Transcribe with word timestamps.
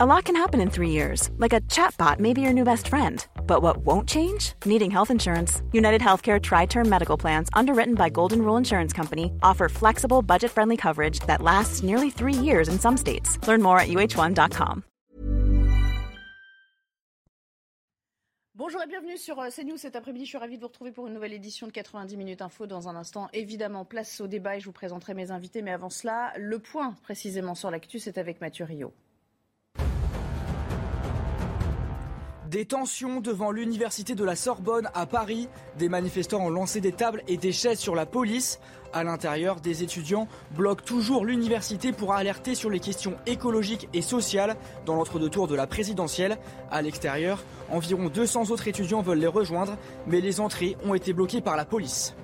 A 0.00 0.06
lot 0.06 0.26
can 0.26 0.36
happen 0.36 0.60
in 0.60 0.70
three 0.70 0.90
years, 0.90 1.28
like 1.38 1.52
a 1.52 1.60
chatbot 1.62 2.20
may 2.20 2.32
be 2.32 2.40
your 2.40 2.52
new 2.52 2.62
best 2.62 2.86
friend. 2.86 3.26
But 3.48 3.62
what 3.62 3.78
won't 3.78 4.08
change? 4.08 4.52
Needing 4.64 4.92
health 4.92 5.10
insurance. 5.10 5.60
United 5.72 6.00
Healthcare 6.00 6.40
Tri 6.40 6.66
Term 6.66 6.88
Medical 6.88 7.16
Plans, 7.16 7.48
underwritten 7.52 7.96
by 7.96 8.08
Golden 8.08 8.42
Rule 8.42 8.56
Insurance 8.56 8.92
Company, 8.92 9.32
offer 9.42 9.68
flexible, 9.68 10.22
budget 10.22 10.52
friendly 10.52 10.76
coverage 10.76 11.18
that 11.26 11.42
lasts 11.42 11.82
nearly 11.82 12.10
three 12.10 12.32
years 12.32 12.68
in 12.68 12.78
some 12.78 12.96
states. 12.96 13.44
Learn 13.48 13.60
more 13.60 13.80
at 13.80 13.88
uh1.com. 13.88 14.84
Bonjour 18.54 18.80
et 18.80 18.86
bienvenue 18.86 19.16
sur 19.16 19.40
euh, 19.40 19.50
CNews 19.50 19.78
cet 19.78 19.96
après-midi. 19.96 20.26
Je 20.26 20.28
suis 20.28 20.38
ravie 20.38 20.58
de 20.58 20.60
vous 20.60 20.68
retrouver 20.68 20.92
pour 20.92 21.08
une 21.08 21.14
nouvelle 21.14 21.32
édition 21.32 21.66
de 21.66 21.72
90 21.72 22.16
minutes 22.16 22.42
info. 22.42 22.66
Dans 22.66 22.88
un 22.88 22.94
instant, 22.94 23.28
évidemment, 23.32 23.84
place 23.84 24.20
au 24.20 24.28
débat 24.28 24.58
et 24.58 24.60
je 24.60 24.66
vous 24.66 24.72
présenterai 24.72 25.14
mes 25.14 25.32
invités. 25.32 25.60
Mais 25.60 25.72
avant 25.72 25.90
cela, 25.90 26.32
le 26.36 26.60
point 26.60 26.94
précisément 27.02 27.56
sur 27.56 27.72
l'actu, 27.72 27.98
c'est 27.98 28.16
avec 28.16 28.40
Mathieu 28.40 28.64
Rio. 28.64 28.92
Des 32.48 32.64
tensions 32.64 33.20
devant 33.20 33.50
l'université 33.50 34.14
de 34.14 34.24
la 34.24 34.34
Sorbonne 34.34 34.88
à 34.94 35.04
Paris. 35.04 35.50
Des 35.78 35.90
manifestants 35.90 36.40
ont 36.46 36.48
lancé 36.48 36.80
des 36.80 36.92
tables 36.92 37.22
et 37.28 37.36
des 37.36 37.52
chaises 37.52 37.78
sur 37.78 37.94
la 37.94 38.06
police. 38.06 38.58
À 38.94 39.04
l'intérieur, 39.04 39.60
des 39.60 39.82
étudiants 39.82 40.28
bloquent 40.56 40.82
toujours 40.82 41.26
l'université 41.26 41.92
pour 41.92 42.14
alerter 42.14 42.54
sur 42.54 42.70
les 42.70 42.80
questions 42.80 43.18
écologiques 43.26 43.90
et 43.92 44.00
sociales 44.00 44.56
dans 44.86 44.94
l'entre-deux 44.94 45.28
tours 45.28 45.46
de 45.46 45.54
la 45.54 45.66
présidentielle. 45.66 46.38
À 46.70 46.80
l'extérieur, 46.80 47.44
environ 47.70 48.08
200 48.08 48.50
autres 48.50 48.66
étudiants 48.66 49.02
veulent 49.02 49.18
les 49.18 49.26
rejoindre, 49.26 49.76
mais 50.06 50.22
les 50.22 50.40
entrées 50.40 50.78
ont 50.86 50.94
été 50.94 51.12
bloquées 51.12 51.42
par 51.42 51.54
la 51.54 51.66
police. 51.66 52.14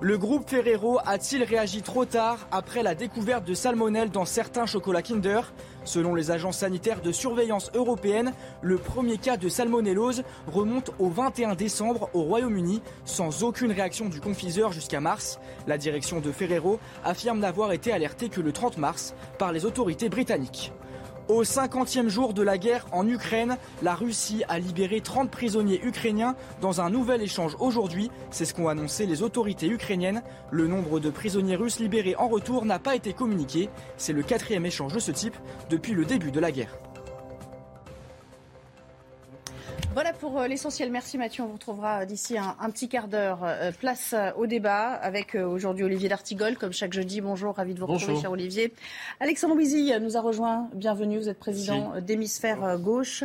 Le 0.00 0.16
groupe 0.16 0.48
Ferrero 0.48 1.00
a-t-il 1.04 1.42
réagi 1.42 1.82
trop 1.82 2.04
tard 2.04 2.46
après 2.52 2.84
la 2.84 2.94
découverte 2.94 3.44
de 3.44 3.52
salmonelle 3.52 4.10
dans 4.10 4.24
certains 4.24 4.64
chocolats 4.64 5.02
Kinder? 5.02 5.52
Selon 5.88 6.14
les 6.14 6.30
agences 6.30 6.58
sanitaires 6.58 7.00
de 7.00 7.12
surveillance 7.12 7.70
européennes, 7.74 8.34
le 8.60 8.76
premier 8.76 9.16
cas 9.16 9.38
de 9.38 9.48
salmonellose 9.48 10.22
remonte 10.46 10.90
au 10.98 11.08
21 11.08 11.54
décembre 11.54 12.10
au 12.12 12.24
Royaume-Uni 12.24 12.82
sans 13.06 13.42
aucune 13.42 13.72
réaction 13.72 14.10
du 14.10 14.20
confiseur 14.20 14.70
jusqu'à 14.70 15.00
mars. 15.00 15.40
La 15.66 15.78
direction 15.78 16.20
de 16.20 16.30
Ferrero 16.30 16.78
affirme 17.06 17.38
n'avoir 17.38 17.72
été 17.72 17.90
alertée 17.90 18.28
que 18.28 18.42
le 18.42 18.52
30 18.52 18.76
mars 18.76 19.14
par 19.38 19.50
les 19.50 19.64
autorités 19.64 20.10
britanniques. 20.10 20.74
Au 21.28 21.42
50e 21.42 22.08
jour 22.08 22.32
de 22.32 22.40
la 22.40 22.56
guerre 22.56 22.86
en 22.90 23.06
Ukraine, 23.06 23.58
la 23.82 23.94
Russie 23.94 24.44
a 24.48 24.58
libéré 24.58 25.02
30 25.02 25.30
prisonniers 25.30 25.78
ukrainiens 25.84 26.34
dans 26.62 26.80
un 26.80 26.88
nouvel 26.88 27.20
échange 27.20 27.54
aujourd'hui. 27.60 28.10
C'est 28.30 28.46
ce 28.46 28.54
qu'ont 28.54 28.68
annoncé 28.68 29.04
les 29.04 29.22
autorités 29.22 29.68
ukrainiennes. 29.68 30.22
Le 30.50 30.66
nombre 30.66 31.00
de 31.00 31.10
prisonniers 31.10 31.56
russes 31.56 31.80
libérés 31.80 32.16
en 32.16 32.28
retour 32.28 32.64
n'a 32.64 32.78
pas 32.78 32.96
été 32.96 33.12
communiqué. 33.12 33.68
C'est 33.98 34.14
le 34.14 34.22
quatrième 34.22 34.64
échange 34.64 34.94
de 34.94 35.00
ce 35.00 35.12
type 35.12 35.36
depuis 35.68 35.92
le 35.92 36.06
début 36.06 36.30
de 36.30 36.40
la 36.40 36.50
guerre. 36.50 36.78
Voilà 39.94 40.12
pour 40.12 40.38
euh, 40.38 40.46
l'essentiel. 40.46 40.92
Merci 40.92 41.18
Mathieu. 41.18 41.42
On 41.42 41.46
vous 41.46 41.54
retrouvera 41.54 42.06
d'ici 42.06 42.38
un, 42.38 42.54
un 42.60 42.70
petit 42.70 42.88
quart 42.88 43.08
d'heure. 43.08 43.40
Euh, 43.42 43.72
place 43.72 44.14
euh, 44.16 44.30
au 44.36 44.46
débat 44.46 44.90
avec 44.92 45.34
aujourd'hui 45.34 45.82
Olivier 45.84 46.08
D'Artigol, 46.08 46.56
comme 46.56 46.72
chaque 46.72 46.92
jeudi. 46.92 47.20
Bonjour, 47.20 47.56
ravi 47.56 47.74
de 47.74 47.80
vous 47.80 47.86
retrouver, 47.86 48.06
Bonjour. 48.06 48.22
cher 48.22 48.30
Olivier. 48.30 48.72
Alexandre 49.18 49.54
Louisy 49.54 49.92
nous 50.00 50.16
a 50.16 50.20
rejoint. 50.20 50.68
Bienvenue. 50.74 51.18
Vous 51.18 51.28
êtes 51.28 51.38
président 51.38 51.94
d'Hémisphère 52.00 52.78
Gauche. 52.78 53.24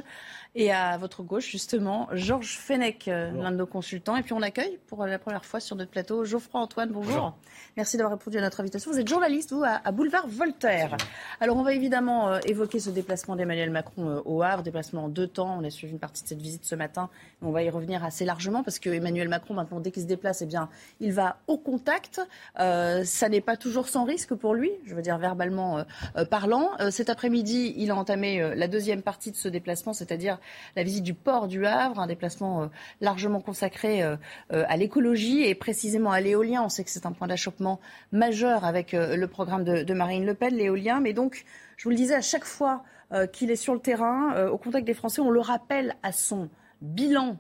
Et 0.56 0.72
à 0.72 0.98
votre 0.98 1.24
gauche, 1.24 1.50
justement, 1.50 2.08
Georges 2.12 2.58
Fenech, 2.58 3.08
l'un 3.08 3.52
de 3.52 3.58
nos 3.58 3.66
consultants. 3.66 4.16
Et 4.16 4.22
puis 4.22 4.34
on 4.34 4.42
accueille 4.42 4.78
pour 4.88 5.06
la 5.06 5.18
première 5.18 5.46
fois 5.46 5.60
sur 5.60 5.76
notre 5.76 5.90
plateau 5.90 6.26
Geoffroy 6.26 6.62
Antoine. 6.62 6.90
Bonjour. 6.92 7.12
Bonjour. 7.12 7.38
Merci 7.76 7.98
d'avoir 7.98 8.18
répondu 8.18 8.38
à 8.38 8.42
notre 8.42 8.60
invitation. 8.60 8.92
Vous 8.92 9.00
êtes 9.00 9.08
journaliste, 9.08 9.52
vous, 9.52 9.64
à, 9.64 9.92
Boulevard 9.92 10.28
Voltaire. 10.28 10.96
Alors 11.40 11.58
on 11.58 11.64
va 11.64 11.74
évidemment 11.74 12.30
euh, 12.30 12.40
évoquer 12.46 12.80
ce 12.80 12.92
déplacement 12.92 13.36
d'Emmanuel 13.36 13.72
Macron 13.72 14.10
euh, 14.10 14.22
au 14.26 14.44
Havre, 14.44 14.62
déplacement 14.62 15.06
en 15.06 15.10
deux 15.10 15.28
temps. 15.28 15.58
On 15.60 15.64
a 15.64 15.72
suivi 15.72 15.94
une 15.94 16.00
partie 16.00 16.24
de 16.24 16.28
cette 16.28 16.42
visite 16.42 16.66
ce 16.66 16.76
matin. 16.76 17.10
On 17.42 17.52
va 17.52 17.64
y 17.64 17.70
revenir 17.70 18.04
assez 18.04 18.26
largement 18.26 18.64
parce 18.64 18.80
que 18.80 18.90
Emmanuel 18.90 19.30
Macron, 19.30 19.54
maintenant, 19.54 19.80
dès 19.80 19.92
qu'il 19.92 20.04
se 20.04 20.08
déplace, 20.08 20.42
eh 20.42 20.46
bien, 20.46 20.70
il 21.00 21.12
va 21.12 21.38
au 21.48 21.58
contact. 21.58 22.22
Euh, 22.60 23.04
ça 23.04 23.28
n'est 23.28 23.42
pas 23.42 23.58
toujours 23.58 23.90
sans 23.90 24.06
risque 24.06 24.34
pour 24.34 24.54
lui, 24.54 24.72
je 24.86 24.96
veux 24.96 25.02
dire 25.02 25.18
verbalement 25.18 25.80
euh, 25.80 25.84
euh, 26.18 26.26
parlant. 26.26 26.70
Euh, 26.80 26.92
cet 26.92 27.10
après-midi, 27.10 27.74
il 27.78 27.92
a 27.92 27.96
entamé 27.96 28.42
euh, 28.42 28.56
la 28.56 28.68
deuxième 28.68 29.02
partie 29.02 29.32
de 29.32 29.36
ce 29.36 29.48
déplacement, 29.48 29.94
c'est-à-dire 29.94 30.38
la 30.76 30.84
visite 30.84 31.04
du 31.04 31.14
port 31.14 31.48
du 31.48 31.66
Havre, 31.66 32.00
un 32.00 32.08
déplacement 32.08 32.64
euh, 32.64 32.68
largement 33.02 33.42
consacré 33.42 34.04
euh, 34.04 34.16
euh, 34.52 34.66
à 34.68 34.78
l'écologie 34.78 35.44
et 35.44 35.56
précisément 35.56 36.12
à 36.12 36.22
l'éolien. 36.22 36.64
On 36.64 36.70
sait 36.70 36.84
que 36.84 36.90
c'est 36.90 37.06
un 37.06 37.12
point 37.12 37.28
d'achoppement 37.28 37.80
majeur 38.12 38.66
avec 38.66 38.94
le 38.94 39.26
programme 39.28 39.64
de, 39.64 39.94
Marine 39.94 40.26
Le 40.26 40.34
Pen, 40.34 40.56
l'éolien. 40.56 41.00
Mais 41.00 41.14
donc, 41.14 41.46
je 41.78 41.84
vous 41.86 41.90
le 41.90 41.96
disais, 41.96 42.16
à 42.16 42.22
chaque 42.22 42.46
fois 42.46 42.84
qu'il 43.32 43.52
est 43.52 43.56
sur 43.56 43.74
le 43.74 43.80
terrain, 43.80 44.48
au 44.48 44.58
contact 44.58 44.88
des 44.88 44.94
Français, 44.94 45.22
on 45.22 45.30
le 45.30 45.40
rappelle 45.40 45.96
à 46.02 46.12
son 46.12 46.50
bilan 46.82 47.38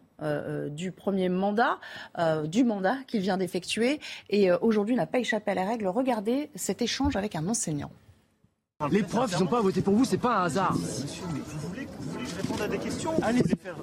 du 0.69 0.91
premier 0.91 1.29
mandat, 1.29 1.79
du 2.45 2.63
mandat 2.63 2.97
qu'il 3.07 3.21
vient 3.21 3.37
d'effectuer. 3.37 3.99
Et 4.29 4.51
euh, 4.51 4.57
aujourd'hui, 4.61 4.95
n'a 4.95 5.05
pas 5.05 5.19
échappé 5.19 5.51
à 5.51 5.55
la 5.55 5.65
règle. 5.65 5.87
Regardez 5.87 6.49
cet 6.55 6.81
échange 6.81 7.15
avec 7.15 7.35
un 7.35 7.47
enseignant. 7.47 7.91
Les 8.91 9.03
profs, 9.03 9.31
ils 9.33 9.39
n'ont 9.39 9.47
pas 9.47 9.61
voté 9.61 9.81
pour 9.81 9.93
vous, 9.93 10.03
c'est 10.03 10.17
pas 10.17 10.39
un 10.39 10.43
hasard. 10.45 10.75
Réponde 12.37 12.61
à 12.61 12.67
des 12.67 12.77
questions 12.77 13.11
Allez. 13.21 13.39
Vous 13.39 13.43
voulez 13.43 13.55
faire... 13.61 13.75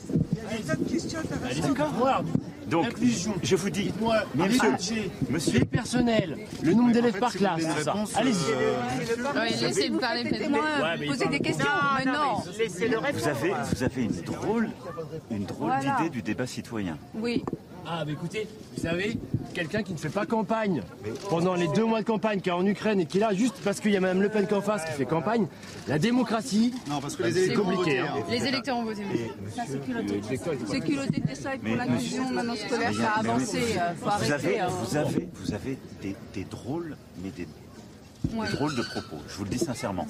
Il 0.52 0.66
y 0.66 0.70
a 0.70 0.74
plein 0.74 0.84
de 0.84 0.90
questions 0.90 1.18
intéressantes. 1.20 1.76
D'accord. 1.76 2.24
Donc, 2.70 2.86
Inclusion. 2.86 3.34
je 3.42 3.56
vous 3.56 3.70
dis, 3.70 3.92
Mais 4.34 4.48
les 4.48 4.54
monsieur, 4.54 4.70
budgets, 4.70 5.10
monsieur- 5.28 5.58
les 5.58 5.64
personnels, 5.64 6.38
le 6.62 6.72
nombre 6.74 6.92
d'élèves 6.92 7.18
par 7.18 7.32
classe, 7.32 7.64
Allez-y. 8.16 8.34
euh, 8.52 9.66
laissez 9.66 9.90
me 9.90 9.98
parler, 9.98 10.24
faites-moi 10.24 10.60
poser 11.06 11.26
des 11.26 11.40
questions. 11.40 11.66
mais 11.98 12.04
non. 12.04 12.36
vous 13.12 13.28
avez, 13.28 13.52
vous 13.72 13.82
avez 13.82 14.02
une 14.04 14.22
drôle, 14.22 14.70
une 15.30 15.44
drôle 15.44 15.72
d'idée 15.80 16.10
du 16.10 16.22
débat 16.22 16.46
citoyen. 16.46 16.96
Oui. 17.14 17.42
Ah, 17.86 18.04
mais 18.06 18.12
écoutez, 18.12 18.46
vous 18.76 18.82
savez, 18.82 19.18
quelqu'un 19.54 19.82
qui 19.82 19.94
ne 19.94 19.98
fait 19.98 20.10
pas 20.10 20.26
campagne 20.26 20.82
pendant 21.30 21.54
les 21.54 21.66
deux 21.68 21.84
mois 21.84 22.00
de 22.02 22.06
campagne, 22.06 22.38
qui 22.40 22.50
est 22.50 22.52
en 22.52 22.64
Ukraine 22.64 23.00
et 23.00 23.06
qui 23.06 23.16
est 23.16 23.20
là 23.22 23.32
juste 23.32 23.54
parce 23.64 23.80
qu'il 23.80 23.90
y 23.90 23.96
a 23.96 24.00
Mme 24.00 24.20
Le 24.20 24.28
Pen 24.28 24.46
qui 24.46 24.52
est 24.52 24.56
en 24.56 24.60
face 24.60 24.84
qui 24.84 24.92
fait 24.92 25.06
campagne, 25.06 25.46
la 25.88 25.98
démocratie, 25.98 26.74
Non, 26.88 27.00
parce 27.00 27.16
que 27.16 27.22
les 27.22 27.32
c'est 27.32 27.38
électeurs 27.46 27.66
ont 27.66 27.70
compliqué. 27.74 27.98
hein. 28.00 28.06
hein. 28.18 28.22
Les 28.30 28.46
électeurs 28.46 28.76
ont 28.76 28.84
voté. 28.84 29.02
c'est 29.66 29.82
culotté. 29.82 30.20
C'est 30.68 30.80
culotté 30.80 31.20
de 31.22 31.34
ça 31.34 31.54
et 31.54 31.58
pour 31.58 31.74
l'inclusion 31.74 32.30
maintenant 32.30 32.54
scolaire, 32.66 32.90
Mais 32.90 32.94
il 32.96 33.00
y 33.00 33.02
ça 33.02 33.10
a- 33.12 33.18
a 33.18 33.22
mais 33.22 33.28
avancé. 33.30 33.58
oui, 33.58 33.72
Faut 33.96 34.04
vous 34.04 34.08
arrêter. 34.10 34.32
avez, 34.32 34.60
hein. 34.60 34.68
vous 34.68 34.96
avez, 34.96 35.28
vous 35.34 35.54
avez 35.54 35.78
des, 36.02 36.16
des 36.34 36.44
drôles, 36.44 36.96
mais 37.22 37.30
des, 37.30 37.46
drôles 38.52 38.76
de 38.76 38.82
propos. 38.82 39.16
Je 39.28 39.34
vous 39.36 39.44
le 39.44 39.50
dis 39.50 39.58
sincèrement. 39.58 40.06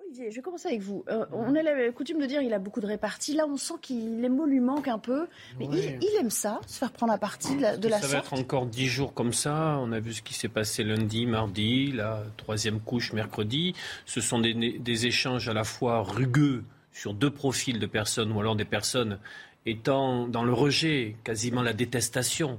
Olivier, 0.00 0.30
je 0.30 0.36
vais 0.36 0.42
commencer 0.42 0.68
avec 0.68 0.80
vous. 0.80 1.04
Euh, 1.08 1.26
on 1.32 1.54
a 1.56 1.62
la 1.62 1.90
coutume 1.90 2.20
de 2.20 2.26
dire 2.26 2.40
qu'il 2.40 2.52
a 2.54 2.58
beaucoup 2.58 2.80
de 2.80 2.86
réparties. 2.86 3.34
Là, 3.34 3.46
on 3.48 3.56
sent 3.56 3.74
qu'il 3.82 4.20
les 4.20 4.28
mots 4.28 4.46
lui 4.46 4.60
manquent 4.60 4.86
un 4.88 4.98
peu. 4.98 5.26
Mais 5.58 5.66
il, 5.72 5.98
il 6.00 6.16
aime 6.20 6.30
ça, 6.30 6.60
se 6.68 6.78
faire 6.78 6.92
prendre 6.92 7.12
à 7.12 7.18
partie 7.18 7.56
de 7.56 7.62
la, 7.62 7.76
de 7.76 7.88
la 7.88 8.00
ça 8.00 8.06
va 8.06 8.18
être 8.18 8.32
encore 8.34 8.66
dix 8.66 8.86
jours 8.86 9.12
comme 9.12 9.32
ça. 9.32 9.76
On 9.80 9.90
a 9.92 9.98
vu 10.00 10.12
ce 10.12 10.22
qui 10.22 10.34
s'est 10.34 10.48
passé 10.48 10.84
lundi, 10.84 11.26
mardi, 11.26 11.90
la 11.92 12.22
troisième 12.36 12.80
couche 12.80 13.12
mercredi. 13.12 13.74
Ce 14.06 14.20
sont 14.20 14.38
des, 14.38 14.54
des 14.78 15.06
échanges 15.06 15.48
à 15.48 15.52
la 15.52 15.64
fois 15.64 16.02
rugueux 16.02 16.62
sur 16.92 17.12
deux 17.12 17.30
profils 17.30 17.80
de 17.80 17.86
personnes, 17.86 18.30
ou 18.30 18.38
alors 18.38 18.54
des 18.54 18.64
personnes 18.64 19.18
étant 19.66 20.28
dans 20.28 20.44
le 20.44 20.52
rejet, 20.52 21.16
quasiment 21.24 21.62
la 21.62 21.72
détestation 21.72 22.58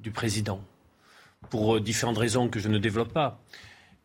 du 0.00 0.10
président, 0.10 0.60
pour 1.50 1.76
euh, 1.76 1.80
différentes 1.80 2.18
raisons 2.18 2.48
que 2.48 2.58
je 2.60 2.68
ne 2.68 2.78
développe 2.78 3.12
pas. 3.12 3.40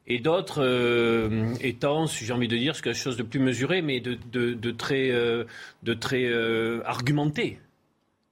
Et 0.08 0.20
d'autres 0.20 0.64
euh, 0.64 1.54
étant, 1.62 2.08
si 2.08 2.26
j'ai 2.26 2.34
envie 2.34 2.48
de 2.48 2.58
dire, 2.58 2.80
quelque 2.82 2.96
chose 2.98 3.18
de 3.18 3.24
plus 3.24 3.40
mesuré, 3.40 3.82
mais 3.82 4.00
de, 4.00 4.18
de- 4.32 4.54
de 4.54 4.72
très, 4.72 5.12
euh, 5.12 5.44
de 5.84 5.94
très 5.94 6.26
euh, 6.26 6.82
argumenté 6.86 7.60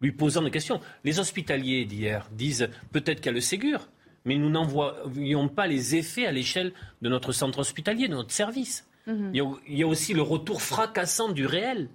lui 0.01 0.13
posant 0.13 0.41
des 0.41 0.51
questions. 0.51 0.79
Les 1.03 1.19
hospitaliers 1.19 1.83
d'hier 1.83 2.25
disent 2.31 2.69
peut-être 2.93 3.17
qu'il 3.17 3.25
y 3.27 3.29
a 3.29 3.33
le 3.33 3.41
Ségur, 3.41 3.89
mais 4.23 4.37
nous 4.37 4.49
n'en 4.49 4.65
voyons 4.65 5.49
pas 5.49 5.67
les 5.67 5.95
effets 5.97 6.25
à 6.25 6.31
l'échelle 6.31 6.71
de 7.01 7.09
notre 7.09 7.33
centre 7.33 7.59
hospitalier, 7.59 8.07
de 8.07 8.13
notre 8.15 8.31
service. 8.31 8.87
Mhm. 9.07 9.29
il, 9.33 9.37
y 9.37 9.41
a, 9.41 9.51
il 9.67 9.77
y 9.77 9.83
a 9.83 9.87
aussi 9.87 10.13
le 10.13 10.21
retour 10.21 10.61
fracassant 10.61 11.29
du 11.29 11.45
réel 11.45 11.89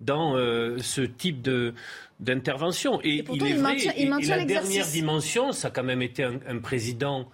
dans 0.00 0.36
euh, 0.36 0.78
ce 0.78 1.00
type 1.02 1.42
de 1.42 1.74
d'intervention. 2.20 3.00
Et, 3.02 3.16
Et 3.18 3.22
pourtant, 3.22 3.44
il 3.46 3.52
est 3.52 3.54
il 3.56 3.60
vrai, 3.60 3.72
maintient- 3.72 3.92
il 3.96 4.02
et- 4.02 4.06
et 4.06 4.08
maintient 4.08 4.36
la 4.36 4.44
dernière 4.44 4.86
dimension, 4.86 5.52
ça 5.52 5.68
a 5.68 5.70
quand 5.70 5.82
même 5.82 6.02
été 6.02 6.22
un, 6.24 6.38
un 6.46 6.58
président 6.58 7.28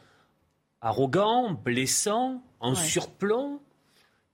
arrogant, 0.80 1.52
blessant, 1.52 2.42
en 2.60 2.70
Ouais. 2.70 2.76
surplomb, 2.76 3.60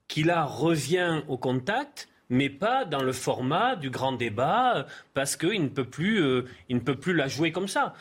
qui 0.07 0.23
là 0.23 0.45
revient 0.45 1.21
au 1.27 1.37
contact, 1.37 2.07
mais 2.29 2.49
pas 2.49 2.85
dans 2.85 3.03
le 3.03 3.11
format 3.11 3.75
du 3.75 3.89
grand 3.89 4.13
débat, 4.13 4.85
parce 5.13 5.35
qu'il 5.35 5.61
ne 5.61 5.67
peut 5.69 5.85
plus, 5.85 6.21
euh, 6.21 6.43
il 6.69 6.77
ne 6.77 6.81
peut 6.81 6.95
plus 6.95 7.13
la 7.13 7.27
jouer 7.27 7.51
comme 7.51 7.67
ça. 7.67 7.93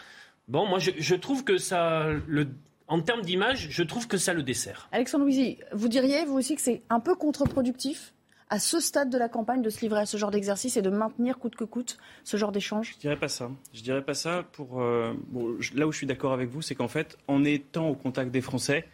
Bon, 0.48 0.66
moi, 0.66 0.78
je, 0.78 0.92
je 0.96 1.14
trouve 1.16 1.42
que 1.42 1.58
ça, 1.58 2.06
le, 2.28 2.48
en 2.86 3.00
termes 3.00 3.22
d'image, 3.22 3.68
je 3.70 3.82
trouve 3.82 4.06
que 4.06 4.16
ça 4.16 4.32
le 4.32 4.44
dessert. 4.44 4.88
Alexandre 4.92 5.24
Louisy, 5.24 5.58
vous 5.72 5.88
diriez, 5.88 6.24
vous 6.24 6.34
aussi, 6.38 6.54
que 6.54 6.62
c'est 6.62 6.82
un 6.90 7.00
peu 7.00 7.16
contre-productif 7.16 8.14
à 8.48 8.58
ce 8.58 8.78
stade 8.80 9.10
de 9.10 9.18
la 9.18 9.28
campagne 9.28 9.60
de 9.62 9.70
se 9.70 9.80
livrer 9.80 10.00
à 10.00 10.06
ce 10.06 10.16
genre 10.16 10.30
d'exercice 10.30 10.76
et 10.76 10.82
de 10.82 10.90
maintenir 10.90 11.38
coûte 11.38 11.56
que 11.56 11.64
coûte 11.64 11.98
ce 12.24 12.36
genre 12.36 12.52
d'échange? 12.52 12.92
Je 12.94 12.98
dirais 13.00 13.16
pas 13.16 13.28
ça. 13.28 13.50
Je 13.74 13.82
dirais 13.82 14.02
pas 14.02 14.14
ça 14.14 14.44
pour. 14.52 14.80
euh, 14.80 15.12
bon, 15.28 15.56
là 15.74 15.86
où 15.86 15.92
je 15.92 15.96
suis 15.98 16.06
d'accord 16.06 16.32
avec 16.32 16.48
vous, 16.48 16.62
c'est 16.62 16.74
qu'en 16.74 16.88
fait, 16.88 17.18
en 17.28 17.44
étant 17.44 17.88
au 17.88 17.94
contact 17.94 18.30
des 18.30 18.40
Français, 18.40 18.84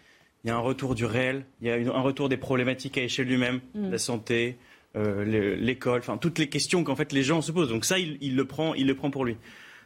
il 0.45 0.49
y 0.49 0.51
a 0.51 0.57
un 0.57 0.61
retour 0.61 0.95
du 0.95 1.05
réel, 1.05 1.45
il 1.61 1.69
y 1.69 1.71
a 1.71 1.77
une- 1.77 1.89
un 1.91 2.01
retour 2.01 2.29
des 2.29 2.37
problématiques 2.37 2.97
à 2.99 3.03
échelle 3.03 3.31
humaine, 3.31 3.61
Mm. 3.75 3.91
la 3.91 3.99
santé, 3.99 4.57
euh, 4.97 5.25
l'école, 5.57 6.01
enfin 6.01 6.17
toutes 6.19 6.39
les 6.39 6.49
questions 6.49 6.83
qu'en 6.85 6.97
fait 6.97 7.13
les 7.13 7.23
gens 7.23 7.41
se 7.43 7.53
posent. 7.53 7.69
Donc 7.69 7.85
ça, 7.85 7.99
il, 7.99 8.35
le 8.37 8.45
prend, 8.47 8.75
il 8.75 8.87
le 8.87 8.95
prend 8.95 9.11
pour 9.11 9.25
lui. 9.25 9.37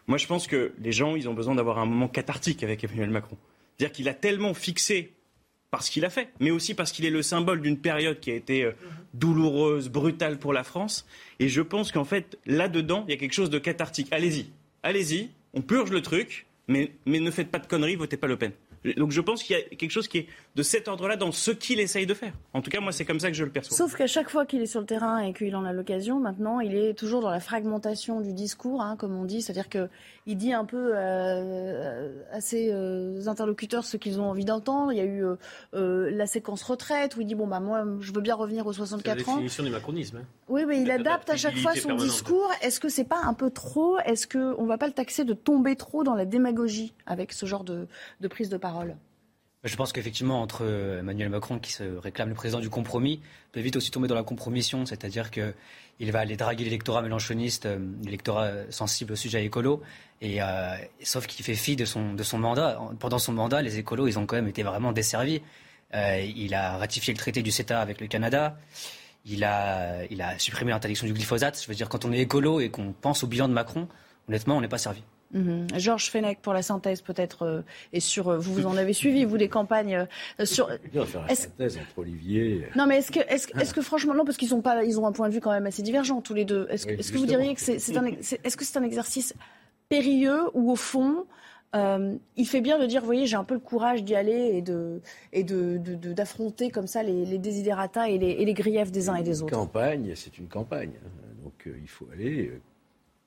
Moi, 0.06 0.19
je 0.19 0.26
pense 0.26 0.46
que 0.46 0.72
les 0.80 0.92
gens, 0.92 1.16
ils 1.16 1.28
ont 1.28 1.34
besoin 1.34 1.56
d'avoir 1.56 1.78
un 1.78 1.86
moment 1.86 2.06
cathartique 2.08 2.62
avec 2.62 2.84
Emmanuel 2.84 3.10
Macron. 3.10 3.36
C'est-à-dire 3.76 3.92
qu'il 3.94 4.08
a 4.08 4.14
tellement 4.14 4.54
fixé 4.54 5.12
parce 5.70 5.90
qu'il 5.90 6.04
a 6.04 6.10
fait, 6.10 6.28
mais 6.40 6.50
aussi 6.50 6.74
parce 6.74 6.92
qu'il 6.92 7.04
est 7.04 7.10
le 7.10 7.22
symbole 7.22 7.60
d'une 7.60 7.78
période 7.78 8.20
qui 8.20 8.30
a 8.30 8.34
été 8.34 8.64
euh, 8.64 8.72
douloureuse, 9.14 9.88
brutale 9.88 10.38
pour 10.38 10.52
la 10.52 10.64
France. 10.64 11.06
Et 11.38 11.48
je 11.48 11.60
pense 11.60 11.92
qu'en 11.92 12.04
fait, 12.04 12.38
là-dedans, 12.46 13.04
il 13.08 13.10
y 13.10 13.14
a 13.14 13.18
quelque 13.18 13.34
chose 13.34 13.50
de 13.50 13.58
cathartique. 13.58 14.08
Allez-y, 14.10 14.46
allez-y, 14.82 15.30
on 15.54 15.62
purge 15.62 15.90
le 15.90 16.02
truc, 16.02 16.46
mais, 16.68 16.92
mais 17.04 17.20
ne 17.20 17.30
faites 17.30 17.50
pas 17.50 17.58
de 17.58 17.66
conneries, 17.66 17.96
votez 17.96 18.16
pas 18.16 18.26
Le 18.26 18.36
Pen. 18.36 18.52
Donc 18.96 19.10
je 19.10 19.20
pense 19.20 19.42
qu'il 19.42 19.56
y 19.56 19.58
a 19.58 19.62
quelque 19.62 19.90
chose 19.90 20.06
qui 20.06 20.18
est 20.18 20.26
de 20.56 20.62
cet 20.62 20.88
ordre-là 20.88 21.17
dans 21.17 21.32
ce 21.32 21.50
qu'il 21.50 21.81
essaye 21.81 22.06
de 22.06 22.14
faire. 22.14 22.32
En 22.55 22.62
tout 22.62 22.70
cas, 22.70 22.81
moi, 22.81 22.91
c'est 22.91 23.05
comme 23.05 23.20
ça 23.20 23.29
que 23.29 23.37
je 23.37 23.44
le 23.44 23.50
perçois. 23.50 23.76
Sauf 23.76 23.94
qu'à 23.94 24.06
chaque 24.06 24.31
fois 24.31 24.47
qu'il 24.47 24.62
est 24.62 24.67
sur 24.67 24.81
le 24.81 24.87
terrain 24.87 25.19
et 25.19 25.35
qu'il 25.35 25.55
en 25.55 25.67
a 25.67 25.73
l'occasion, 25.75 26.19
maintenant, 26.19 26.61
il 26.61 26.75
est 26.75 26.94
toujours 26.94 27.20
dans 27.20 27.29
la 27.29 27.41
fragmentation 27.41 28.23
du 28.23 28.32
discours, 28.32 28.81
hein, 28.81 28.97
comme 28.97 29.14
on 29.14 29.26
dit. 29.26 29.43
C'est-à-dire 29.43 29.69
qu'il 29.69 30.37
dit 30.38 30.55
un 30.55 30.64
peu 30.64 30.93
euh, 30.94 32.11
à 32.32 32.41
ses 32.41 32.70
euh, 32.73 33.26
interlocuteurs 33.26 33.85
ce 33.85 33.99
qu'ils 33.99 34.19
ont 34.19 34.31
envie 34.31 34.47
d'entendre. 34.47 34.93
Il 34.93 34.97
y 34.97 35.03
a 35.03 35.05
eu 35.05 35.23
euh, 35.75 36.11
la 36.11 36.26
séquence 36.26 36.62
retraite 36.62 37.17
où 37.17 37.20
il 37.20 37.26
dit 37.26 37.35
bon 37.35 37.47
bah 37.47 37.61
moi, 37.61 37.85
je 38.00 38.11
veux 38.14 38.23
bien 38.23 38.35
revenir 38.35 38.67
aux 38.67 38.73
64 38.73 39.12
ans. 39.12 39.14
C'est 39.14 39.26
la 39.26 39.35
définition 39.35 39.62
du 39.62 39.70
macronisme. 39.70 40.17
Hein. 40.23 40.26
Oui, 40.49 40.64
mais 40.67 40.81
il 40.81 40.91
adapte 40.91 41.29
à 41.29 41.37
chaque 41.37 41.58
fois 41.58 41.75
son 41.75 41.97
discours. 41.97 42.50
Est-ce 42.62 42.81
que 42.81 42.88
c'est 42.88 43.05
pas 43.05 43.20
un 43.23 43.35
peu 43.35 43.50
trop? 43.50 43.99
Est-ce 44.06 44.26
qu'on 44.26 44.62
ne 44.62 44.69
va 44.69 44.79
pas 44.79 44.87
le 44.87 44.94
taxer 44.94 45.25
de 45.25 45.35
tomber 45.35 45.76
trop 45.76 46.03
dans 46.03 46.14
la 46.14 46.25
démagogie 46.25 46.94
avec 47.05 47.35
ce 47.35 47.44
genre 47.44 47.62
de, 47.62 47.87
de 48.23 48.29
prise 48.29 48.49
de 48.49 48.56
parole? 48.56 48.97
Je 49.64 49.75
pense 49.76 49.93
qu'effectivement, 49.93 50.43
entre 50.43 50.64
Emmanuel 51.00 51.29
Macron, 51.29 51.58
qui 51.58 51.73
se 51.73 51.82
réclame 51.82 52.29
le 52.29 52.35
président 52.35 52.61
du 52.61 52.70
compromis, 52.70 53.20
peut 53.53 53.61
vite 53.61 53.76
aussi 53.76 53.91
tomber 53.91 54.08
dans 54.08 54.14
la 54.14 54.23
compromission, 54.23 54.87
c'est-à-dire 54.87 55.31
qu'il 55.31 56.12
va 56.12 56.20
aller 56.20 56.37
draguer 56.37 56.64
l'électorat 56.64 57.03
mélanchoniste, 57.03 57.67
euh, 57.67 57.79
l'électorat 58.05 58.50
sensible 58.70 59.14
au 59.14 59.17
sujet 59.17 59.44
écolo, 59.44 59.82
et, 60.20 60.43
euh, 60.43 60.76
sauf 61.03 61.26
qu'il 61.26 61.44
fait 61.44 61.55
fi 61.55 61.75
de 61.76 61.85
son, 61.85 62.14
mandat. 62.38 62.81
Pendant 63.00 63.19
son 63.19 63.32
mandat, 63.32 63.62
les 63.62 63.79
écolos, 63.79 64.06
ils 64.08 64.19
ont 64.19 64.26
quand 64.26 64.37
même 64.37 64.49
été 64.49 64.62
vraiment 64.62 64.93
desservis. 64.93 65.43
Euh, 65.94 66.20
il 66.20 66.55
a 66.55 66.76
ratifié 66.79 67.12
le 67.12 67.19
traité 67.19 67.43
du 67.43 67.50
CETA 67.50 67.81
avec 67.81 68.00
le 68.00 68.06
Canada. 68.06 68.58
Il 69.25 69.43
a, 69.44 70.05
il 70.11 70.23
a 70.23 70.38
supprimé 70.38 70.70
l'interdiction 70.70 71.06
du 71.06 71.12
glyphosate. 71.12 71.61
Je 71.61 71.67
veux 71.67 71.75
dire, 71.75 71.88
quand 71.88 72.05
on 72.05 72.12
est 72.12 72.20
écolo 72.20 72.61
et 72.61 72.70
qu'on 72.70 72.93
pense 72.93 73.25
au 73.25 73.26
bilan 73.26 73.49
de 73.49 73.55
Macron, 73.55 73.88
honnêtement, 74.29 74.56
on 74.56 74.61
n'est 74.61 74.69
pas 74.69 74.79
servi. 74.79 75.03
Mhm. 75.32 75.67
Georges 75.76 76.11
Fenech, 76.11 76.38
pour 76.40 76.52
la 76.52 76.62
synthèse 76.62 77.02
peut-être, 77.02 77.43
euh, 77.43 77.62
et 77.93 78.00
sur, 78.00 78.28
euh, 78.28 78.38
vous, 78.38 78.55
vous 78.55 78.67
en 78.67 78.76
avez 78.76 78.93
suivi, 78.93 79.25
vous, 79.25 79.38
des 79.38 79.49
campagnes 79.49 80.06
euh, 80.40 80.44
sur... 80.44 80.69
faire 80.69 81.26
la 81.28 81.34
synthèse 81.34 81.78
entre 81.78 81.99
Olivier... 81.99 82.67
Non, 82.76 82.87
mais 82.87 82.99
est-ce 82.99 83.11
que, 83.11 83.20
est 83.20 83.37
-ce, 83.37 83.75
que 83.75 83.82
franchement, 83.82 84.14
non, 84.14 84.25
parce 84.25 84.37
qu'ils 84.37 84.55
ont, 84.55 84.62
pas, 84.62 84.84
ils 84.84 85.00
ont 85.00 85.06
un 85.06 85.12
point 85.12 85.28
de 85.28 85.34
vue 85.34 85.40
quand 85.40 85.50
même 85.50 85.67
assez 85.67 85.82
divergent 85.82 86.20
tous 86.20 86.34
les 86.34 86.44
deux. 86.44 86.67
Est-ce 86.70 86.87
que, 86.87 86.93
est 86.93 87.12
que 87.12 87.19
vous 87.19 87.26
diriez 87.26 87.55
que 87.55 87.61
c'est 87.61 87.96
un, 87.96 88.06
est-ce 88.06 88.56
que 88.56 88.64
c'est 88.64 88.78
un 88.78 88.84
exercice 88.84 89.34
périlleux 89.88 90.43
ou 90.55 90.70
au 90.70 90.76
fond, 90.76 91.26
il 91.75 92.46
fait 92.46 92.61
bien 92.61 92.79
de 92.79 92.87
dire, 92.87 93.00
vous 93.00 93.06
voyez, 93.06 93.26
j'ai 93.26 93.37
un 93.37 93.44
peu 93.44 93.55
le 93.55 93.61
courage 93.61 94.05
d'y 94.05 94.14
aller 94.14 94.52
et 94.55 94.62
de 94.62 95.02
et 95.32 95.44
de, 95.44 95.79
d'affronter 96.12 96.70
comme 96.70 96.87
ça 96.87 97.02
les, 97.02 97.25
les 97.26 97.37
et 97.37 98.19
les, 98.19 98.31
et 98.40 98.44
les, 98.44 98.55
griefs 98.55 98.90
des 98.90 99.08
uns 99.11 99.17
et 99.17 99.22
des 99.22 99.43
autres? 99.43 99.52
Une 99.52 99.61
campagne, 99.61 100.12
c'est 100.14 100.38
une 100.38 100.49
campagne. 100.49 100.94
Hein. 101.05 101.11
Donc 101.43 101.58
il 101.67 101.88
faut 101.88 102.08
aller 102.12 102.52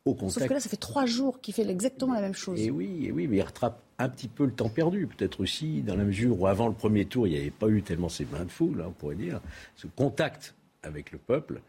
Sauf 0.05 0.47
que 0.47 0.53
là, 0.53 0.59
ça 0.59 0.69
fait 0.69 0.77
trois 0.77 1.05
jours 1.05 1.39
qu'il 1.41 1.53
fait 1.53 1.67
exactement 1.69 2.13
la 2.13 2.21
même 2.21 2.33
chose. 2.33 2.59
Et 2.59 2.71
oui, 2.71 3.05
et 3.05 3.11
oui, 3.11 3.27
mais 3.27 3.37
il 3.37 3.41
rattrape 3.41 3.81
un 3.99 4.09
petit 4.09 4.27
peu 4.27 4.45
le 4.45 4.51
temps 4.51 4.69
perdu, 4.69 5.07
peut-être 5.07 5.41
aussi, 5.41 5.81
dans 5.81 5.95
la 5.95 6.03
mesure 6.03 6.39
où 6.39 6.47
avant 6.47 6.67
le 6.67 6.73
premier 6.73 7.05
tour, 7.05 7.27
il 7.27 7.33
n'y 7.33 7.39
avait 7.39 7.51
pas 7.51 7.67
eu 7.67 7.83
tellement 7.83 8.09
ces 8.09 8.25
mains 8.25 8.45
de 8.45 8.49
foule, 8.49 8.81
hein, 8.81 8.85
on 8.87 8.91
pourrait 8.91 9.15
dire, 9.15 9.41
ce 9.75 9.87
contact 9.87 10.55
avec 10.83 11.11
le 11.11 11.17
peuple. 11.17 11.61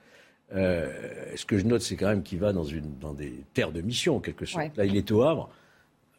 Euh, 0.54 0.88
ce 1.36 1.44
que 1.44 1.58
je 1.58 1.64
note, 1.66 1.82
c'est 1.82 1.96
quand 1.96 2.08
même 2.08 2.22
qu'il 2.22 2.38
va 2.38 2.52
dans, 2.52 2.64
une, 2.64 2.98
dans 2.98 3.12
des 3.12 3.44
terres 3.52 3.72
de 3.72 3.82
mission, 3.82 4.16
en 4.16 4.20
quelque 4.20 4.46
sorte. 4.46 4.76
Là, 4.76 4.84
il 4.84 4.96
est 4.96 5.10
au 5.10 5.22
Havre. 5.22 5.50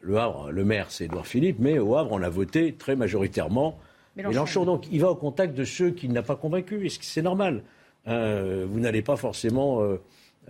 Le 0.01 0.17
Havre, 0.17 0.51
le 0.51 0.65
maire, 0.65 0.91
c'est 0.91 1.05
Édouard 1.05 1.27
Philippe, 1.27 1.57
mais 1.59 1.79
au 1.79 1.95
Havre, 1.95 2.11
on 2.11 2.21
a 2.21 2.29
voté 2.29 2.73
très 2.73 2.95
majoritairement 2.95 3.79
Mélenchon. 4.15 4.65
Donc, 4.65 4.85
il 4.91 4.99
va 4.99 5.09
au 5.09 5.15
contact 5.15 5.55
de 5.55 5.63
ceux 5.63 5.91
qu'il 5.91 6.11
n'a 6.11 6.23
pas 6.23 6.35
convaincus, 6.35 6.85
et 6.85 6.99
c'est 7.01 7.21
normal. 7.21 7.63
Hein, 8.05 8.65
vous 8.67 8.79
n'allez 8.79 9.01
pas 9.01 9.15
forcément... 9.15 9.81
Euh, 9.81 9.97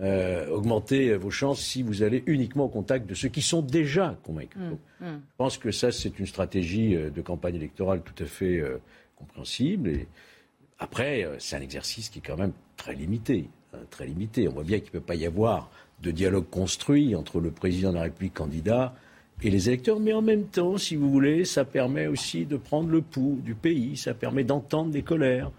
euh, 0.00 0.48
augmenter 0.48 1.14
vos 1.16 1.30
chances 1.30 1.60
si 1.60 1.82
vous 1.82 2.02
allez 2.02 2.22
uniquement 2.26 2.64
au 2.64 2.68
contact 2.68 3.06
de 3.06 3.14
ceux 3.14 3.28
qui 3.28 3.42
sont 3.42 3.62
déjà 3.62 4.16
convaincus. 4.22 4.60
Mmh, 4.60 5.04
mmh. 5.04 5.20
Je 5.20 5.36
pense 5.36 5.58
que 5.58 5.70
ça, 5.70 5.92
c'est 5.92 6.18
une 6.18 6.26
stratégie 6.26 6.96
euh, 6.96 7.10
de 7.10 7.20
campagne 7.20 7.56
électorale 7.56 8.02
tout 8.02 8.22
à 8.22 8.26
fait 8.26 8.58
euh, 8.58 8.78
compréhensible. 9.16 9.88
Et 9.90 10.06
après, 10.78 11.28
c'est 11.38 11.56
un 11.56 11.60
exercice 11.60 12.08
qui 12.08 12.20
est 12.20 12.22
quand 12.22 12.38
même 12.38 12.52
très 12.76 12.94
limité. 12.94 13.48
Hein, 13.74 13.78
très 13.90 14.06
limité. 14.06 14.48
On 14.48 14.52
voit 14.52 14.64
bien 14.64 14.78
qu'il 14.80 14.88
ne 14.88 14.98
peut 14.98 15.00
pas 15.00 15.14
y 15.14 15.26
avoir 15.26 15.70
de 16.02 16.10
dialogue 16.10 16.46
construit 16.50 17.14
entre 17.14 17.40
le 17.40 17.50
président 17.50 17.90
de 17.90 17.96
la 17.96 18.02
République 18.02 18.34
candidat 18.34 18.94
et 19.42 19.50
les 19.50 19.68
électeurs, 19.68 19.98
mais 20.00 20.12
en 20.12 20.22
même 20.22 20.44
temps, 20.44 20.78
si 20.78 20.96
vous 20.96 21.10
voulez, 21.10 21.44
ça 21.44 21.64
permet 21.64 22.06
aussi 22.06 22.44
de 22.44 22.56
prendre 22.56 22.90
le 22.90 23.02
pouls 23.02 23.40
du 23.44 23.54
pays, 23.54 23.96
ça 23.96 24.14
permet 24.14 24.44
d'entendre 24.44 24.90
des 24.90 25.02
colères. 25.02 25.50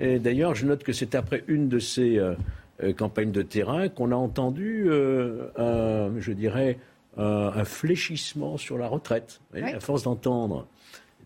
Et 0.00 0.18
d'ailleurs, 0.18 0.54
je 0.54 0.66
note 0.66 0.82
que 0.82 0.92
c'est 0.92 1.14
après 1.14 1.44
une 1.46 1.68
de 1.68 1.78
ces 1.78 2.18
euh, 2.18 2.34
campagne 2.96 3.32
de 3.32 3.42
terrain 3.42 3.88
qu'on 3.88 4.12
a 4.12 4.16
entendu, 4.16 4.86
euh, 4.88 5.48
un, 5.56 6.20
je 6.20 6.32
dirais, 6.32 6.78
un, 7.16 7.64
fléchissement 7.64 8.56
sur 8.56 8.76
la 8.78 8.88
retraite. 8.88 9.40
À 9.54 9.80
force 9.80 10.02
d'entendre 10.02 10.66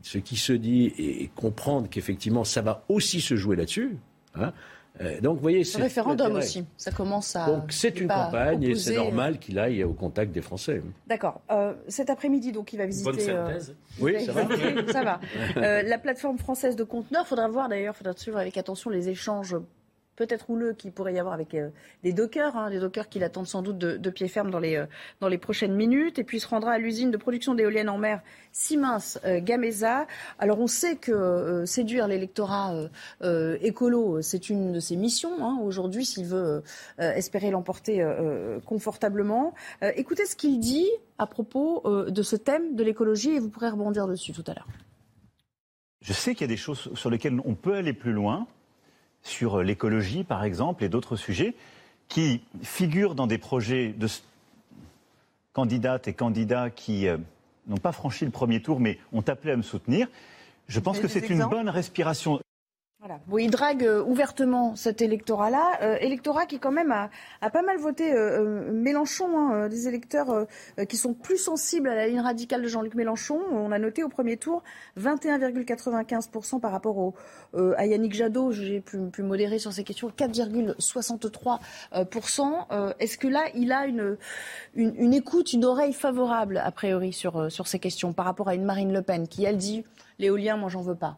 ce 0.02 0.18
qui 0.18 0.36
se 0.36 0.52
dit 0.52 0.92
et, 0.98 1.28
comprendre 1.34 1.88
qu'effectivement 1.90 2.44
ça 2.44 2.62
va 2.62 2.84
aussi 2.88 3.20
se 3.20 3.36
jouer 3.36 3.56
là-dessus. 3.56 3.98
Hein, 4.34 4.52
euh, 5.00 5.20
donc, 5.20 5.36
vous 5.36 5.42
voyez, 5.42 5.64
c'est. 5.64 5.80
référendum 5.80 6.34
aussi, 6.34 6.64
ça 6.76 6.90
commence 6.90 7.34
à. 7.34 7.46
Donc, 7.46 7.72
c'est 7.72 8.00
une 8.00 8.08
campagne 8.08 8.62
et 8.64 8.74
c'est 8.74 8.96
normal 8.96 9.38
qu'il 9.38 9.58
aille 9.58 9.82
au 9.82 9.92
contact 9.92 10.32
des 10.32 10.42
Français. 10.42 10.82
D'accord. 11.06 11.40
cet 11.88 12.10
après-midi, 12.10 12.52
donc, 12.52 12.72
il 12.72 12.76
va 12.76 12.86
visiter. 12.86 13.10
Bonne 13.10 13.20
synthèse. 13.20 13.74
Oui, 13.98 14.24
ça 14.24 14.32
va. 14.32 14.48
ça 14.92 15.02
va. 15.02 15.20
la 15.82 15.98
plateforme 15.98 16.38
française 16.38 16.76
de 16.76 16.84
conteneurs, 16.84 17.22
il 17.24 17.28
faudra 17.28 17.48
voir 17.48 17.68
d'ailleurs, 17.68 17.94
il 17.94 17.98
faudra 17.98 18.14
suivre 18.16 18.38
avec 18.38 18.56
attention 18.58 18.90
les 18.90 19.08
échanges 19.08 19.56
peut-être 20.20 20.50
houleux 20.50 20.74
qu'il 20.74 20.92
pourrait 20.92 21.14
y 21.14 21.18
avoir 21.18 21.32
avec 21.32 21.54
euh, 21.54 21.70
des 22.02 22.12
dockers, 22.12 22.54
hein, 22.54 22.68
des 22.68 22.78
dockers 22.78 23.08
qui 23.08 23.18
l'attendent 23.18 23.46
sans 23.46 23.62
doute 23.62 23.78
de, 23.78 24.10
pied 24.10 24.28
ferme 24.28 24.50
dans 24.50 24.58
les, 24.58 24.76
euh, 24.76 24.84
dans 25.20 25.28
les 25.28 25.38
prochaines 25.38 25.74
minutes. 25.74 26.18
Et 26.18 26.24
puis 26.24 26.36
il 26.36 26.40
se 26.40 26.48
rendra 26.48 26.72
à 26.72 26.78
l'usine 26.78 27.10
de 27.10 27.16
production 27.16 27.54
d'éoliennes 27.54 27.88
en 27.88 27.96
mer 27.96 28.20
Siemens 28.52 29.18
euh, 29.24 29.40
Gamesa. 29.40 30.06
Alors 30.38 30.60
on 30.60 30.66
sait 30.66 30.96
que 30.96 31.64
séduire 31.64 32.06
l'électorat 32.06 32.74
écolo, 33.62 34.20
c'est 34.20 34.50
une 34.50 34.72
de 34.72 34.80
ses 34.80 34.96
missions 34.96 35.42
hein, 35.42 35.58
aujourd'hui 35.62 36.04
s'il 36.04 36.26
veut 36.26 36.62
espérer 36.98 37.50
l'emporter 37.50 38.04
confortablement. 38.66 39.54
écoutez 39.96 40.26
ce 40.26 40.36
qu'il 40.36 40.58
dit 40.58 40.88
à 41.18 41.26
propos 41.26 41.82
de 42.08 42.22
ce 42.22 42.36
thème 42.36 42.74
de 42.74 42.84
l'écologie 42.84 43.30
et 43.30 43.38
vous 43.38 43.48
pourrez 43.48 43.70
rebondir 43.70 44.06
dessus 44.06 44.32
tout 44.32 44.44
à 44.46 44.54
l'heure. 44.54 44.68
Je 46.02 46.12
sais 46.12 46.34
qu'il 46.34 46.42
y 46.42 46.50
a 46.50 46.54
des 46.54 46.56
choses 46.56 46.90
sur 46.94 47.10
lesquelles 47.10 47.40
on 47.44 47.54
peut 47.54 47.74
aller 47.74 47.92
plus 47.92 48.12
loin 48.12 48.46
sur 49.22 49.62
l'écologie, 49.62 50.24
par 50.24 50.44
exemple, 50.44 50.84
et 50.84 50.88
d'autres 50.88 51.16
sujets 51.16 51.54
qui 52.08 52.42
figurent 52.62 53.14
dans 53.14 53.26
des 53.26 53.38
projets 53.38 53.94
de 53.96 54.08
candidates 55.52 56.08
et 56.08 56.12
candidats 56.12 56.70
qui 56.70 57.06
euh, 57.06 57.16
n'ont 57.68 57.76
pas 57.76 57.92
franchi 57.92 58.24
le 58.24 58.30
premier 58.30 58.60
tour, 58.60 58.80
mais 58.80 58.98
ont 59.12 59.22
appelé 59.26 59.52
à 59.52 59.56
me 59.56 59.62
soutenir. 59.62 60.08
Je 60.68 60.80
pense 60.80 61.00
que 61.00 61.08
c'est 61.08 61.28
une 61.30 61.44
bonne 61.46 61.68
respiration. 61.68 62.40
Voilà. 63.00 63.18
il 63.38 63.50
drague 63.50 63.82
euh, 63.82 64.04
ouvertement 64.04 64.76
cet 64.76 65.00
électorat-là, 65.00 65.78
euh, 65.80 65.96
électorat 66.02 66.44
qui 66.44 66.58
quand 66.58 66.70
même 66.70 66.92
a, 66.92 67.08
pas 67.48 67.62
mal 67.62 67.78
voté 67.78 68.12
euh, 68.12 68.70
Mélenchon, 68.72 69.38
hein, 69.38 69.70
des 69.70 69.88
électeurs 69.88 70.46
qui 70.86 70.98
sont 70.98 71.14
plus 71.14 71.38
sensibles 71.38 71.88
à 71.88 71.94
la 71.94 72.08
ligne 72.08 72.20
radicale 72.20 72.60
de 72.60 72.68
Jean-Luc 72.68 72.94
Mélenchon. 72.94 73.40
On 73.52 73.72
a 73.72 73.78
noté 73.78 74.04
au 74.04 74.10
premier 74.10 74.36
tour 74.36 74.62
21,95% 74.98 76.60
par 76.60 76.72
rapport 76.72 76.98
au, 76.98 77.14
à 77.54 77.86
Yannick 77.86 78.12
Jadot, 78.12 78.52
j'ai 78.52 78.82
pu, 78.82 78.98
pu, 79.10 79.22
modérer 79.22 79.58
sur 79.58 79.72
ces 79.72 79.82
questions, 79.82 80.10
4,63%. 80.10 82.94
Est-ce 82.98 83.16
que 83.16 83.28
là, 83.28 83.44
il 83.54 83.72
a 83.72 83.86
une, 83.86 84.18
écoute, 85.14 85.54
une 85.54 85.64
oreille 85.64 85.94
favorable, 85.94 86.58
a 86.58 86.70
priori, 86.70 87.14
sur, 87.14 87.50
sur 87.50 87.66
ces 87.66 87.78
questions 87.78 88.12
par 88.12 88.26
rapport 88.26 88.48
à 88.48 88.54
une 88.54 88.64
Marine 88.64 88.92
Le 88.92 89.00
Pen 89.00 89.26
qui, 89.26 89.44
elle, 89.44 89.56
dit 89.56 89.84
l'éolien, 90.18 90.58
moi, 90.58 90.68
j'en 90.68 90.82
veux 90.82 90.94
pas 90.94 91.16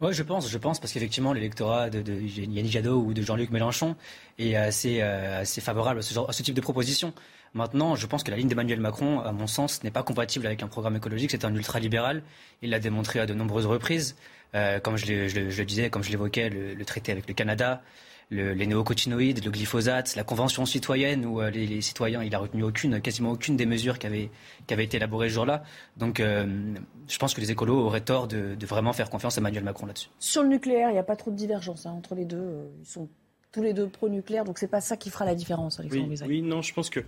oui, 0.00 0.12
je 0.12 0.22
pense, 0.22 0.50
je 0.50 0.58
pense, 0.58 0.78
parce 0.78 0.92
qu'effectivement, 0.92 1.32
l'électorat 1.32 1.88
de, 1.88 2.12
Yannick 2.12 2.72
Jadot 2.72 3.00
ou 3.00 3.14
de 3.14 3.22
Jean-Luc 3.22 3.50
Mélenchon 3.50 3.96
est 4.38 4.54
assez, 4.54 5.00
euh, 5.00 5.40
assez 5.40 5.62
favorable 5.62 6.00
à 6.00 6.02
ce, 6.02 6.12
genre, 6.12 6.28
à 6.28 6.32
ce, 6.32 6.42
type 6.42 6.54
de 6.54 6.60
proposition. 6.60 7.14
Maintenant, 7.54 7.96
je 7.96 8.06
pense 8.06 8.22
que 8.22 8.30
la 8.30 8.36
ligne 8.36 8.48
d'Emmanuel 8.48 8.80
Macron, 8.80 9.20
à 9.20 9.32
mon 9.32 9.46
sens, 9.46 9.82
n'est 9.84 9.90
pas 9.90 10.02
compatible 10.02 10.46
avec 10.46 10.62
un 10.62 10.68
programme 10.68 10.96
écologique. 10.96 11.30
C'est 11.30 11.46
un 11.46 11.54
ultralibéral. 11.54 12.22
Il 12.60 12.70
l'a 12.70 12.78
démontré 12.78 13.20
à 13.20 13.26
de 13.26 13.32
nombreuses 13.32 13.64
reprises. 13.64 14.16
Euh, 14.54 14.80
comme 14.80 14.96
je, 14.98 15.06
le 15.06 15.64
disais, 15.64 15.88
comme 15.88 16.02
je 16.02 16.10
l'évoquais, 16.10 16.50
le, 16.50 16.84
traité 16.84 17.12
avec 17.12 17.26
le 17.26 17.32
Canada, 17.32 17.82
les 18.30 18.66
néocotinoïdes, 18.66 19.44
le 19.44 19.50
glyphosate, 19.50 20.16
la 20.16 20.24
convention 20.24 20.66
citoyenne 20.66 21.24
où 21.24 21.40
euh, 21.40 21.50
les, 21.50 21.80
citoyens, 21.80 22.24
il 22.24 22.34
a 22.34 22.38
retenu 22.38 22.64
aucune, 22.64 23.00
quasiment 23.00 23.30
aucune 23.30 23.56
des 23.56 23.66
mesures 23.66 23.98
qui 23.98 24.06
avaient, 24.06 24.30
qui 24.66 24.74
avaient 24.74 24.84
été 24.84 24.96
élaborées 24.96 25.28
ce 25.28 25.34
jour-là. 25.34 25.62
Donc, 25.96 26.18
euh, 26.18 26.74
je 27.08 27.18
pense 27.18 27.34
que 27.34 27.40
les 27.40 27.52
écolos 27.52 27.78
auraient 27.78 28.00
tort 28.00 28.26
de, 28.26 28.56
vraiment 28.66 28.92
faire 28.92 29.10
confiance 29.10 29.38
à 29.38 29.40
Emmanuel 29.40 29.62
Macron 29.62 29.86
là-dessus. 29.86 30.08
Sur 30.18 30.42
le 30.42 30.48
nucléaire, 30.48 30.90
il 30.90 30.94
n'y 30.94 30.98
a 30.98 31.04
pas 31.04 31.16
trop 31.16 31.30
de 31.30 31.36
divergence 31.36 31.86
hein, 31.86 31.92
entre 31.92 32.16
les 32.16 32.24
deux. 32.24 32.68
Ils 32.80 32.86
sont 32.86 33.08
tous 33.52 33.62
les 33.62 33.72
deux 33.72 33.86
pro-nucléaire, 33.88 34.44
donc 34.44 34.58
c'est 34.58 34.66
pas 34.66 34.80
ça 34.80 34.96
qui 34.96 35.08
fera 35.10 35.24
la 35.24 35.34
différence, 35.34 35.78
Alexandre 35.78 36.08
oui, 36.08 36.18
oui, 36.26 36.42
non, 36.42 36.62
je 36.62 36.74
pense 36.74 36.90
que, 36.90 37.00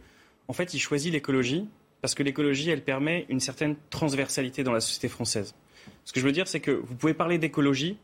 en 0.46 0.52
fait, 0.52 0.72
il 0.72 0.78
choisit 0.78 1.12
l'écologie 1.12 1.68
parce 2.00 2.14
que 2.14 2.22
l'écologie, 2.22 2.70
elle 2.70 2.82
permet 2.82 3.26
une 3.28 3.40
certaine 3.40 3.74
transversalité 3.90 4.62
dans 4.62 4.72
la 4.72 4.80
société 4.80 5.08
française. 5.08 5.54
Ce 6.04 6.12
que 6.12 6.20
je 6.20 6.24
veux 6.24 6.32
dire, 6.32 6.46
c'est 6.46 6.60
que 6.60 6.70
vous 6.70 6.94
pouvez 6.94 7.14
parler 7.14 7.38
d'écologie 7.38 7.98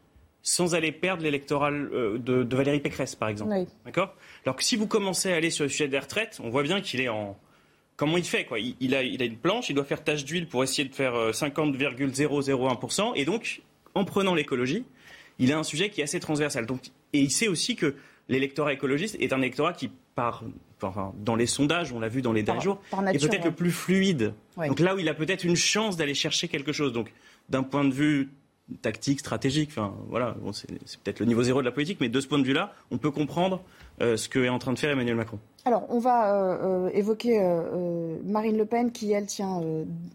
sans 0.45 0.75
aller 0.75 0.93
perdre 0.93 1.23
l'électorat 1.23 1.73
euh, 1.73 2.19
de, 2.19 2.55
Valérie 2.55 2.81
Pécresse, 2.81 3.17
par 3.17 3.31
exemple. 3.31 3.53
D'accord? 3.85 4.15
Alors 4.45 4.55
que 4.55 4.63
si 4.63 4.77
vous 4.77 4.87
commencez 4.87 5.33
à 5.33 5.37
aller 5.37 5.51
sur 5.51 5.65
le 5.65 5.71
sujet 5.71 5.89
des 5.89 5.99
retraites, 5.99 6.39
on 6.45 6.51
voit 6.51 6.63
bien 6.63 6.81
qu'il 6.81 7.01
est 7.01 7.09
en. 7.09 7.37
Comment 7.97 8.17
il 8.17 8.25
fait 8.25 8.45
quoi 8.45 8.59
il, 8.59 8.95
a, 8.95 9.03
il 9.05 9.23
a 9.23 9.25
une 9.25 9.37
planche, 9.37 9.71
il 9.71 9.75
doit 9.75 9.85
faire 9.85 10.03
tache 10.03 10.25
d'huile 10.25 10.49
pour 10.49 10.65
essayer 10.65 10.87
de 10.87 10.95
faire 10.95 11.15
50,001%. 11.15 13.01
Euh, 13.01 13.13
et 13.15 13.25
donc, 13.25 13.63
en 13.95 14.05
prenant 14.05 14.35
l'écologie, 14.35 14.85
il 15.39 15.53
a 15.53 15.59
un 15.59 15.63
sujet 15.63 15.91
qui 15.91 16.01
est 16.01 16.05
assez 16.05 16.21
transversal. 16.21 16.67
Donc, 16.67 16.81
et 17.13 17.21
il 17.21 17.31
sait 17.31 17.47
aussi 17.49 17.77
que 17.77 17.95
l'électorat 18.29 18.73
écologiste 18.73 19.17
est 19.21 19.33
un 19.33 19.41
électorat 19.41 19.73
qui, 19.73 19.91
part 20.15 20.43
dans 21.19 21.37
les 21.37 21.47
sondages, 21.47 21.93
on 21.93 22.01
l'a 22.01 22.09
vu 22.09 22.21
dans 22.21 22.33
les 22.33 22.43
derniers 22.43 22.61
jours, 22.61 22.81
est 23.13 23.19
peut-être 23.19 23.47
le 23.47 23.53
plus 23.53 23.71
fluide. 23.71 24.35
Donc 24.57 24.81
là 24.81 24.95
où 24.95 24.99
il 24.99 25.09
a 25.09 25.15
peut-être 25.15 25.45
une 25.45 25.57
chance 25.57 25.97
d'aller 25.97 26.15
chercher 26.15 26.49
quelque 26.49 26.73
chose. 26.73 26.93
Donc 26.93 27.13
d'un 27.49 27.63
point 27.63 27.85
de 27.85 27.93
vue 27.93 28.31
tactique, 28.81 29.21
stratégique, 29.21 29.73
voilà, 30.09 30.37
c'est 30.53 31.01
peut-être 31.01 31.21
le 31.21 31.27
niveau 31.27 31.43
zéro 31.43 31.61
de 31.61 31.67
la 31.67 31.73
politique, 31.73 31.99
mais 32.01 32.09
de 32.09 32.21
ce 32.21 32.27
point 32.27 32.39
de 32.39 32.45
vue-là, 32.45 32.75
on 32.91 32.99
peut 32.99 33.11
comprendre 33.11 33.63
ce 34.01 34.29
que 34.29 34.39
est 34.41 34.49
en 34.49 34.59
train 34.59 34.73
de 34.73 34.79
faire 34.79 34.91
Emmanuel 34.91 35.17
Macron. 35.17 35.39
Alors, 35.67 35.87
on 35.89 35.99
va 35.99 36.35
euh, 36.35 36.59
euh, 36.63 36.91
évoquer 36.93 37.39
euh, 37.41 38.19
Marine 38.23 38.59
Le 38.59 38.67
Pen 38.67 38.93
qui, 38.93 39.13
elle, 39.13 39.25
tient 39.25 39.63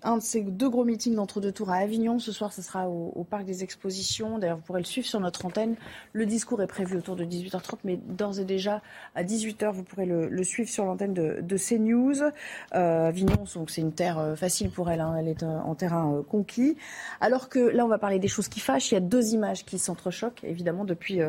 un 0.04 0.18
de 0.18 0.22
ses 0.22 0.42
deux 0.42 0.70
gros 0.70 0.86
meetings 0.86 1.16
d'entre-deux 1.16 1.52
tours 1.52 1.72
à 1.72 1.78
Avignon. 1.78 2.20
Ce 2.20 2.32
soir, 2.32 2.54
ce 2.54 2.62
sera 2.62 2.88
au, 2.88 3.26
Parc 3.28 3.46
des 3.46 3.64
Expositions. 3.64 4.38
D'ailleurs, 4.38 4.58
vous 4.58 4.64
pourrez 4.64 4.82
le 4.82 4.86
suivre 4.86 5.08
sur 5.08 5.20
notre 5.20 5.48
antenne. 5.48 5.76
Le 6.14 6.28
discours 6.28 6.62
est 6.62 6.68
prévu 6.68 6.98
autour 6.98 7.16
de 7.16 7.26
18h30, 7.26 7.80
mais 7.84 7.98
d'ores 7.98 8.40
et 8.40 8.46
déjà, 8.46 8.84
à 9.16 9.24
18h, 9.24 9.72
vous 9.72 9.82
pourrez 9.82 10.06
le, 10.06 10.44
suivre 10.44 10.70
sur 10.70 10.86
l'antenne 10.86 11.16
de, 11.16 11.40
de, 11.42 11.58
CNews. 11.58 12.32
Avignon, 12.72 13.44
c'est 13.68 13.82
une 13.82 13.94
terre 13.94 14.36
facile 14.36 14.70
pour 14.70 14.92
elle. 14.92 15.02
Hein. 15.02 15.16
Elle 15.18 15.30
est 15.30 15.42
en 15.42 15.74
terrain 15.74 16.24
conquis. 16.30 16.78
Alors 17.22 17.50
que 17.50 17.58
là, 17.58 17.86
on 17.86 17.90
va 17.90 17.98
parler 17.98 18.20
des 18.20 18.28
choses 18.28 18.50
qui 18.50 18.60
fâchent. 18.60 18.92
Il 18.92 18.94
y 18.94 18.98
a 18.98 19.02
deux 19.02 19.34
images 19.34 19.66
qui 19.66 19.80
s'entrechoquent, 19.80 20.44
évidemment, 20.44 20.86
depuis 20.86 21.22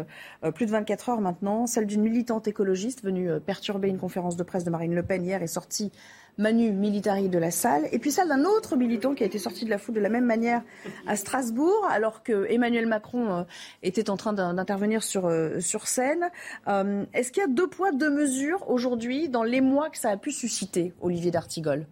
plus 0.55 0.67
de 0.67 0.71
24 0.71 1.09
heures 1.09 1.21
maintenant. 1.23 1.67
Celle 1.67 1.87
d'une 1.87 2.03
militante 2.03 2.40
écologiste 2.49 3.03
venue 3.03 3.29
perturber 3.41 3.89
une 3.89 3.99
conférence 3.99 4.37
de 4.37 4.43
presse 4.43 4.65
de 4.65 4.71
Marine 4.71 4.95
Le 4.95 5.03
Pen 5.03 5.25
hier 5.25 5.43
est 5.43 5.47
sortie 5.47 5.93
Manu 6.39 6.73
Militari 6.73 7.29
de 7.29 7.39
la 7.39 7.51
salle, 7.51 7.87
et 7.93 7.99
puis 7.99 8.11
celle 8.11 8.29
d'un 8.29 8.45
autre 8.45 8.75
militant 8.75 9.15
qui 9.15 9.23
a 9.23 9.27
été 9.27 9.39
sorti 9.39 9.67
de 9.67 9.71
la 9.71 9.79
foule 9.79 9.95
de 9.95 10.01
la 10.01 10.09
même 10.09 10.25
manière 10.25 10.63
à 11.07 11.17
Strasbourg, 11.17 11.87
alors 11.91 12.23
que 12.23 12.51
Emmanuel 12.51 12.87
Macron 12.87 13.33
euh, 13.33 13.43
était 13.83 14.09
en 14.09 14.17
train 14.17 14.33
d'intervenir 14.33 15.03
sur, 15.03 15.27
euh, 15.27 15.61
sur 15.61 15.87
scène. 15.87 16.31
Euh, 16.67 17.05
est-ce 17.13 17.31
qu'il 17.31 17.43
y 17.43 17.45
a 17.45 17.49
deux 17.49 17.69
poids, 17.69 17.93
deux 17.93 18.11
mesures 18.11 18.69
aujourd'hui 18.71 19.29
dans 19.29 19.43
les 19.43 19.61
mois 19.61 19.91
que 19.91 19.99
ça 19.99 20.11
a 20.11 20.17
pu 20.17 20.33
susciter, 20.33 20.95
Olivier 21.03 21.31
d'Artigol? 21.31 21.87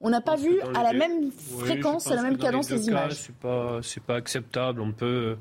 On 0.00 0.10
n'a 0.10 0.20
pas 0.20 0.36
vu 0.36 0.60
à 0.74 0.82
la 0.82 0.92
même 0.92 1.30
fréquence, 1.58 2.10
à 2.10 2.14
la 2.14 2.22
même 2.22 2.36
cadence 2.36 2.70
les, 2.70 2.88
images. 2.88 3.14
C'est 3.14 3.34
pas, 3.34 3.80
pas 4.06 4.16
acceptable. 4.16 4.80
On 4.82 4.92
peut 4.92 5.36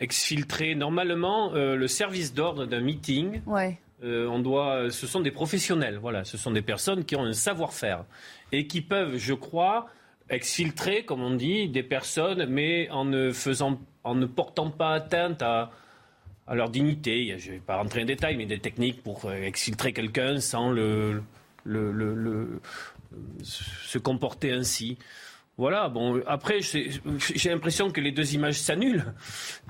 exfiltrer 0.00 0.74
normalement 0.74 1.52
le 1.52 1.86
service 1.86 2.34
d'ordre 2.34 2.66
d'un 2.66 2.80
meeting. 2.80 3.40
Ouais. 3.46 3.78
Euh, 4.04 4.26
on 4.26 4.40
doit, 4.40 4.90
ce 4.90 5.06
sont 5.06 5.20
des 5.20 5.30
professionnels, 5.30 5.98
voilà, 5.98 6.24
ce 6.24 6.36
sont 6.36 6.50
des 6.50 6.62
personnes 6.62 7.04
qui 7.04 7.14
ont 7.14 7.24
un 7.24 7.32
savoir-faire 7.32 8.04
et 8.50 8.66
qui 8.66 8.80
peuvent, 8.80 9.16
je 9.16 9.32
crois, 9.32 9.86
exfiltrer, 10.28 11.04
comme 11.04 11.22
on 11.22 11.34
dit, 11.34 11.68
des 11.68 11.84
personnes, 11.84 12.46
mais 12.46 12.90
en 12.90 13.04
ne 13.04 13.30
faisant, 13.30 13.80
en 14.02 14.16
ne 14.16 14.26
portant 14.26 14.70
pas 14.70 14.94
atteinte 14.94 15.42
à, 15.42 15.70
leur 16.52 16.68
dignité. 16.68 17.36
Je 17.38 17.48
ne 17.48 17.54
vais 17.54 17.60
pas 17.60 17.76
rentrer 17.76 18.02
en 18.02 18.04
détail, 18.04 18.36
mais 18.36 18.44
des 18.44 18.58
techniques 18.58 19.02
pour 19.02 19.24
euh, 19.24 19.34
exfiltrer 19.42 19.92
quelqu'un 19.92 20.40
sans 20.40 20.70
le, 20.70 21.22
se 23.42 23.98
comporter 23.98 24.52
ainsi. 24.52 24.98
Voilà, 25.62 25.88
bon, 25.88 26.20
après, 26.26 26.58
j'ai 26.60 27.48
l'impression 27.48 27.92
que 27.92 28.00
les 28.00 28.10
deux 28.10 28.34
images 28.34 28.60
s'annulent 28.60 29.14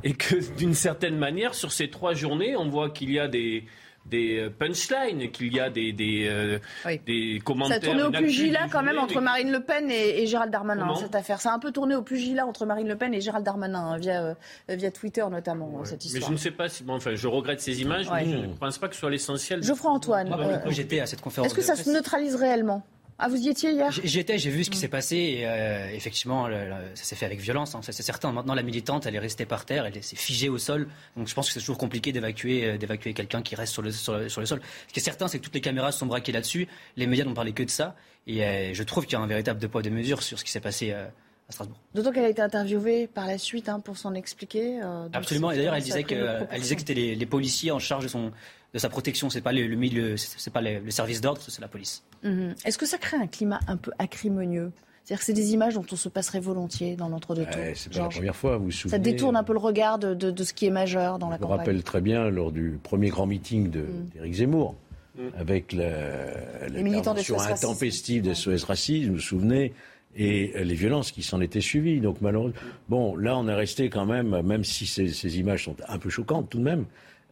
et 0.03 0.15
que 0.15 0.37
d'une 0.57 0.73
certaine 0.73 1.19
manière, 1.19 1.53
sur 1.53 1.71
ces 1.71 1.91
trois 1.91 2.15
journées, 2.15 2.57
on 2.57 2.67
voit 2.67 2.89
qu'il 2.89 3.13
y 3.13 3.19
a 3.19 3.29
des, 3.29 3.67
des 4.07 4.39
euh, 4.39 4.49
punchlines, 4.49 5.31
qu'il 5.31 5.53
y 5.53 5.61
a 5.61 5.69
des, 5.69 5.93
des, 5.93 6.27
euh, 6.31 6.59
des 7.07 7.43
commentaires. 7.45 7.83
Ça 7.83 7.91
a 7.91 7.93
tourné 7.93 8.05
au 8.05 8.11
pugilat 8.11 8.69
quand 8.71 8.83
même 8.83 8.99
entre 8.99 9.21
Marine 9.21 9.53
Le 9.53 9.61
Pen 9.61 9.91
et, 9.91 10.27
Gérald 10.27 10.51
Darmanin, 10.51 10.95
cette 10.95 11.15
affaire. 11.15 11.43
Ça 11.43 11.51
a 11.51 11.55
un 11.57 11.59
peu 11.59 11.73
tourné 11.73 11.95
au 11.95 12.01
pugilat 12.01 12.47
entre 12.47 12.65
Marine 12.65 12.89
Le 12.89 12.97
Pen 12.97 13.13
et 13.13 13.21
Gérald 13.21 13.45
Darmanin, 13.45 13.79
hein, 13.79 13.99
via, 13.99 14.23
euh, 14.23 14.35
via 14.71 14.91
Twitter 14.91 15.27
notamment, 15.31 15.85
cette 15.85 16.03
histoire. 16.07 16.23
Mais 16.23 16.27
je 16.27 16.33
ne 16.33 16.39
sais 16.39 16.53
pas 16.53 16.71
si. 16.71 16.85
Bon, 16.85 16.95
enfin, 16.95 17.15
je 17.15 17.29
regrette 17.29 17.61
ces 17.61 17.83
images, 17.83 18.07
mais 18.11 18.31
je 18.31 18.37
ne 18.39 18.55
pense 18.55 18.79
pas 18.79 18.89
que 18.89 18.95
ce 18.95 19.01
soit 19.01 19.11
l'essentiel. 19.11 19.63
Geoffroy 19.63 19.91
Antoine. 19.91 20.63
J'étais 20.69 21.01
à 21.01 21.07
cette 21.07 21.21
conférence. 21.21 21.49
Est-ce 21.49 21.55
que 21.55 21.61
ça 21.61 21.77
se 21.77 21.91
neutralise 21.91 22.35
réellement? 22.35 22.83
Ah, 23.19 23.29
vous 23.29 23.37
y 23.37 23.49
étiez 23.49 23.71
hier 23.71 23.91
J'étais, 24.03 24.39
j'ai 24.39 24.51
vu 24.51 24.65
ce 24.65 24.71
qui 24.71 24.79
s'est 24.79 24.89
passé. 24.89 25.17
Et, 25.17 25.47
euh, 25.47 25.89
effectivement, 25.93 26.49
ça 26.95 27.05
s'est 27.05 27.17
fait 27.17 27.27
avec 27.27 27.41
violence, 27.41 27.75
hein, 27.75 27.81
c'est 27.83 27.93
certain. 27.93 28.33
Maintenant, 28.33 28.55
la 28.55 28.63
militante, 28.63 29.07
elle 29.07 29.15
est 29.15 29.21
restée 29.21 29.47
par 29.47 29.65
terre, 29.65 29.87
elle 29.87 30.03
s'est 30.03 30.17
figée 30.17 30.49
au 30.49 30.59
sol. 30.59 30.89
Donc 31.17 31.29
je 31.29 31.35
pense 31.35 31.47
que 31.47 31.53
c'est 31.53 31.61
toujours 31.61 31.79
compliqué 31.79 32.13
d'évacuer, 32.13 32.65
euh, 32.65 32.79
d'évacuer 32.79 33.15
quelqu'un 33.15 33.43
qui 33.43 33.55
reste 33.55 33.73
sur 33.73 33.83
le, 33.83 33.93
sur, 33.93 34.15
le, 34.15 34.29
sol. 34.29 34.61
Ce 34.89 34.93
qui 34.93 35.01
est 35.01 35.03
certain, 35.03 35.29
c'est 35.29 35.39
que 35.39 35.45
toutes 35.45 35.55
les 35.55 35.61
caméras 35.61 35.93
sont 35.93 36.07
braquées 36.07 36.33
là-dessus. 36.33 36.69
Les 36.97 37.07
médias 37.07 37.25
n'ont 37.25 37.35
parlé 37.35 37.53
que 37.53 37.63
de 37.63 37.71
ça. 37.71 37.95
Et 38.27 38.45
euh, 38.45 38.75
je 38.75 38.83
trouve 38.83 39.05
qu'il 39.05 39.13
y 39.15 39.21
a 39.21 39.21
un 39.21 39.27
véritable 39.27 39.61
deux 39.61 39.69
poids, 39.69 39.83
deux 39.83 39.91
mesures 39.91 40.23
sur 40.23 40.39
ce 40.39 40.45
qui 40.45 40.51
s'est 40.51 40.61
passé. 40.61 40.93
à 40.93 41.11
Strasbourg. 41.49 41.79
D'autant 41.95 42.13
qu'elle 42.13 42.25
a 42.25 42.31
été 42.31 42.41
interviewée 42.41 43.07
par 43.07 43.27
la 43.27 43.37
suite 43.37 43.69
hein, 43.69 43.79
pour 43.81 43.99
s'en 43.99 44.15
expliquer. 44.15 44.81
Absolument. 45.13 45.51
Et 45.51 45.57
d'ailleurs, 45.57 45.75
elle 45.75 45.83
elle 45.83 46.61
disait 46.61 46.75
que 46.75 46.81
c'était 46.81 46.95
les, 46.95 47.27
policiers 47.27 47.71
en 47.73 47.79
charge 47.79 48.05
de, 48.05 48.09
son, 48.09 48.33
de 48.73 48.79
sa 48.79 48.89
protection. 48.89 49.31
C'est 49.31 49.41
pas 49.41 49.53
le, 49.53 49.67
le 49.67 49.77
milieu, 49.77 50.17
c'est 50.17 50.53
pas 50.53 50.61
le 50.61 50.91
service 50.91 51.21
d'ordre, 51.21 51.41
c'est 51.47 51.61
la 51.61 51.69
police. 51.69 52.03
Mhm. 52.23 52.55
Est-ce 52.65 52.79
que 52.79 52.87
ça 52.87 52.99
crée 52.99 53.17
un 53.17 53.27
climat 53.27 53.61
un 53.67 53.77
peu 53.77 53.91
acrimonieux? 53.99 54.73
C'est-à-dire 55.05 55.19
que 55.19 55.25
c'est 55.25 55.33
des 55.33 55.53
images 55.53 55.75
dont 55.75 55.85
on 55.91 55.97
se 55.97 56.09
passerait 56.09 56.39
volontiers 56.39 56.95
dans 56.95 57.09
l'entre-deux 57.09 57.45
tours. 57.45 57.61
c'est 57.75 57.93
pas 57.93 58.03
la 58.03 58.09
première 58.09 58.37
fois, 58.37 58.57
vous 58.57 58.67
vous 58.67 58.71
souvenez. 58.71 58.93
Ça 58.93 58.99
détourne 58.99 59.35
un 59.35 59.43
peu 59.43 59.53
le 59.53 59.59
regard 59.59 59.99
de, 59.99 60.45
ce 60.45 60.53
qui 60.53 60.67
est 60.67 60.71
majeur 60.71 61.19
dans 61.19 61.29
la 61.29 61.39
campagne. 61.39 61.49
Je 61.49 61.53
me 61.55 61.59
rappelle 61.59 61.83
très 61.83 62.01
bien 62.01 62.31
lors 62.31 62.53
du 62.53 62.79
premier 62.83 63.09
grand 63.09 63.27
meeting 63.27 63.71
d'Éric 63.71 64.33
mm. 64.33 64.35
Zemmour, 64.35 64.75
mm. 65.17 65.23
avec 65.37 65.73
la, 65.73 66.69
l'intervention 66.69 67.41
intempestive 67.41 68.23
des 68.23 68.35
SOS 68.35 68.63
Racisme, 68.63 69.09
vous 69.09 69.15
vous 69.17 69.21
souvenez, 69.21 69.73
et 70.15 70.53
les 70.63 70.75
violences 70.75 71.11
qui 71.11 71.23
s'en 71.25 71.41
étaient 71.41 71.61
suivies. 71.61 72.01
Donc 72.01 72.21
malheureusement, 72.21 72.61
bon, 72.89 73.17
là 73.17 73.37
on 73.37 73.49
est 73.49 73.55
resté 73.55 73.91
quand 73.91 74.07
même, 74.07 74.41
même 74.43 74.63
si 74.63 74.87
ces, 74.87 75.39
images 75.39 75.65
sont 75.65 75.77
un 75.89 75.99
peu 75.99 76.11
choquantes 76.11 76.49
tout 76.49 76.59
de 76.59 76.65
même, 76.65 76.85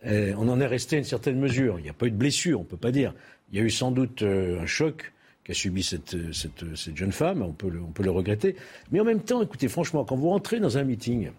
eh, 0.04 0.34
on 0.36 0.48
en 0.48 0.60
est 0.60 0.66
resté 0.66 0.96
à 0.96 0.98
une 0.98 1.04
certaine 1.04 1.38
mesure. 1.38 1.78
Il 1.78 1.82
n'y 1.82 1.90
a 1.90 1.94
pas 1.94 2.06
eu 2.06 2.10
de 2.10 2.16
blessure, 2.16 2.60
on 2.60 2.62
ne 2.62 2.68
peut 2.68 2.76
pas 2.76 2.92
dire. 2.92 3.14
Il 3.52 3.58
y 3.58 3.62
a 3.62 3.64
eu 3.64 3.70
sans 3.70 3.90
doute 3.90 4.22
euh, 4.22 4.60
un 4.60 4.66
choc 4.66 5.12
qu'a 5.44 5.54
subi 5.54 5.82
cette, 5.82 6.16
jeune 6.94 7.12
femme, 7.12 7.42
on 7.42 7.52
peut, 7.52 7.70
le, 7.70 8.10
regretter. 8.10 8.56
Mais 8.92 9.00
en 9.00 9.04
même 9.04 9.20
temps, 9.20 9.42
écoutez, 9.42 9.68
franchement, 9.68 10.04
quand 10.04 10.16
vous 10.16 10.28
rentrez 10.28 10.60
dans 10.60 10.78
un 10.78 10.84
meeting 10.84 11.30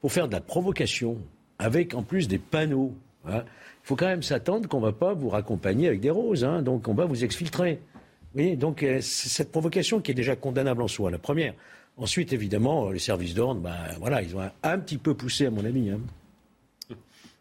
pour 0.00 0.12
faire 0.12 0.28
de 0.28 0.32
la 0.32 0.40
provocation, 0.40 1.18
avec 1.58 1.94
en 1.94 2.02
plus 2.02 2.28
des 2.28 2.38
panneaux, 2.38 2.94
hein, 3.26 3.42
il 3.44 3.86
faut 3.86 3.96
quand 3.96 4.06
même 4.06 4.22
s'attendre 4.22 4.68
qu'on 4.68 4.80
ne 4.80 4.86
va 4.86 4.92
pas 4.92 5.14
vous 5.14 5.28
raccompagner 5.28 5.88
avec 5.88 6.00
des 6.00 6.10
roses, 6.10 6.44
hein, 6.44 6.62
donc 6.62 6.88
on 6.88 6.94
va 6.94 7.04
vous 7.04 7.24
exfiltrer. 7.24 7.80
Oui, 8.34 8.56
donc 8.56 8.82
euh, 8.82 9.00
cette 9.00 9.50
provocation 9.50 10.00
qui 10.00 10.10
est 10.10 10.14
déjà 10.14 10.36
condamnable 10.36 10.82
en 10.82 10.88
soi, 10.88 11.10
la 11.10 11.18
première. 11.18 11.54
Ensuite, 11.96 12.32
évidemment, 12.32 12.90
les 12.90 12.98
services 12.98 13.34
d'ordre, 13.34 13.60
ben, 13.60 13.74
voilà, 13.98 14.22
ils 14.22 14.36
ont 14.36 14.50
un, 14.62 14.78
petit 14.78 14.98
peu 14.98 15.14
poussé, 15.14 15.46
à 15.46 15.50
mon 15.50 15.64
avis. 15.64 15.90
Hein. 15.90 16.00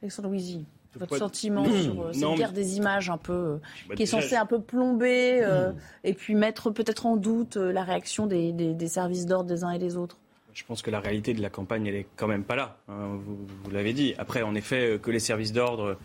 Alexandre 0.05 0.29
Louisi 0.29 0.65
votre 0.99 1.17
sentiment 1.17 1.65
sur 1.65 2.01
euh, 2.01 2.13
cette 2.13 2.35
guerre 2.35 2.51
des 2.51 2.77
images 2.77 3.09
un 3.09 3.17
peu 3.17 3.33
euh, 3.33 3.57
bah, 3.87 3.95
qui 3.95 4.03
est 4.03 4.07
censée 4.07 4.35
un 4.35 4.45
peu 4.45 4.61
plomber 4.61 5.39
euh, 5.41 5.71
et 6.03 6.13
puis 6.13 6.35
mettre 6.35 6.71
peut-être 6.71 7.05
en 7.05 7.17
doute 7.17 7.57
la 7.57 7.83
réaction 7.83 8.27
des, 8.27 8.87
services 8.87 9.25
d'ordre 9.25 9.49
des 9.49 9.63
uns 9.63 9.71
et 9.71 9.79
des 9.79 9.97
autres 9.97 10.17
je 10.53 10.63
pense 10.63 10.81
que 10.81 10.89
la 10.89 11.01
réalité 11.01 11.33
de 11.33 11.41
la 11.41 11.49
campagne, 11.49 11.85
elle 11.85 11.95
est 11.95 12.07
quand 12.15 12.29
même 12.29 12.45
pas 12.45 12.55
là. 12.55 12.77
Hein, 12.87 13.19
vous, 13.19 13.69
l'avez 13.71 13.91
dit. 13.91 14.15
Après, 14.17 14.41
en 14.41 14.55
effet, 14.55 14.97
que 15.03 15.11
les 15.11 15.19
services 15.19 15.51
d'ordre 15.51 15.97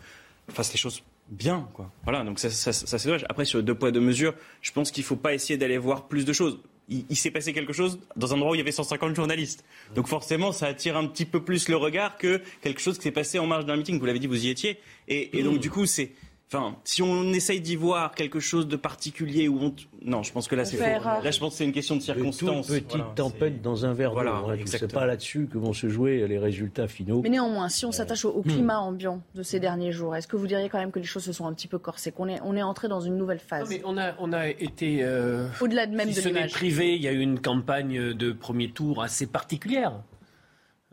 fassent 0.49 0.73
les 0.73 0.77
choses 0.77 1.03
bien, 1.29 1.69
quoi. 1.73 1.89
Voilà, 2.03 2.25
donc 2.25 2.37
ça, 2.37 2.49
ça 2.49 2.73
c'est 2.73 3.05
dommage. 3.05 3.25
Après, 3.29 3.45
sur 3.45 3.63
deux 3.63 3.75
poids, 3.75 3.91
deux 3.91 4.01
mesures, 4.01 4.33
je 4.61 4.73
pense 4.73 4.91
qu'il 4.91 5.03
ne 5.03 5.05
faut 5.05 5.15
pas 5.15 5.33
essayer 5.33 5.55
d'aller 5.55 5.77
voir 5.77 6.09
plus 6.09 6.25
de 6.25 6.33
choses 6.33 6.59
il, 6.91 7.15
s'est 7.15 7.31
passé 7.31 7.53
quelque 7.53 7.73
chose 7.73 7.99
dans 8.15 8.33
un 8.33 8.35
endroit 8.35 8.51
où 8.51 8.55
il 8.55 8.59
y 8.59 8.61
avait 8.61 8.71
150 8.71 9.15
journalistes. 9.15 9.63
Donc 9.95 10.07
forcément, 10.07 10.51
ça 10.51 10.67
attire 10.67 10.97
un 10.97 11.07
petit 11.07 11.25
peu 11.25 11.43
plus 11.43 11.69
le 11.69 11.77
regard 11.77 12.17
que 12.17 12.41
quelque 12.61 12.81
chose 12.81 12.97
qui 12.97 13.03
s'est 13.03 13.11
passé 13.11 13.39
en 13.39 13.47
marge 13.47 13.65
d'un 13.65 13.77
meeting. 13.77 13.99
Vous 13.99 14.05
l'avez 14.05 14.19
dit, 14.19 14.27
vous 14.27 14.45
y 14.45 14.49
étiez. 14.49 14.79
et 15.07 15.43
donc, 15.43 15.59
du 15.59 15.69
coup, 15.69 15.85
c'est 15.85 16.11
Enfin, 16.53 16.75
si 16.83 17.01
on 17.01 17.31
essaye 17.31 17.61
d'y 17.61 17.77
voir 17.77 18.13
quelque 18.13 18.41
chose 18.41 18.67
de 18.67 18.75
particulier 18.75 19.47
ou 19.47 19.57
on... 19.61 19.75
non, 20.03 20.21
je 20.21 20.33
pense 20.33 20.49
que 20.49 20.55
là 20.55 20.65
c'est 20.65 20.75
faux. 20.75 20.83
Là, 20.83 21.31
je 21.31 21.39
pense 21.39 21.53
que 21.53 21.57
c'est 21.57 21.63
une 21.63 21.71
question 21.71 21.95
de 21.95 22.01
circonstance. 22.01 22.67
Une 22.67 22.81
petite 22.81 23.15
tempête 23.15 23.61
dans 23.61 23.85
un 23.85 23.93
verre 23.93 24.11
voilà, 24.11 24.31
d'eau. 24.31 24.49
Hein, 24.49 24.57
c'est 24.65 24.91
pas 24.91 25.05
là-dessus 25.05 25.47
que 25.47 25.57
vont 25.57 25.71
se 25.71 25.87
jouer 25.87 26.27
les 26.27 26.37
résultats 26.37 26.89
finaux. 26.89 27.21
Mais 27.21 27.29
néanmoins, 27.29 27.69
si 27.69 27.85
on 27.85 27.93
s'attache 27.93 28.25
au, 28.25 28.41
climat 28.41 28.81
hmm. 28.81 28.83
ambiant 28.83 29.21
de 29.33 29.43
ces 29.43 29.61
derniers 29.61 29.93
jours, 29.93 30.13
est-ce 30.13 30.27
que 30.27 30.35
vous 30.35 30.47
diriez 30.47 30.67
quand 30.67 30.79
même 30.79 30.91
que 30.91 30.99
les 30.99 31.05
choses 31.05 31.23
se 31.23 31.31
sont 31.31 31.45
un 31.45 31.53
petit 31.53 31.69
peu 31.69 31.77
corsées, 31.77 32.11
qu'on 32.11 32.27
est 32.27 32.41
on 32.43 32.57
est 32.57 32.63
entré 32.63 32.89
dans 32.89 32.99
une 32.99 33.15
nouvelle 33.15 33.39
phase? 33.39 33.69
mais 33.69 33.81
on 33.85 33.97
a 33.97 34.13
on 34.19 34.33
a 34.33 34.49
été 34.49 35.03
euh, 35.03 35.47
au-delà 35.61 35.85
de 35.85 35.95
même 35.95 36.11
si 36.11 36.21
de 36.21 36.27
l'image. 36.27 36.51
privé, 36.51 36.95
il 36.95 37.01
y 37.01 37.07
a 37.07 37.13
eu 37.13 37.21
une 37.21 37.39
campagne 37.39 38.13
de 38.13 38.31
premier 38.33 38.71
tour 38.71 39.01
assez 39.01 39.25
particulière. 39.25 39.93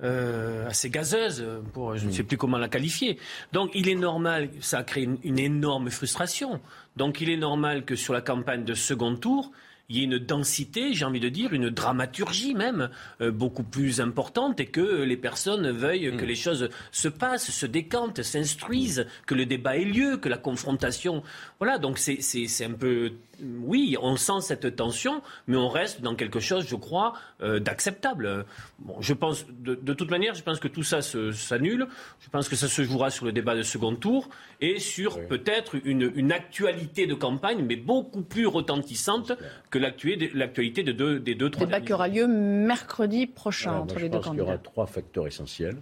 Euh, 0.03 0.69
assez 0.69 0.91
gazeuse, 0.91 1.45
pour, 1.73 1.97
je 1.97 2.07
ne 2.07 2.13
sais 2.13 2.23
plus 2.23 2.37
comment 2.37 2.59
la 2.59 2.69
qualifier. 2.69 3.19
Donc 3.53 3.71
il 3.75 3.89
est 3.89 3.95
normal, 3.95 4.51
ça 4.61 4.79
a 4.79 4.83
créé 4.85 5.05
une, 5.05 5.19
une 5.25 5.39
énorme 5.39 5.91
frustration. 5.91 6.61
Donc 6.97 7.21
il 7.21 7.31
est 7.31 7.37
normal 7.37 7.85
que 7.85 7.97
sur 7.97 8.13
la 8.13 8.21
campagne 8.21 8.65
de 8.65 8.75
second 8.75 9.17
tour, 9.17 9.53
il 9.89 9.97
y 9.97 10.01
ait 10.01 10.05
une 10.05 10.19
densité, 10.19 10.93
j'ai 10.93 11.07
envie 11.07 11.21
de 11.21 11.31
dire, 11.31 11.55
une 11.55 11.71
dramaturgie 11.71 12.55
même 12.55 12.91
euh, 13.23 13.31
beaucoup 13.31 13.63
plus 13.63 14.03
importante 14.03 14.61
et 14.61 14.67
que 14.67 15.03
les 15.03 15.17
personnes 15.17 15.71
veuillent 15.71 16.15
que 16.17 16.27
les 16.27 16.35
choses 16.35 16.69
se 16.93 17.09
passent, 17.09 17.51
se 17.51 17.65
décantent, 17.65 18.23
s'instruisent, 18.23 19.07
que 19.27 19.35
le 19.35 19.47
débat 19.47 19.79
ait 19.79 19.85
lieu, 19.85 20.19
que 20.19 20.29
la 20.29 20.37
confrontation. 20.37 21.23
Voilà, 21.59 21.79
donc 21.79 21.99
c'est 21.99 22.65
un 22.65 22.73
peu. 22.73 23.13
Oui, 23.43 23.97
on 24.01 24.17
sent 24.17 24.41
cette 24.41 24.77
tension, 24.77 25.23
mais 25.47 25.57
on 25.57 25.69
reste 25.69 26.01
dans 26.01 26.15
quelque 26.15 26.41
chose, 26.41 26.67
je 26.67 26.77
crois, 26.77 27.13
euh, 27.41 27.61
d'acceptable. 27.61 28.45
Bon, 28.79 28.97
je 29.01 29.15
pense, 29.15 29.47
de, 29.49 29.75
de 29.75 29.93
toute 29.95 30.11
manière, 30.11 30.35
je 30.35 30.43
pense 30.43 30.59
que 30.61 30.69
tout 30.69 30.83
ça 30.83 31.03
s'annule. 31.03 31.87
Je 32.21 32.29
pense 32.31 32.49
que 32.49 32.57
ça 32.57 32.69
se 32.69 32.83
jouera 32.83 33.11
sur 33.11 33.25
le 33.27 33.33
débat 33.33 33.55
de 33.55 33.63
second 33.63 33.95
tour 33.95 34.29
et 34.61 34.79
sur 34.79 35.27
peut-être 35.29 35.77
une, 35.85 36.11
une 36.15 36.33
actualité 36.33 37.07
de 37.07 37.15
campagne, 37.15 37.65
mais 37.65 37.77
beaucoup 37.77 38.23
plus 38.23 38.47
retentissante 38.47 39.33
que 39.71 39.79
l'actualité 39.79 40.83
de 40.83 40.93
deux, 40.93 41.21
des 41.21 41.35
deux, 41.35 41.51
trois 41.51 41.67
Débat 41.67 41.79
derniers 41.79 41.87
qui 41.87 41.93
aura 41.93 42.09
lieu 42.09 42.27
mercredi 42.27 43.27
prochain 43.27 43.71
Alors, 43.71 43.83
entre 43.85 43.99
je 43.99 44.05
les 44.05 44.09
deux 44.09 44.19
pense 44.19 44.27
qu'il 44.31 44.39
y 44.39 44.41
aura 44.41 44.53
candidats. 44.53 44.71
trois 44.71 44.87
facteurs 44.87 45.27
essentiels 45.27 45.77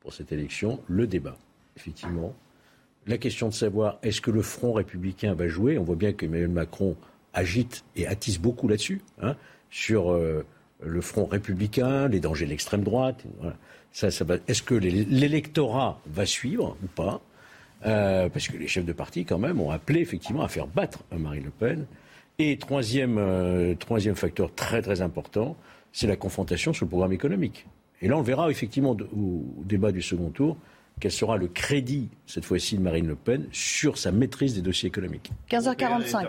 pour 0.00 0.12
cette 0.12 0.32
élection. 0.32 0.80
Le 0.86 1.06
débat, 1.06 1.36
effectivement. 1.76 2.34
La 3.06 3.18
question 3.18 3.48
de 3.48 3.54
savoir 3.54 3.98
est-ce 4.02 4.20
que 4.20 4.30
le 4.30 4.42
front 4.42 4.72
républicain 4.72 5.34
va 5.34 5.46
jouer? 5.48 5.78
On 5.78 5.82
voit 5.84 5.96
bien 5.96 6.12
qu'Emmanuel 6.12 6.48
Macron 6.48 6.96
agite 7.34 7.84
et 7.96 8.06
attise 8.06 8.38
beaucoup 8.38 8.68
là-dessus, 8.68 9.02
hein, 9.20 9.36
sur 9.70 10.10
euh, 10.12 10.44
le 10.82 11.00
front 11.00 11.26
républicain, 11.26 12.08
les 12.08 12.20
dangers 12.20 12.46
de 12.46 12.50
l'extrême 12.50 12.82
droite. 12.82 13.24
Est-ce 14.02 14.62
que 14.62 14.74
l'é- 14.74 15.04
l'électorat 15.04 16.00
va 16.06 16.26
suivre 16.26 16.76
ou 16.82 16.86
pas? 16.86 17.20
Euh, 17.86 18.28
Parce 18.30 18.48
que 18.48 18.56
les 18.56 18.68
chefs 18.68 18.86
de 18.86 18.92
parti, 18.92 19.24
quand 19.24 19.38
même, 19.38 19.60
ont 19.60 19.70
appelé 19.70 20.00
effectivement 20.00 20.42
à 20.42 20.48
faire 20.48 20.66
battre 20.66 21.04
Marine 21.16 21.44
Le 21.44 21.50
Pen. 21.50 21.86
Et 22.38 22.56
troisième, 22.56 23.18
euh, 23.18 23.74
facteur 24.14 24.52
très 24.54 24.80
très 24.80 25.02
important, 25.02 25.56
c'est 25.92 26.06
la 26.06 26.16
confrontation 26.16 26.72
sur 26.72 26.86
le 26.86 26.88
programme 26.88 27.12
économique. 27.12 27.66
Et 28.00 28.08
là, 28.08 28.16
on 28.16 28.22
verra 28.22 28.50
effectivement 28.50 28.96
au 29.14 29.44
débat 29.64 29.92
du 29.92 30.02
second 30.02 30.30
tour 30.30 30.56
quel 31.00 31.12
sera 31.12 31.36
le 31.36 31.48
crédit, 31.48 32.08
cette 32.26 32.44
fois-ci, 32.44 32.76
de 32.76 32.82
Marine 32.82 33.06
Le 33.06 33.16
Pen 33.16 33.46
sur 33.52 33.98
sa 33.98 34.12
maîtrise 34.12 34.54
des 34.54 34.62
dossiers 34.62 34.88
économiques. 34.88 35.30
15h45. 35.50 36.28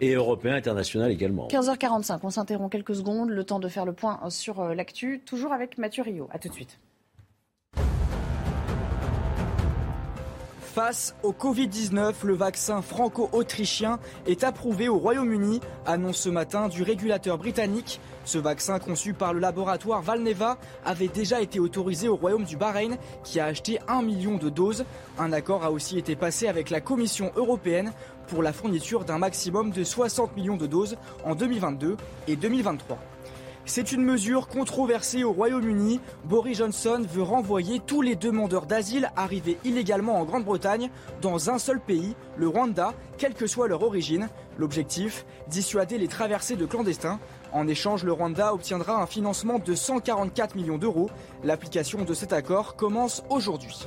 Et 0.00 0.14
européen, 0.14 0.54
international 0.54 1.10
également. 1.10 1.48
15h45, 1.48 2.20
on 2.22 2.30
s'interrompt 2.30 2.72
quelques 2.72 2.96
secondes, 2.96 3.30
le 3.30 3.44
temps 3.44 3.60
de 3.60 3.68
faire 3.68 3.84
le 3.84 3.92
point 3.92 4.18
sur 4.30 4.60
euh, 4.60 4.74
l'actu, 4.74 5.20
toujours 5.24 5.52
avec 5.52 5.78
Mathieu 5.78 6.02
Rio. 6.02 6.28
A 6.32 6.38
tout 6.38 6.48
de 6.48 6.54
suite. 6.54 6.78
Face 10.74 11.16
au 11.24 11.32
Covid-19, 11.32 12.14
le 12.24 12.34
vaccin 12.34 12.82
franco-autrichien 12.82 13.98
est 14.26 14.44
approuvé 14.44 14.88
au 14.88 14.96
Royaume-Uni, 14.96 15.60
annonce 15.86 16.18
ce 16.18 16.28
matin 16.28 16.68
du 16.68 16.84
régulateur 16.84 17.36
britannique. 17.36 18.00
Ce 18.28 18.36
vaccin 18.36 18.78
conçu 18.78 19.14
par 19.14 19.32
le 19.32 19.40
laboratoire 19.40 20.02
Valneva 20.02 20.58
avait 20.84 21.08
déjà 21.08 21.40
été 21.40 21.60
autorisé 21.60 22.08
au 22.08 22.16
Royaume 22.16 22.44
du 22.44 22.58
Bahreïn 22.58 22.98
qui 23.24 23.40
a 23.40 23.46
acheté 23.46 23.78
un 23.88 24.02
million 24.02 24.36
de 24.36 24.50
doses. 24.50 24.84
Un 25.18 25.32
accord 25.32 25.64
a 25.64 25.70
aussi 25.70 25.96
été 25.96 26.14
passé 26.14 26.46
avec 26.46 26.68
la 26.68 26.82
Commission 26.82 27.32
européenne 27.36 27.90
pour 28.26 28.42
la 28.42 28.52
fourniture 28.52 29.06
d'un 29.06 29.16
maximum 29.16 29.70
de 29.70 29.82
60 29.82 30.36
millions 30.36 30.58
de 30.58 30.66
doses 30.66 30.98
en 31.24 31.34
2022 31.34 31.96
et 32.26 32.36
2023. 32.36 32.98
C'est 33.68 33.92
une 33.92 34.02
mesure 34.02 34.48
controversée 34.48 35.24
au 35.24 35.32
Royaume-Uni. 35.32 36.00
Boris 36.24 36.56
Johnson 36.56 37.04
veut 37.06 37.22
renvoyer 37.22 37.80
tous 37.80 38.00
les 38.00 38.16
demandeurs 38.16 38.64
d'asile 38.64 39.10
arrivés 39.14 39.58
illégalement 39.62 40.18
en 40.18 40.24
Grande-Bretagne 40.24 40.88
dans 41.20 41.50
un 41.50 41.58
seul 41.58 41.78
pays, 41.78 42.16
le 42.38 42.48
Rwanda, 42.48 42.94
quelle 43.18 43.34
que 43.34 43.46
soit 43.46 43.68
leur 43.68 43.82
origine. 43.82 44.30
L'objectif, 44.56 45.26
dissuader 45.48 45.98
les 45.98 46.08
traversées 46.08 46.56
de 46.56 46.64
clandestins. 46.64 47.20
En 47.52 47.66
échange, 47.66 48.04
le 48.04 48.12
Rwanda 48.12 48.52
obtiendra 48.52 49.00
un 49.00 49.06
financement 49.06 49.58
de 49.58 49.74
144 49.74 50.54
millions 50.54 50.78
d'euros. 50.78 51.08
L'application 51.44 52.04
de 52.04 52.14
cet 52.14 52.32
accord 52.32 52.76
commence 52.76 53.22
aujourd'hui. 53.30 53.86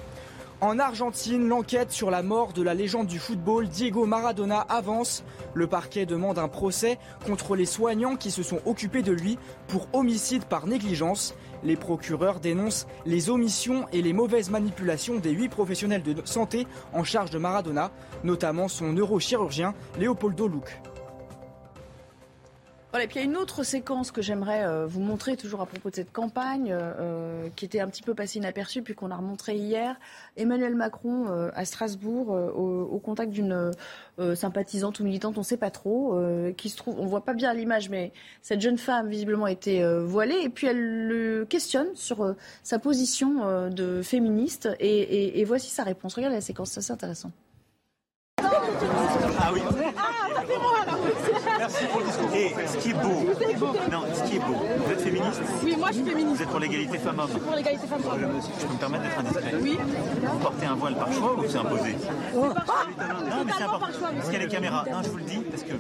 En 0.62 0.78
Argentine, 0.78 1.48
l'enquête 1.48 1.92
sur 1.92 2.12
la 2.12 2.22
mort 2.22 2.54
de 2.54 2.62
la 2.62 2.76
légende 2.76 3.08
du 3.08 3.18
football 3.18 3.68
Diego 3.68 4.06
Maradona 4.06 4.62
avance. 4.62 5.24
Le 5.56 5.66
parquet 5.66 6.06
demande 6.06 6.38
un 6.38 6.48
procès 6.48 7.00
contre 7.26 7.56
les 7.56 7.66
soignants 7.66 8.16
qui 8.16 8.30
se 8.30 8.44
sont 8.44 8.60
occupés 8.66 9.02
de 9.02 9.12
lui 9.12 9.40
pour 9.68 9.88
homicide 9.94 10.46
par 10.46 10.68
négligence. 10.68 11.34
Les 11.64 11.76
procureurs 11.76 12.40
dénoncent 12.40 12.86
les 13.08 13.32
omissions 13.32 13.88
et 13.92 14.04
les 14.04 14.14
mauvaises 14.14 14.52
manipulations 14.52 15.16
des 15.16 15.32
huit 15.32 15.50
professionnels 15.50 16.04
de 16.04 16.16
santé 16.26 16.68
en 16.94 17.04
charge 17.04 17.32
de 17.32 17.40
Maradona, 17.40 17.90
notamment 18.24 18.68
son 18.68 18.94
neurochirurgien 18.94 19.74
Leopoldo 20.00 20.48
Luc. 20.48 20.80
Voilà, 22.92 23.06
et 23.06 23.08
puis 23.08 23.20
il 23.20 23.24
y 23.24 23.26
a 23.26 23.30
une 23.30 23.38
autre 23.38 23.64
séquence 23.64 24.12
que 24.12 24.22
j'aimerais 24.22 24.66
euh, 24.66 24.86
vous 24.86 25.00
montrer, 25.00 25.38
toujours 25.38 25.62
à 25.62 25.66
propos 25.66 25.90
de 25.90 25.96
cette 25.96 26.12
campagne, 26.12 26.74
euh, 26.74 26.92
euh, 27.00 27.48
qui 27.56 27.64
était 27.64 27.80
un 27.80 27.88
petit 27.88 28.04
peu 28.04 28.14
passée 28.14 28.40
inaperçue, 28.40 28.82
puis 28.82 28.96
qu'on 28.96 29.12
a 29.12 29.16
remontré 29.16 29.56
hier. 29.56 29.96
Emmanuel 30.36 30.76
Macron 30.76 31.28
à 31.54 31.66
Strasbourg, 31.66 32.30
au, 32.30 33.00
contact 33.00 33.32
d'une 33.32 33.72
sympathisante 34.36 35.00
ou 35.00 35.04
militante, 35.04 35.38
on 35.38 35.42
ne 35.42 35.46
sait 35.46 35.58
pas 35.58 35.72
trop, 35.72 36.20
qui 36.56 36.70
se 36.70 36.78
trouve, 36.78 37.00
on 37.00 37.06
voit 37.06 37.26
pas 37.26 37.34
bien 37.34 37.54
l'image, 37.54 37.90
mais 37.90 38.12
cette 38.42 38.62
jeune 38.62 38.78
femme 38.78 39.10
visiblement 39.10 39.48
était 39.48 39.84
voilée, 40.00 40.40
et 40.44 40.50
puis 40.50 40.68
elle 40.68 41.08
le 41.08 41.46
questionne 41.46 41.90
sur 41.96 42.36
sa 42.64 42.80
position 42.80 43.70
de 43.70 44.02
féministe, 44.02 44.70
et, 44.80 45.44
voici 45.46 45.70
sa 45.70 45.84
réponse. 45.84 46.16
Regardez 46.16 46.38
la 46.38 46.42
séquence, 46.42 46.80
c'est 46.80 46.92
intéressant. 46.92 47.32
Ah. 48.42 48.62
Et 52.42 52.68
ce 52.68 52.78
qui 52.78 52.90
est 52.90 52.94
beau, 52.94 53.26
non, 53.92 54.02
ce 54.16 54.24
qui 54.30 54.38
est 54.38 54.40
beau, 54.40 54.56
vous 54.84 54.92
êtes 54.92 55.02
féministe? 55.02 55.42
Oui, 55.64 55.76
moi 55.78 55.90
je 55.90 55.94
suis 55.98 56.04
féministe. 56.06 56.38
Vous 56.38 56.42
êtes 56.44 56.50
pour 56.50 56.60
l'égalité 56.60 56.98
femmes-hommes 56.98 57.30
Pour 57.30 57.56
l'égalité 57.56 57.86
femmes-hommes. 57.88 58.42
Je 58.60 58.66
peux 58.66 58.74
me 58.74 58.80
permettre 58.80 59.04
d'être 59.04 59.20
indiscret 59.20 59.54
Oui. 59.62 59.78
Vous 60.24 60.40
portez 60.40 60.66
un 60.66 60.74
voile 60.76 60.96
par 60.96 61.14
choix 61.14 61.36
ou 61.38 61.44
c'est 61.48 61.58
imposé? 61.58 61.96
Non, 62.34 62.54
mais 63.46 63.52
c'est 63.56 63.64
important. 63.64 63.80
par 63.80 63.94
choix, 63.94 64.10
Parce 64.16 64.26
qu'il 64.30 64.34
y 64.34 64.42
a 64.42 64.46
les 64.46 64.48
caméras. 64.48 64.86
Non, 64.92 65.04
je 65.04 65.10
vous 65.10 65.18
le 65.18 65.24
dis, 65.24 65.38
parce 65.52 65.64
que 65.64 65.74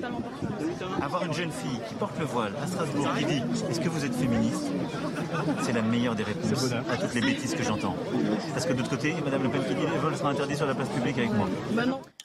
avoir 1.03 1.25
une 1.25 1.33
jeune 1.33 1.51
fille 1.51 1.79
qui 1.89 1.95
porte 1.95 2.19
le 2.19 2.25
voile 2.25 2.53
à 2.61 2.67
Strasbourg 2.67 3.07
qui 3.17 3.25
dit 3.25 3.41
Est-ce 3.69 3.79
que 3.79 3.89
vous 3.89 4.05
êtes 4.05 4.15
féministe? 4.15 4.63
C'est 5.63 5.73
la 5.73 5.81
meilleure 5.81 6.15
des 6.15 6.23
réponses 6.23 6.71
à 6.91 6.97
toutes 6.97 7.15
les 7.15 7.21
bêtises 7.21 7.55
que 7.55 7.63
j'entends. 7.63 7.95
Parce 8.53 8.65
que 8.67 8.73
de 8.73 8.77
l'autre 8.77 8.89
côté, 8.91 9.15
Madame 9.25 9.43
Le 9.43 9.49
Pen 9.49 9.61
qui 9.67 9.73
dit 9.73 9.81
Le 9.81 9.99
vol 9.99 10.15
sera 10.15 10.29
interdit 10.29 10.55
sur 10.55 10.67
la 10.67 10.75
place 10.75 10.89
publique 10.89 11.17
avec 11.17 11.33
moi. 11.33 11.47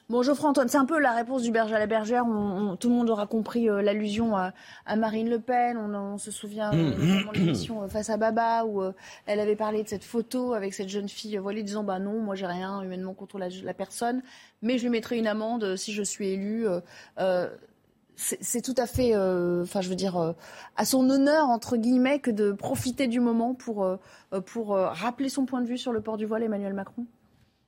Bon, 0.09 0.23
Geoffroy 0.23 0.51
Antoine, 0.51 0.69
c'est 0.69 0.79
un 0.79 0.85
peu 0.85 1.01
la 1.01 1.11
réponse 1.13 1.43
du 1.43 1.51
berger 1.51 1.75
à 1.75 1.81
la 1.81 1.89
bergère. 1.89 2.25
On- 2.27 2.31
on- 2.71 2.77
tout 2.77 2.89
le 2.89 2.95
monde 2.95 3.11
aura 3.11 3.27
compris 3.27 3.69
euh, 3.69 3.83
l'allusion 3.83 4.37
à, 4.37 4.53
à 4.87 4.95
Marine 4.95 5.29
Le 5.29 5.41
Pen. 5.41 5.77
On, 5.77 5.93
on 5.95 6.17
se 6.19 6.31
souvient 6.31 6.73
euh, 6.73 6.91
notamment 6.97 7.33
de 7.33 7.39
l'émission 7.39 7.83
euh, 7.83 7.89
Face 7.89 8.09
à 8.09 8.17
Baba 8.17 8.65
où 8.67 8.83
euh, 8.83 8.93
elle 9.27 9.41
avait 9.41 9.57
parlé 9.57 9.83
de 9.83 9.89
cette 9.89 10.05
photo 10.05 10.53
avec 10.55 10.75
cette 10.75 10.89
jeune 10.89 11.09
fille 11.09 11.37
voilée 11.39 11.65
disant 11.65 11.83
bah 11.83 11.99
non, 11.99 12.21
moi 12.21 12.37
j'ai 12.37 12.47
rien 12.47 12.81
humainement 12.83 13.15
contre 13.15 13.39
la, 13.39 13.49
la 13.49 13.75
personne, 13.75 14.23
mais 14.63 14.79
je 14.79 14.85
lui 14.85 14.91
mettrai 14.91 15.19
une 15.19 15.27
amende 15.27 15.75
si 15.75 15.93
je 15.93 16.05
suis 16.05 16.29
élue. 16.29 16.67
Euh, 17.19 17.49
c'est 18.15 18.63
tout 18.63 18.75
à 18.79 18.87
fait, 18.87 19.15
enfin 19.15 19.83
je 19.83 19.91
veux 19.91 19.95
dire, 19.95 20.35
à 20.77 20.85
son 20.87 21.11
honneur 21.11 21.51
entre 21.51 21.77
guillemets 21.77 22.19
que 22.19 22.31
de 22.31 22.51
profiter 22.53 23.09
du 23.09 23.21
moment 23.21 23.53
pour 23.53 23.87
pour 24.47 24.69
rappeler 24.71 25.29
son 25.29 25.45
point 25.45 25.61
de 25.61 25.67
vue 25.67 25.77
sur 25.77 25.93
le 25.93 26.01
port 26.01 26.17
du 26.17 26.25
voile, 26.25 26.43
Emmanuel 26.43 26.73
Macron. 26.73 27.05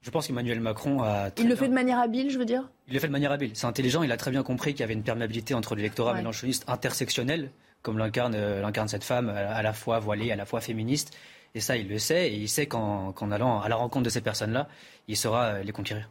Je 0.00 0.11
pense 0.11 0.26
qu'Emmanuel 0.28 0.61
Macron 0.61 1.02
a. 1.02 1.30
Il 1.37 1.42
le 1.44 1.48
bien- 1.48 1.56
fait 1.56 1.68
de 1.68 1.74
manière 1.74 1.98
habile, 1.98 2.30
je 2.30 2.38
veux 2.38 2.44
dire. 2.44 2.70
Il 2.87 2.94
le 2.94 3.00
fait 3.00 3.08
de 3.08 3.12
manière 3.12 3.32
habile. 3.32 3.50
C'est 3.54 3.66
intelligent. 3.66 4.02
Il 4.02 4.12
a 4.12 4.16
très 4.16 4.30
bien 4.30 4.42
compris 4.42 4.72
qu'il 4.72 4.80
y 4.80 4.84
avait 4.84 4.94
une 4.94 5.02
perméabilité 5.02 5.54
entre 5.54 5.74
l'électorat 5.74 6.12
Ouais. 6.12 6.18
mélanchoniste 6.18 6.64
intersectionnel, 6.68 7.50
comme 7.82 7.98
l'incarne 7.98 8.34
euh, 8.37 8.87
cette 8.87 9.04
femme, 9.04 9.28
à 9.28 9.54
à 9.54 9.62
la 9.62 9.72
fois 9.72 9.98
voilée, 9.98 10.30
à 10.30 10.37
la 10.37 10.46
fois 10.46 10.61
féministe. 10.61 11.16
Et 11.54 11.61
ça, 11.61 11.76
il 11.76 11.88
le 11.88 11.98
sait. 11.98 12.30
Et 12.30 12.37
il 12.37 12.48
sait 12.48 12.66
qu'en 12.66 13.12
allant 13.32 13.61
à 13.61 13.68
la 13.68 13.76
rencontre 13.76 14.04
de 14.04 14.11
ces 14.11 14.20
personnes-là, 14.20 14.68
il 15.08 15.16
saura 15.16 15.44
euh, 15.46 15.62
les 15.62 15.72
conquérir. 15.72 16.08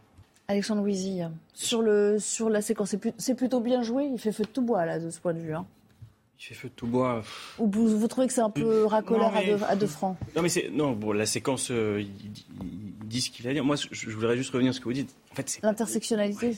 Alexandre 0.50 0.82
Louisy, 0.82 1.22
sur, 1.54 1.82
le, 1.82 2.20
sur 2.20 2.50
la 2.50 2.62
séquence, 2.62 2.96
c'est 3.18 3.36
plutôt 3.36 3.60
bien 3.60 3.84
joué. 3.84 4.06
Il 4.06 4.18
fait 4.18 4.32
feu 4.32 4.44
de 4.44 4.50
tout 4.50 4.62
bois, 4.62 4.86
là, 4.86 4.98
de 5.00 5.10
ce 5.10 5.20
point 5.20 5.34
de 5.34 5.40
vue. 5.40 5.54
Hein. 5.54 5.66
Il 6.40 6.44
fait 6.46 6.54
feu 6.54 6.68
de 6.70 6.74
tout 6.74 6.88
bois. 6.88 7.24
Ou 7.58 7.68
vous, 7.70 7.98
vous 8.00 8.08
trouvez 8.08 8.28
que 8.28 8.34
c'est 8.34 8.42
un 8.42 8.50
peu 8.52 8.86
racoleur 8.86 9.32
mais- 9.34 9.52
à, 9.52 9.58
deux, 9.58 9.64
à 9.66 9.76
deux 9.76 9.88
francs 9.88 10.18
Non, 10.36 10.42
mais 10.44 10.50
c'est. 10.50 10.70
Non, 10.70 10.92
bon, 10.92 11.12
la 11.12 11.26
séquence, 11.26 11.70
euh, 11.72 12.00
il, 12.00 12.08
il 12.62 13.08
dit 13.08 13.22
ce 13.22 13.30
qu'il 13.32 13.48
a 13.48 13.50
à 13.50 13.54
dire. 13.54 13.66
Moi, 13.66 13.76
je, 13.76 13.88
je 13.92 14.10
voudrais 14.12 14.38
juste 14.38 14.52
revenir 14.52 14.72
sur 14.74 14.80
ce 14.80 14.84
que 14.84 14.90
vous 14.90 14.94
dites. 14.94 15.16
En 15.32 15.36
fait, 15.36 15.50
c'est 15.50 15.64
L'intersectionnalité 15.64 16.56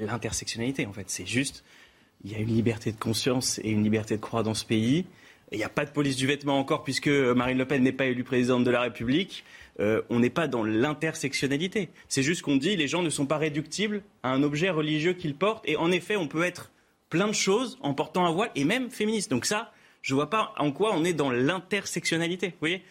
l'intersectionnalité, 0.00 0.86
en 0.86 0.92
fait. 0.92 1.04
C'est 1.08 1.26
juste. 1.26 1.62
Il 2.24 2.32
y 2.32 2.34
a 2.34 2.38
une 2.38 2.48
liberté 2.48 2.90
de 2.90 2.98
conscience 2.98 3.60
et 3.62 3.70
une 3.70 3.84
liberté 3.84 4.16
de 4.16 4.20
croire 4.20 4.42
dans 4.42 4.54
ce 4.54 4.64
pays. 4.64 5.04
Il 5.52 5.58
n'y 5.58 5.64
a 5.64 5.68
pas 5.68 5.84
de 5.84 5.90
police 5.90 6.16
du 6.16 6.26
vêtement 6.26 6.58
encore, 6.58 6.82
puisque 6.82 7.06
Marine 7.08 7.58
Le 7.58 7.64
Pen 7.64 7.82
n'est 7.82 7.92
pas 7.92 8.06
élue 8.06 8.24
présidente 8.24 8.64
de 8.64 8.70
la 8.70 8.80
République. 8.80 9.44
Euh, 9.78 10.02
on 10.10 10.18
n'est 10.18 10.30
pas 10.30 10.48
dans 10.48 10.64
l'intersectionnalité. 10.64 11.90
C'est 12.08 12.24
juste 12.24 12.42
qu'on 12.42 12.56
dit 12.56 12.74
les 12.76 12.88
gens 12.88 13.02
ne 13.02 13.10
sont 13.10 13.26
pas 13.26 13.38
réductibles 13.38 14.02
à 14.24 14.32
un 14.32 14.42
objet 14.42 14.70
religieux 14.70 15.12
qu'ils 15.12 15.36
portent. 15.36 15.62
Et 15.68 15.76
en 15.76 15.92
effet, 15.92 16.16
on 16.16 16.26
peut 16.26 16.42
être 16.42 16.72
plein 17.10 17.28
de 17.28 17.32
choses 17.32 17.78
en 17.80 17.94
portant 17.94 18.26
un 18.26 18.32
voile 18.32 18.50
et 18.54 18.64
même 18.64 18.90
féministe. 18.90 19.30
Donc 19.30 19.44
ça, 19.46 19.72
Je 20.00 20.14
vois 20.14 20.30
pas 20.30 20.54
en 20.58 20.70
quoi 20.70 20.94
on 20.94 21.04
est 21.04 21.12
dans 21.12 21.30
l'intersectionnalité. 21.30 22.48
Vous 22.50 22.58
voyez 22.60 22.82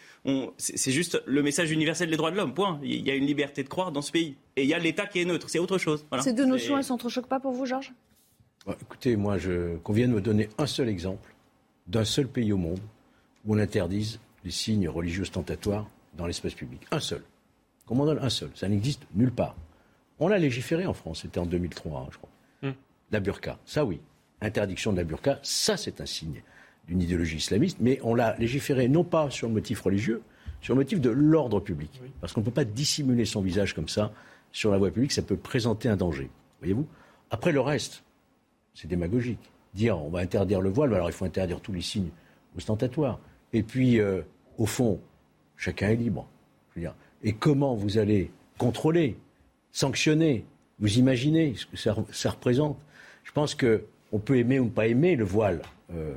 C'est 0.58 0.92
juste 0.92 1.22
le 1.26 1.42
message 1.42 1.70
universel 1.70 2.10
des 2.10 2.16
droits 2.16 2.30
de 2.30 2.36
l'homme. 2.36 2.52
Point. 2.54 2.78
Il 2.82 3.06
y 3.06 3.10
a 3.10 3.14
une 3.14 3.26
liberté 3.26 3.62
de 3.62 3.68
croire 3.68 3.92
dans 3.92 4.02
ce 4.02 4.12
pays. 4.12 4.36
Et 4.56 4.62
il 4.62 4.68
y 4.68 4.74
a 4.74 4.78
l'État 4.78 5.06
qui 5.06 5.20
est 5.20 5.24
neutre. 5.24 5.48
C'est 5.48 5.58
autre 5.58 5.78
chose. 5.78 6.04
Ces 6.20 6.34
deux 6.34 6.44
notions, 6.44 6.76
elles 6.76 6.84
s'entrechoquent 6.84 7.28
pas 7.28 7.40
pour 7.40 7.52
vous, 7.52 7.64
Georges? 7.66 7.92
Bah, 8.66 8.76
Écoutez, 8.80 9.16
moi, 9.16 9.38
je... 9.38 9.76
qu'on 9.78 9.92
vienne 9.94 10.12
me 10.12 10.20
donner 10.20 10.48
un 10.58 10.66
seul 10.66 10.88
exemple 10.88 11.34
d'un 11.86 12.04
seul 12.04 12.28
pays 12.28 12.52
au 12.52 12.58
monde 12.58 12.80
où 13.46 13.54
on 13.54 13.58
interdise 13.58 14.20
les 14.44 14.50
signes 14.50 14.88
religieux 14.88 15.22
ostentatoires 15.22 15.88
dans 16.14 16.26
l'espace 16.26 16.54
public. 16.54 16.82
Un 16.90 17.00
seul. 17.00 17.22
Qu'on 17.86 17.94
m'en 17.94 18.04
donne 18.04 18.18
un 18.20 18.28
seul. 18.30 18.50
Ça 18.54 18.68
n'existe 18.68 19.06
nulle 19.14 19.32
part. 19.32 19.56
On 20.18 20.28
l'a 20.28 20.38
légiféré 20.38 20.84
en 20.84 20.92
France. 20.92 21.22
C'était 21.22 21.38
en 21.38 21.46
2003, 21.46 22.00
hein, 22.00 22.08
je 22.10 22.18
crois. 22.18 22.30
Hmm. 22.62 22.74
La 23.10 23.20
burqa. 23.20 23.58
Ça, 23.64 23.84
oui. 23.86 24.00
Interdiction 24.40 24.92
de 24.92 24.98
la 24.98 25.04
burqa, 25.04 25.38
ça, 25.42 25.76
c'est 25.76 26.00
un 26.00 26.06
signe 26.06 26.42
d'une 26.86 27.02
idéologie 27.02 27.36
islamiste, 27.36 27.78
mais 27.80 28.00
on 28.02 28.14
l'a 28.14 28.36
légiféré 28.38 28.88
non 28.88 29.04
pas 29.04 29.30
sur 29.30 29.48
le 29.48 29.54
motif 29.54 29.80
religieux, 29.80 30.22
sur 30.60 30.74
le 30.74 30.80
motif 30.80 31.00
de 31.00 31.10
l'ordre 31.10 31.60
public. 31.60 32.00
Parce 32.20 32.32
qu'on 32.32 32.40
ne 32.40 32.44
peut 32.44 32.50
pas 32.50 32.64
dissimuler 32.64 33.24
son 33.24 33.42
visage 33.42 33.74
comme 33.74 33.88
ça 33.88 34.12
sur 34.52 34.70
la 34.70 34.78
voie 34.78 34.90
publique, 34.90 35.12
ça 35.12 35.22
peut 35.22 35.36
présenter 35.36 35.88
un 35.88 35.96
danger. 35.96 36.30
Voyez-vous? 36.60 36.86
Après, 37.30 37.52
le 37.52 37.60
reste, 37.60 38.02
c'est 38.74 38.88
démagogique. 38.88 39.50
Dire 39.74 40.02
on 40.02 40.08
va 40.08 40.20
interdire 40.20 40.60
le 40.60 40.70
voile, 40.70 40.94
alors 40.94 41.10
il 41.10 41.12
faut 41.12 41.26
interdire 41.26 41.60
tous 41.60 41.72
les 41.72 41.82
signes 41.82 42.10
ostentatoires. 42.56 43.20
Et 43.52 43.62
puis, 43.62 44.00
euh, 44.00 44.22
au 44.56 44.66
fond, 44.66 45.00
chacun 45.56 45.88
est 45.90 45.96
libre. 45.96 46.26
Et 47.22 47.32
comment 47.32 47.74
vous 47.74 47.98
allez 47.98 48.30
contrôler, 48.58 49.16
sanctionner, 49.72 50.44
vous 50.78 50.98
imaginez 50.98 51.54
ce 51.56 51.66
que 51.66 51.76
ça, 51.76 52.30
représente? 52.30 52.78
Je 53.24 53.32
pense 53.32 53.54
qu'on 54.10 54.18
peut 54.18 54.36
aimer 54.36 54.58
ou 54.58 54.64
ne 54.64 54.70
pas 54.70 54.86
aimer 54.86 55.16
le 55.16 55.24
voile. 55.24 55.62
Euh, 55.94 56.14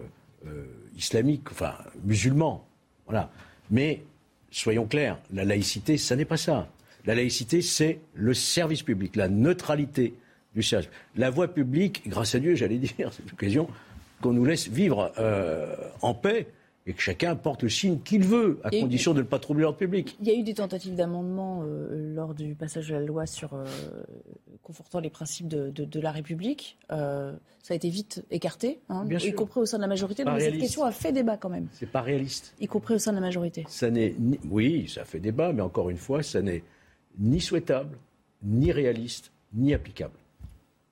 euh, 0.48 0.66
islamique, 0.98 1.52
enfin 1.52 1.74
musulman. 2.04 2.66
Voilà. 3.06 3.32
Mais 3.70 4.04
soyons 4.52 4.86
clairs, 4.86 5.18
la 5.34 5.46
laïcité, 5.46 5.98
ça 5.98 6.16
n'est 6.16 6.26
pas 6.26 6.38
ça. 6.38 6.68
La 7.06 7.16
laïcité, 7.16 7.62
c'est 7.62 8.00
le 8.14 8.34
service 8.34 8.84
public, 8.84 9.16
la 9.16 9.30
neutralité 9.30 10.14
du 10.54 10.62
service. 10.62 10.90
La 11.16 11.30
voie 11.30 11.48
publique, 11.48 12.04
grâce 12.08 12.36
à 12.36 12.40
Dieu, 12.40 12.56
j'allais 12.56 12.78
dire, 12.78 12.92
c'est 13.12 13.30
l'occasion 13.30 13.68
qu'on 14.22 14.34
nous 14.34 14.46
laisse 14.46 14.68
vivre 14.68 15.12
euh, 15.18 15.76
en 16.02 16.14
paix 16.14 16.48
et 16.88 16.94
que 16.94 17.02
chacun 17.02 17.36
porte 17.36 17.64
le 17.64 17.70
signe 17.70 18.00
qu'il 18.00 18.24
veut, 18.24 18.60
à 18.64 18.72
condition 18.72 19.14
de 19.14 19.20
ne 19.20 19.26
pas 19.26 19.40
troubler 19.40 19.64
l'ordre 19.64 19.78
public. 19.78 20.18
Il 20.20 20.28
y 20.28 20.32
a 20.32 20.34
eu 20.34 20.44
des 20.44 20.56
tentatives 20.56 20.96
d'amendement 20.96 21.64
euh, 21.64 22.14
lors 22.16 22.34
du 22.34 22.56
passage 22.56 22.90
de 22.90 22.96
la 22.96 23.02
loi 23.02 23.28
sur 23.28 23.54
euh, 23.54 23.66
confortant 24.64 25.00
les 25.00 25.12
principes 25.12 25.48
de, 25.48 26.00
la 26.00 26.12
République. 26.12 26.78
Euh, 26.92 27.34
ça 27.62 27.76
a 27.76 27.78
été 27.78 27.90
vite 27.90 28.26
écarté, 28.32 28.80
hein, 28.90 29.06
y 29.08 29.34
compris 29.34 29.60
au 29.60 29.66
sein 29.66 29.78
de 29.78 29.84
la 29.84 29.88
majorité. 29.88 30.24
Donc 30.24 30.42
cette 30.42 30.58
question 30.58 30.84
a 30.84 30.92
fait 30.92 31.12
débat 31.12 31.38
quand 31.38 31.50
même. 31.50 31.68
C'est 31.74 31.90
pas 31.90 32.02
réaliste. 32.02 32.56
Y 32.60 32.68
compris 32.68 32.96
au 32.96 33.00
sein 33.00 33.12
de 33.12 33.18
la 33.18 33.22
majorité. 33.22 33.66
Ça 33.68 33.92
n'est 33.92 34.16
oui, 34.50 34.90
ça 34.90 35.06
fait 35.06 35.20
débat, 35.20 35.54
mais 35.54 35.62
encore 35.62 35.92
une 35.92 35.98
fois, 35.98 36.24
ça 36.24 36.42
n'est 36.42 36.64
ni 37.20 37.40
souhaitable, 37.40 37.98
ni 38.44 38.72
réaliste, 38.72 39.32
ni 39.54 39.74
applicable. 39.76 40.14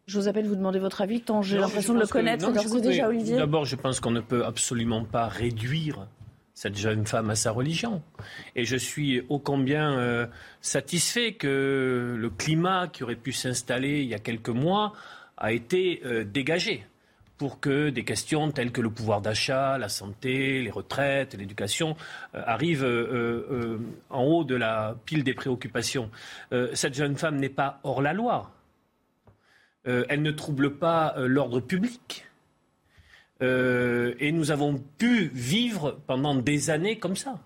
Je 0.10 0.17
vous 0.17 0.28
appelle 0.28 0.48
vous 0.48 0.56
demander 0.56 0.80
votre 0.80 1.02
avis, 1.02 1.22
tant 1.22 1.43
j'ai 1.43 1.60
l'impression 1.60 1.93
de 1.93 2.00
le 2.00 2.08
connaître 2.08 2.52
déjà, 2.82 3.08
Olivier. 3.08 3.38
D'abord, 3.38 3.65
je 3.65 3.76
pense 3.76 4.00
qu'on 4.00 4.10
ne 4.10 4.22
peut 4.22 4.43
absolument 4.43 5.06
pas 5.06 5.28
réduire 5.28 6.08
cette 6.56 6.76
jeune 6.76 7.06
femme 7.06 7.30
à 7.30 7.36
sa 7.36 7.52
religion. 7.52 8.02
Et 8.56 8.65
je 8.65 8.76
suis 8.76 9.22
ô 9.30 9.38
combien 9.38 10.00
euh, 10.00 10.26
satisfait 10.62 11.34
que 11.34 12.15
le 12.17 12.30
climat 12.32 12.88
qui 12.88 13.04
aurait 13.04 13.17
pu 13.17 13.32
s'installer 13.32 14.02
il 14.02 14.08
y 14.08 14.15
a 14.15 14.17
quelques 14.17 14.50
mois 14.50 14.93
a 15.38 15.52
été 15.52 16.02
euh, 16.06 16.24
dégagé 16.24 16.88
pour 17.38 17.60
que 17.60 17.91
des 17.91 18.04
questions 18.04 18.50
telles 18.50 18.72
que 18.72 18.82
le 18.82 18.89
pouvoir 18.89 19.22
d'achat, 19.22 19.78
la 19.78 19.89
santé, 19.89 20.63
les 20.63 20.72
retraites, 20.72 21.36
l'éducation 21.36 21.95
euh, 22.34 22.41
arrivent 22.48 22.84
en 24.10 24.24
haut 24.24 24.43
de 24.43 24.56
la 24.56 24.95
pile 25.06 25.24
des 25.24 25.36
préoccupations. 25.36 26.10
cette 26.74 26.95
jeune 26.95 27.15
femme 27.15 27.36
n'est 27.36 27.48
pas 27.48 27.80
hors 27.84 28.02
la 28.02 28.13
loi. 28.13 28.56
Euh, 29.89 30.06
elle 30.08 30.21
ne 30.21 30.32
trouble 30.32 30.75
pas 30.75 31.15
euh, 31.17 31.28
l'ordre 31.28 31.60
public. 31.60 32.25
Euh, 33.41 34.13
et 34.19 34.32
nous 34.32 34.52
avons 34.52 34.82
pu 34.97 35.32
vivre 35.34 35.99
pendant 36.06 36.36
des 36.36 36.69
années 36.69 36.99
comme 36.99 37.15
ça. 37.15 37.39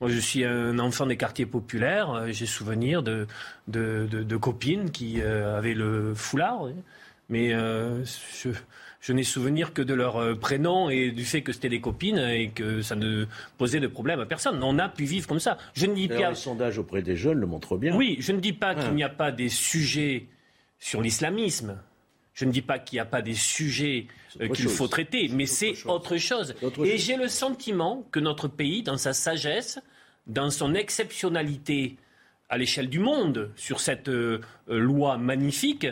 Moi, 0.00 0.10
je 0.10 0.18
suis 0.18 0.44
un 0.44 0.78
enfant 0.78 1.06
des 1.06 1.16
quartiers 1.16 1.46
populaires. 1.46 2.26
J'ai 2.32 2.46
souvenir 2.46 3.02
de, 3.02 3.26
de, 3.68 4.36
copines 4.36 4.90
qui 4.90 5.22
avaient 5.22 5.74
le 5.74 6.12
foulard. 6.14 6.66
Mais 7.28 7.50
je, 7.50 8.50
je 9.00 9.12
n'ai 9.12 9.22
souvenir 9.22 9.72
que 9.72 9.80
de 9.80 9.94
leur 9.94 10.36
prénom 10.40 10.90
et 10.90 11.12
du 11.12 11.24
fait 11.24 11.42
que 11.42 11.52
c'était 11.52 11.68
des 11.68 11.80
copines 11.80 12.18
et 12.18 12.50
que 12.50 12.82
ça 12.82 12.96
ne 12.96 13.26
posait 13.58 13.78
de 13.78 13.86
problème 13.86 14.18
à 14.18 14.26
personne. 14.26 14.60
On 14.64 14.80
a 14.80 14.88
pu 14.88 15.04
vivre 15.04 15.28
comme 15.28 15.38
ça. 15.38 15.56
Je 15.72 15.86
ne 15.86 15.94
dis 15.94 16.08
pas. 16.08 16.30
Les 16.30 16.34
sondages 16.34 16.78
auprès 16.78 17.02
des 17.02 17.14
jeunes 17.14 17.38
le 17.38 17.46
montrent 17.46 17.76
bien. 17.76 17.94
Oui, 17.94 18.16
je 18.18 18.32
ne 18.32 18.40
dis 18.40 18.52
pas 18.52 18.74
qu'il 18.74 18.86
hein. 18.86 18.94
n'y 18.94 19.04
a 19.04 19.08
pas 19.08 19.30
des 19.30 19.48
sujets 19.48 20.26
sur 20.82 21.00
l'islamisme. 21.00 21.78
Je 22.34 22.44
ne 22.44 22.50
dis 22.50 22.60
pas 22.60 22.80
qu'il 22.80 22.96
n'y 22.96 23.00
a 23.00 23.04
pas 23.04 23.22
des 23.22 23.34
sujets 23.34 24.08
euh, 24.40 24.48
qu'il 24.48 24.68
faut 24.68 24.88
traiter, 24.88 25.28
mais 25.28 25.46
c'est 25.46 25.74
autre 25.86 26.16
chose. 26.16 26.56
Et 26.84 26.98
j'ai 26.98 27.16
le 27.16 27.28
sentiment 27.28 28.04
que 28.10 28.18
notre 28.18 28.48
pays, 28.48 28.82
dans 28.82 28.96
sa 28.96 29.12
sagesse, 29.12 29.78
dans 30.26 30.50
son 30.50 30.74
exceptionnalité 30.74 31.96
à 32.48 32.58
l'échelle 32.58 32.88
du 32.88 32.98
monde, 32.98 33.52
sur 33.54 33.78
cette 33.78 34.08
euh, 34.08 34.40
loi 34.66 35.18
magnifique, 35.18 35.86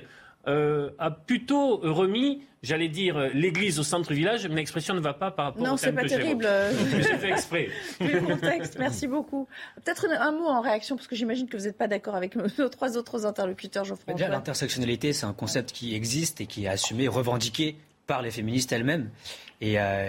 euh, 0.51 0.91
a 0.99 1.11
plutôt 1.11 1.77
remis 1.79 2.43
j'allais 2.63 2.89
dire 2.89 3.17
euh, 3.17 3.29
l'église 3.33 3.79
au 3.79 3.83
centre-village, 3.83 4.47
mais 4.49 4.57
l'expression 4.57 4.95
ne 4.95 5.01
va 5.01 5.15
pas 5.15 5.31
par 5.31 5.47
rapport 5.47 5.63
non, 5.63 5.75
au 5.75 5.79
thème 5.79 5.95
Non, 5.95 6.03
c'est 6.03 6.09
pas 6.09 6.23
terrible. 6.23 6.49
J'ai 6.97 7.19
fait 7.19 7.31
exprès. 7.31 7.69
le 8.01 8.21
contexte, 8.21 8.79
merci 8.79 9.07
beaucoup. 9.07 9.49
Peut-être 9.85 10.07
un 10.11 10.33
mot 10.33 10.47
en 10.47 10.61
réaction, 10.61 10.97
parce 10.97 11.09
que 11.09 11.17
j'imagine 11.17 11.49
que 11.49 11.57
vous 11.57 11.65
n'êtes 11.65 11.79
pas 11.79 11.89
d'accord 11.89 12.15
avec 12.15 12.37
nos 12.37 12.69
trois 12.69 12.97
autres 12.97 13.27
interlocuteurs, 13.27 13.85
Geoffroy. 13.85 14.15
Déjà, 14.15 14.29
l'intersectionnalité, 14.29 15.13
c'est 15.13 15.27
un 15.27 15.33
concept 15.33 15.73
qui 15.73 15.95
existe 15.95 16.41
et 16.41 16.47
qui 16.47 16.65
est 16.65 16.69
assumé, 16.69 17.09
revendiqué 17.09 17.77
par 18.07 18.23
les 18.23 18.31
féministes 18.31 18.73
elles-mêmes. 18.73 19.11
Et, 19.61 19.79
euh, 19.79 20.09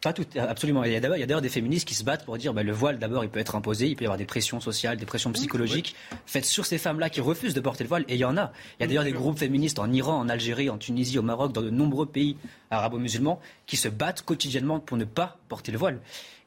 pas 0.00 0.12
tout, 0.12 0.24
absolument. 0.36 0.84
Il 0.84 0.92
y 0.92 0.96
a 0.96 1.00
d'ailleurs 1.00 1.40
des 1.40 1.48
féministes 1.48 1.86
qui 1.86 1.94
se 1.94 2.04
battent 2.04 2.24
pour 2.24 2.38
dire 2.38 2.54
bah, 2.54 2.62
le 2.62 2.72
voile, 2.72 2.98
d'abord, 2.98 3.24
il 3.24 3.30
peut 3.30 3.40
être 3.40 3.54
imposé, 3.54 3.88
il 3.88 3.96
peut 3.96 4.04
y 4.04 4.06
avoir 4.06 4.18
des 4.18 4.24
pressions 4.24 4.60
sociales, 4.60 4.96
des 4.96 5.06
pressions 5.06 5.32
psychologiques 5.32 5.94
faites 6.26 6.44
sur 6.44 6.66
ces 6.66 6.78
femmes-là 6.78 7.10
qui 7.10 7.20
refusent 7.20 7.54
de 7.54 7.60
porter 7.60 7.84
le 7.84 7.88
voile, 7.88 8.04
et 8.08 8.14
il 8.14 8.20
y 8.20 8.24
en 8.24 8.36
a. 8.36 8.52
Il 8.78 8.82
y 8.82 8.84
a 8.84 8.86
d'ailleurs 8.86 9.04
des 9.04 9.12
groupes 9.12 9.38
féministes 9.38 9.78
en 9.78 9.92
Iran, 9.92 10.18
en 10.18 10.28
Algérie, 10.28 10.70
en 10.70 10.78
Tunisie, 10.78 11.18
au 11.18 11.22
Maroc, 11.22 11.52
dans 11.52 11.62
de 11.62 11.70
nombreux 11.70 12.06
pays 12.06 12.36
arabo-musulmans 12.70 13.40
qui 13.66 13.76
se 13.76 13.88
battent 13.88 14.22
quotidiennement 14.22 14.80
pour 14.80 14.96
ne 14.96 15.04
pas 15.04 15.38
porter 15.48 15.72
le 15.72 15.78
voile. 15.78 16.00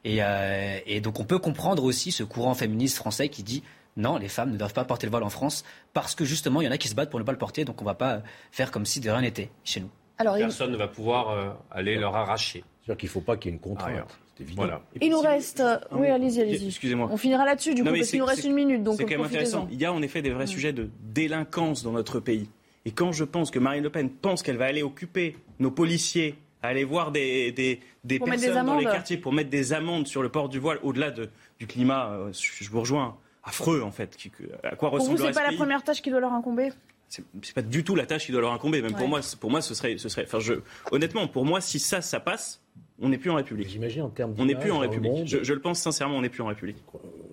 Et, 0.04 0.18
euh, 0.20 0.78
et 0.86 1.00
donc 1.00 1.18
on 1.20 1.24
peut 1.24 1.38
comprendre 1.38 1.82
aussi 1.84 2.12
ce 2.12 2.24
courant 2.24 2.54
féministe 2.54 2.96
français 2.96 3.28
qui 3.28 3.42
dit 3.42 3.62
non, 3.96 4.18
les 4.18 4.28
femmes 4.28 4.50
ne 4.50 4.56
doivent 4.56 4.74
pas 4.74 4.84
porter 4.84 5.06
le 5.06 5.10
voile 5.10 5.22
en 5.22 5.30
France 5.30 5.64
parce 5.92 6.14
que 6.14 6.24
justement, 6.24 6.60
il 6.60 6.64
y 6.64 6.68
en 6.68 6.72
a 6.72 6.78
qui 6.78 6.88
se 6.88 6.94
battent 6.94 7.10
pour 7.10 7.20
ne 7.20 7.24
pas 7.24 7.32
le 7.32 7.38
porter, 7.38 7.64
donc 7.64 7.80
on 7.80 7.84
ne 7.84 7.90
va 7.90 7.94
pas 7.94 8.22
faire 8.50 8.70
comme 8.70 8.86
si 8.86 9.00
de 9.00 9.08
rien 9.08 9.20
n'était 9.20 9.50
chez 9.62 9.80
nous. 9.80 9.90
Alors, 10.18 10.36
Personne 10.36 10.72
ne 10.72 10.76
va 10.76 10.88
pouvoir 10.88 11.30
euh, 11.30 11.50
aller 11.70 11.96
leur 11.96 12.14
arracher. 12.14 12.64
C'est-à-dire 12.84 12.98
qu'il 13.00 13.06
ne 13.08 13.12
faut 13.12 13.20
pas 13.22 13.36
qu'il 13.36 13.50
y 13.50 13.54
ait 13.54 13.56
une 13.56 13.62
contrainte. 13.62 14.18
c'est 14.36 14.44
évident. 14.44 14.68
il 15.00 15.10
nous 15.10 15.20
reste. 15.20 15.62
Oui, 15.92 16.08
allez-y, 16.08 16.42
allez-y. 16.42 16.66
Excusez-moi. 16.66 17.08
On 17.10 17.16
finira 17.16 17.44
là-dessus, 17.46 17.74
du 17.74 17.82
coup, 17.82 17.90
parce 17.90 18.10
qu'il 18.10 18.18
nous 18.18 18.26
reste 18.26 18.44
une 18.44 18.54
minute. 18.54 18.82
Donc 18.82 18.96
c'est 18.96 19.04
quand 19.04 19.10
même 19.16 19.22
intéressant. 19.22 19.66
Il 19.70 19.80
y 19.80 19.84
a 19.84 19.92
en 19.92 20.02
effet 20.02 20.20
des 20.22 20.30
vrais 20.30 20.46
sujets 20.46 20.72
de 20.72 20.90
délinquance 21.02 21.82
dans 21.82 21.92
notre 21.92 22.20
pays. 22.20 22.48
Et 22.84 22.90
quand 22.90 23.12
je 23.12 23.24
pense 23.24 23.50
que 23.50 23.58
Marine 23.58 23.82
Le 23.82 23.88
Pen 23.90 24.10
pense 24.10 24.42
qu'elle 24.42 24.58
va 24.58 24.66
aller 24.66 24.82
occuper 24.82 25.38
nos 25.58 25.70
policiers, 25.70 26.34
aller 26.62 26.84
voir 26.84 27.12
des, 27.12 27.50
des, 27.52 27.80
des 28.04 28.18
personnes 28.18 28.66
dans 28.66 28.76
les 28.76 28.84
quartiers 28.84 29.16
pour 29.16 29.32
mettre 29.32 29.48
des 29.48 29.72
amendes 29.72 30.06
sur 30.06 30.22
le 30.22 30.28
port 30.28 30.50
du 30.50 30.58
voile, 30.58 30.78
au-delà 30.82 31.10
de, 31.10 31.30
du 31.58 31.66
climat, 31.66 32.10
euh, 32.10 32.32
je 32.32 32.68
vous 32.70 32.80
rejoins, 32.80 33.16
affreux 33.42 33.82
en 33.82 33.90
fait. 33.90 34.18
À 34.62 34.76
quoi 34.76 34.90
ressemble 34.90 35.16
Pour 35.16 35.26
vous, 35.26 35.32
c'est 35.32 35.40
pas 35.40 35.50
la 35.50 35.56
première 35.56 35.82
tâche 35.82 36.02
qui 36.02 36.10
doit 36.10 36.20
leur 36.20 36.34
incomber? 36.34 36.70
C'est 37.08 37.54
pas 37.54 37.62
du 37.62 37.84
tout 37.84 37.94
la 37.94 38.06
tâche 38.06 38.26
qui 38.26 38.32
doit 38.32 38.40
leur 38.40 38.52
incomber. 38.52 38.82
Même 38.82 38.94
pour 38.94 39.08
moi, 39.08 39.20
pour 39.40 39.50
moi, 39.50 39.62
ce 39.62 39.74
serait, 39.74 39.98
ce 39.98 40.08
serait. 40.08 40.24
Enfin, 40.24 40.40
je, 40.40 40.54
honnêtement, 40.90 41.28
pour 41.28 41.44
moi, 41.44 41.60
si 41.60 41.78
ça, 41.78 42.00
ça 42.00 42.18
passe, 42.18 42.60
on 43.00 43.08
n'est 43.08 43.18
plus 43.18 43.30
en 43.30 43.34
République. 43.34 43.68
J'imagine 43.68 44.02
en 44.02 44.08
termes. 44.08 44.34
On 44.38 44.44
n'est 44.44 44.54
plus 44.54 44.70
en 44.70 44.78
République. 44.78 45.26
je, 45.26 45.52
le 45.52 45.60
pense 45.60 45.80
sincèrement, 45.80 46.16
on 46.16 46.22
n'est 46.22 46.28
plus 46.28 46.42
en 46.42 46.46
République. 46.46 46.76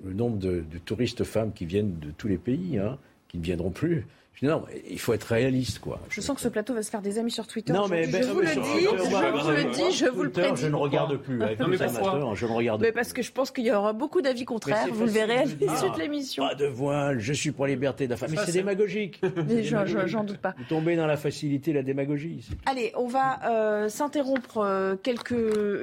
Le 0.04 0.14
nombre 0.14 0.38
de, 0.38 0.64
touristes 0.86 1.24
femmes 1.24 1.54
qui 1.54 1.66
viennent 1.66 2.00
de 2.00 2.12
tous 2.12 2.28
les 2.28 2.38
pays, 2.38 2.80
hein, 2.80 2.98
qui 3.28 3.38
ne 3.38 3.44
viendront 3.44 3.72
plus. 3.72 4.06
Non, 4.42 4.66
il 4.90 5.00
faut 5.00 5.14
être 5.14 5.26
réaliste, 5.26 5.80
quoi. 5.80 6.00
Je 6.10 6.20
sens 6.20 6.36
que 6.36 6.42
ce 6.42 6.48
plateau 6.48 6.74
va 6.74 6.82
se 6.82 6.90
faire 6.90 7.02
des 7.02 7.20
amis 7.20 7.30
sur 7.30 7.46
Twitter. 7.46 7.74
Non, 7.74 7.88
mais 7.88 8.06
je, 8.06 8.24
vous 8.28 8.42
le 8.42 8.48
dis, 8.48 8.54
je 8.54 9.38
vous 9.38 9.52
le 9.52 9.72
dis, 9.72 9.92
je 9.96 10.06
vous 10.08 10.24
le 10.24 10.32
prédis. 10.32 10.62
Je 10.64 10.68
ne 10.68 10.76
regarde 10.76 11.18
plus. 11.18 11.38
non, 11.38 11.68
mais 11.68 11.78
pourquoi 11.78 12.34
Je 12.34 12.46
ne 12.48 12.52
regarde 12.52 12.82
mais 12.82 12.92
parce 12.92 13.14
que 13.14 13.22
je 13.22 13.32
pense 13.32 13.52
qu'il 13.52 13.66
y 13.66 13.72
aura 13.72 13.94
beaucoup 13.94 14.22
d'avis 14.22 14.46
contraires. 14.46 14.88
Vous 14.92 15.06
le 15.06 15.12
verrez 15.12 15.38
à 15.38 15.46
l'issue 15.46 15.92
de 15.94 16.00
l'émission. 16.00 16.48
Pas 16.48 16.56
de 16.56 16.66
voile. 16.66 17.20
Je 17.20 17.34
suis 17.34 17.52
pour 17.52 17.66
la 17.66 17.74
liberté 17.74 18.06
de 18.06 18.12
la 18.12 18.18
femme. 18.18 18.32
Mais 18.32 18.38
c'est 18.46 18.52
démagogique. 18.52 19.22
J'en 20.06 20.24
doute 20.24 20.40
pas. 20.40 20.56
Vous 20.58 20.64
tombez 20.68 20.96
dans 20.96 21.08
la 21.08 21.18
facilité, 21.18 21.72
la 21.72 21.84
démagogie. 21.84 22.48
Allez, 22.66 22.94
on 22.96 23.08
va 23.08 23.40
euh, 23.46 23.90
s'interrompre 23.90 24.58
euh, 24.58 24.96
quelques 24.96 25.32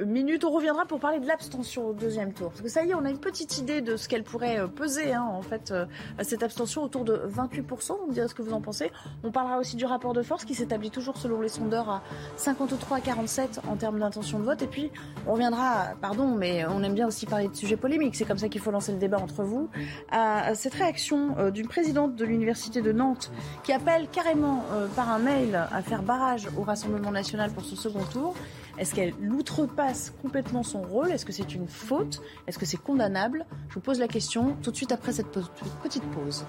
minutes. 0.05 0.43
On 0.43 0.51
reviendra 0.51 0.85
pour 0.85 0.99
parler 0.99 1.19
de 1.19 1.27
l'abstention 1.27 1.87
au 1.87 1.93
deuxième 1.93 2.33
tour. 2.33 2.49
Parce 2.49 2.61
que 2.61 2.67
ça 2.67 2.83
y 2.83 2.89
est, 2.89 2.93
on 2.93 3.05
a 3.05 3.09
une 3.09 3.19
petite 3.19 3.57
idée 3.57 3.81
de 3.81 3.95
ce 3.95 4.09
qu'elle 4.09 4.23
pourrait 4.23 4.59
euh, 4.59 4.67
peser, 4.67 5.13
hein, 5.13 5.25
en 5.31 5.41
fait, 5.41 5.73
cette 6.21 6.43
abstention 6.43 6.83
autour 6.83 7.05
de 7.05 7.21
28%. 7.29 7.97
Vous 8.01 8.07
me 8.07 8.13
direz 8.13 8.27
ce 8.27 8.33
que 8.33 8.41
vous 8.41 8.48
en 8.53 8.61
pensez. 8.61 8.91
On 9.23 9.31
parlera 9.31 9.57
aussi 9.57 9.75
du 9.75 9.85
rapport 9.85 10.13
de 10.13 10.21
force 10.21 10.45
qui 10.45 10.55
s'établit 10.55 10.91
toujours 10.91 11.17
selon 11.17 11.41
les 11.41 11.49
sondeurs 11.49 11.89
à 11.89 12.01
53 12.37 12.97
à 12.97 13.01
47 13.01 13.61
en 13.67 13.75
termes 13.75 13.99
d'intention 13.99 14.39
de 14.39 14.43
vote. 14.43 14.61
Et 14.61 14.67
puis, 14.67 14.91
on 15.27 15.33
reviendra, 15.33 15.89
pardon, 16.01 16.27
mais 16.35 16.65
on 16.65 16.83
aime 16.83 16.93
bien 16.93 17.07
aussi 17.07 17.25
parler 17.25 17.47
de 17.47 17.55
sujets 17.55 17.77
polémiques. 17.77 18.15
C'est 18.15 18.25
comme 18.25 18.37
ça 18.37 18.49
qu'il 18.49 18.61
faut 18.61 18.71
lancer 18.71 18.91
le 18.91 18.97
débat 18.97 19.19
entre 19.19 19.43
vous. 19.43 19.69
À 20.11 20.55
cette 20.55 20.73
réaction 20.73 21.35
euh, 21.37 21.51
d'une 21.51 21.67
présidente 21.67 22.15
de 22.15 22.25
l'Université 22.25 22.81
de 22.81 22.91
Nantes 22.91 23.31
qui 23.63 23.73
appelle 23.73 24.07
carrément 24.11 24.63
euh, 24.71 24.87
par 24.95 25.09
un 25.09 25.19
mail 25.19 25.55
à 25.71 25.81
faire 25.81 26.03
barrage 26.03 26.47
au 26.57 26.63
Rassemblement 26.63 27.11
national 27.11 27.51
pour 27.51 27.63
ce 27.63 27.75
second 27.75 28.03
tour. 28.11 28.35
Est-ce 28.77 28.95
qu'elle 28.95 29.13
outrepasse 29.29 30.13
complètement 30.21 30.63
son 30.63 30.81
rôle? 30.81 31.11
Est-ce 31.11 31.25
que 31.25 31.33
c'est 31.33 31.53
une 31.53 31.67
faute? 31.67 32.21
Est-ce 32.47 32.57
que 32.57 32.65
c'est 32.65 32.77
condamnable? 32.77 33.45
Je 33.67 33.75
vous 33.75 33.81
pose 33.81 33.99
la 33.99 34.07
question 34.07 34.55
tout 34.63 34.71
de 34.71 34.75
suite 34.75 34.93
après 34.93 35.11
cette 35.11 35.37
petite 35.83 36.03
pause. 36.11 36.45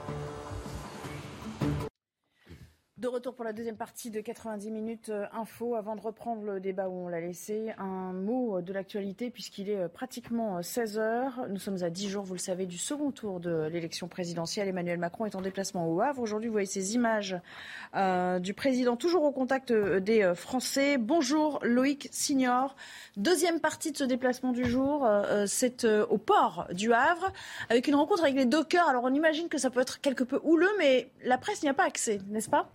De 3.01 3.09
retour 3.09 3.35
pour 3.35 3.47
la 3.47 3.55
deuxième 3.55 3.79
partie 3.79 4.11
de 4.11 4.21
90 4.21 4.71
minutes 4.71 5.09
euh, 5.09 5.25
info. 5.33 5.75
Avant 5.75 5.97
de 5.97 6.03
reprendre 6.03 6.43
le 6.43 6.61
débat 6.61 6.91
où 6.91 7.07
on 7.07 7.09
l'a 7.09 7.23
laissé, 7.23 7.73
un 7.79 8.13
mot 8.13 8.61
de 8.61 8.75
l'actualité 8.75 9.31
puisqu'il 9.31 9.71
est 9.71 9.79
euh, 9.79 9.89
pratiquement 9.89 10.61
16 10.61 10.99
euh, 10.99 11.01
heures. 11.01 11.47
Nous 11.49 11.59
sommes 11.59 11.83
à 11.83 11.89
10 11.89 12.11
jours, 12.11 12.25
vous 12.25 12.35
le 12.35 12.39
savez, 12.39 12.67
du 12.67 12.77
second 12.77 13.11
tour 13.11 13.41
de 13.41 13.69
l'élection 13.73 14.07
présidentielle. 14.07 14.69
Emmanuel 14.69 14.99
Macron 14.99 15.25
est 15.25 15.35
en 15.35 15.41
déplacement 15.41 15.91
au 15.91 15.99
Havre. 16.03 16.21
Aujourd'hui, 16.21 16.49
vous 16.49 16.53
voyez 16.53 16.67
ces 16.67 16.95
images 16.95 17.39
du 18.41 18.53
président 18.53 18.97
toujours 18.97 19.23
au 19.23 19.33
contact 19.33 19.73
des 19.73 20.35
Français. 20.35 20.99
Bonjour 20.99 21.59
Loïc 21.63 22.09
Signor. 22.13 22.77
Deuxième 23.17 23.61
partie 23.61 23.93
de 23.93 23.97
ce 23.97 24.05
déplacement 24.05 24.53
du 24.53 24.67
jour, 24.67 25.09
c'est 25.47 25.87
au 25.87 26.19
port 26.19 26.67
du 26.73 26.93
Havre 26.93 27.33
avec 27.71 27.89
une 27.89 27.95
rencontre 27.95 28.25
avec 28.25 28.37
les 28.37 28.45
dockers. 28.45 28.89
Alors 28.89 29.05
on 29.05 29.15
imagine 29.15 29.49
que 29.49 29.59
ça 29.59 29.71
peut 29.71 29.81
être 29.81 30.03
quelque 30.03 30.25
peu 30.25 30.39
houleux, 30.45 30.71
mais 30.79 31.11
la 31.25 31.39
presse 31.39 31.63
n'y 31.63 31.69
a 31.69 31.75
pas 31.75 31.85
accès, 31.85 32.21
n'est-ce 32.29 32.51
pas? 32.51 32.71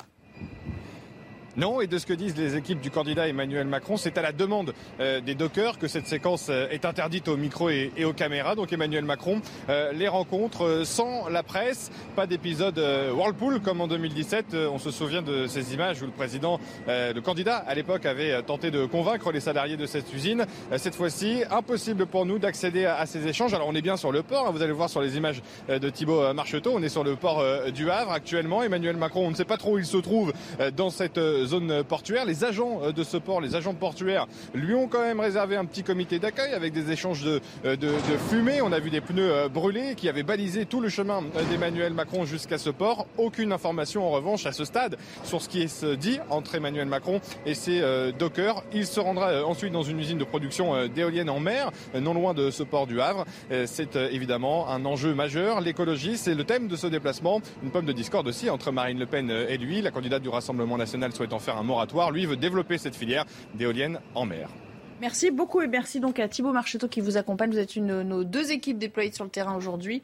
Non, 1.57 1.79
et 1.79 1.87
de 1.87 1.97
ce 1.97 2.05
que 2.05 2.13
disent 2.13 2.35
les 2.35 2.57
équipes 2.57 2.81
du 2.81 2.91
candidat 2.91 3.29
Emmanuel 3.29 3.65
Macron, 3.65 3.95
c'est 3.95 4.17
à 4.17 4.21
la 4.21 4.33
demande 4.33 4.73
euh, 4.99 5.21
des 5.21 5.35
dockers 5.35 5.79
que 5.79 5.87
cette 5.87 6.05
séquence 6.05 6.47
euh, 6.49 6.67
est 6.69 6.83
interdite 6.83 7.29
aux 7.29 7.37
micros 7.37 7.69
et, 7.69 7.91
aux 8.03 8.11
caméras. 8.11 8.55
Donc 8.55 8.73
Emmanuel 8.73 9.05
Macron 9.05 9.41
euh, 9.69 9.93
les 9.93 10.09
rencontre 10.09 10.81
sans 10.83 11.29
la 11.29 11.43
presse, 11.43 11.91
pas 12.17 12.27
d'épisode 12.27 12.77
Whirlpool 13.13 13.61
comme 13.61 13.79
en 13.79 13.87
2017. 13.87 14.53
on 14.69 14.79
se 14.79 14.91
souvient 14.91 15.21
de 15.21 15.47
ces 15.47 15.73
images 15.73 16.01
où 16.01 16.05
le 16.05 16.11
président, 16.11 16.59
le 16.87 17.19
candidat 17.21 17.57
à 17.57 17.73
l'époque 17.73 18.05
avait 18.05 18.41
tenté 18.43 18.69
de 18.69 18.85
convaincre 18.85 19.31
les 19.31 19.39
salariés 19.39 19.77
de 19.77 19.85
cette 19.85 20.13
usine. 20.13 20.45
cette 20.77 20.95
fois-ci, 20.95 21.43
impossible 21.49 22.05
pour 22.05 22.25
nous 22.25 22.39
d'accéder 22.39 22.85
à, 22.85 23.05
ces 23.05 23.27
échanges. 23.27 23.53
Alors 23.53 23.67
on 23.67 23.75
est 23.75 23.81
bien 23.81 23.97
sur 23.97 24.11
le 24.11 24.23
port, 24.23 24.47
hein. 24.47 24.51
vous 24.51 24.61
allez 24.61 24.71
voir 24.71 24.89
sur 24.89 25.01
les 25.01 25.17
images 25.17 25.41
de 25.69 25.89
Thibault 25.89 26.33
Marcheteau, 26.33 26.73
on 26.75 26.83
est 26.83 26.89
sur 26.89 27.03
le 27.03 27.15
port 27.15 27.43
du 27.71 27.89
Havre 27.89 28.11
actuellement. 28.11 28.63
Emmanuel 28.63 28.97
Macron, 28.97 29.25
on 29.27 29.31
ne 29.31 29.35
sait 29.35 29.45
pas 29.45 29.57
trop 29.57 29.75
où 29.75 29.77
il 29.77 29.85
se 29.85 29.97
trouve 29.97 30.33
dans 30.75 30.89
cette 30.89 31.19
zone 31.45 31.83
portuaire. 31.83 32.25
Les 32.25 32.43
agents 32.43 32.79
euh, 32.83 32.91
de 32.91 33.03
ce 33.03 33.17
port, 33.17 33.41
les 33.41 33.55
agents 33.55 33.73
portuaires, 33.73 34.27
lui 34.53 34.73
ont 34.73 34.87
quand 34.87 35.01
même 35.01 35.19
réservé 35.19 35.55
un 35.55 35.65
petit 35.65 35.83
comité 35.83 36.19
d'accueil 36.19 36.53
avec 36.53 36.73
des 36.73 36.91
échanges 36.91 37.23
de, 37.23 37.41
euh, 37.65 37.75
de, 37.75 37.89
fumée. 38.29 38.61
On 38.61 38.71
a 38.71 38.79
vu 38.79 38.89
des 38.89 39.01
pneus 39.01 39.31
euh, 39.31 39.49
brûlés 39.49 39.95
qui 39.95 40.09
avaient 40.09 40.23
balisé 40.23 40.65
tout 40.65 40.81
le 40.81 40.89
chemin 40.89 41.23
d'Emmanuel 41.49 41.93
Macron 41.93 42.25
jusqu'à 42.25 42.57
ce 42.57 42.69
port. 42.69 43.07
Aucune 43.17 43.51
information 43.51 44.07
en 44.07 44.11
revanche 44.11 44.45
à 44.45 44.51
ce 44.51 44.65
stade 44.65 44.97
sur 45.23 45.41
ce 45.41 45.49
qui 45.49 45.67
se 45.69 45.95
dit 45.95 46.19
entre 46.29 46.55
Emmanuel 46.55 46.87
Macron 46.87 47.19
et 47.45 47.53
ses 47.53 47.81
dockers. 48.17 48.63
Il 48.73 48.85
se 48.85 48.99
rendra 48.99 49.45
ensuite 49.45 49.71
dans 49.71 49.83
une 49.83 49.99
usine 49.99 50.17
de 50.17 50.23
production 50.23 50.87
d'éoliennes 50.87 51.29
en 51.29 51.39
mer, 51.39 51.71
non 51.93 52.13
loin 52.13 52.33
de 52.33 52.51
ce 52.51 52.63
port 52.63 52.87
du 52.87 53.01
Havre. 53.01 53.25
C'est 53.65 53.95
évidemment 53.95 54.69
un 54.69 54.85
enjeu 54.85 55.13
majeur. 55.13 55.61
L'écologie, 55.61 56.17
c'est 56.17 56.35
le 56.35 56.43
thème 56.43 56.67
de 56.67 56.75
ce 56.75 56.87
déplacement. 56.87 57.41
Une 57.63 57.71
pomme 57.71 57.85
de 57.85 57.93
discorde 57.93 58.27
aussi 58.27 58.49
entre 58.49 58.71
Marine 58.71 58.99
Le 58.99 59.05
Pen 59.05 59.29
et 59.29 59.57
lui. 59.57 59.81
La 59.81 59.91
candidate 59.91 60.21
du 60.21 60.29
Rassemblement 60.29 60.77
national 60.77 61.13
souhaite 61.13 61.33
en 61.35 61.39
faire 61.39 61.57
un 61.57 61.63
moratoire. 61.63 62.11
Lui 62.11 62.25
veut 62.25 62.37
développer 62.37 62.77
cette 62.77 62.95
filière 62.95 63.25
d'éoliennes 63.53 63.99
en 64.15 64.25
mer. 64.25 64.49
Merci 65.01 65.29
beaucoup 65.29 65.61
et 65.61 65.67
merci 65.67 65.99
donc 65.99 66.19
à 66.19 66.29
Thibaut 66.29 66.53
Marcheteau 66.53 66.87
qui 66.87 67.01
vous 67.01 67.17
accompagne. 67.17 67.51
Vous 67.51 67.59
êtes 67.59 67.75
une 67.75 67.87
de 67.87 68.03
nos 68.03 68.23
deux 68.23 68.51
équipes 68.51 68.77
déployées 68.77 69.11
sur 69.11 69.25
le 69.25 69.29
terrain 69.29 69.55
aujourd'hui, 69.55 70.01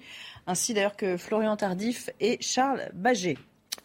ainsi 0.48 0.74
d'ailleurs 0.74 0.98
que 0.98 1.16
Florian 1.16 1.56
Tardif 1.56 2.10
et 2.20 2.38
Charles 2.42 2.90
Baget. 2.94 3.38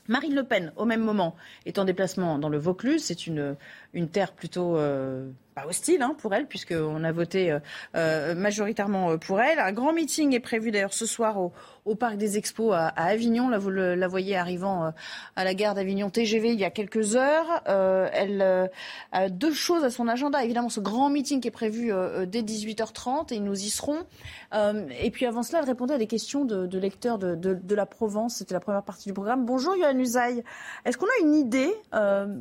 Marine 0.09 0.35
Le 0.35 0.43
Pen, 0.43 0.73
au 0.77 0.85
même 0.85 1.03
moment, 1.03 1.37
est 1.65 1.79
en 1.79 1.85
déplacement 1.85 2.39
dans 2.39 2.49
le 2.49 2.59
Vaucluse. 2.59 3.05
C'est 3.05 3.27
une, 3.27 3.57
une 3.93 4.09
terre 4.09 4.33
plutôt 4.33 4.77
euh, 4.77 5.29
pas 5.57 5.67
hostile 5.67 6.03
hein, 6.03 6.15
pour 6.19 6.35
elle, 6.35 6.47
puisqu'on 6.47 7.03
a 7.03 7.13
voté 7.13 7.51
euh, 7.51 7.59
euh, 7.97 8.35
majoritairement 8.35 9.17
pour 9.17 9.41
elle. 9.41 9.59
Un 9.59 9.73
grand 9.73 9.95
meeting 9.95 10.35
est 10.35 10.41
prévu 10.41 10.71
d'ailleurs 10.71 10.93
ce 10.93 11.07
soir 11.07 11.41
au, 11.41 11.51
au 11.87 11.95
Parc 11.95 12.17
des 12.17 12.37
Expos 12.37 12.75
à, 12.75 12.89
Avignon. 12.89 13.49
Là, 13.49 13.59
vous 13.59 13.71
la 13.71 14.09
voyez 14.09 14.37
arrivant 14.37 14.87
euh, 14.87 14.91
à 15.37 15.45
la 15.45 15.55
gare 15.55 15.75
d'Avignon 15.75 16.11
TGV 16.11 16.53
il 16.53 16.61
y 16.61 16.65
a 16.65 16.71
quelques 16.71 17.17
heures. 17.17 17.63
Euh, 17.69 18.09
elle 18.13 18.43
euh, 18.43 18.67
a 19.13 19.29
deux 19.31 19.53
choses 19.53 19.85
à 19.85 19.91
son 19.91 20.09
agenda. 20.09 20.45
Évidemment, 20.45 20.69
ce 20.69 20.81
grand 20.81 21.09
meeting 21.09 21.41
qui 21.41 21.49
est 21.49 21.53
prévu 21.53 21.93
dès 22.27 22.43
18h30 22.43 23.33
et 23.33 23.39
nous 23.39 23.55
y 23.55 23.71
serons. 23.71 24.05
et 24.53 25.11
puis 25.13 25.27
avant 25.27 25.43
cela, 25.43 25.61
elle 25.61 25.67
répondait 25.67 25.95
à 25.95 25.99
des 25.99 26.07
questions 26.09 26.45
de, 26.45 26.79
lecteurs 26.79 27.19
de, 27.19 27.75
la 27.75 27.87
Provence. 27.87 28.37
C'était 28.37 28.55
la 28.55 28.61
première 28.61 28.83
partie 28.83 29.09
du 29.09 29.13
programme. 29.13 29.47
Bonjour 29.47 29.77
Yohann 29.77 30.01
Usaï. 30.01 30.43
Est-ce 30.85 30.99
qu'on 30.99 31.07
a 31.07 31.23
une 31.23 31.35
idée 31.35 31.73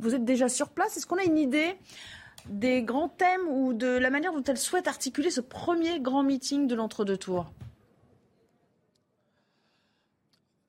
Vous 0.00 0.14
êtes 0.14 0.24
déjà 0.24 0.48
sur 0.48 0.70
place. 0.70 0.96
Est-ce 0.96 1.06
qu'on 1.06 1.18
a 1.18 1.24
une 1.24 1.38
idée 1.38 1.76
des 2.48 2.82
grands 2.82 3.08
thèmes 3.08 3.46
ou 3.48 3.72
de 3.72 3.86
la 3.86 4.10
manière 4.10 4.32
dont 4.32 4.42
elle 4.42 4.58
souhaite 4.58 4.88
articuler 4.88 5.30
ce 5.30 5.40
premier 5.40 6.00
grand 6.00 6.22
meeting 6.22 6.66
de 6.66 6.74
l'entre-deux 6.74 7.16
tours 7.16 7.50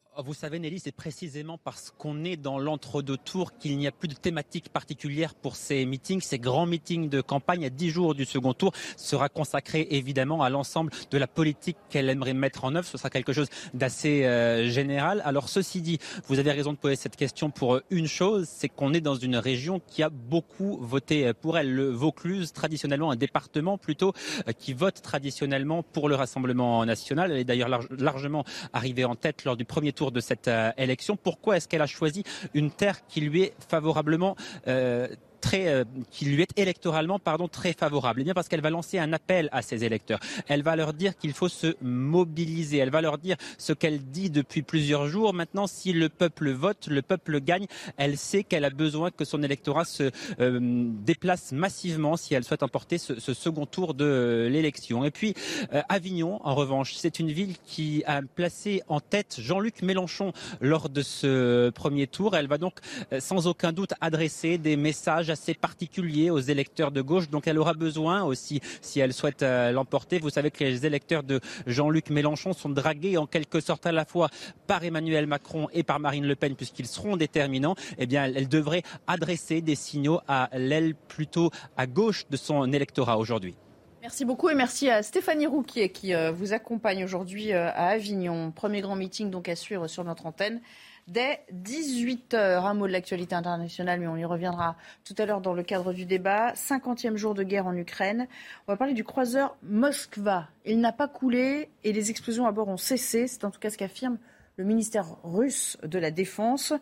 Oh, 0.05 0.06
vous 0.23 0.33
savez, 0.33 0.57
Nelly, 0.57 0.79
c'est 0.79 0.91
précisément 0.91 1.59
parce 1.63 1.93
qu'on 1.95 2.23
est 2.23 2.37
dans 2.37 2.57
l'entre-deux 2.57 3.17
tours 3.17 3.55
qu'il 3.57 3.77
n'y 3.77 3.87
a 3.87 3.91
plus 3.91 4.07
de 4.07 4.15
thématique 4.15 4.69
particulière 4.69 5.35
pour 5.35 5.55
ces 5.55 5.85
meetings. 5.85 6.21
Ces 6.21 6.39
grands 6.39 6.65
meetings 6.65 7.07
de 7.09 7.21
campagne 7.21 7.65
à 7.65 7.69
10 7.69 7.89
jours 7.89 8.15
du 8.15 8.25
second 8.25 8.53
tour 8.53 8.71
sera 8.95 9.29
consacré 9.29 9.87
évidemment 9.91 10.41
à 10.41 10.49
l'ensemble 10.49 10.91
de 11.11 11.17
la 11.17 11.27
politique 11.27 11.77
qu'elle 11.89 12.09
aimerait 12.09 12.33
mettre 12.33 12.65
en 12.65 12.73
œuvre. 12.73 12.87
Ce 12.87 12.97
sera 12.97 13.09
quelque 13.11 13.31
chose 13.31 13.47
d'assez 13.75 14.25
euh, 14.25 14.67
général. 14.69 15.21
Alors, 15.23 15.49
ceci 15.49 15.81
dit, 15.81 15.99
vous 16.27 16.39
avez 16.39 16.51
raison 16.51 16.73
de 16.73 16.77
poser 16.77 16.95
cette 16.95 17.15
question 17.15 17.51
pour 17.51 17.75
euh, 17.75 17.83
une 17.91 18.07
chose, 18.07 18.47
c'est 18.49 18.69
qu'on 18.69 18.93
est 18.93 19.01
dans 19.01 19.15
une 19.15 19.35
région 19.35 19.81
qui 19.85 20.01
a 20.01 20.09
beaucoup 20.09 20.77
voté 20.81 21.27
euh, 21.27 21.33
pour 21.39 21.59
elle. 21.59 21.71
Le 21.71 21.89
Vaucluse, 21.89 22.53
traditionnellement 22.53 23.11
un 23.11 23.15
département 23.15 23.77
plutôt, 23.77 24.13
qui 24.57 24.73
vote 24.73 25.01
traditionnellement 25.01 25.83
pour 25.83 26.09
le 26.09 26.15
Rassemblement 26.15 26.83
national. 26.85 27.31
Elle 27.31 27.39
est 27.39 27.43
d'ailleurs 27.43 27.69
largement 27.91 28.45
arrivée 28.73 29.05
en 29.05 29.15
tête 29.15 29.45
lors 29.45 29.55
du 29.55 29.65
premier 29.65 29.93
tour 29.93 30.06
de 30.11 30.19
cette 30.19 30.47
euh, 30.47 30.71
élection. 30.77 31.15
Pourquoi 31.17 31.57
est-ce 31.57 31.67
qu'elle 31.67 31.81
a 31.81 31.87
choisi 31.87 32.23
une 32.53 32.71
terre 32.71 33.05
qui 33.07 33.21
lui 33.21 33.43
est 33.43 33.53
favorablement 33.69 34.35
euh, 34.67 35.07
très, 35.47 35.67
euh, 35.67 35.85
qui 36.11 36.25
lui 36.25 36.41
est 36.41 36.59
électoralement 36.59 37.19
pardon, 37.19 37.47
très 37.47 37.71
favorable 37.71 38.19
Eh 38.21 38.23
bien 38.25 38.33
parce 38.33 38.49
qu'elle 38.49 38.61
va 38.61 38.69
lancer 38.69 38.99
un 38.99 39.13
appel 39.13 39.47
à 39.53 39.61
ses 39.61 39.85
électeurs. 39.85 40.19
Elle 40.47 40.61
va 40.61 40.75
leur 40.75 40.93
dire 40.93 41.17
qu'il 41.17 41.31
faut 41.31 41.47
se 41.47 41.75
mobiliser. 41.81 42.77
Elle 42.79 42.89
va 42.89 43.01
leur 43.01 43.17
dire 43.17 43.37
ce 43.57 43.71
qu'elle 43.71 43.99
dit 43.99 44.29
depuis 44.29 44.61
plusieurs 44.61 45.07
jours. 45.07 45.33
Maintenant, 45.33 45.65
si 45.65 45.93
le 45.93 46.09
peuple 46.09 46.51
vote, 46.51 46.87
le 46.87 47.01
peuple 47.01 47.39
gagne. 47.39 47.65
Elle 47.95 48.17
sait 48.17 48.43
qu'elle 48.43 48.65
a 48.65 48.69
besoin 48.69 49.09
que 49.09 49.23
son 49.23 49.41
électorat 49.41 49.85
se 49.85 50.11
euh, 50.41 50.59
déplace 50.61 51.53
massivement 51.53 52.17
si 52.17 52.33
elle 52.33 52.43
souhaite 52.43 52.63
emporter 52.63 52.97
ce, 52.97 53.19
ce 53.19 53.33
second 53.33 53.65
tour 53.65 53.93
de 53.93 54.49
l'élection. 54.51 55.05
Et 55.05 55.11
puis 55.11 55.33
euh, 55.73 55.81
Avignon, 55.87 56.41
en 56.43 56.55
revanche, 56.55 56.95
c'est 56.95 57.19
une 57.19 57.31
ville 57.31 57.55
qui 57.65 58.03
a 58.05 58.21
placé 58.21 58.81
en 58.89 58.99
tête 58.99 59.37
Jean-Luc 59.39 59.81
Mélenchon 59.81 60.33
lors 60.59 60.89
de 60.89 61.01
ce 61.01 61.69
premier 61.69 62.07
tour. 62.07 62.35
Elle 62.35 62.47
va 62.47 62.57
donc 62.57 62.79
sans 63.19 63.47
aucun 63.47 63.71
doute 63.71 63.93
adresser 64.01 64.57
des 64.57 64.75
messages 64.75 65.29
assez 65.37 65.53
particulier 65.53 66.31
aux 66.31 66.39
électeurs 66.39 66.91
de 66.91 67.01
gauche. 67.01 67.29
Donc 67.29 67.47
elle 67.47 67.59
aura 67.59 67.73
besoin 67.73 68.23
aussi, 68.23 68.59
si 68.81 68.99
elle 68.99 69.13
souhaite 69.13 69.43
euh, 69.43 69.71
l'emporter, 69.71 70.17
vous 70.17 70.31
savez 70.31 70.49
que 70.49 70.63
les 70.63 70.85
électeurs 70.85 71.21
de 71.21 71.39
Jean-Luc 71.67 72.09
Mélenchon 72.09 72.53
sont 72.53 72.69
dragués 72.69 73.17
en 73.17 73.27
quelque 73.27 73.59
sorte 73.59 73.85
à 73.85 73.91
la 73.91 74.05
fois 74.05 74.29
par 74.65 74.83
Emmanuel 74.83 75.27
Macron 75.27 75.67
et 75.73 75.83
par 75.83 75.99
Marine 75.99 76.25
Le 76.25 76.35
Pen, 76.35 76.55
puisqu'ils 76.55 76.87
seront 76.87 77.17
déterminants. 77.17 77.75
Eh 77.99 78.07
bien, 78.07 78.25
elle 78.25 78.49
devrait 78.49 78.83
adresser 79.05 79.61
des 79.61 79.75
signaux 79.75 80.19
à 80.27 80.49
l'aile 80.53 80.95
plutôt 80.95 81.51
à 81.77 81.85
gauche 81.85 82.25
de 82.29 82.37
son 82.37 82.73
électorat 82.73 83.17
aujourd'hui. 83.19 83.55
Merci 84.01 84.25
beaucoup 84.25 84.49
et 84.49 84.55
merci 84.55 84.89
à 84.89 85.03
Stéphanie 85.03 85.47
Rouquier 85.47 85.91
qui 85.91 86.13
euh, 86.13 86.31
vous 86.31 86.53
accompagne 86.53 87.03
aujourd'hui 87.03 87.51
euh, 87.51 87.67
à 87.67 87.87
Avignon. 87.89 88.51
Premier 88.51 88.81
grand 88.81 88.95
meeting 88.95 89.29
donc 89.29 89.49
à 89.49 89.55
suivre 89.55 89.87
sur 89.87 90.03
notre 90.03 90.25
antenne 90.25 90.61
dès 91.07 91.41
18h. 91.53 92.35
Un 92.35 92.73
mot 92.73 92.87
de 92.87 92.91
l'actualité 92.91 93.35
internationale, 93.35 93.99
mais 93.99 94.07
on 94.07 94.17
y 94.17 94.25
reviendra 94.25 94.75
tout 95.03 95.15
à 95.17 95.25
l'heure 95.25 95.41
dans 95.41 95.53
le 95.53 95.63
cadre 95.63 95.93
du 95.93 96.05
débat. 96.05 96.53
50e 96.53 97.15
jour 97.15 97.33
de 97.33 97.43
guerre 97.43 97.67
en 97.67 97.75
Ukraine. 97.75 98.27
On 98.67 98.73
va 98.73 98.77
parler 98.77 98.93
du 98.93 99.03
croiseur 99.03 99.55
Moskva. 99.63 100.47
Il 100.65 100.79
n'a 100.79 100.91
pas 100.91 101.07
coulé 101.07 101.69
et 101.83 101.93
les 101.93 102.11
explosions 102.11 102.45
à 102.45 102.51
bord 102.51 102.67
ont 102.67 102.77
cessé. 102.77 103.27
C'est 103.27 103.45
en 103.45 103.51
tout 103.51 103.59
cas 103.59 103.69
ce 103.69 103.77
qu'affirme 103.77 104.17
le 104.57 104.63
ministère 104.63 105.05
russe 105.23 105.77
de 105.83 105.99
la 105.99 106.09
Défense. 106.09 106.73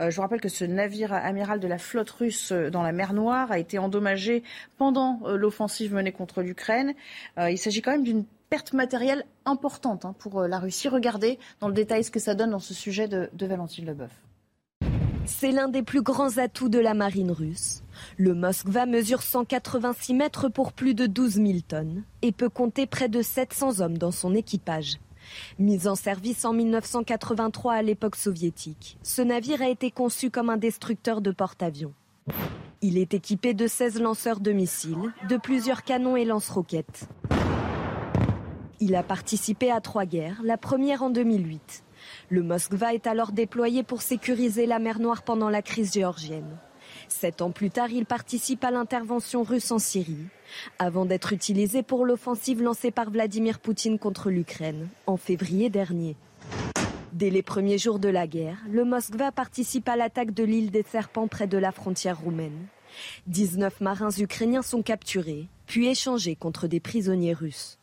Euh, 0.00 0.10
je 0.10 0.16
vous 0.16 0.22
rappelle 0.22 0.40
que 0.40 0.48
ce 0.48 0.64
navire 0.64 1.12
amiral 1.12 1.58
de 1.58 1.66
la 1.66 1.78
flotte 1.78 2.10
russe 2.10 2.52
euh, 2.52 2.70
dans 2.70 2.82
la 2.82 2.92
mer 2.92 3.12
Noire 3.12 3.50
a 3.50 3.58
été 3.58 3.78
endommagé 3.78 4.44
pendant 4.78 5.20
euh, 5.24 5.36
l'offensive 5.36 5.92
menée 5.92 6.12
contre 6.12 6.42
l'Ukraine. 6.42 6.94
il 7.36 7.58
s'agit 7.58 7.82
quand 7.82 7.90
même 7.90 8.04
d'une 8.04 8.24
perte 8.50 8.72
matérielle 8.72 9.24
importante 9.44 10.04
hein, 10.04 10.14
pour 10.18 10.42
la 10.42 10.58
Russie. 10.58 10.88
Regardez 10.88 11.38
dans 11.60 11.68
le 11.68 11.74
détail 11.74 12.04
ce 12.04 12.10
que 12.10 12.20
ça 12.20 12.34
donne 12.34 12.50
dans 12.50 12.58
ce 12.58 12.74
sujet 12.74 13.08
de, 13.08 13.28
de 13.32 13.46
Valentine 13.46 13.86
Leboeuf. 13.86 14.12
C'est 15.26 15.52
l'un 15.52 15.68
des 15.68 15.82
plus 15.82 16.02
grands 16.02 16.36
atouts 16.36 16.68
de 16.68 16.78
la 16.78 16.92
marine 16.92 17.30
russe. 17.30 17.82
Le 18.18 18.34
Moskva 18.34 18.84
mesure 18.84 19.22
186 19.22 20.12
mètres 20.12 20.48
pour 20.50 20.72
plus 20.72 20.94
de 20.94 21.06
12 21.06 21.34
000 21.34 21.48
tonnes 21.66 22.04
et 22.20 22.30
peut 22.30 22.50
compter 22.50 22.86
près 22.86 23.08
de 23.08 23.22
700 23.22 23.80
hommes 23.80 23.96
dans 23.96 24.10
son 24.10 24.34
équipage. 24.34 24.98
Mis 25.58 25.88
en 25.88 25.94
service 25.94 26.44
en 26.44 26.52
1983 26.52 27.72
à 27.72 27.82
l'époque 27.82 28.16
soviétique, 28.16 28.98
ce 29.02 29.22
navire 29.22 29.62
a 29.62 29.68
été 29.68 29.90
conçu 29.90 30.30
comme 30.30 30.50
un 30.50 30.58
destructeur 30.58 31.22
de 31.22 31.30
porte-avions. 31.30 31.94
Il 32.82 32.98
est 32.98 33.14
équipé 33.14 33.54
de 33.54 33.66
16 33.66 34.00
lanceurs 34.02 34.40
de 34.40 34.52
missiles, 34.52 35.14
de 35.28 35.38
plusieurs 35.38 35.84
canons 35.84 36.16
et 36.16 36.26
lance-roquettes. 36.26 37.08
Il 38.86 38.96
a 38.96 39.02
participé 39.02 39.70
à 39.70 39.80
trois 39.80 40.04
guerres, 40.04 40.42
la 40.44 40.58
première 40.58 41.02
en 41.02 41.08
2008. 41.08 41.84
Le 42.28 42.42
Moskva 42.42 42.92
est 42.92 43.06
alors 43.06 43.32
déployé 43.32 43.82
pour 43.82 44.02
sécuriser 44.02 44.66
la 44.66 44.78
mer 44.78 45.00
Noire 45.00 45.22
pendant 45.22 45.48
la 45.48 45.62
crise 45.62 45.94
géorgienne. 45.94 46.58
Sept 47.08 47.40
ans 47.40 47.50
plus 47.50 47.70
tard, 47.70 47.88
il 47.90 48.04
participe 48.04 48.62
à 48.62 48.70
l'intervention 48.70 49.42
russe 49.42 49.70
en 49.70 49.78
Syrie, 49.78 50.26
avant 50.78 51.06
d'être 51.06 51.32
utilisé 51.32 51.82
pour 51.82 52.04
l'offensive 52.04 52.60
lancée 52.60 52.90
par 52.90 53.08
Vladimir 53.08 53.58
Poutine 53.58 53.98
contre 53.98 54.28
l'Ukraine 54.28 54.90
en 55.06 55.16
février 55.16 55.70
dernier. 55.70 56.14
Dès 57.14 57.30
les 57.30 57.42
premiers 57.42 57.78
jours 57.78 57.98
de 57.98 58.10
la 58.10 58.26
guerre, 58.26 58.58
le 58.68 58.84
Moskva 58.84 59.32
participe 59.32 59.88
à 59.88 59.96
l'attaque 59.96 60.34
de 60.34 60.44
l'île 60.44 60.70
des 60.70 60.84
Serpents 60.86 61.26
près 61.26 61.46
de 61.46 61.56
la 61.56 61.72
frontière 61.72 62.20
roumaine. 62.20 62.66
19 63.28 63.80
marins 63.80 64.10
ukrainiens 64.18 64.60
sont 64.60 64.82
capturés, 64.82 65.48
puis 65.64 65.88
échangés 65.88 66.36
contre 66.36 66.66
des 66.66 66.80
prisonniers 66.80 67.32
russes. 67.32 67.78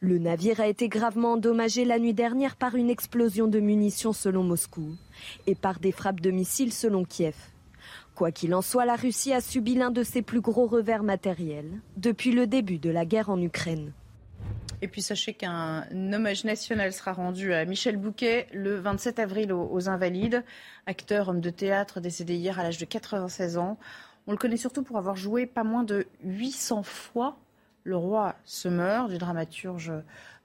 Le 0.00 0.18
navire 0.18 0.60
a 0.60 0.68
été 0.68 0.88
gravement 0.88 1.32
endommagé 1.32 1.84
la 1.84 1.98
nuit 1.98 2.14
dernière 2.14 2.54
par 2.54 2.76
une 2.76 2.88
explosion 2.88 3.48
de 3.48 3.58
munitions 3.58 4.12
selon 4.12 4.44
Moscou 4.44 4.94
et 5.48 5.56
par 5.56 5.80
des 5.80 5.90
frappes 5.90 6.20
de 6.20 6.30
missiles 6.30 6.72
selon 6.72 7.04
Kiev. 7.04 7.34
Quoi 8.14 8.30
qu'il 8.30 8.54
en 8.54 8.62
soit, 8.62 8.84
la 8.84 8.94
Russie 8.94 9.32
a 9.32 9.40
subi 9.40 9.74
l'un 9.74 9.90
de 9.90 10.04
ses 10.04 10.22
plus 10.22 10.40
gros 10.40 10.68
revers 10.68 11.02
matériels 11.02 11.80
depuis 11.96 12.30
le 12.30 12.46
début 12.46 12.78
de 12.78 12.90
la 12.90 13.04
guerre 13.04 13.28
en 13.28 13.42
Ukraine. 13.42 13.92
Et 14.82 14.86
puis 14.86 15.02
sachez 15.02 15.34
qu'un 15.34 15.84
hommage 16.12 16.44
national 16.44 16.92
sera 16.92 17.12
rendu 17.12 17.52
à 17.52 17.64
Michel 17.64 17.96
Bouquet 17.96 18.46
le 18.52 18.76
27 18.76 19.18
avril 19.18 19.52
aux, 19.52 19.88
Invalides, 19.88 20.44
acteur, 20.86 21.28
homme 21.28 21.40
de 21.40 21.50
théâtre 21.50 21.98
décédé 21.98 22.36
hier 22.36 22.60
à 22.60 22.62
l'âge 22.62 22.78
de 22.78 22.84
96 22.84 23.58
ans. 23.58 23.76
On 24.28 24.30
le 24.30 24.38
connaît 24.38 24.56
surtout 24.56 24.84
pour 24.84 24.96
avoir 24.96 25.16
joué 25.16 25.46
pas 25.46 25.64
moins 25.64 25.82
de 25.82 26.06
800 26.22 26.84
fois 26.84 27.36
le 27.88 27.96
roi 27.96 28.34
se 28.44 28.68
meurt 28.68 29.08
du 29.08 29.16
dramaturge 29.16 29.92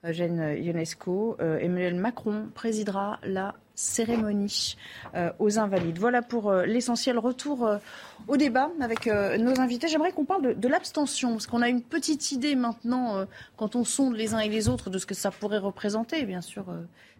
Eugène 0.05 0.55
Ionesco. 0.57 1.35
Euh, 1.41 1.59
Emmanuel 1.59 1.95
Macron 1.95 2.49
présidera 2.53 3.19
la 3.23 3.55
cérémonie 3.75 4.77
euh, 5.15 5.31
aux 5.39 5.59
Invalides. 5.59 5.97
Voilà 5.97 6.21
pour 6.21 6.49
euh, 6.49 6.65
l'essentiel. 6.65 7.17
Retour 7.17 7.69
au 8.27 8.37
débat 8.37 8.69
avec 8.79 9.07
nos 9.07 9.59
invités. 9.59 9.89
J'aimerais 9.89 10.13
qu'on 10.13 10.23
parle 10.25 10.57
de, 10.57 10.67
l'abstention, 10.67 11.31
parce 11.31 11.47
qu'on 11.47 11.61
a 11.61 11.67
une 11.67 11.81
petite 11.81 12.31
idée 12.31 12.55
maintenant, 12.55 13.25
quand 13.57 13.75
on 13.75 13.83
sonde 13.83 14.15
les 14.15 14.33
uns 14.33 14.39
et 14.39 14.47
les 14.47 14.69
autres, 14.69 14.89
de 14.89 14.97
ce 14.97 15.05
que 15.05 15.13
ça 15.13 15.31
pourrait 15.31 15.57
représenter. 15.57 16.23
Bien 16.23 16.41
sûr, 16.41 16.65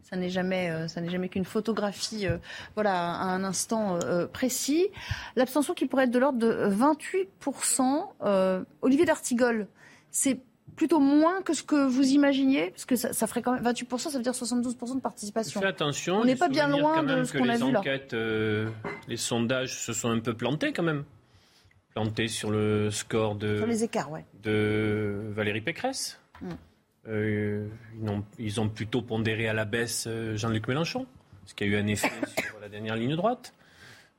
ça 0.03 0.15
n'est 0.15 0.29
jamais, 0.29 0.88
ça 0.88 1.05
jamais 1.05 1.27
qu'une 1.29 1.45
photographie, 1.45 2.27
voilà, 2.75 3.13
à 3.13 3.25
un 3.25 3.43
instant 3.43 3.99
précis. 4.31 4.88
L'abstention 5.36 5.73
qui 5.73 5.86
pourrait 5.86 6.05
être 6.05 6.12
de 6.12 6.19
l'ordre 6.19 6.39
de 6.39 6.69
28% 6.69 8.63
Olivier 8.81 9.05
d'Artigol 9.05 9.67
c'est 10.13 10.39
plutôt 10.78 10.99
moins 10.99 11.41
que 11.41 11.54
ce 11.54 11.63
que 11.63 11.88
vous 11.88 12.12
imaginiez 12.12 12.69
Parce 12.69 12.86
que 12.86 12.95
ça, 12.95 13.28
ferait 13.28 13.41
quand 13.41 13.54
même 13.54 13.63
28%, 13.63 13.97
ça 13.97 14.17
veut 14.17 14.23
dire 14.23 14.32
72% 14.32 14.95
de 14.95 15.02
participation. 15.02 15.60
Fais 15.60 15.67
attention. 15.67 16.17
On 16.17 16.26
n'est 16.26 16.38
pas 16.38 16.47
bien 16.47 16.67
loin 16.69 17.04
de 17.04 17.23
ce 17.26 17.34
qu'on 17.34 17.49
a 17.49 17.58
vu 17.58 17.71
là. 17.71 17.82
Euh, 18.13 18.69
les 19.08 19.17
sondages 19.17 19.78
se 19.78 19.91
sont 19.91 20.10
un 20.10 20.19
peu 20.19 20.34
plantés 20.34 20.71
quand 20.71 20.84
même. 20.84 21.04
Plantés 21.93 22.28
sur 22.28 22.49
le 22.49 22.89
score 22.89 23.36
de, 23.36 23.58
sur 23.58 23.67
les 23.67 23.84
écarts, 23.84 24.12
ouais. 24.12 24.26
de 24.41 25.32
Valérie 25.36 25.62
Pécresse. 25.62 26.19
Mm. 26.41 26.49
Euh, 27.08 27.67
ils, 28.02 28.10
ont, 28.10 28.23
ils, 28.39 28.62
ont, 28.62 28.69
plutôt 28.69 29.02
pondéré 29.02 29.47
à 29.47 29.54
la 29.54 29.65
baisse 29.65 30.06
euh, 30.08 30.36
Jean-Luc 30.38 30.67
Mélenchon, 30.67 31.06
ce 31.45 31.54
qui 31.54 31.65
a 31.65 31.67
eu 31.67 31.76
un 31.76 31.86
effet 31.86 32.10
sur 32.47 32.60
la 32.62 32.69
dernière 32.69 32.95
ligne 32.95 33.15
droite. 33.15 33.54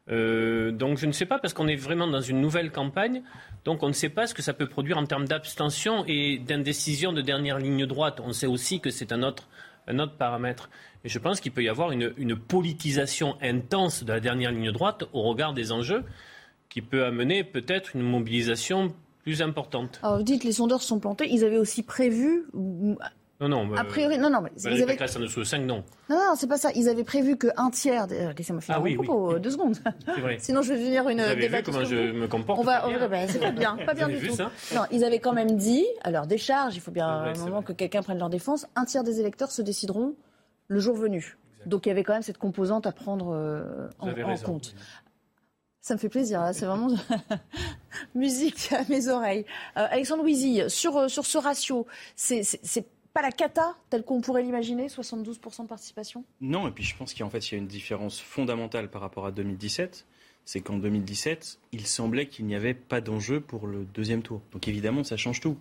Donc 0.08 0.98
je 0.98 1.06
ne 1.06 1.12
sais 1.12 1.26
pas, 1.26 1.38
parce 1.38 1.54
qu'on 1.54 1.66
est 1.66 1.76
vraiment 1.76 2.06
dans 2.06 2.20
une 2.20 2.40
nouvelle 2.40 2.70
campagne. 2.70 3.22
Donc 3.64 3.82
on 3.82 3.88
ne 3.88 3.92
sait 3.92 4.10
pas 4.10 4.26
ce 4.26 4.34
que 4.34 4.42
ça 4.42 4.52
peut 4.52 4.66
produire 4.66 4.98
en 4.98 5.06
termes 5.06 5.26
d'abstention 5.26 6.04
et 6.06 6.38
d'indécision 6.38 7.12
de 7.12 7.22
dernière 7.22 7.58
ligne 7.58 7.86
droite. 7.86 8.20
On 8.22 8.32
sait 8.32 8.46
aussi 8.46 8.80
que 8.80 8.90
c'est 8.90 9.12
un 9.12 9.22
autre, 9.22 9.48
un 9.88 9.98
autre 9.98 10.16
paramètre. 10.16 10.68
Et 11.04 11.08
je 11.08 11.18
pense 11.18 11.40
qu'il 11.40 11.52
peut 11.52 11.62
y 11.62 11.68
avoir 11.68 11.90
une, 11.92 12.12
une, 12.16 12.36
politisation 12.36 13.36
intense 13.42 14.04
de 14.04 14.12
la 14.12 14.20
dernière 14.20 14.52
ligne 14.52 14.72
droite 14.72 15.04
au 15.12 15.22
regard 15.22 15.52
des 15.52 15.72
enjeux 15.72 16.04
qui 16.68 16.82
peut 16.82 17.04
amener 17.04 17.44
peut-être 17.44 17.94
une 17.94 18.02
mobilisation 18.02 18.94
plus 19.22 19.42
importante. 19.42 20.00
Alors 20.02 20.18
vous 20.18 20.22
dites 20.22 20.42
que 20.42 20.46
les 20.46 20.52
sondeurs 20.52 20.82
sont 20.82 21.00
plantés. 21.00 21.26
Ils 21.30 21.44
avaient 21.44 21.58
aussi 21.58 21.82
prévu 21.82 22.44
non, 23.40 23.48
non. 23.48 23.74
A 23.74 23.80
euh, 23.80 23.84
priori, 23.84 24.16
non, 24.16 24.30
non. 24.30 24.40
Mais 24.42 24.50
ils 24.56 24.68
avaient... 24.68 24.86
Pécresse, 24.86 25.16
en 25.16 25.20
dessous 25.20 25.40
de 25.40 25.44
5, 25.44 25.62
non. 25.62 25.82
Non, 26.08 26.16
non, 26.16 26.34
c'est 26.36 26.46
pas 26.46 26.56
ça. 26.56 26.70
Ils 26.74 26.88
avaient 26.88 27.04
prévu 27.04 27.36
qu'un 27.36 27.70
tiers. 27.70 28.06
Euh, 28.12 28.32
laissez-moi 28.36 28.62
finir 28.62 28.78
ah, 28.78 28.82
oui, 28.82 28.96
mon 28.96 29.02
propos, 29.02 29.34
oui. 29.34 29.40
deux 29.40 29.50
secondes. 29.50 29.76
Vrai. 30.20 30.36
Sinon, 30.40 30.62
je 30.62 30.72
vais 30.72 30.78
devenir 30.78 31.08
une. 31.08 31.20
Vous 31.20 31.28
avez 31.28 31.48
vu 31.48 31.62
comment 31.64 31.84
je 31.84 32.12
me 32.12 32.28
comporte 32.28 32.60
On 32.60 32.62
va. 32.62 32.88
Bah, 33.08 33.26
c'est 33.28 33.40
pas 33.40 33.50
bien, 33.50 33.76
pas 33.84 33.94
bien 33.94 34.08
du 34.08 34.28
tout. 34.28 34.34
Ça 34.34 34.50
non, 34.74 34.82
ils 34.92 35.04
avaient 35.04 35.18
quand 35.18 35.32
même 35.32 35.56
dit, 35.56 35.84
à 36.02 36.10
leur 36.10 36.26
décharge, 36.26 36.76
il 36.76 36.80
faut 36.80 36.92
bien 36.92 37.18
vrai, 37.18 37.38
un 37.38 37.44
moment 37.44 37.62
que 37.62 37.72
quelqu'un 37.72 38.02
prenne 38.02 38.18
leur 38.18 38.30
défense. 38.30 38.66
Un 38.76 38.84
tiers 38.84 39.02
des 39.02 39.20
électeurs 39.20 39.50
se 39.50 39.62
décideront 39.62 40.14
le 40.68 40.78
jour 40.78 40.96
venu. 40.96 41.36
Donc 41.66 41.86
il 41.86 41.88
y 41.88 41.92
avait 41.92 42.04
quand 42.04 42.12
même 42.12 42.22
cette 42.22 42.38
composante 42.38 42.86
à 42.86 42.92
prendre 42.92 43.34
euh, 43.34 43.88
en, 43.98 44.10
en, 44.10 44.36
compte. 44.36 44.74
Ça 45.80 45.94
me 45.94 45.98
fait 45.98 46.08
plaisir, 46.08 46.40
hein. 46.40 46.52
c'est 46.52 46.66
vraiment 46.66 46.94
musique 48.14 48.70
à 48.72 48.82
mes 48.88 49.08
oreilles. 49.08 49.44
Euh, 49.76 49.86
Alexandre 49.90 50.22
Louisy, 50.22 50.62
sur, 50.68 51.10
sur 51.10 51.26
ce 51.26 51.38
ratio, 51.38 51.86
c'est 52.16 52.42
pas 53.14 53.22
la 53.22 53.30
cata 53.30 53.76
telle 53.90 54.04
qu'on 54.04 54.20
pourrait 54.20 54.42
l'imaginer, 54.42 54.88
72% 54.88 55.62
de 55.62 55.68
participation? 55.68 56.24
Non, 56.40 56.68
et 56.68 56.72
puis 56.72 56.84
je 56.84 56.96
pense 56.96 57.14
qu'en 57.14 57.30
fait, 57.30 57.48
il 57.48 57.52
y 57.52 57.54
a 57.54 57.58
une 57.58 57.68
différence 57.68 58.20
fondamentale 58.20 58.90
par 58.90 59.00
rapport 59.00 59.24
à 59.24 59.30
2017. 59.30 60.04
C'est 60.44 60.60
qu'en 60.60 60.76
2017, 60.76 61.58
il 61.72 61.86
semblait 61.86 62.26
qu'il 62.26 62.44
n'y 62.44 62.54
avait 62.54 62.74
pas 62.74 63.00
d'enjeu 63.00 63.40
pour 63.40 63.66
le 63.66 63.84
deuxième 63.84 64.22
tour. 64.22 64.42
Donc 64.52 64.68
évidemment, 64.68 65.04
ça 65.04 65.16
change 65.16 65.40
tout. 65.40 65.56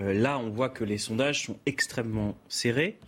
Euh, 0.00 0.12
là, 0.12 0.38
on 0.38 0.48
voit 0.48 0.70
que 0.70 0.82
les 0.82 0.98
sondages 0.98 1.44
sont 1.44 1.56
extrêmement 1.66 2.34
serrés 2.48 2.98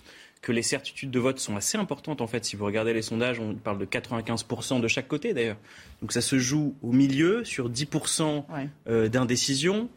que 0.47 0.53
les 0.53 0.63
certitudes 0.63 1.11
de 1.11 1.19
vote 1.19 1.41
sont 1.41 1.57
assez 1.57 1.77
importantes 1.77 2.21
en 2.21 2.29
fait. 2.29 2.45
Si 2.45 2.55
vous 2.55 2.65
regardez 2.65 2.95
les 2.95 3.03
sondages, 3.03 3.41
on 3.41 3.55
parle 3.55 3.79
de 3.79 3.85
95% 3.85 4.81
de 4.81 4.87
chaque 4.87 5.09
côté 5.09 5.35
d'ailleurs. 5.35 5.57
Donc 6.01 6.13
ça 6.13 6.21
se 6.21 6.39
joue 6.39 6.77
au 6.83 6.93
milieu 6.93 7.43
sur 7.45 7.69
10% 7.69 8.45
euh, 8.87 9.09
d'indécision. 9.09 9.89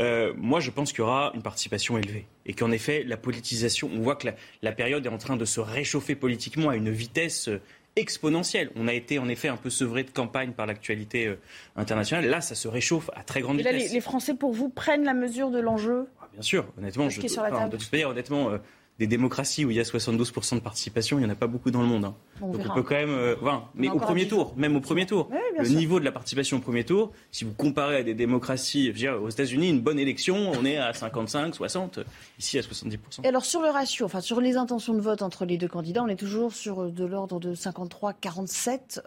Euh, 0.00 0.32
moi, 0.36 0.58
je 0.58 0.72
pense 0.72 0.90
qu'il 0.90 0.98
y 0.98 1.02
aura 1.02 1.30
une 1.36 1.42
participation 1.42 1.98
élevée 1.98 2.26
et 2.46 2.52
qu'en 2.52 2.72
effet, 2.72 3.04
la 3.06 3.16
politisation, 3.16 3.88
on 3.94 4.00
voit 4.00 4.16
que 4.16 4.26
la, 4.60 4.72
période 4.72 5.06
est 5.06 5.08
en 5.08 5.18
train 5.18 5.36
de 5.36 5.44
se 5.44 5.60
réchauffer 5.60 6.16
politiquement 6.16 6.70
à 6.70 6.74
une 6.74 6.90
vitesse 6.90 7.46
euh, 7.46 7.60
exponentielle. 7.94 8.72
On 8.74 8.88
a 8.88 8.94
été 8.94 9.20
en 9.20 9.28
effet 9.28 9.46
un 9.46 9.56
peu 9.56 9.70
sevré 9.70 10.02
de 10.02 10.10
campagne 10.10 10.50
par 10.50 10.66
l'actualité 10.66 11.32
internationale. 11.76 12.26
Là, 12.26 12.40
ça 12.40 12.56
se 12.56 12.66
réchauffe 12.66 13.08
à 13.14 13.22
très 13.22 13.40
grande 13.40 13.58
vitesse. 13.58 13.92
Les, 13.92 14.00
Français, 14.00 14.34
pour 14.34 14.52
vous, 14.52 14.68
prennent 14.68 15.04
la 15.04 15.14
mesure 15.14 15.52
de 15.52 15.60
l'enjeu? 15.60 16.08
Ah, 16.20 16.26
Bien 16.32 16.42
sûr, 16.42 16.66
honnêtement. 16.76 17.08
Je, 17.08 17.20
de 17.20 17.76
toute 17.76 17.92
manière, 17.92 18.08
honnêtement 18.08 18.58
des 19.02 19.08
démocraties 19.08 19.64
où 19.64 19.70
il 19.70 19.76
y 19.76 19.80
a 19.80 19.82
72% 19.82 20.54
de 20.54 20.60
participation, 20.60 21.18
il 21.18 21.22
n'y 21.22 21.26
en 21.26 21.32
a 21.32 21.34
pas 21.34 21.48
beaucoup 21.48 21.72
dans 21.72 21.82
le 21.82 21.88
monde. 21.88 22.04
Hein. 22.04 22.14
Donc 22.40 22.60
on 22.64 22.74
peut 22.74 22.82
quand 22.84 22.94
même. 22.94 23.10
Euh, 23.10 23.34
mais 23.74 23.88
au 23.88 23.98
premier 23.98 24.28
tour, 24.28 24.54
même 24.56 24.76
au 24.76 24.80
premier 24.80 25.06
tour, 25.06 25.28
le 25.58 25.68
niveau 25.68 25.98
de 25.98 26.04
la 26.04 26.12
participation 26.12 26.58
au 26.58 26.60
premier 26.60 26.84
tour, 26.84 27.10
si 27.32 27.44
vous 27.44 27.52
comparez 27.52 27.96
à 27.96 28.02
des 28.04 28.14
démocraties, 28.14 28.92
aux 29.20 29.28
États-Unis, 29.28 29.70
une 29.70 29.80
bonne 29.80 29.98
élection, 29.98 30.52
on 30.52 30.64
est 30.64 30.76
à 30.76 30.92
55, 30.92 31.52
60, 31.52 31.98
ici 32.38 32.58
à 32.58 32.62
70%. 32.62 33.24
Et 33.24 33.28
alors 33.28 33.44
sur 33.44 33.60
le 33.60 33.70
ratio, 33.70 34.06
enfin 34.06 34.20
sur 34.20 34.40
les 34.40 34.56
intentions 34.56 34.94
de 34.94 35.00
vote 35.00 35.22
entre 35.22 35.44
les 35.46 35.58
deux 35.58 35.68
candidats, 35.68 36.04
on 36.04 36.08
est 36.08 36.16
toujours 36.16 36.52
sur 36.52 36.92
de 36.92 37.04
l'ordre 37.04 37.40
de 37.40 37.56
53-47 37.56 39.00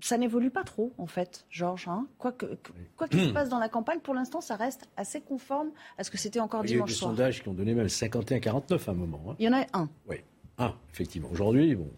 ça 0.00 0.18
n'évolue 0.18 0.50
pas 0.50 0.64
trop, 0.64 0.92
en 0.98 1.06
fait, 1.06 1.44
Georges. 1.50 1.88
Hein. 1.88 2.06
quoi 2.18 2.32
qu'il 2.32 2.56
quoi 2.96 3.06
se 3.10 3.28
passe 3.34 3.48
dans 3.48 3.58
la 3.58 3.68
campagne, 3.68 4.00
pour 4.00 4.14
l'instant, 4.14 4.40
ça 4.40 4.56
reste 4.56 4.88
assez 4.96 5.20
conforme 5.20 5.70
à 5.96 6.04
ce 6.04 6.10
que 6.10 6.18
c'était 6.18 6.40
encore 6.40 6.62
dimanche 6.62 6.92
soir. 6.92 7.12
Il 7.12 7.18
y 7.18 7.22
a 7.22 7.24
eu 7.24 7.28
des 7.28 7.32
sondages 7.32 7.42
qui 7.42 7.48
ont 7.48 7.54
donné 7.54 7.74
même 7.74 7.86
51-49 7.86 8.88
à 8.88 8.90
un 8.90 8.94
moment. 8.94 9.22
Hein. 9.28 9.34
Il 9.38 9.46
y 9.46 9.48
en 9.48 9.54
a 9.54 9.64
un. 9.72 9.88
Oui, 10.08 10.16
un, 10.58 10.74
effectivement. 10.92 11.28
Aujourd'hui, 11.32 11.74
bon, 11.74 11.88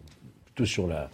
plutôt 0.45 0.65
sur 0.65 0.87
la, 0.87 1.09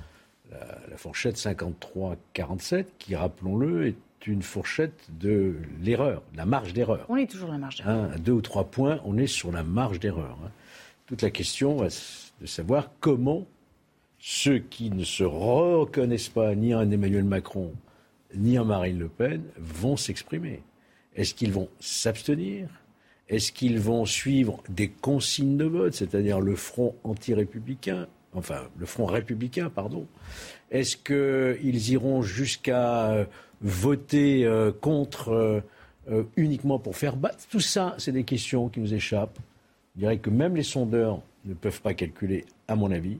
la, 0.51 0.97
fourchette 0.97 1.37
53-47, 1.37 2.85
qui, 2.97 3.15
rappelons-le, 3.15 3.87
est 3.87 3.95
une 4.25 4.41
fourchette 4.41 5.07
de 5.19 5.55
l'erreur, 5.81 6.23
la 6.35 6.45
marge 6.45 6.73
d'erreur. 6.73 7.05
On 7.09 7.17
est 7.17 7.29
toujours 7.29 7.51
la 7.51 7.57
marge 7.57 7.77
d'erreur. 7.77 8.05
Hein, 8.05 8.09
à 8.13 8.17
deux 8.17 8.33
ou 8.33 8.41
trois 8.41 8.65
points, 8.65 8.99
on 9.05 9.17
est 9.17 9.27
sur 9.27 9.51
la 9.51 9.63
marge 9.63 9.99
d'erreur. 9.99 10.37
Hein. 10.43 10.51
Toute 11.05 11.21
la 11.21 11.31
question 11.31 11.83
est 11.85 12.31
de 12.41 12.45
savoir 12.45 12.91
comment 12.99 13.45
ceux 14.19 14.59
qui 14.59 14.89
ne 14.89 15.03
se 15.03 15.23
reconnaissent 15.23 16.29
pas 16.29 16.55
ni 16.55 16.73
en 16.73 16.89
Emmanuel 16.89 17.23
Macron 17.23 17.73
ni 18.35 18.57
en 18.59 18.65
Marine 18.65 18.99
Le 18.99 19.07
Pen 19.07 19.43
vont 19.57 19.97
s'exprimer. 19.97 20.61
Est-ce 21.15 21.33
qu'ils 21.33 21.51
vont 21.51 21.69
s'abstenir? 21.79 22.69
Est-ce 23.29 23.51
qu'ils 23.51 23.79
vont 23.79 24.05
suivre 24.05 24.63
des 24.69 24.89
consignes 24.89 25.57
de 25.57 25.65
vote, 25.65 25.93
c'est-à-dire 25.93 26.39
le 26.39 26.55
front 26.55 26.95
anti-républicain, 27.03 28.07
enfin 28.33 28.61
le 28.77 28.85
front 28.85 29.05
républicain, 29.05 29.69
pardon? 29.69 30.07
Est-ce 30.71 30.95
qu'ils 30.95 31.89
iront 31.89 32.21
jusqu'à 32.21 33.11
euh, 33.11 33.25
voter 33.61 34.45
euh, 34.45 34.71
contre 34.71 35.63
euh, 36.09 36.23
uniquement 36.37 36.79
pour 36.79 36.95
faire 36.95 37.17
battre? 37.17 37.45
Tout 37.49 37.59
ça, 37.59 37.95
c'est 37.97 38.11
des 38.11 38.23
questions 38.23 38.69
qui 38.69 38.79
nous 38.79 38.93
échappent. 38.93 39.39
Je 39.95 40.01
dirais 40.01 40.19
que 40.19 40.29
même 40.29 40.55
les 40.55 40.63
sondeurs 40.63 41.21
ne 41.45 41.53
peuvent 41.53 41.81
pas 41.81 41.93
calculer, 41.93 42.45
à 42.67 42.75
mon 42.75 42.91
avis. 42.91 43.17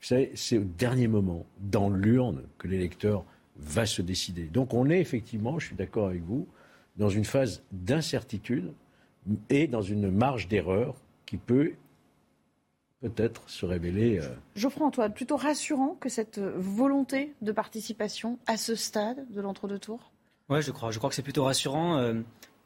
Vous 0.00 0.06
savez, 0.06 0.30
c'est 0.34 0.58
au 0.58 0.64
dernier 0.64 1.08
moment, 1.08 1.44
dans 1.58 1.90
l'urne, 1.90 2.42
que 2.58 2.68
l'électeur 2.68 3.24
va 3.56 3.86
se 3.86 4.02
décider. 4.02 4.44
Donc 4.44 4.74
on 4.74 4.88
est 4.88 5.00
effectivement, 5.00 5.58
je 5.58 5.66
suis 5.66 5.76
d'accord 5.76 6.08
avec 6.08 6.22
vous, 6.22 6.46
dans 6.96 7.08
une 7.08 7.24
phase 7.24 7.62
d'incertitude 7.72 8.72
et 9.50 9.66
dans 9.66 9.82
une 9.82 10.10
marge 10.10 10.48
d'erreur 10.48 10.94
qui 11.26 11.36
peut 11.36 11.72
peut-être 13.00 13.48
se 13.48 13.66
révéler. 13.66 14.18
Euh... 14.20 14.28
Geoffroy 14.56 14.86
Antoine, 14.86 15.12
plutôt 15.12 15.36
rassurant 15.36 15.96
que 16.00 16.08
cette 16.08 16.38
volonté 16.38 17.34
de 17.42 17.52
participation 17.52 18.38
à 18.46 18.56
ce 18.56 18.74
stade 18.74 19.24
de 19.30 19.40
l'entre-deux 19.40 19.78
tours 19.78 20.10
Oui, 20.48 20.62
je 20.62 20.70
crois. 20.70 20.90
Je 20.90 20.98
crois 20.98 21.10
que 21.10 21.16
c'est 21.16 21.22
plutôt 21.22 21.44
rassurant. 21.44 21.98
Euh, 21.98 22.14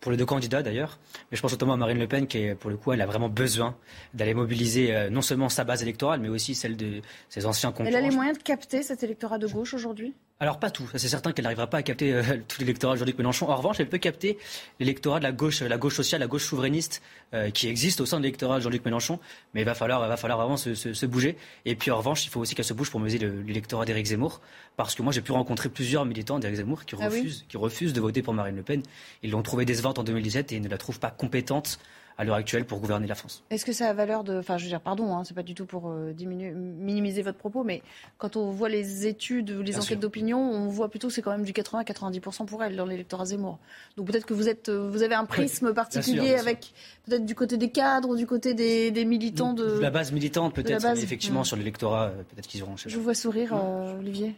pour 0.02 0.10
les 0.10 0.18
deux 0.18 0.26
candidats 0.26 0.62
d'ailleurs. 0.62 0.98
Mais 1.30 1.36
je 1.36 1.42
pense 1.42 1.52
notamment 1.52 1.72
à 1.72 1.76
Marine 1.78 1.98
Le 1.98 2.08
Pen 2.08 2.26
qui, 2.26 2.54
pour 2.58 2.68
le 2.68 2.76
coup, 2.76 2.92
elle 2.92 3.00
a 3.00 3.06
vraiment 3.06 3.30
besoin 3.30 3.76
d'aller 4.12 4.34
mobiliser 4.34 4.94
euh, 4.94 5.08
non 5.08 5.22
seulement 5.22 5.48
sa 5.48 5.64
base 5.64 5.80
électorale, 5.80 6.20
mais 6.20 6.28
aussi 6.28 6.54
celle 6.54 6.76
de 6.76 7.00
ses 7.30 7.46
anciens 7.46 7.70
concurrents. 7.70 7.96
Elle 7.96 8.04
a 8.04 8.08
les 8.08 8.14
moyens 8.14 8.36
de 8.36 8.42
capter 8.42 8.82
cet 8.82 9.02
électorat 9.04 9.38
de 9.38 9.46
gauche 9.46 9.72
aujourd'hui? 9.72 10.12
Alors 10.42 10.58
pas 10.58 10.72
tout, 10.72 10.90
c'est 10.96 11.08
certain 11.08 11.30
qu'elle 11.30 11.44
n'arrivera 11.44 11.68
pas 11.68 11.78
à 11.78 11.82
capter 11.84 12.12
euh, 12.12 12.22
tout 12.48 12.58
l'électorat 12.58 12.94
de 12.94 12.98
Jean-Luc 12.98 13.16
Mélenchon. 13.16 13.48
En 13.48 13.54
revanche, 13.54 13.78
elle 13.78 13.88
peut 13.88 13.98
capter 13.98 14.38
l'électorat 14.80 15.20
de 15.20 15.22
la 15.22 15.30
gauche, 15.30 15.60
la 15.62 15.78
gauche 15.78 15.94
sociale, 15.94 16.20
la 16.20 16.26
gauche 16.26 16.44
souverainiste 16.44 17.00
euh, 17.32 17.50
qui 17.50 17.68
existe 17.68 18.00
au 18.00 18.06
sein 18.06 18.16
de 18.16 18.24
l'électorat 18.24 18.56
de 18.56 18.64
Jean-Luc 18.64 18.84
Mélenchon. 18.84 19.20
Mais 19.54 19.60
il 19.60 19.64
va 19.64 19.76
falloir, 19.76 20.04
il 20.04 20.08
va 20.08 20.16
falloir 20.16 20.40
vraiment 20.40 20.56
se, 20.56 20.74
se, 20.74 20.94
se, 20.94 21.06
bouger. 21.06 21.36
Et 21.64 21.76
puis 21.76 21.92
en 21.92 21.96
revanche, 21.96 22.24
il 22.24 22.28
faut 22.28 22.40
aussi 22.40 22.56
qu'elle 22.56 22.64
se 22.64 22.74
bouge 22.74 22.90
pour 22.90 22.98
mesurer 22.98 23.30
l'électorat 23.46 23.84
d'Éric 23.84 24.06
Zemmour, 24.06 24.40
parce 24.76 24.96
que 24.96 25.02
moi 25.02 25.12
j'ai 25.12 25.20
pu 25.20 25.30
rencontrer 25.30 25.68
plusieurs 25.68 26.04
militants 26.06 26.40
d'Éric 26.40 26.56
Zemmour 26.56 26.86
qui 26.86 26.96
refusent, 26.96 27.44
qui 27.48 27.56
refusent 27.56 27.92
de 27.92 28.00
voter 28.00 28.22
pour 28.22 28.34
Marine 28.34 28.56
Le 28.56 28.64
Pen. 28.64 28.82
Ils 29.22 29.30
l'ont 29.30 29.42
trouvée 29.42 29.64
décevante 29.64 30.00
en 30.00 30.02
2017 30.02 30.50
et 30.50 30.56
ils 30.56 30.62
ne 30.62 30.68
la 30.68 30.76
trouvent 30.76 30.98
pas 30.98 31.12
compétente 31.12 31.78
à 32.18 32.24
l'heure 32.24 32.36
actuelle 32.36 32.64
pour 32.64 32.80
gouverner 32.80 33.06
la 33.06 33.14
France. 33.14 33.44
Est-ce 33.50 33.64
que 33.64 33.72
ça 33.72 33.88
a 33.88 33.92
valeur 33.92 34.24
de. 34.24 34.38
Enfin, 34.38 34.58
je 34.58 34.64
veux 34.64 34.68
dire, 34.68 34.80
pardon, 34.80 35.14
hein, 35.16 35.24
c'est 35.24 35.34
pas 35.34 35.42
du 35.42 35.54
tout 35.54 35.66
pour 35.66 35.90
euh, 35.90 36.12
diminuer, 36.12 36.50
minimiser 36.52 37.22
votre 37.22 37.38
propos, 37.38 37.64
mais 37.64 37.82
quand 38.18 38.36
on 38.36 38.50
voit 38.50 38.68
les 38.68 39.06
études 39.06 39.50
ou 39.50 39.62
les 39.62 39.72
Bien 39.72 39.80
enquêtes 39.80 40.00
d'opinion, 40.00 40.38
on 40.38 40.68
voit 40.68 40.88
plutôt 40.88 41.08
que 41.08 41.14
c'est 41.14 41.22
quand 41.22 41.32
même 41.32 41.44
du 41.44 41.52
80-90% 41.52 42.46
pour 42.46 42.62
elle 42.62 42.76
dans 42.76 42.86
l'électorat 42.86 43.24
Zemmour. 43.26 43.58
Donc 43.96 44.06
peut-être 44.06 44.26
que 44.26 44.34
vous, 44.34 44.48
êtes, 44.48 44.68
euh, 44.68 44.88
vous 44.88 45.02
avez 45.02 45.14
un 45.14 45.24
prisme 45.24 45.68
Oui, 45.68 45.74
particulier 45.74 46.12
bien 46.20 46.22
sûr, 46.24 46.32
bien 46.34 46.40
avec 46.42 46.72
peut-être 47.06 47.26
du 47.26 47.34
côté 47.34 47.56
des 47.56 47.70
cadres, 47.70 48.16
du 48.16 48.26
côté 48.26 48.54
des, 48.54 48.90
des 48.90 49.04
militants 49.04 49.52
de. 49.54 49.78
La 49.80 49.90
base 49.90 50.12
militante 50.12 50.54
peut-être, 50.54 50.84
effectivement 50.98 51.40
Mm. 51.40 51.44
sur 51.44 51.56
l'électorat, 51.56 52.04
euh, 52.08 52.22
peut-être 52.34 52.46
qu'ils 52.46 52.62
auront. 52.62 52.76
Je 52.76 52.94
vous 52.96 53.02
vois 53.02 53.14
sourire, 53.14 53.52
euh, 53.54 53.98
Olivier. 53.98 54.34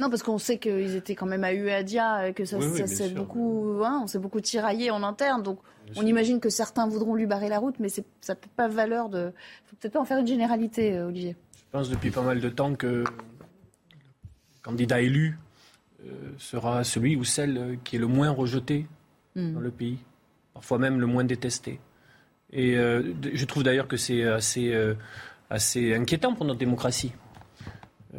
Non, 0.00 0.08
parce 0.08 0.22
qu'on 0.22 0.38
sait 0.38 0.58
qu'ils 0.58 0.94
étaient 0.94 1.14
quand 1.14 1.26
même 1.26 1.44
à 1.44 1.52
UADIA, 1.52 2.28
et 2.28 2.32
que 2.32 2.44
ça, 2.44 2.58
Oui, 2.58 2.66
oui, 2.66 2.78
ça 2.78 2.84
bien 2.84 2.94
s'est 2.94 3.08
beaucoup, 3.10 3.82
hein, 3.84 4.00
on 4.04 4.06
s'est 4.06 4.18
beaucoup 4.18 4.40
tiraillé 4.40 4.90
en 4.90 5.02
interne. 5.02 5.42
Donc, 5.42 5.58
on 5.96 6.06
imagine 6.06 6.38
que 6.38 6.48
certains 6.50 6.86
voudront 6.86 7.14
lui 7.14 7.26
barrer 7.26 7.48
la 7.48 7.58
route, 7.58 7.74
mais 7.80 7.88
ça 7.88 8.34
peut 8.34 8.48
pas 8.54 8.68
valeur 8.68 9.08
de. 9.08 9.32
Faut 9.66 9.76
peut-être 9.76 9.94
pas 9.94 10.00
en 10.00 10.04
faire 10.04 10.18
une 10.18 10.26
généralité, 10.26 10.96
euh, 10.96 11.08
Olivier. 11.08 11.36
Je 11.56 11.62
pense 11.72 11.88
depuis 11.90 12.10
pas 12.10 12.22
mal 12.22 12.40
de 12.40 12.48
temps 12.48 12.74
que 12.76 12.86
le 12.86 13.04
candidat 14.62 15.00
élu 15.00 15.38
euh, 16.04 16.12
sera 16.38 16.84
celui 16.84 17.16
ou 17.16 17.24
celle 17.24 17.58
euh, 17.58 17.76
qui 17.82 17.96
est 17.96 17.98
le 18.00 18.06
moins 18.06 18.30
rejeté 18.30 18.86
Mm. 19.36 19.54
dans 19.54 19.60
le 19.60 19.70
pays, 19.70 19.98
parfois 20.54 20.78
même 20.78 20.98
le 21.00 21.06
moins 21.06 21.24
détesté. 21.24 21.78
Et 22.52 22.76
euh, 22.76 23.14
je 23.32 23.44
trouve 23.44 23.62
d'ailleurs 23.62 23.86
que 23.86 23.96
c'est 23.96 24.24
assez, 24.24 24.72
euh, 24.72 24.94
assez 25.50 25.94
inquiétant 25.94 26.34
pour 26.34 26.44
notre 26.44 26.58
démocratie. 26.58 27.12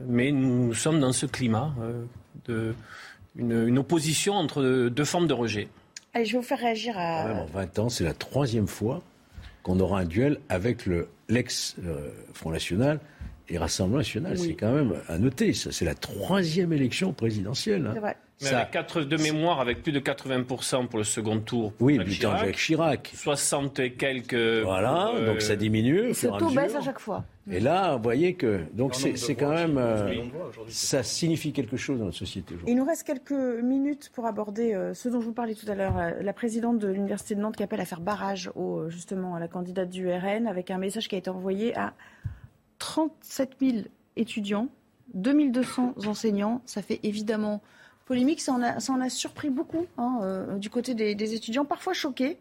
Mais 0.08 0.32
nous 0.32 0.74
sommes 0.74 1.00
dans 1.00 1.12
ce 1.12 1.26
climat 1.26 1.74
euh, 1.82 2.04
de 2.46 2.74
une, 3.36 3.68
une 3.68 3.78
opposition 3.78 4.34
entre 4.36 4.88
deux 4.90 5.06
formes 5.06 5.28
de 5.28 5.34
rejet. 5.34 5.68
Allez, 6.14 6.26
je 6.26 6.34
vais 6.34 6.38
vous 6.40 6.44
faire 6.44 6.60
réagir 6.60 6.96
à. 6.98 7.24
Quand 7.24 7.28
même, 7.30 7.38
en 7.38 7.46
20 7.46 7.80
ans, 7.80 7.90
c'est 7.90 8.04
la 8.04 8.14
troisième 8.14 8.68
fois 8.68 9.02
qu'on 9.64 9.80
aura 9.80 10.00
un 10.02 10.06
duel 10.06 10.40
avec 10.50 10.86
le- 10.86 11.08
l'ex-Front 11.30 12.52
National 12.52 13.00
et 13.50 13.58
Rassemblement 13.58 13.98
National. 14.00 14.34
Oui. 14.38 14.48
C'est 14.50 14.54
quand 14.56 14.74
même 14.74 14.94
à 15.08 15.18
noter. 15.18 15.54
Ça, 15.54 15.72
c'est 15.72 15.86
la 15.86 15.96
troisième 15.96 16.74
élection 16.74 17.14
présidentielle. 17.14 17.86
hein. 17.88 17.92
C'est 17.94 18.00
vrai. 18.00 18.18
Mais 18.42 18.48
Ça- 18.50 18.60
avec 18.60 18.72
quatre, 18.72 19.02
de 19.02 19.18
mémoire, 19.18 19.60
avec 19.60 19.84
plus 19.84 19.92
de 19.92 20.00
80% 20.00 20.88
pour 20.88 20.98
le 20.98 21.04
second 21.04 21.40
tour. 21.40 21.74
pour 21.74 21.86
Oui, 21.88 21.98
Jacques 21.98 22.08
Chirac, 22.10 22.46
Jacques 22.46 22.56
Chirac. 22.56 23.12
60 23.14 23.80
et 23.80 23.94
quelques. 23.94 24.34
Voilà, 24.64 25.10
pour, 25.12 25.16
euh, 25.20 25.26
donc 25.28 25.42
ça 25.42 25.56
diminue 25.56 26.14
Ce 26.14 26.28
taux 26.28 26.50
baisse 26.50 26.76
à 26.76 26.82
chaque 26.82 27.00
fois. 27.00 27.24
Et 27.52 27.60
là, 27.60 27.96
vous 27.98 28.04
voyez 28.04 28.36
que 28.36 28.62
donc 28.74 28.96
c'est 28.96 29.36
quand 29.36 29.50
même 29.50 29.78
euh, 29.78 30.14
ça 30.68 31.04
signifie 31.04 31.54
quelque 31.54 31.78
chose 31.78 32.00
dans 32.00 32.06
notre 32.06 32.18
société 32.18 32.54
aujourd'hui. 32.54 32.74
Il 32.74 32.78
nous 32.78 32.86
reste 32.86 33.04
quelques 33.04 33.32
minutes 33.32 34.12
pour 34.14 34.26
aborder 34.26 34.74
euh, 34.74 34.94
ce 34.94 35.10
dont 35.10 35.22
je 35.22 35.26
vous 35.26 35.34
parlais 35.34 35.56
tout 35.56 35.70
à 35.70 35.76
l'heure. 35.76 35.96
La 36.22 36.34
présidente 36.34 36.80
de 36.80 36.88
l'Université 36.88 37.36
de 37.36 37.42
Nantes 37.42 37.56
qui 37.58 37.64
appelle 37.64 37.82
à 37.82 37.86
faire 37.86 38.02
barrage 38.02 38.52
au, 38.56 38.90
justement 38.90 39.36
à 39.36 39.40
la 39.40 39.48
candidate 39.48 39.90
du 39.90 40.08
RN 40.10 40.48
avec 40.48 40.72
un 40.72 40.78
message 40.78 41.08
qui 41.08 41.16
a 41.16 41.18
été 41.18 41.30
envoyé 41.30 41.76
à 41.78 41.94
37 42.80 43.52
000 43.60 43.78
étudiants, 44.16 44.68
2200 45.14 45.94
enseignants. 46.08 46.62
Ça 46.66 46.82
fait 46.82 47.00
évidemment 47.04 47.62
polémique. 48.06 48.42
Ça 48.42 48.54
en 48.54 48.62
a, 49.02 49.10
surpris 49.10 49.50
beaucoup 49.50 49.88
hein, 49.98 50.20
euh, 50.22 50.58
du 50.58 50.70
côté 50.70 50.94
des, 50.94 51.34
étudiants, 51.34 51.66
parfois 51.66 51.94
choqués. 51.94 52.38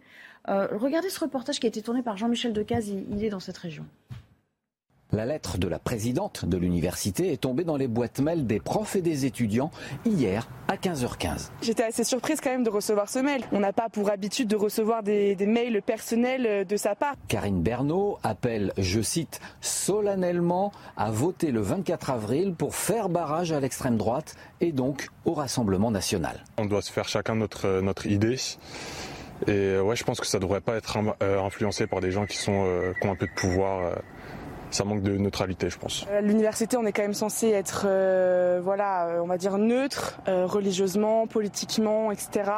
Euh, 0.48 0.68
regardez 0.72 1.10
ce 1.10 1.20
reportage 1.20 1.60
qui 1.60 1.66
a 1.66 1.68
été 1.68 1.82
tourné 1.82 2.02
par 2.02 2.16
Jean-Michel 2.16 2.52
Decaze. 2.52 2.88
Il 2.88 3.24
est 3.24 3.30
dans 3.30 3.40
cette 3.40 3.58
région. 3.58 3.84
La 5.12 5.26
lettre 5.26 5.58
de 5.58 5.66
la 5.66 5.80
présidente 5.80 6.44
de 6.44 6.56
l'université 6.56 7.32
est 7.32 7.40
tombée 7.40 7.64
dans 7.64 7.76
les 7.76 7.88
boîtes 7.88 8.20
mail 8.20 8.46
des 8.46 8.60
profs 8.60 8.94
et 8.94 9.02
des 9.02 9.26
étudiants 9.26 9.72
hier 10.04 10.48
à 10.68 10.76
15h15. 10.76 11.50
J'étais 11.62 11.82
assez 11.82 12.04
surprise 12.04 12.40
quand 12.40 12.50
même 12.50 12.62
de 12.62 12.70
recevoir 12.70 13.08
ce 13.08 13.18
mail. 13.18 13.42
On 13.50 13.58
n'a 13.58 13.72
pas 13.72 13.88
pour 13.88 14.08
habitude 14.10 14.46
de 14.46 14.54
recevoir 14.54 15.02
des, 15.02 15.34
des 15.34 15.46
mails 15.46 15.82
personnels 15.82 16.46
euh, 16.46 16.64
de 16.64 16.76
sa 16.76 16.94
part. 16.94 17.14
Karine 17.26 17.60
Bernot 17.60 18.18
appelle, 18.22 18.72
je 18.78 19.00
cite, 19.00 19.40
solennellement 19.60 20.70
à 20.96 21.10
voter 21.10 21.50
le 21.50 21.60
24 21.60 22.10
avril 22.10 22.54
pour 22.54 22.76
faire 22.76 23.08
barrage 23.08 23.50
à 23.50 23.58
l'extrême 23.58 23.96
droite 23.96 24.36
et 24.60 24.70
donc 24.70 25.08
au 25.24 25.32
Rassemblement 25.34 25.90
national. 25.90 26.44
On 26.56 26.66
doit 26.66 26.82
se 26.82 26.92
faire 26.92 27.08
chacun 27.08 27.34
notre, 27.34 27.80
notre 27.80 28.06
idée. 28.06 28.36
Et 29.46 29.50
euh, 29.50 29.82
ouais, 29.82 29.96
je 29.96 30.04
pense 30.04 30.20
que 30.20 30.26
ça 30.26 30.38
devrait 30.38 30.60
pas 30.60 30.76
être 30.76 30.98
euh, 31.22 31.42
influencé 31.42 31.86
par 31.88 32.00
des 32.00 32.12
gens 32.12 32.26
qui, 32.26 32.36
sont, 32.36 32.64
euh, 32.66 32.92
qui 33.00 33.08
ont 33.08 33.12
un 33.12 33.16
peu 33.16 33.26
de 33.26 33.32
pouvoir. 33.34 33.80
euh, 33.86 33.94
ça 34.70 34.84
manque 34.84 35.02
de 35.02 35.16
neutralité, 35.16 35.68
je 35.70 35.78
pense. 35.78 36.06
À 36.12 36.20
l'université, 36.20 36.76
on 36.76 36.86
est 36.86 36.92
quand 36.92 37.02
même 37.02 37.14
censé 37.14 37.48
être, 37.48 37.84
euh, 37.86 38.60
voilà, 38.62 39.06
euh, 39.06 39.20
on 39.22 39.26
va 39.26 39.36
dire 39.38 39.58
neutre, 39.58 40.18
euh, 40.28 40.46
religieusement, 40.46 41.26
politiquement, 41.26 42.12
etc. 42.12 42.50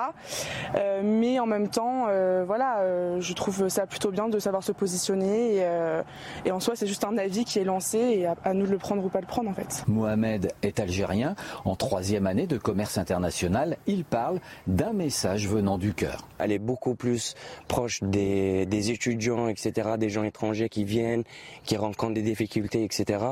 Euh, 0.74 1.00
mais 1.04 1.38
en 1.40 1.46
même 1.46 1.68
temps, 1.68 2.06
euh, 2.08 2.44
voilà, 2.46 2.80
euh, 2.80 3.20
je 3.20 3.32
trouve 3.32 3.68
ça 3.68 3.86
plutôt 3.86 4.10
bien 4.10 4.28
de 4.28 4.38
savoir 4.38 4.62
se 4.62 4.72
positionner. 4.72 5.56
Et, 5.56 5.60
euh, 5.64 6.02
et 6.44 6.52
en 6.52 6.60
soi, 6.60 6.74
c'est 6.76 6.86
juste 6.86 7.04
un 7.04 7.16
avis 7.18 7.44
qui 7.44 7.58
est 7.58 7.64
lancé 7.64 7.98
et 7.98 8.26
à, 8.26 8.34
à 8.44 8.54
nous 8.54 8.66
de 8.66 8.70
le 8.72 8.78
prendre 8.78 9.04
ou 9.04 9.08
pas 9.08 9.20
le 9.20 9.26
prendre, 9.26 9.48
en 9.48 9.54
fait. 9.54 9.84
Mohamed 9.86 10.52
est 10.62 10.80
algérien. 10.80 11.34
En 11.64 11.76
troisième 11.76 12.26
année 12.26 12.46
de 12.46 12.58
commerce 12.58 12.98
international, 12.98 13.76
il 13.86 14.04
parle 14.04 14.38
d'un 14.66 14.92
message 14.92 15.48
venant 15.48 15.78
du 15.78 15.94
cœur. 15.94 16.26
Elle 16.38 16.52
est 16.52 16.58
beaucoup 16.58 16.94
plus 16.94 17.34
proche 17.68 18.02
des, 18.02 18.66
des 18.66 18.90
étudiants, 18.90 19.48
etc., 19.48 19.90
des 19.98 20.10
gens 20.10 20.24
étrangers 20.24 20.68
qui 20.68 20.84
viennent, 20.84 21.24
qui 21.64 21.76
rencontrent 21.76 22.01
des 22.10 22.22
difficultés, 22.22 22.84
etc. 22.84 23.24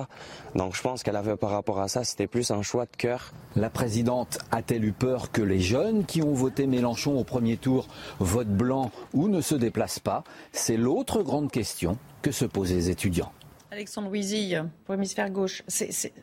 Donc 0.55 0.75
je 0.75 0.83
pense 0.83 1.03
qu'elle 1.03 1.17
avait 1.17 1.37
par 1.37 1.51
rapport 1.51 1.81
à 1.81 1.89
ça, 1.89 2.05
c'était 2.05 2.27
plus 2.27 2.51
un 2.51 2.63
choix 2.63 2.87
de 2.87 2.97
cœur. 2.97 3.33
La 3.57 3.71
présidente 3.71 4.39
a-t-elle 4.51 4.85
eu 4.85 4.93
peur 4.93 5.31
que 5.31 5.43
les 5.43 5.61
jeunes 5.61 6.05
qui 6.05 6.23
ont 6.23 6.35
voté 6.35 6.67
Mélenchon 6.67 7.19
au 7.19 7.25
premier 7.25 7.57
tour 7.57 7.89
votent 8.19 8.49
blanc 8.49 8.91
ou 9.13 9.29
ne 9.29 9.41
se 9.41 9.55
déplacent 9.55 9.99
pas? 9.99 10.25
C'est 10.53 10.77
l'autre 10.77 11.23
grande 11.23 11.51
question 11.51 11.99
que 12.23 12.33
se 12.33 12.45
posent 12.45 12.73
les 12.73 12.91
étudiants. 12.91 13.33
Alexandre 13.71 14.09
Louisy, 14.09 14.55
pour 14.85 14.95
l'hémisphère 14.95 15.31
gauche. 15.31 15.63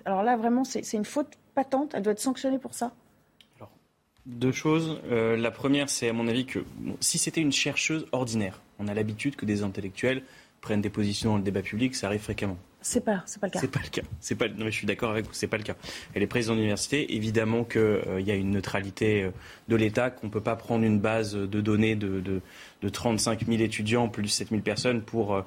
Alors 0.06 0.24
là, 0.24 0.36
vraiment, 0.36 0.64
c'est 0.64 0.94
une 0.94 1.06
faute 1.06 1.34
patente? 1.56 1.94
Elle 1.94 2.04
doit 2.04 2.14
être 2.14 2.20
sanctionnée 2.20 2.60
pour 2.60 2.74
ça? 2.74 2.92
Deux 4.28 4.52
choses. 4.52 5.00
Euh, 5.10 5.38
la 5.38 5.52
première, 5.52 5.90
c'est 5.90 6.10
à 6.10 6.14
mon 6.14 6.28
avis 6.28 6.46
que 6.46 6.60
bon, 6.80 6.98
si 7.00 7.18
c'était 7.18 7.40
une 7.40 7.54
chercheuse 7.54 8.06
ordinaire, 8.12 8.60
on 8.78 8.90
a 8.90 8.94
l'habitude 8.94 9.38
que 9.38 9.46
des 9.46 9.64
intellectuels 9.64 10.22
prennent 10.62 10.82
des 10.82 10.90
positions 10.90 11.32
dans 11.32 11.38
le 11.38 11.44
débat 11.44 11.62
public, 11.62 11.96
ça 11.96 12.08
arrive 12.08 12.22
fréquemment. 12.22 12.58
C'est 12.82 13.04
pas, 13.04 13.24
c'est 13.26 13.42
pas 13.42 13.48
le 13.48 13.52
cas. 13.52 13.60
C'est 13.60 13.72
pas 13.72 13.80
le 13.84 13.90
cas. 13.90 14.02
C'est 14.20 14.36
pas. 14.36 14.48
Non, 14.48 14.66
mais 14.66 14.72
je 14.72 14.78
suis 14.78 14.88
d'accord 14.88 15.10
avec 15.12 15.26
vous. 15.26 15.34
C'est 15.34 15.48
pas 15.48 15.58
le 15.58 15.64
cas. 15.64 15.76
Elle 16.14 16.24
est 16.24 16.28
présidente 16.28 16.58
d'université. 16.58 17.16
Évidemment 17.16 17.64
qu'il 17.64 18.22
y 18.26 18.32
a 18.32 18.36
une 18.36 18.52
neutralité 18.52 19.24
euh, 19.24 19.32
de 19.68 19.76
l'État, 19.76 20.10
qu'on 20.10 20.30
peut 20.30 20.42
pas 20.42 20.56
prendre 20.56 20.86
une 20.86 21.00
base 21.00 21.34
de 21.36 21.60
données 21.62 21.96
de, 21.96 22.22
de, 22.22 22.42
de 22.82 22.90
35 22.90 23.46
000 23.46 23.62
étudiants 23.62 24.08
plus 24.10 24.28
7 24.30 24.50
000 24.50 24.62
personnes 24.62 25.02
pour. 25.02 25.36
euh, 25.36 25.42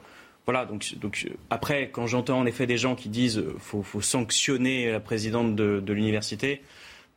voilà. 0.44 0.66
Donc, 0.66 0.94
donc 1.00 1.26
euh, 1.28 1.34
après, 1.50 1.90
quand 1.90 2.06
j'entends 2.06 2.40
en 2.40 2.46
effet 2.46 2.66
des 2.66 2.78
gens 2.78 2.94
qui 2.96 3.08
disent 3.08 3.38
euh, 3.38 3.54
faut, 3.58 3.82
faut 3.82 4.00
sanctionner 4.02 4.90
la 4.90 5.00
présidente 5.00 5.54
de, 5.56 5.80
de 5.80 5.92
l'université. 5.92 6.62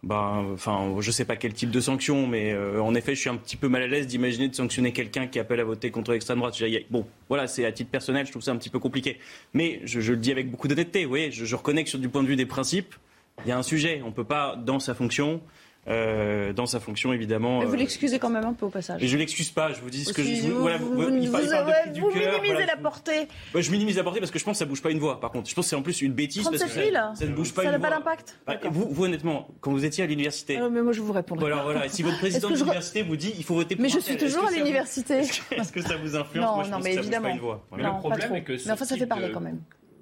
Ben, 0.03 0.45
enfin, 0.53 0.93
je 0.99 1.11
sais 1.11 1.23
pas 1.23 1.37
quel 1.37 1.53
type 1.53 1.71
de 1.71 1.79
sanction, 1.79 2.27
mais 2.27 2.51
euh, 2.51 2.81
en 2.81 2.93
effet, 2.93 3.15
je 3.15 3.21
suis 3.21 3.29
un 3.29 3.37
petit 3.37 3.55
peu 3.55 3.69
mal 3.69 3.83
à 3.83 3.87
l'aise 3.87 4.05
d'imaginer 4.05 4.49
de 4.49 4.55
sanctionner 4.55 4.91
quelqu'un 4.91 5.27
qui 5.27 5.39
appelle 5.39 5.61
à 5.61 5.63
voter 5.63 5.91
contre 5.91 6.11
l'extrême 6.11 6.39
droite. 6.39 6.61
Bon, 6.91 7.07
voilà, 7.29 7.47
c'est 7.47 7.63
à 7.65 7.71
titre 7.71 7.89
personnel, 7.89 8.25
je 8.25 8.31
trouve 8.31 8.43
ça 8.43 8.51
un 8.51 8.57
petit 8.57 8.69
peu 8.69 8.79
compliqué. 8.79 9.17
Mais 9.53 9.79
je, 9.85 9.99
le 10.11 10.17
dis 10.17 10.31
avec 10.33 10.51
beaucoup 10.51 10.67
d'honnêteté, 10.67 11.05
oui, 11.05 11.31
je, 11.31 11.45
je 11.45 11.55
reconnais 11.55 11.85
que 11.85 11.89
sur 11.89 11.99
du 11.99 12.09
point 12.09 12.21
de 12.21 12.27
vue 12.27 12.35
des 12.35 12.45
principes, 12.45 12.95
il 13.45 13.49
y 13.49 13.51
a 13.53 13.57
un 13.57 13.63
sujet. 13.63 14.01
On 14.03 14.07
ne 14.07 14.13
peut 14.13 14.25
pas, 14.25 14.57
dans 14.57 14.79
sa 14.79 14.93
fonction, 14.93 15.41
euh, 15.87 16.53
dans 16.53 16.65
sa 16.65 16.79
fonction 16.79 17.11
évidemment. 17.11 17.59
Mais 17.59 17.65
vous 17.65 17.73
euh, 17.73 17.77
l'excusez 17.77 18.19
quand 18.19 18.29
même 18.29 18.45
un 18.45 18.53
peu 18.53 18.65
au 18.65 18.69
passage. 18.69 19.01
Mais 19.01 19.07
je 19.07 19.17
l'excuse 19.17 19.51
pas, 19.51 19.73
je 19.73 19.81
vous 19.81 19.89
dis 19.89 20.05
ce 20.05 20.13
que 20.13 20.23
je 20.23 20.47
vous, 20.47 20.61
voilà, 20.61 20.77
vous, 20.77 20.93
vous, 20.93 21.09
minimisez 21.09 22.65
la 22.65 22.77
portée. 22.81 23.27
je 23.53 23.71
minimise 23.71 23.97
la 23.97 24.03
portée 24.03 24.19
parce 24.19 24.31
que 24.31 24.39
je 24.39 24.45
pense 24.45 24.53
que 24.53 24.59
ça 24.59 24.65
bouge 24.65 24.81
pas 24.81 24.91
une 24.91 24.99
voix. 24.99 25.19
Par 25.19 25.31
contre, 25.31 25.49
je 25.49 25.55
pense 25.55 25.65
que 25.65 25.69
c'est 25.69 25.75
en 25.75 25.81
plus 25.81 26.01
une 26.01 26.13
bêtise 26.13 26.43
parce 26.43 26.63
que 26.63 26.69
ça, 26.69 27.13
ça, 27.15 27.25
ne 27.25 27.33
bouge 27.33 27.53
pas 27.53 27.63
ça 27.63 27.69
une 27.69 27.77
voix. 27.77 27.89
Ça 27.89 27.89
n'a 27.89 27.89
pas 27.89 27.89
d'impact. 27.89 28.39
Bah, 28.47 28.57
vous, 28.71 28.87
vous, 28.89 29.03
honnêtement, 29.05 29.49
quand 29.59 29.71
vous 29.71 29.83
étiez 29.83 30.03
à 30.03 30.07
l'université. 30.07 30.57
Ah, 30.57 30.69
mais 30.69 30.81
moi 30.81 30.93
je 30.93 31.01
vous 31.01 31.13
répondrai. 31.13 31.49
Voilà, 31.49 31.63
voilà. 31.63 31.89
Si 31.89 32.01
votre 32.01 32.17
président 32.19 32.49
de 32.49 32.55
l'université 32.55 33.03
vous 33.03 33.17
dit 33.17 33.33
il 33.37 33.43
faut 33.43 33.55
voter 33.55 33.75
pour 33.75 33.83
Mais 33.83 33.89
je 33.89 33.99
suis 33.99 34.17
toujours 34.17 34.47
à 34.47 34.51
l'université. 34.51 35.15
Est-ce 35.51 35.71
que 35.71 35.81
ça 35.81 35.97
vous 35.97 36.15
influence? 36.15 36.67
Non, 36.67 36.77
non, 36.77 36.83
mais 36.83 36.95
évidemment. 36.95 37.59
Le 37.75 37.99
problème 37.99 38.35
est 38.35 38.43
que. 38.43 38.53
Mais 38.53 38.71
enfin, 38.71 38.85
ça 38.85 38.95
fait 38.95 39.07
parler 39.07 39.31
quand 39.31 39.41
même 39.41 39.59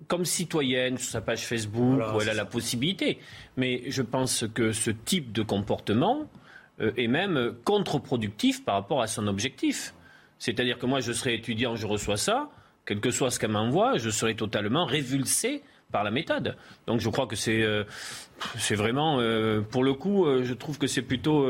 comme 0.08 0.26
citoyenne 0.26 0.98
sur 0.98 1.10
sa 1.10 1.22
page 1.22 1.46
Facebook 1.46 2.02
où 2.14 2.22
elle 2.22 2.30
a 2.30 2.34
la 2.34 2.46
possibilité. 2.46 3.20
Mais 3.58 3.84
je 3.88 4.02
pense 4.02 4.46
que 4.54 4.72
ce 4.72 4.92
type 4.92 5.32
de 5.32 5.42
comportement 5.44 6.28
euh, 6.80 6.92
est 6.98 7.08
même 7.08 7.54
contre-productif 7.64 8.64
par 8.64 8.76
rapport 8.76 9.02
à 9.02 9.08
son 9.08 9.28
objectif. 9.28 9.94
C'est-à-dire 10.40 10.80
que 10.80 10.86
moi, 10.86 11.00
je 11.00 11.12
serais 11.12 11.36
étudiant, 11.36 11.76
je 11.76 11.86
reçois 11.86 12.18
ça, 12.18 12.50
quel 12.86 13.00
que 13.00 13.12
soit 13.12 13.30
ce 13.30 13.40
qu'elle 13.40 13.52
m'envoie, 13.52 13.98
je 13.98 14.10
serais 14.10 14.34
totalement 14.34 14.86
révulsé 14.86 15.64
par 15.92 16.04
la 16.04 16.12
méthode. 16.12 16.56
Donc 16.88 17.02
je 17.02 17.10
crois 17.10 17.28
que 17.28 17.36
c'est 17.36 17.62
euh, 17.62 17.84
c'est 18.58 18.76
vraiment, 18.76 19.20
euh, 19.20 19.62
pour 19.62 19.84
le 19.84 19.94
coup, 19.94 20.26
je 20.42 20.54
trouve 20.54 20.78
que 20.80 20.88
c'est 20.88 21.02
plutôt 21.02 21.46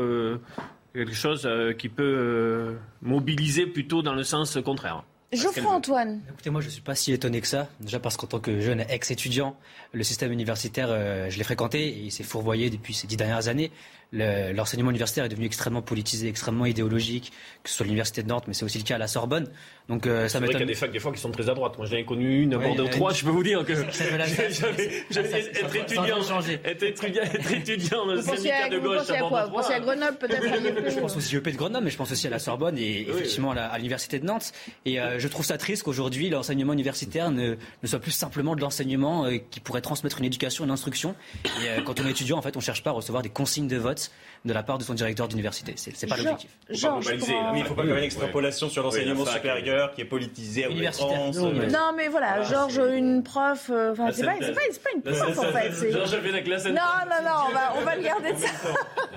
quelque 0.92 1.14
chose 1.14 1.48
qui 1.78 1.88
peut 1.88 2.76
mobiliser 3.00 3.66
plutôt 3.66 4.02
dans 4.02 4.14
le 4.14 4.24
sens 4.24 4.58
contraire. 4.62 5.04
Geoffroy 5.32 5.70
Antoine. 5.70 6.20
Écoutez, 6.30 6.50
moi, 6.50 6.60
je 6.60 6.66
ne 6.66 6.72
suis 6.72 6.82
pas 6.82 6.94
si 6.94 7.12
étonné 7.12 7.40
que 7.40 7.46
ça. 7.46 7.68
Déjà 7.80 7.98
parce 7.98 8.16
qu'en 8.16 8.26
tant 8.26 8.40
que 8.40 8.60
jeune 8.60 8.84
ex-étudiant, 8.88 9.56
le 9.92 10.02
système 10.02 10.30
universitaire, 10.32 10.88
je 11.30 11.38
l'ai 11.38 11.44
fréquenté 11.44 11.88
et 11.88 11.98
il 12.00 12.12
s'est 12.12 12.22
fourvoyé 12.22 12.68
depuis 12.70 12.94
ces 12.94 13.06
dix 13.06 13.16
dernières 13.16 13.48
années 13.48 13.70
l'enseignement 14.12 14.90
universitaire 14.90 15.24
est 15.24 15.28
devenu 15.28 15.46
extrêmement 15.46 15.82
politisé, 15.82 16.28
extrêmement 16.28 16.66
idéologique, 16.66 17.32
que 17.62 17.70
ce 17.70 17.76
soit 17.76 17.86
l'université 17.86 18.22
de 18.22 18.28
Nantes, 18.28 18.44
mais 18.46 18.54
c'est 18.54 18.64
aussi 18.64 18.78
le 18.78 18.84
cas 18.84 18.96
à 18.96 18.98
la 18.98 19.08
Sorbonne. 19.08 19.48
Donc 19.88 20.06
euh, 20.06 20.28
ça 20.28 20.38
C'est 20.38 20.44
vrai 20.44 20.48
qu'il 20.48 20.60
y 20.60 20.62
a 20.62 20.66
des 20.66 20.74
facs 20.74 20.92
des 20.92 21.00
fois 21.00 21.12
qui 21.12 21.20
sont 21.20 21.30
très 21.30 21.48
à 21.48 21.54
droite. 21.54 21.76
Moi, 21.76 21.86
j'en 21.86 21.96
ai 21.96 22.04
connu 22.04 22.42
une, 22.42 22.54
ouais, 22.54 22.74
de 22.74 22.86
trois. 22.86 23.12
Je 23.12 23.24
peux 23.24 23.30
vous 23.30 23.42
dire 23.42 23.64
que 23.64 23.74
j'avais 25.10 25.40
être 25.40 25.76
étudiant, 25.76 26.18
être 26.64 26.82
étudiant, 26.82 27.22
être 27.22 27.52
étudiant 27.52 28.06
dans 28.06 28.14
le 28.14 28.22
syndicat 28.22 28.68
de 28.68 28.78
gauche. 28.78 29.00
Vous 29.00 29.50
pensez 29.52 29.72
à 29.72 29.76
à 29.76 29.80
Grenoble 29.80 30.18
peut-être 30.18 30.42
Je 30.90 31.00
pense 31.00 31.16
aussi 31.16 31.36
au 31.36 31.40
de 31.40 31.50
Grenoble, 31.50 31.84
mais 31.84 31.90
je 31.90 31.96
pense 31.96 32.12
aussi 32.12 32.26
à 32.26 32.30
la 32.30 32.38
Sorbonne 32.38 32.78
et 32.78 33.08
effectivement 33.08 33.52
à 33.52 33.76
l'université 33.76 34.18
de 34.18 34.26
Nantes. 34.26 34.52
Et 34.84 35.00
euh, 35.00 35.18
je 35.18 35.28
trouve 35.28 35.44
ça 35.44 35.58
triste 35.58 35.82
qu'aujourd'hui 35.82 36.28
l'enseignement 36.30 36.72
universitaire 36.72 37.30
ne, 37.30 37.56
ne 37.82 37.88
soit 37.88 37.98
plus 37.98 38.12
simplement 38.12 38.54
de 38.54 38.60
l'enseignement 38.60 39.26
euh, 39.26 39.38
qui 39.50 39.60
pourrait 39.60 39.80
transmettre 39.80 40.18
une 40.18 40.26
éducation, 40.26 40.64
une 40.64 40.70
instruction. 40.70 41.14
Et 41.44 41.82
quand 41.82 41.98
on 42.00 42.06
est 42.06 42.10
étudiant, 42.10 42.38
en 42.38 42.42
fait, 42.42 42.56
on 42.56 42.60
cherche 42.60 42.82
pas 42.82 42.90
à 42.90 42.94
recevoir 42.94 43.22
des 43.22 43.30
consignes 43.30 43.68
de 43.68 43.76
vote 43.76 44.01
de 44.44 44.52
la 44.52 44.62
part 44.62 44.78
de 44.78 44.82
son 44.82 44.94
directeur 44.94 45.28
d'université. 45.28 45.74
C'est, 45.76 46.02
n'est 46.02 46.08
pas 46.08 46.16
l'objectif. 46.16 46.50
il 46.68 46.74
ne 46.74 47.64
faut 47.64 47.74
pas 47.74 47.84
faire 47.84 47.96
une 47.96 48.04
extrapolation 48.04 48.68
sur 48.68 48.82
l'enseignement 48.82 49.24
supérieur 49.24 49.92
qui 49.92 50.00
est 50.00 50.06
politisé 50.06 50.64
à 50.64 50.68
universitaire. 50.68 51.30
Non, 51.32 51.92
mais 51.96 52.08
voilà, 52.08 52.42
Georges, 52.42 52.80
une 52.94 53.22
prof. 53.22 53.70
Euh, 53.70 53.92
enfin, 53.92 54.10
c'est 54.12 54.24
pas, 54.24 54.32
pas, 54.32 54.46
pas, 54.46 54.90
une 54.94 55.02
prof 55.02 55.38
en 55.38 55.42
fait. 55.42 55.92
Georges 55.92 56.20
fait 56.20 56.32
la 56.32 56.40
classe. 56.40 56.66
Non, 56.66 56.72
non, 56.72 57.22
non, 57.24 57.30
on 57.48 57.52
va, 57.52 57.74
on 57.80 57.84
va 57.84 57.96
le 57.96 58.02
garder 58.02 58.32
de 58.32 58.38
ça. 58.38 58.48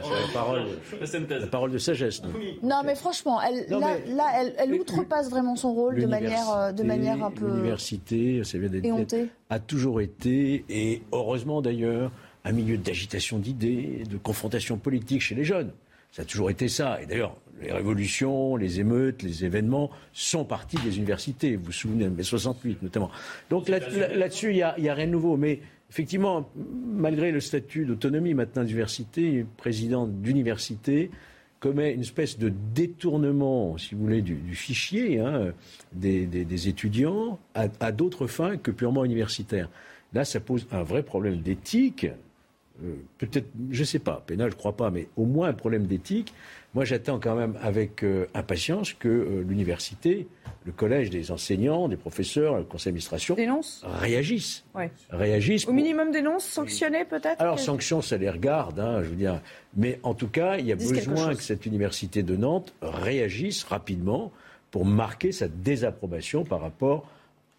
La 0.04 0.34
parole, 0.34 0.66
la 1.30 1.48
parole 1.48 1.72
de 1.72 1.78
sagesse. 1.78 2.22
Non, 2.62 2.82
mais 2.86 2.96
franchement, 2.96 3.42
elle, 3.42 3.66
là, 3.70 3.96
là, 4.08 4.26
elle, 4.40 4.54
elle 4.58 4.74
outrepasse 4.74 5.30
vraiment 5.30 5.56
son 5.56 5.74
rôle 5.74 6.00
de 6.00 6.06
manière, 6.06 6.50
euh, 6.52 6.72
de 6.72 6.84
manière 6.84 7.24
un 7.24 7.32
peu. 7.32 7.48
L'université, 7.48 8.44
ça 8.44 8.58
vient 8.58 8.70
d'être. 8.70 9.16
A 9.50 9.60
toujours 9.60 10.02
été, 10.02 10.66
et 10.70 11.04
heureusement 11.12 11.62
d'ailleurs, 11.62 12.12
un 12.46 12.52
milieu 12.52 12.78
d'agitation 12.78 13.40
d'idées, 13.40 14.04
de 14.10 14.18
confrontation 14.18 14.78
politique 14.78 15.22
chez 15.22 15.36
les 15.36 15.44
jeunes. 15.44 15.72
Ça 16.12 16.22
a 16.22 16.26
toujours 16.26 16.50
été 16.50 16.70
ça. 16.70 17.02
Et 17.02 17.08
d'ailleurs, 17.08 17.36
les 17.62 17.72
révolutions, 17.72 18.56
les 18.56 18.80
émeutes, 18.80 19.24
les 19.24 19.44
événements 19.44 19.90
sont 20.14 20.46
partis 20.46 20.78
des 20.78 20.98
universités. 20.98 21.56
Vous 21.56 21.66
vous 21.66 21.72
souvenez 21.72 22.06
de 22.06 22.10
mai 22.10 22.24
68 22.24 22.84
notamment. 22.84 23.10
Donc 23.50 23.68
là-dessus, 23.68 24.52
il 24.52 24.56
n'y 24.56 24.90
a, 24.90 24.94
rien 24.94 25.08
de 25.08 25.12
nouveau. 25.12 25.38
Mais 25.38 25.60
effectivement, 25.90 26.50
malgré 26.86 27.32
le 27.32 27.40
statut 27.40 27.86
d'autonomie 27.86 28.34
maintenant 28.34 28.64
d'université, 28.64 29.46
président 29.58 30.08
d'université 30.08 31.10
commet 31.60 31.94
une 31.94 32.02
espèce 32.02 32.38
de 32.38 32.54
détournement, 32.76 33.78
si 33.78 33.96
vous 33.96 34.02
voulez, 34.02 34.22
du, 34.22 34.38
fichier 34.54 35.20
hein, 35.20 35.52
des, 35.94 36.68
étudiants 36.68 37.40
à, 37.56 37.68
à 37.80 37.92
d'autres 37.92 38.28
fins 38.28 38.58
que 38.58 38.70
purement 38.70 39.04
universitaires. 39.04 39.70
Là, 40.14 40.24
ça 40.26 40.40
pose 40.40 40.68
un 40.72 40.84
vrai 40.84 41.02
problème 41.02 41.42
d'éthique 41.42 42.08
euh, 42.84 42.96
peut-être, 43.18 43.48
je 43.72 43.80
ne 43.80 43.86
sais 43.86 44.00
pas, 44.00 44.24
pénal, 44.26 44.50
je 44.50 44.56
ne 44.56 44.60
crois 44.60 44.76
pas, 44.76 44.90
mais 44.90 45.08
au 45.16 45.26
moins 45.26 45.48
un 45.48 45.54
problème 45.54 45.86
d'éthique. 45.86 46.34
Moi, 46.74 46.84
j'attends 46.84 47.20
quand 47.20 47.36
même 47.36 47.58
avec 47.62 48.04
euh, 48.04 48.28
impatience 48.34 48.94
que 48.94 49.08
euh, 49.08 49.46
l'université, 49.48 50.28
le 50.66 50.74
collège 50.74 51.10
des 51.10 51.32
enseignants, 51.32 51.88
des 51.88 51.96
professeurs, 51.96 52.58
le 52.58 52.64
conseil 52.66 52.92
d'administration 52.92 53.36
réagissent. 53.84 54.66
réagissent 55.10 55.68
Au 55.68 55.74
minimum 55.74 56.12
dénonce, 56.12 56.44
sanctionner 56.44 57.06
peut-être? 57.06 57.42
Alors, 57.42 57.60
sanctions, 57.60 58.02
ça 58.02 58.18
les 58.18 58.30
regarde, 58.30 58.80
hein, 58.80 59.02
je 59.04 59.10
veux 59.10 59.16
dire. 59.16 59.42
Mais 59.78 60.00
en 60.04 60.14
tout 60.14 60.28
cas, 60.28 60.58
il 60.58 60.66
y 60.66 60.74
a 60.74 60.76
besoin 60.76 61.34
que 61.34 61.44
cette 61.44 61.66
université 61.66 62.24
de 62.24 62.36
Nantes 62.36 62.74
réagisse 62.82 63.64
rapidement 63.64 64.34
pour 64.72 64.86
marquer 64.86 65.32
sa 65.32 65.48
désapprobation 65.48 66.44
par 66.44 66.60
rapport 66.60 67.08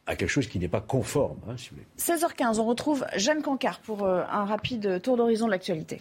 à 0.07 0.17
quelque 0.17 0.29
chose 0.29 0.47
qui 0.47 0.59
n'est 0.59 0.69
pas 0.69 0.81
conforme. 0.81 1.39
Hein, 1.49 1.57
16h15, 1.99 2.59
on 2.61 2.65
retrouve 2.65 3.05
Jeanne 3.17 3.43
Cancard 3.43 3.81
pour 3.81 4.05
euh, 4.05 4.23
un 4.31 4.45
rapide 4.45 5.03
tour 5.03 5.17
d'horizon 5.17 5.47
de 5.47 5.51
l'actualité. 5.51 6.01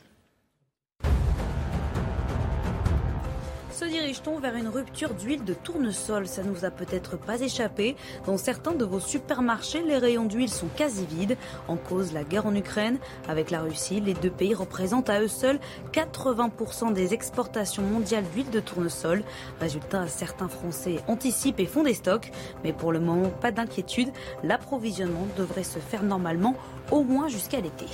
Dirige-t-on 3.95 4.39
vers 4.39 4.55
une 4.55 4.67
rupture 4.67 5.13
d'huile 5.13 5.45
de 5.45 5.53
tournesol? 5.53 6.27
Ça 6.27 6.43
ne 6.43 6.51
vous 6.51 6.65
a 6.65 6.69
peut-être 6.69 7.17
pas 7.17 7.39
échappé. 7.39 7.95
Dans 8.25 8.35
certains 8.35 8.73
de 8.73 8.83
vos 8.83 8.99
supermarchés, 8.99 9.83
les 9.83 9.97
rayons 9.97 10.25
d'huile 10.25 10.49
sont 10.49 10.67
quasi 10.75 11.05
vides. 11.05 11.37
En 11.69 11.77
cause, 11.77 12.11
la 12.11 12.25
guerre 12.25 12.45
en 12.45 12.53
Ukraine. 12.53 12.97
Avec 13.29 13.51
la 13.51 13.61
Russie, 13.61 14.01
les 14.01 14.13
deux 14.13 14.29
pays 14.29 14.53
représentent 14.53 15.09
à 15.09 15.21
eux 15.21 15.29
seuls 15.29 15.59
80% 15.93 16.91
des 16.91 17.13
exportations 17.13 17.83
mondiales 17.83 18.25
d'huile 18.33 18.49
de 18.49 18.59
tournesol. 18.59 19.23
Résultat, 19.61 20.07
certains 20.07 20.49
Français 20.49 20.97
anticipent 21.07 21.61
et 21.61 21.65
font 21.65 21.83
des 21.83 21.93
stocks. 21.93 22.33
Mais 22.65 22.73
pour 22.73 22.91
le 22.91 22.99
moment, 22.99 23.29
pas 23.29 23.51
d'inquiétude. 23.51 24.09
L'approvisionnement 24.43 25.25
devrait 25.37 25.63
se 25.63 25.79
faire 25.79 26.03
normalement 26.03 26.55
au 26.91 27.03
moins 27.03 27.29
jusqu'à 27.29 27.61
l'été. 27.61 27.85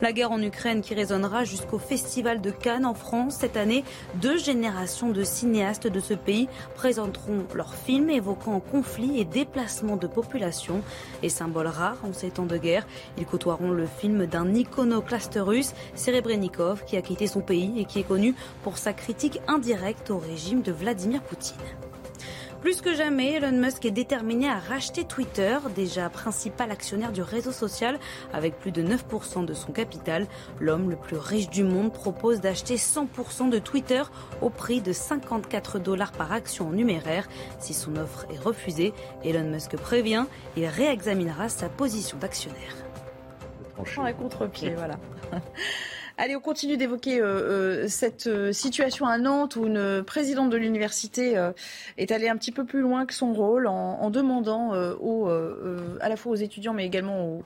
La 0.00 0.12
guerre 0.12 0.32
en 0.32 0.42
Ukraine 0.42 0.80
qui 0.80 0.94
résonnera 0.94 1.44
jusqu'au 1.44 1.78
Festival 1.78 2.40
de 2.40 2.50
Cannes 2.50 2.86
en 2.86 2.94
France 2.94 3.36
cette 3.38 3.56
année. 3.56 3.84
Deux 4.16 4.38
générations 4.38 5.10
de 5.10 5.22
cinéastes 5.22 5.86
de 5.86 6.00
ce 6.00 6.14
pays 6.14 6.48
présenteront 6.74 7.44
leurs 7.54 7.74
films 7.74 8.10
évoquant 8.10 8.60
conflits 8.60 9.20
et 9.20 9.24
déplacements 9.24 9.96
de 9.96 10.06
population. 10.06 10.82
Et 11.22 11.28
symbole 11.28 11.68
rare 11.68 11.98
en 12.04 12.12
ces 12.12 12.30
temps 12.30 12.46
de 12.46 12.56
guerre, 12.56 12.86
ils 13.18 13.26
côtoieront 13.26 13.70
le 13.70 13.86
film 13.86 14.26
d'un 14.26 14.54
iconoclaste 14.54 15.38
russe, 15.40 15.74
Serebrennikov, 15.94 16.84
qui 16.84 16.96
a 16.96 17.02
quitté 17.02 17.26
son 17.26 17.40
pays 17.40 17.80
et 17.80 17.84
qui 17.84 18.00
est 18.00 18.04
connu 18.08 18.34
pour 18.62 18.78
sa 18.78 18.92
critique 18.92 19.40
indirecte 19.46 20.10
au 20.10 20.18
régime 20.18 20.62
de 20.62 20.72
Vladimir 20.72 21.22
Poutine. 21.22 21.56
Plus 22.62 22.80
que 22.80 22.94
jamais, 22.94 23.32
Elon 23.32 23.50
Musk 23.50 23.84
est 23.86 23.90
déterminé 23.90 24.48
à 24.48 24.56
racheter 24.56 25.02
Twitter, 25.02 25.58
déjà 25.74 26.08
principal 26.08 26.70
actionnaire 26.70 27.10
du 27.10 27.20
réseau 27.20 27.50
social 27.50 27.98
avec 28.32 28.56
plus 28.56 28.70
de 28.70 28.84
9% 28.84 29.44
de 29.44 29.52
son 29.52 29.72
capital. 29.72 30.28
L'homme 30.60 30.88
le 30.88 30.94
plus 30.94 31.16
riche 31.16 31.50
du 31.50 31.64
monde 31.64 31.92
propose 31.92 32.40
d'acheter 32.40 32.76
100% 32.76 33.50
de 33.50 33.58
Twitter 33.58 34.04
au 34.40 34.48
prix 34.48 34.80
de 34.80 34.92
54 34.92 35.80
dollars 35.80 36.12
par 36.12 36.30
action 36.30 36.68
en 36.68 36.70
numéraire. 36.70 37.28
Si 37.58 37.74
son 37.74 37.96
offre 37.96 38.26
est 38.32 38.38
refusée, 38.38 38.94
Elon 39.24 39.50
Musk 39.50 39.76
prévient, 39.76 40.26
il 40.56 40.66
réexaminera 40.66 41.48
sa 41.48 41.68
position 41.68 42.16
d'actionnaire. 42.18 42.76
à 44.04 44.12
contre-pied, 44.12 44.74
voilà. 44.76 45.00
Allez, 46.22 46.36
on 46.36 46.40
continue 46.40 46.76
d'évoquer 46.76 47.18
euh, 47.18 47.24
euh, 47.24 47.88
cette 47.88 48.28
euh, 48.28 48.52
situation 48.52 49.06
à 49.06 49.18
Nantes 49.18 49.56
où 49.56 49.66
une 49.66 50.04
présidente 50.04 50.50
de 50.50 50.56
l'université 50.56 51.34
est 51.98 52.12
allée 52.12 52.28
un 52.28 52.36
petit 52.36 52.52
peu 52.52 52.64
plus 52.64 52.80
loin 52.80 53.06
que 53.06 53.12
son 53.12 53.32
rôle 53.32 53.66
en, 53.66 54.08
demandant 54.08 54.70
à 54.70 56.08
la 56.08 56.16
fois 56.16 56.30
aux 56.30 56.36
étudiants 56.36 56.74
mais 56.74 56.86
également 56.86 57.42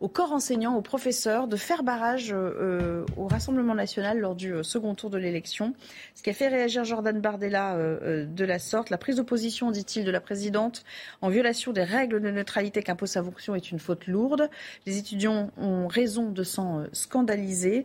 au 0.00 0.08
corps 0.08 0.32
enseignant, 0.32 0.76
aux 0.76 0.82
professeurs, 0.82 1.46
de 1.46 1.56
faire 1.56 1.82
barrage 1.82 2.32
euh, 2.32 3.04
au 3.18 3.26
Rassemblement 3.26 3.74
national 3.74 4.18
lors 4.18 4.34
du 4.34 4.54
euh, 4.54 4.62
second 4.62 4.94
tour 4.94 5.10
de 5.10 5.18
l'élection. 5.18 5.74
Ce 6.14 6.22
qui 6.22 6.30
a 6.30 6.32
fait 6.32 6.48
réagir 6.48 6.84
Jordan 6.84 7.20
Bardella 7.20 7.74
euh, 7.74 8.24
de 8.24 8.44
la 8.46 8.58
sorte. 8.58 8.88
La 8.88 8.96
prise 8.96 9.16
d'opposition, 9.16 9.70
dit-il, 9.70 10.06
de 10.06 10.10
la 10.10 10.22
présidente 10.22 10.84
en 11.20 11.28
violation 11.28 11.72
des 11.72 11.84
règles 11.84 12.20
de 12.20 12.30
neutralité 12.30 12.82
qu'impose 12.82 13.10
sa 13.10 13.22
fonction 13.22 13.54
est 13.54 13.70
une 13.70 13.78
faute 13.78 14.06
lourde. 14.06 14.48
Les 14.86 14.96
étudiants 14.96 15.50
ont 15.58 15.86
raison 15.86 16.30
de 16.30 16.42
s'en 16.44 16.84
scandaliser. 16.92 17.84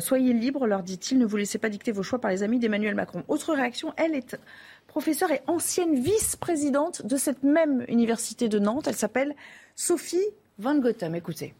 soyez 0.00 0.32
libres, 0.32 0.66
leur 0.66 0.82
dit-il, 0.82 1.18
ne 1.18 1.26
vous 1.26 1.36
laissez 1.36 1.58
pas 1.58 1.68
dicter 1.68 1.92
vos 1.92 2.02
choix 2.02 2.20
par 2.20 2.30
les 2.30 2.42
amis 2.42 2.58
d'Emmanuel 2.58 2.94
Macron. 2.94 3.22
Autre 3.28 3.52
réaction, 3.54 3.92
elle 3.96 4.14
est 4.14 4.36
professeure 4.86 5.30
et 5.30 5.42
ancienne 5.46 6.00
vice-présidente 6.00 7.04
de 7.04 7.16
cette 7.16 7.42
même 7.42 7.84
université 7.88 8.48
de 8.48 8.58
Nantes. 8.58 8.86
Elle 8.88 8.96
s'appelle 8.96 9.34
Sophie 9.76 10.18
Van 10.60 10.78
Gotham. 10.78 11.14
Écoutez. 11.14 11.54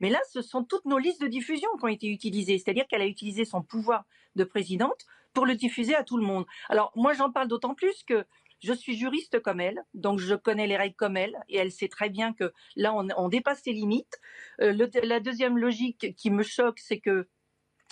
Mais 0.00 0.10
là, 0.10 0.20
ce 0.30 0.42
sont 0.42 0.62
toutes 0.62 0.84
nos 0.84 0.98
listes 0.98 1.22
de 1.22 1.26
diffusion 1.26 1.70
qui 1.78 1.84
ont 1.84 1.88
été 1.88 2.06
utilisées. 2.08 2.58
C'est-à-dire 2.58 2.86
qu'elle 2.86 3.00
a 3.00 3.06
utilisé 3.06 3.46
son 3.46 3.62
pouvoir 3.62 4.04
de 4.36 4.44
présidente 4.44 5.06
pour 5.32 5.46
le 5.46 5.54
diffuser 5.54 5.94
à 5.94 6.04
tout 6.04 6.18
le 6.18 6.24
monde. 6.24 6.44
Alors, 6.68 6.92
moi, 6.96 7.14
j'en 7.14 7.32
parle 7.32 7.48
d'autant 7.48 7.74
plus 7.74 8.02
que 8.02 8.26
je 8.58 8.74
suis 8.74 8.94
juriste 8.94 9.40
comme 9.40 9.58
elle, 9.58 9.82
donc 9.94 10.18
je 10.18 10.34
connais 10.34 10.66
les 10.66 10.76
règles 10.76 10.96
comme 10.96 11.16
elle, 11.16 11.34
et 11.48 11.56
elle 11.56 11.72
sait 11.72 11.88
très 11.88 12.10
bien 12.10 12.34
que 12.34 12.52
là, 12.76 12.94
on, 12.94 13.28
dépasse 13.28 13.62
ses 13.62 13.72
limites. 13.72 14.20
Euh, 14.60 14.86
la 15.02 15.20
deuxième 15.20 15.56
logique 15.56 16.14
qui 16.14 16.30
me 16.30 16.42
choque, 16.42 16.78
c'est 16.78 17.00
que 17.00 17.26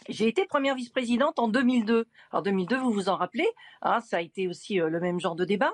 j'ai 0.09 0.29
été 0.29 0.47
première 0.47 0.75
vice-présidente 0.75 1.39
en 1.39 1.49
2002. 1.49 2.07
Alors 2.33 2.43
2002, 2.43 2.79
vous 2.79 2.93
vous 2.93 3.09
en 3.09 3.17
rappelez, 3.17 3.49
hein, 3.83 4.01
ça 4.01 4.19
a 4.19 4.21
été 4.21 4.49
aussi 4.49 4.81
euh, 4.81 4.89
le 4.89 5.01
même 5.01 5.21
genre 5.21 5.37
de 5.37 5.45
débat. 5.45 5.73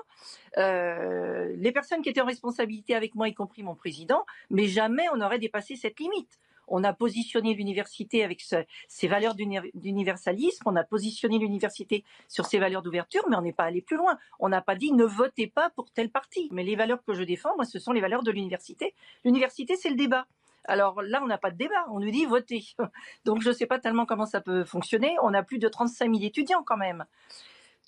Euh, 0.57 1.53
les 1.57 1.71
personnes 1.71 2.01
qui 2.01 2.09
étaient 2.09 2.21
en 2.21 2.25
responsabilité 2.25 2.95
avec 2.95 3.15
moi, 3.15 3.29
y 3.29 3.33
compris 3.33 3.63
mon 3.63 3.75
président, 3.75 4.25
mais 4.49 4.67
jamais 4.67 5.05
on 5.13 5.17
n'aurait 5.17 5.39
dépassé 5.39 5.75
cette 5.75 5.99
limite. 5.99 6.39
On 6.67 6.83
a 6.83 6.91
positionné 6.91 7.53
l'université 7.53 8.23
avec 8.25 8.43
ses 8.87 9.07
valeurs 9.07 9.35
d'universalisme, 9.35 10.63
on 10.65 10.75
a 10.75 10.83
positionné 10.83 11.39
l'université 11.39 12.03
sur 12.27 12.45
ses 12.45 12.59
valeurs 12.59 12.81
d'ouverture, 12.81 13.23
mais 13.29 13.37
on 13.37 13.41
n'est 13.41 13.53
pas 13.53 13.63
allé 13.63 13.81
plus 13.81 13.95
loin. 13.95 14.17
On 14.39 14.49
n'a 14.49 14.61
pas 14.61 14.75
dit 14.75 14.91
ne 14.91 15.05
votez 15.05 15.47
pas 15.47 15.69
pour 15.69 15.89
tel 15.91 16.09
parti. 16.09 16.49
Mais 16.51 16.63
les 16.63 16.75
valeurs 16.75 17.03
que 17.05 17.13
je 17.13 17.23
défends, 17.23 17.55
moi, 17.55 17.63
ce 17.63 17.79
sont 17.79 17.93
les 17.93 18.01
valeurs 18.01 18.23
de 18.23 18.31
l'université. 18.31 18.93
L'université, 19.23 19.77
c'est 19.77 19.89
le 19.89 19.95
débat. 19.95 20.27
Alors 20.67 21.01
là, 21.01 21.21
on 21.23 21.27
n'a 21.27 21.37
pas 21.37 21.51
de 21.51 21.57
débat, 21.57 21.85
on 21.91 21.99
nous 21.99 22.11
dit 22.11 22.25
votez. 22.25 22.63
Donc 23.25 23.41
je 23.41 23.49
ne 23.49 23.53
sais 23.53 23.65
pas 23.65 23.79
tellement 23.79 24.05
comment 24.05 24.25
ça 24.25 24.41
peut 24.41 24.63
fonctionner. 24.63 25.15
On 25.23 25.33
a 25.33 25.43
plus 25.43 25.59
de 25.59 25.67
35 25.67 26.13
000 26.13 26.25
étudiants 26.25 26.63
quand 26.63 26.77
même. 26.77 27.05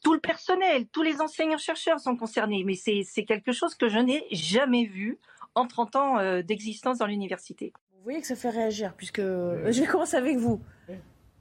Tout 0.04 0.14
le 0.14 0.20
personnel, 0.20 0.88
tous 0.88 1.04
les 1.04 1.20
enseignants-chercheurs 1.20 2.00
sont 2.00 2.16
concernés, 2.16 2.64
mais 2.64 2.76
c'est 2.76 3.26
quelque 3.26 3.52
chose 3.52 3.76
que 3.76 3.90
je 3.90 4.00
n'ai 4.00 4.26
jamais 4.32 4.86
vu 4.86 5.20
en 5.56 5.68
30 5.68 5.96
ans 5.98 6.20
euh, 6.20 6.42
d'existence 6.42 7.00
dans 7.00 7.06
l'université. 7.06 7.74
Vous 7.98 8.04
voyez 8.04 8.22
que 8.22 8.28
ça 8.28 8.38
fait 8.38 8.50
réagir, 8.50 8.94
puisque 8.96 9.20
euh, 9.20 9.70
je 9.72 9.82
vais 9.82 9.88
commencer 9.88 10.16
avec 10.16 10.38
vous. 10.38 10.62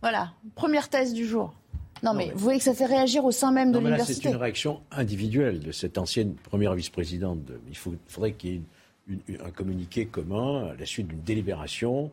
Voilà, 0.00 0.32
première 0.56 0.88
thèse 0.88 1.12
du 1.12 1.24
jour. 1.24 1.54
Non, 2.02 2.14
mais, 2.14 2.30
vous 2.32 2.38
voyez 2.38 2.58
que 2.58 2.64
ça 2.64 2.74
fait 2.74 2.86
réagir 2.86 3.24
au 3.24 3.32
sein 3.32 3.50
même 3.50 3.72
de 3.72 3.78
l'université. 3.78 4.22
C'est 4.22 4.30
une 4.30 4.36
réaction 4.36 4.82
individuelle 4.90 5.60
de 5.60 5.72
cette 5.72 5.98
ancienne 5.98 6.34
première 6.34 6.74
vice-présidente. 6.74 7.38
Il 7.68 7.76
faudrait 7.76 8.32
qu'il 8.32 8.50
y 8.50 8.52
ait 8.52 8.56
une 8.56 8.64
un 9.08 9.50
communiqué 9.50 10.06
commun 10.06 10.68
à 10.68 10.74
la 10.74 10.86
suite 10.86 11.08
d'une 11.08 11.22
délibération. 11.22 12.10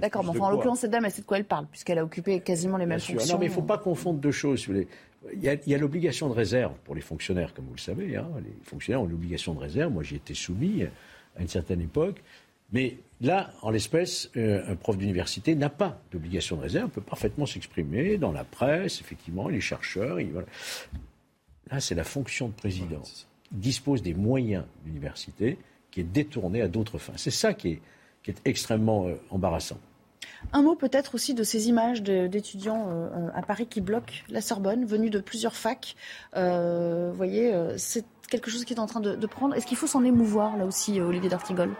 D'accord, 0.00 0.24
mais 0.24 0.30
enfin, 0.30 0.46
en 0.46 0.50
l'occurrence, 0.50 0.80
cette 0.80 0.90
dame, 0.90 1.04
elle 1.04 1.10
sait 1.10 1.22
de 1.22 1.26
quoi 1.26 1.38
elle 1.38 1.44
parle, 1.44 1.66
puisqu'elle 1.66 1.98
a 1.98 2.04
occupé 2.04 2.40
quasiment 2.40 2.76
les 2.76 2.86
mêmes 2.86 3.00
fonctions. 3.00 3.34
Non, 3.34 3.40
mais 3.40 3.46
il 3.46 3.50
ne 3.50 3.54
faut 3.54 3.62
pas 3.62 3.78
confondre 3.78 4.20
deux 4.20 4.32
choses. 4.32 4.66
Il 5.32 5.42
y 5.42 5.74
a, 5.74 5.78
l'obligation 5.78 6.28
de 6.28 6.34
réserve 6.34 6.74
pour 6.84 6.94
les 6.94 7.00
fonctionnaires, 7.00 7.54
comme 7.54 7.64
vous 7.64 7.74
le 7.74 7.80
savez. 7.80 8.16
Hein. 8.16 8.28
Les 8.44 8.54
fonctionnaires 8.62 9.02
ont 9.02 9.06
l'obligation 9.06 9.54
de 9.54 9.60
réserve. 9.60 9.92
Moi, 9.92 10.02
j'y 10.02 10.16
étais 10.16 10.34
soumis 10.34 10.84
à 11.36 11.40
une 11.40 11.48
certaine 11.48 11.80
époque. 11.80 12.22
Mais 12.72 12.98
là, 13.20 13.52
en 13.62 13.70
l'espèce, 13.70 14.30
euh, 14.36 14.62
un 14.66 14.76
prof 14.76 14.98
d'université 14.98 15.54
n'a 15.54 15.70
pas 15.70 16.00
d'obligation 16.10 16.56
de 16.56 16.62
réserve, 16.62 16.90
peut 16.90 17.00
parfaitement 17.00 17.46
s'exprimer 17.46 18.18
dans 18.18 18.32
la 18.32 18.44
presse, 18.44 19.00
effectivement, 19.00 19.48
les 19.48 19.60
chercheurs. 19.60 20.18
Là, 21.70 21.80
c'est 21.80 21.94
la 21.94 22.04
fonction 22.04 22.48
de 22.48 22.52
président. 22.52 23.02
Il 23.52 23.60
dispose 23.60 24.02
des 24.02 24.14
moyens 24.14 24.64
d'université 24.84 25.58
qui 25.94 26.00
est 26.00 26.12
détourné 26.12 26.60
à 26.60 26.66
d'autres 26.66 26.98
fins. 26.98 27.12
C'est 27.14 27.30
ça 27.30 27.54
qui 27.54 27.68
est, 27.68 27.82
qui 28.24 28.32
est 28.32 28.40
extrêmement 28.44 29.06
euh, 29.06 29.14
embarrassant. 29.30 29.78
Un 30.52 30.62
mot 30.62 30.74
peut-être 30.74 31.14
aussi 31.14 31.34
de 31.34 31.44
ces 31.44 31.68
images 31.68 32.02
d'étudiants 32.02 32.88
euh, 32.88 33.28
à 33.32 33.42
Paris 33.42 33.68
qui 33.68 33.80
bloquent 33.80 34.12
la 34.28 34.40
Sorbonne, 34.40 34.84
venus 34.84 35.12
de 35.12 35.20
plusieurs 35.20 35.54
facs. 35.54 35.94
Euh, 36.36 37.10
vous 37.12 37.16
voyez, 37.16 37.54
c'est 37.76 38.04
quelque 38.28 38.50
chose 38.50 38.64
qui 38.64 38.74
est 38.74 38.80
en 38.80 38.86
train 38.86 39.00
de, 39.00 39.26
prendre. 39.26 39.54
Est-ce 39.54 39.66
qu'il 39.66 39.76
faut 39.76 39.86
s'en 39.86 40.02
émouvoir 40.02 40.56
là 40.56 40.66
aussi, 40.66 41.00
Olivier 41.00 41.30
d'Artigol? 41.30 41.70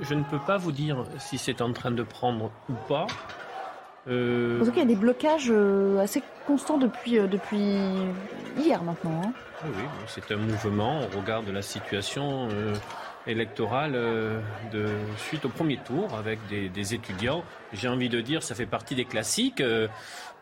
Je, 0.00 0.14
ne 0.14 0.24
peux 0.24 0.38
pas 0.38 0.56
vous 0.56 0.72
dire 0.72 1.04
si 1.18 1.36
c'est 1.36 1.60
en 1.60 1.74
train 1.74 1.90
de 1.90 2.02
prendre 2.02 2.50
ou 2.70 2.74
pas. 2.88 3.06
Euh... 4.08 4.62
En 4.62 4.64
tout 4.64 4.70
cas, 4.70 4.78
il 4.78 4.88
y 4.88 4.92
a 4.92 4.94
des 4.94 4.96
blocages 4.96 5.52
assez 6.00 6.22
constants 6.46 6.78
depuis, 6.78 7.18
depuis 7.28 7.76
hier 8.56 8.82
maintenant. 8.82 9.20
Hein. 9.22 9.32
Oui, 9.64 9.70
oui 9.76 9.84
c'est 10.06 10.32
un 10.32 10.38
mouvement 10.38 11.00
au 11.02 11.18
regard 11.18 11.42
de 11.42 11.52
la 11.52 11.62
situation 11.62 12.48
électorale 13.26 13.92
euh, 13.94 14.40
de 14.72 14.86
suite 15.16 15.44
au 15.44 15.48
premier 15.48 15.78
tour 15.78 16.14
avec 16.14 16.38
des, 16.48 16.94
étudiants. 16.94 17.44
J'ai 17.72 17.88
envie 17.88 18.08
de 18.08 18.20
dire, 18.20 18.42
ça 18.42 18.54
fait 18.54 18.66
partie 18.66 18.94
des 18.94 19.04
classiques. 19.04 19.60
Euh, 19.60 19.88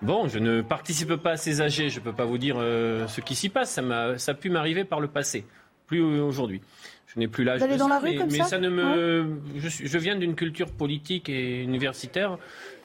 bon, 0.00 0.28
je 0.28 0.38
ne 0.38 0.62
participe 0.62 1.14
pas 1.16 1.32
à 1.32 1.36
ces 1.36 1.60
âgés, 1.60 1.90
je 1.90 2.00
ne 2.00 2.04
peux 2.04 2.12
pas 2.12 2.24
vous 2.24 2.38
dire 2.38 2.56
euh, 2.58 3.06
ce 3.08 3.20
qui 3.20 3.34
s'y 3.34 3.48
passe. 3.48 3.70
Ça, 3.70 3.82
a, 3.82 4.18
ça 4.18 4.32
a 4.32 4.34
pu 4.34 4.50
m'arriver 4.50 4.84
par 4.84 5.00
le 5.00 5.08
passé, 5.08 5.46
plus 5.86 6.02
aujourd'hui. 6.02 6.60
Je 7.06 7.20
n'ai 7.20 7.28
plus 7.28 7.44
l'âge 7.44 7.60
de 7.60 7.76
dans 7.76 7.88
la 7.88 7.98
rue 7.98 8.10
mais, 8.10 8.16
comme 8.16 8.30
mais 8.30 8.42
ça, 8.42 8.58
ne 8.58 8.70
me. 8.70 9.36
Je, 9.56 9.68
je, 9.68 9.98
viens 9.98 10.16
d'une 10.16 10.34
culture 10.34 10.70
politique 10.70 11.28
et 11.28 11.62
universitaire 11.62 12.38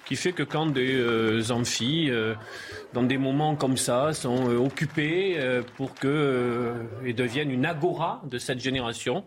qui 0.06 0.18
fait 0.18 0.34
que 0.34 0.44
quand 0.44 0.66
des 0.66 1.52
amphis, 1.52 2.12
dans 2.94 3.04
des 3.04 3.18
moments 3.18 3.56
comme 3.56 3.78
ça, 3.78 4.12
sont 4.12 4.48
occupés 4.56 5.38
pour 5.78 5.96
que 5.96 6.74
et 7.06 7.14
deviennent 7.14 7.52
une 7.52 7.66
agora 7.66 8.22
de 8.30 8.38
cette 8.38 8.60
génération, 8.60 9.24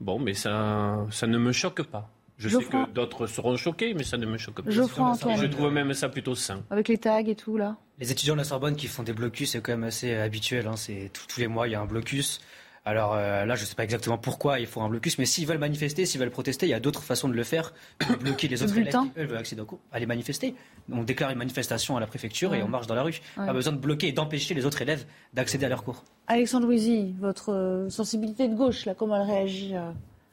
Bon, 0.00 0.18
mais 0.18 0.34
ça, 0.34 1.06
ça 1.10 1.26
ne 1.26 1.38
me 1.38 1.52
choque 1.52 1.82
pas. 1.82 2.10
Je 2.38 2.48
sais 2.48 2.64
que 2.64 2.90
d'autres 2.90 3.26
seront 3.26 3.56
choqués, 3.56 3.92
mais 3.92 4.02
ça 4.02 4.16
ne 4.16 4.24
me 4.24 4.38
choque 4.38 4.62
pas. 4.62 4.70
Je 4.70 5.46
trouve 5.46 5.70
même 5.70 5.92
ça 5.92 6.08
plutôt 6.08 6.34
sain. 6.34 6.62
Avec 6.70 6.88
les 6.88 6.96
tags 6.96 7.18
et 7.18 7.34
tout, 7.34 7.58
là 7.58 7.76
Les 7.98 8.10
étudiants 8.10 8.34
de 8.34 8.38
la 8.38 8.44
Sorbonne 8.44 8.76
qui 8.76 8.86
font 8.86 9.02
des 9.02 9.12
blocus, 9.12 9.50
c'est 9.50 9.60
quand 9.60 9.72
même 9.72 9.84
assez 9.84 10.14
habituel. 10.14 10.66
Hein. 10.66 10.76
C'est 10.76 11.10
tous 11.12 11.38
les 11.38 11.48
mois, 11.48 11.68
il 11.68 11.72
y 11.72 11.74
a 11.74 11.82
un 11.82 11.86
blocus. 11.86 12.40
Alors 12.84 13.14
euh, 13.14 13.44
là, 13.44 13.56
je 13.56 13.62
ne 13.62 13.66
sais 13.66 13.74
pas 13.74 13.84
exactement 13.84 14.16
pourquoi 14.16 14.58
il 14.58 14.66
faut 14.66 14.80
un 14.80 14.88
blocus, 14.88 15.18
mais 15.18 15.26
s'ils 15.26 15.46
veulent 15.46 15.58
manifester, 15.58 16.06
s'ils 16.06 16.18
veulent 16.18 16.30
protester, 16.30 16.66
il 16.66 16.70
y 16.70 16.74
a 16.74 16.80
d'autres 16.80 17.02
façons 17.02 17.28
de 17.28 17.34
le 17.34 17.44
faire. 17.44 17.74
De 18.10 18.16
bloquer 18.16 18.48
les 18.48 18.62
autres 18.62 18.76
élèves 18.76 18.96
qui 19.14 19.20
veulent 19.20 19.36
accéder 19.36 19.60
au 19.60 19.66
cours, 19.66 19.78
aller 19.92 20.06
manifester. 20.06 20.54
On 20.90 21.02
déclare 21.04 21.30
une 21.30 21.38
manifestation 21.38 21.96
à 21.96 22.00
la 22.00 22.06
préfecture 22.06 22.54
et 22.54 22.62
on 22.62 22.68
marche 22.68 22.86
dans 22.86 22.94
la 22.94 23.02
rue. 23.02 23.20
Pas 23.36 23.52
besoin 23.52 23.72
de 23.72 23.78
bloquer 23.78 24.08
et 24.08 24.12
d'empêcher 24.12 24.54
les 24.54 24.64
autres 24.64 24.82
élèves 24.82 25.04
d'accéder 25.34 25.66
à 25.66 25.68
leurs 25.68 25.84
cours. 25.84 26.04
Alexandre 26.26 26.66
Louisy, 26.66 27.14
votre 27.20 27.52
euh, 27.52 27.90
sensibilité 27.90 28.48
de 28.48 28.54
gauche, 28.54 28.86
là, 28.86 28.94
comment 28.94 29.16
elle 29.16 29.30
réagit 29.30 29.74
euh, 29.74 29.90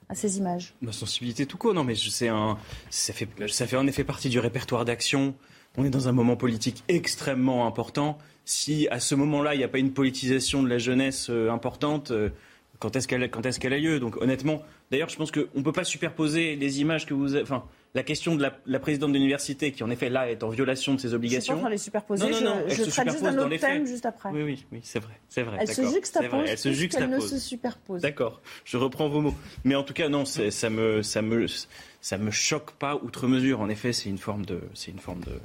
à 0.10 0.16
ces 0.16 0.38
images? 0.38 0.74
Ma 0.82 0.91
sensibilité 0.91 1.45
tout 1.45 1.58
court, 1.58 1.74
non, 1.74 1.84
mais 1.84 1.95
c'est 1.95 2.30
un, 2.30 2.58
ça 2.89 3.14
fait, 3.14 3.28
ça 3.48 3.68
fait 3.68 3.78
en 3.78 3.88
effet 3.88 4.04
partie 4.04 4.30
du 4.30 4.39
répertoire 4.39 4.86
d'action. 4.86 5.36
On 5.78 5.86
est 5.86 5.89
dans 5.89 6.08
un 6.08 6.12
moment 6.12 6.36
politique 6.36 6.84
extrêmement 6.88 7.68
important. 7.68 8.18
Si 8.50 8.88
à 8.91 9.02
ce 9.02 9.14
moment-là, 9.14 9.56
il 9.56 9.58
n'y 9.58 9.64
a 9.66 9.68
pas 9.68 9.78
une 9.78 9.91
politisation 9.91 10.64
de 10.64 10.70
la 10.70 10.78
jeunesse 10.78 11.30
importante, 11.30 12.14
quand 12.80 12.95
est-ce 12.95 13.08
qu'elle 13.08 13.24
est 13.24 13.74
a 13.74 13.78
lieu? 13.78 14.00
Donc 14.00 14.18
honnêtement, 14.22 14.62
d'ailleurs, 14.91 15.10
je 15.10 15.18
pense 15.18 15.32
qu'on 15.32 15.45
ne 15.56 15.64
peut 15.64 15.72
pas 15.72 15.84
superposer 15.84 16.56
les 16.56 16.82
images 16.82 17.06
que 17.06 17.14
vous 17.14 17.36
avez. 17.36 17.43
Enfin, 17.43 17.64
la 17.95 18.04
question 18.04 18.36
de 18.36 18.48
la, 18.66 18.80
présidente 18.80 19.12
de 19.12 19.18
l'université, 19.18 19.72
qui 19.72 19.84
en 19.84 19.89
effet 19.89 20.10
là 20.10 20.30
est 20.30 20.43
en 20.43 20.50
violation 20.50 20.93
de 20.93 21.00
ses 21.00 21.14
obligations. 21.14 21.56
Je 21.56 21.60
ne 21.60 21.64
pas 21.64 21.70
les 21.70 21.78
superposer. 21.78 22.30
Non, 22.30 22.41
non, 22.41 22.41
non, 22.41 22.64
je, 22.68 22.84
je 22.84 22.89
traite 22.89 23.10
juste 23.10 23.24
un 23.24 23.38
autre 23.38 23.58
thème 23.58 23.88
juste 23.88 24.06
après. 24.06 24.30
Oui, 24.30 24.43
oui, 24.43 24.66
oui, 24.72 24.80
c'est 24.84 25.00
vrai, 25.00 25.14
c'est 25.30 25.41
vrai. 25.41 25.58
Elle 25.62 25.74
se 25.74 25.82
juxtapose. 25.82 26.45
Elle 26.48 26.58
se 26.58 26.72
juxtapose. 26.72 27.10
ne 27.10 27.20
se 27.20 27.39
superpose. 27.39 28.02
D'accord. 28.02 28.41
Je 28.66 28.78
reprends 28.78 29.10
vos 29.10 29.22
mots. 29.22 29.36
Mais 29.64 29.76
en 29.76 29.84
tout 29.84 29.93
cas, 29.93 30.10
non, 30.10 30.26
ça 30.26 30.70
me, 30.70 31.02
ça 31.02 31.22
me, 31.22 31.48
ça 32.02 32.18
me 32.18 32.32
choque 32.32 32.72
pas 32.74 32.95
outre 32.95 33.28
mesure. 33.28 33.62
En 33.62 33.70
effet, 33.70 33.93
c'est 33.93 34.10
une 34.10 34.20
forme 34.20 34.45
de, 34.45 34.62
c'est 34.76 34.91
une 34.91 35.00
forme 35.00 35.22
de. 35.22 35.39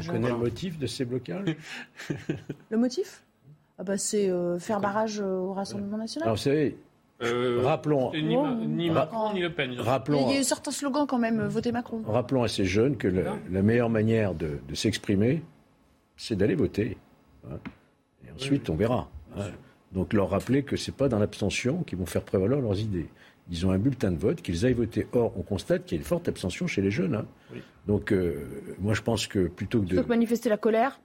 Vous 0.00 0.12
connaissez 0.12 0.32
le 0.32 0.38
motif 0.38 0.78
de 0.78 0.86
ces 0.86 1.04
blocages 1.04 1.56
Le 2.70 2.76
motif? 2.76 3.22
Ah 3.78 3.84
bah, 3.84 3.98
c'est 3.98 4.30
euh, 4.30 4.58
faire 4.58 4.80
barrage 4.80 5.20
euh, 5.20 5.38
au 5.38 5.52
Rassemblement 5.52 5.98
national. 5.98 6.28
Alors, 6.28 6.36
vous 6.36 6.42
savez, 6.42 6.78
euh, 7.22 7.60
rappelons. 7.62 8.12
Ni, 8.14 8.90
Macron 8.90 9.34
ni 9.34 9.40
Le 9.40 9.52
Pen. 9.52 9.78
Rappelons, 9.78 10.28
il 10.28 10.34
y 10.34 10.36
a 10.38 10.40
eu 10.40 10.44
certains 10.44 10.70
slogans 10.70 11.06
quand 11.06 11.18
même, 11.18 11.46
voter 11.46 11.72
Macron. 11.72 12.02
Rappelons 12.06 12.42
à 12.42 12.48
ces 12.48 12.64
jeunes 12.64 12.96
que 12.96 13.08
la 13.08 13.62
meilleure 13.62 13.90
manière 13.90 14.34
de, 14.34 14.58
s'exprimer, 14.74 15.42
c'est 16.16 16.36
d'aller 16.36 16.54
voter. 16.54 16.96
Hein. 17.50 17.58
Et 18.26 18.32
ensuite, 18.32 18.70
on 18.70 18.76
verra. 18.76 19.10
Hein. 19.36 19.50
Donc 19.92 20.12
leur 20.12 20.30
rappeler 20.30 20.62
que 20.62 20.76
ce 20.76 20.90
n'est 20.90 20.96
pas 20.96 21.08
dans 21.08 21.18
l'abstention 21.18 21.82
qu'ils 21.82 21.98
vont 21.98 22.06
faire 22.06 22.22
prévaloir 22.22 22.60
leurs 22.60 22.78
idées. 22.80 23.08
Ils 23.50 23.64
ont 23.66 23.70
un 23.70 23.78
bulletin 23.78 24.10
de 24.10 24.18
vote, 24.18 24.42
qu'ils 24.42 24.66
aillent 24.66 24.72
voter. 24.72 25.06
Or, 25.12 25.32
on 25.36 25.42
constate 25.42 25.84
qu'il 25.84 25.96
y 25.96 25.98
a 25.98 26.02
une 26.02 26.06
forte 26.06 26.28
abstention 26.28 26.66
chez 26.66 26.82
les 26.82 26.90
jeunes. 26.90 27.14
Hein. 27.14 27.26
Donc, 27.86 28.12
moi, 28.80 28.94
je 28.94 29.02
pense 29.02 29.28
que 29.28 29.46
plutôt 29.46 29.78
que 29.78 29.84
de. 29.84 29.88
Plutôt 29.90 30.02
que 30.02 30.08
manifester 30.08 30.48
la 30.48 30.56
colère, 30.56 31.00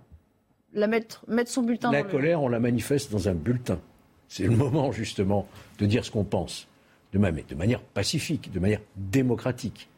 la 0.74 0.88
mettre, 0.88 1.24
mettre 1.28 1.52
son 1.52 1.62
bulletin. 1.62 1.92
La 1.92 2.04
colère, 2.04 2.42
on 2.42 2.48
la 2.48 2.60
manifeste 2.60 3.12
dans 3.12 3.30
un 3.30 3.36
bulletin. 3.36 3.80
C'est 4.28 4.46
le 4.46 4.56
moment 4.56 4.92
justement 4.92 5.48
de 5.78 5.86
dire 5.86 6.06
ce 6.06 6.12
qu'on 6.12 6.24
pense, 6.24 6.68
de, 7.14 7.20
de 7.20 7.56
manière 7.56 7.82
pacifique, 7.82 8.52
de 8.52 8.60
manière 8.60 8.82
démocratique. 8.96 9.90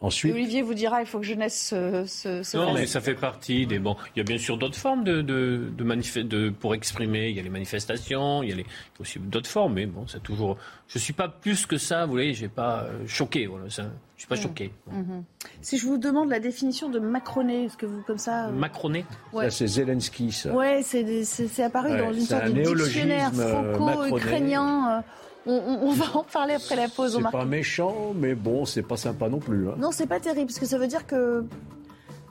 Ensuite, 0.00 0.32
Olivier 0.32 0.62
vous 0.62 0.74
dira, 0.74 1.00
il 1.00 1.06
faut 1.08 1.18
que 1.18 1.24
jeunesse 1.26 1.60
se, 1.70 2.04
se, 2.06 2.44
se 2.44 2.56
Non, 2.56 2.66
fasse. 2.68 2.74
mais 2.78 2.86
ça 2.86 3.00
fait 3.00 3.16
partie 3.16 3.66
des. 3.66 3.80
Bon, 3.80 3.96
il 4.14 4.18
y 4.18 4.20
a 4.20 4.24
bien 4.24 4.38
sûr 4.38 4.56
d'autres 4.56 4.76
formes 4.78 5.02
de, 5.02 5.22
de, 5.22 5.72
de, 5.76 5.84
manif- 5.84 6.22
de- 6.22 6.50
pour 6.50 6.72
exprimer. 6.76 7.30
Il 7.30 7.36
y 7.36 7.40
a 7.40 7.42
les 7.42 7.48
manifestations, 7.50 8.44
il 8.44 8.50
y 8.50 8.52
a, 8.52 8.54
les, 8.54 8.62
il 8.62 8.66
y 8.66 8.98
a 8.98 9.00
aussi 9.00 9.18
d'autres 9.18 9.50
formes. 9.50 9.74
Mais 9.74 9.86
bon, 9.86 10.06
c'est 10.06 10.22
toujours. 10.22 10.56
Je 10.86 10.98
suis 10.98 11.12
pas 11.12 11.26
plus 11.28 11.66
que 11.66 11.78
ça. 11.78 12.06
Vous 12.06 12.12
voyez, 12.12 12.32
j'ai 12.32 12.46
pas 12.46 12.84
euh, 12.84 13.06
choqué. 13.08 13.46
Voilà, 13.48 13.68
ça, 13.70 13.86
je 14.16 14.20
suis 14.20 14.28
pas 14.28 14.36
Mm. 14.36 14.40
choqué. 14.42 14.72
Mhm. 14.86 15.24
Si 15.62 15.78
je 15.78 15.86
vous 15.86 15.98
demande 15.98 16.30
la 16.30 16.38
définition 16.38 16.88
de 16.88 17.00
macroné, 17.00 17.64
est-ce 17.64 17.76
que 17.76 17.86
vous, 17.86 18.00
comme 18.06 18.18
ça. 18.18 18.46
euh, 18.46 18.52
Macroné. 18.52 19.04
Ouais. 19.32 19.50
ça 19.50 19.56
c'est 19.58 19.66
Zelensky, 19.66 20.30
ça. 20.30 20.52
Ouais, 20.54 20.80
c'est 20.84 21.62
apparu 21.64 21.90
Ouais, 21.90 21.98
dans 21.98 22.12
une 22.12 22.20
sorte 22.20 22.44
un 22.44 22.50
de 22.50 22.62
dictionnaire 22.62 23.32
euh, 23.36 23.74
franco-ukrainien. 23.74 25.02
On, 25.48 25.92
va 25.92 26.16
en 26.16 26.24
parler 26.24 26.54
après 26.54 26.76
la 26.76 26.88
pause. 26.88 27.18
C'est 27.22 27.30
pas 27.30 27.44
méchant, 27.44 28.12
mais 28.14 28.34
bon, 28.34 28.64
c'est 28.64 28.82
pas 28.82 28.96
sympa 28.96 29.28
non 29.28 29.38
plus. 29.38 29.68
hein. 29.68 29.74
Non, 29.78 29.90
c'est 29.92 30.06
pas 30.06 30.20
terrible, 30.20 30.46
parce 30.46 30.58
que 30.58 30.66
ça 30.66 30.78
veut 30.78 30.86
dire 30.86 31.06
que 31.06 31.44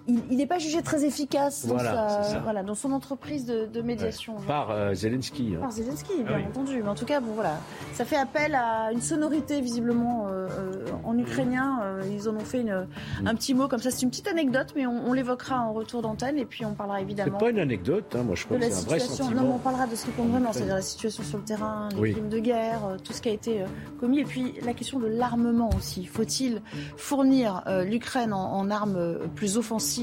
il 0.08 0.38
n'est 0.38 0.46
pas 0.48 0.58
jugé 0.60 0.82
très 0.82 1.04
efficace 1.06 1.66
dans, 1.66 1.74
Voilà, 1.76 2.10
sa- 2.10 2.24
c'est 2.24 2.34
ça. 2.34 2.40
voilà, 2.40 2.64
dans 2.64 2.76
son 2.76 2.92
entreprise 2.92 3.46
de, 3.46 3.66
de 3.66 3.82
médiation. 3.82 4.36
Par 4.48 4.72
euh, 4.72 4.94
Zelensky. 4.94 5.54
hein. 5.56 5.60
Par 5.62 5.72
Zelensky, 5.72 6.14
bien 6.24 6.26
Ah 6.30 6.34
oui. 6.38 6.46
entendu. 6.48 6.82
Mais 6.82 6.90
en 6.90 6.96
tout 6.96 7.06
cas, 7.06 7.20
bon, 7.20 7.34
voilà. 7.34 7.58
ça 7.94 8.06
fait 8.06 8.16
appel 8.16 8.56
à 8.56 8.92
une 8.94 9.02
sonorité, 9.02 9.60
visiblement, 9.62 10.28
euh, 10.28 10.48
euh, 10.60 10.86
en 11.04 11.18
ukrainien. 11.18 11.82
Euh, 11.84 12.02
ils 12.12 12.30
en 12.30 12.36
ont 12.36 12.40
fait 12.40 12.62
une- 12.62 12.88
un 13.26 13.36
petit 13.36 13.54
mot 13.54 13.68
comme 13.68 13.80
ça. 13.80 13.92
C'est 13.92 14.04
une 14.04 14.10
petite 14.10 14.28
anecdote, 14.28 14.74
mais 14.76 14.86
on, 14.88 15.08
on 15.08 15.14
l'évoquera 15.14 15.60
en 15.62 15.74
retour 15.74 16.02
d'antenne. 16.02 16.38
Et 16.38 16.46
puis, 16.46 16.64
on 16.66 16.74
parlera 16.74 16.98
C'est 16.98 17.04
évidemment 17.04 17.38
pas 17.38 17.50
une 17.50 17.60
anecdote, 17.60 18.16
hein, 18.18 18.24
moi 18.24 18.36
je 18.36 18.44
de 18.44 18.46
crois 18.46 18.58
que 18.60 18.64
c'est 18.66 18.86
un 18.86 18.88
vrai 18.88 19.00
sentiment. 19.00 19.42
Non, 19.42 19.48
mais 19.48 19.54
on 19.56 19.60
parlera 19.60 19.88
de 19.88 19.96
ce 19.96 20.06
qui 20.06 20.12
compte 20.12 20.30
vraiment, 20.30 20.54
c'est-à-dire 20.54 20.76
la 20.76 20.82
situation 20.82 21.24
sur 21.24 21.38
le 21.38 21.44
terrain, 21.44 21.90
les 21.94 22.00
Oui. 22.00 22.12
crimes 22.14 22.30
de 22.30 22.40
guerre, 22.40 22.80
tout 23.04 23.14
ce 23.14 23.22
qui 23.22 23.30
a 23.30 23.34
été 23.34 23.64
commis. 24.00 24.20
Et 24.20 24.26
puis, 24.26 24.54
la 24.66 24.74
question 24.74 25.00
de 25.00 25.08
l'armement 25.08 25.70
aussi. 25.78 26.06
Faut-il 26.06 26.62
fournir 26.96 27.64
l'Ukraine 27.86 28.32
en, 28.34 28.54
en 28.54 28.70
armes 28.72 29.18
plus 29.36 29.58
offensives 29.58 29.97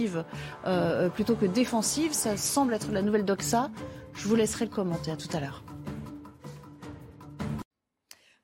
euh, 0.66 1.08
plutôt 1.08 1.34
que 1.34 1.46
défensives 1.46 2.12
Ça 2.12 2.36
semble 2.36 2.74
être 2.74 2.90
la 2.92 3.02
nouvelle 3.02 3.24
doxa. 3.24 3.70
Je 4.14 4.28
vous 4.28 4.36
laisserai 4.36 4.66
le 4.66 4.70
commenter. 4.70 5.10
À 5.10 5.16
tout 5.16 5.28
à 5.36 5.40
l'heure. 5.40 5.62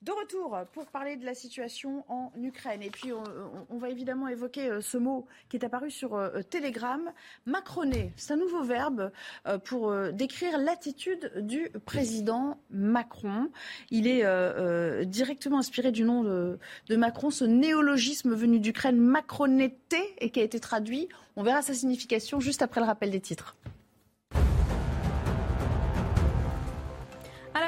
De 0.02 0.12
retour 0.12 0.58
pour 0.72 0.86
parler 0.86 1.16
de 1.16 1.26
la 1.26 1.34
situation 1.34 2.04
en 2.08 2.32
Ukraine. 2.40 2.80
Et 2.82 2.88
puis, 2.88 3.12
on, 3.12 3.76
va 3.76 3.90
évidemment 3.90 4.28
évoquer 4.28 4.70
euh, 4.70 4.80
ce 4.80 4.96
mot 4.96 5.26
qui 5.50 5.58
est 5.58 5.64
apparu 5.64 5.90
sur 5.90 6.14
euh, 6.14 6.40
Telegram, 6.48 7.12
macroné. 7.44 8.10
C'est 8.16 8.32
un 8.32 8.38
nouveau 8.38 8.62
verbe 8.62 9.12
euh, 9.46 9.58
pour 9.58 9.90
euh, 9.90 10.10
décrire 10.10 10.56
l'attitude 10.56 11.30
du 11.36 11.68
président 11.84 12.58
Macron. 12.70 13.50
Il 13.90 14.06
est 14.06 14.24
euh, 14.24 15.00
euh, 15.00 15.04
directement 15.04 15.58
inspiré 15.58 15.92
du 15.92 16.02
nom 16.02 16.24
de, 16.24 16.58
Macron, 16.96 17.28
ce 17.28 17.44
néologisme 17.44 18.34
venu 18.34 18.58
d'Ukraine, 18.58 18.96
macronété, 18.96 19.98
et 20.16 20.30
qui 20.30 20.40
a 20.40 20.42
été 20.42 20.60
traduit. 20.60 21.10
On 21.36 21.42
verra 21.42 21.60
sa 21.60 21.74
signification 21.74 22.40
juste 22.40 22.62
après 22.62 22.80
le 22.80 22.86
rappel 22.86 23.10
des 23.10 23.20
titres. 23.20 23.54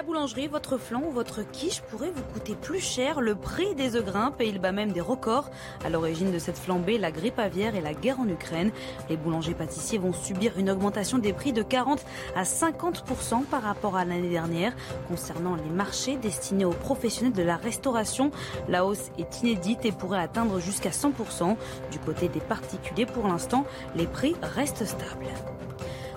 La 0.02 0.06
boulangerie, 0.06 0.48
votre 0.48 0.78
flan 0.78 1.00
ou 1.06 1.12
votre 1.12 1.48
quiche 1.48 1.80
pourrait 1.82 2.10
vous 2.10 2.24
coûter 2.32 2.56
plus 2.56 2.80
cher. 2.80 3.20
Le 3.20 3.36
prix 3.36 3.76
des 3.76 3.94
œufs 3.94 4.04
grimpe 4.04 4.40
et 4.40 4.48
il 4.48 4.58
bat 4.58 4.72
même 4.72 4.90
des 4.90 5.00
records. 5.00 5.48
À 5.84 5.90
l'origine 5.90 6.32
de 6.32 6.40
cette 6.40 6.58
flambée, 6.58 6.98
la 6.98 7.12
grippe 7.12 7.38
aviaire 7.38 7.76
et 7.76 7.80
la 7.80 7.94
guerre 7.94 8.18
en 8.18 8.28
Ukraine. 8.28 8.72
Les 9.08 9.16
boulangers 9.16 9.54
pâtissiers 9.54 9.98
vont 9.98 10.12
subir 10.12 10.58
une 10.58 10.70
augmentation 10.70 11.18
des 11.18 11.32
prix 11.32 11.52
de 11.52 11.62
40 11.62 12.04
à 12.34 12.42
50% 12.42 13.44
par 13.44 13.62
rapport 13.62 13.96
à 13.96 14.04
l'année 14.04 14.30
dernière. 14.30 14.72
Concernant 15.06 15.54
les 15.54 15.70
marchés 15.70 16.16
destinés 16.16 16.64
aux 16.64 16.70
professionnels 16.70 17.32
de 17.32 17.42
la 17.44 17.56
restauration, 17.56 18.32
la 18.68 18.84
hausse 18.84 19.12
est 19.18 19.42
inédite 19.42 19.84
et 19.84 19.92
pourrait 19.92 20.18
atteindre 20.18 20.58
jusqu'à 20.58 20.90
100%. 20.90 21.56
Du 21.92 22.00
côté 22.00 22.26
des 22.26 22.40
particuliers, 22.40 23.06
pour 23.06 23.28
l'instant, 23.28 23.64
les 23.94 24.08
prix 24.08 24.34
restent 24.42 24.84
stables. 24.84 25.28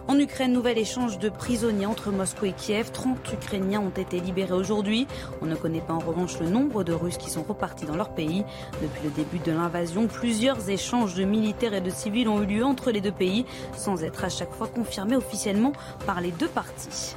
En 0.08 0.20
Ukraine, 0.20 0.54
nouvel 0.54 0.78
échange 0.78 1.18
de 1.18 1.30
prisonniers 1.30 1.88
entre 1.88 2.12
Moscou 2.12 2.46
et 2.46 2.52
Kiev. 2.52 2.92
30 2.92 3.18
Ukrainiens 3.34 3.82
ont 3.82 3.90
été 3.90 4.20
libérés 4.20 4.54
aujourd'hui. 4.54 5.08
On 5.42 5.48
ne 5.48 5.56
connaît 5.56 5.82
pas 5.82 5.94
en 5.94 6.00
revanche 6.00 6.40
le 6.40 6.48
nombre 6.48 6.84
de 6.84 6.94
Russes 6.94 7.18
qui 7.18 7.32
sont 7.32 7.42
repartis 7.42 7.86
dans 7.86 7.96
leur 7.96 8.10
pays. 8.10 8.46
Depuis 8.84 9.04
le 9.04 9.10
début 9.10 9.40
de 9.40 9.52
l'invasion, 9.52 10.06
plusieurs 10.06 10.70
échanges 10.70 11.16
de 11.16 11.24
militaires 11.24 11.74
et 11.74 11.82
de 11.82 11.90
civils 11.90 12.30
ont 12.30 12.44
eu 12.44 12.46
lieu 12.46 12.64
entre 12.64 12.92
les 12.92 13.02
deux 13.02 13.12
pays, 13.12 13.46
sans 13.76 14.04
être 14.04 14.24
à 14.24 14.30
chaque 14.30 14.52
fois 14.52 14.68
confirmés 14.68 15.16
officiellement 15.16 15.74
par 16.06 16.22
les 16.22 16.32
deux 16.32 16.50
parties. 16.50 17.16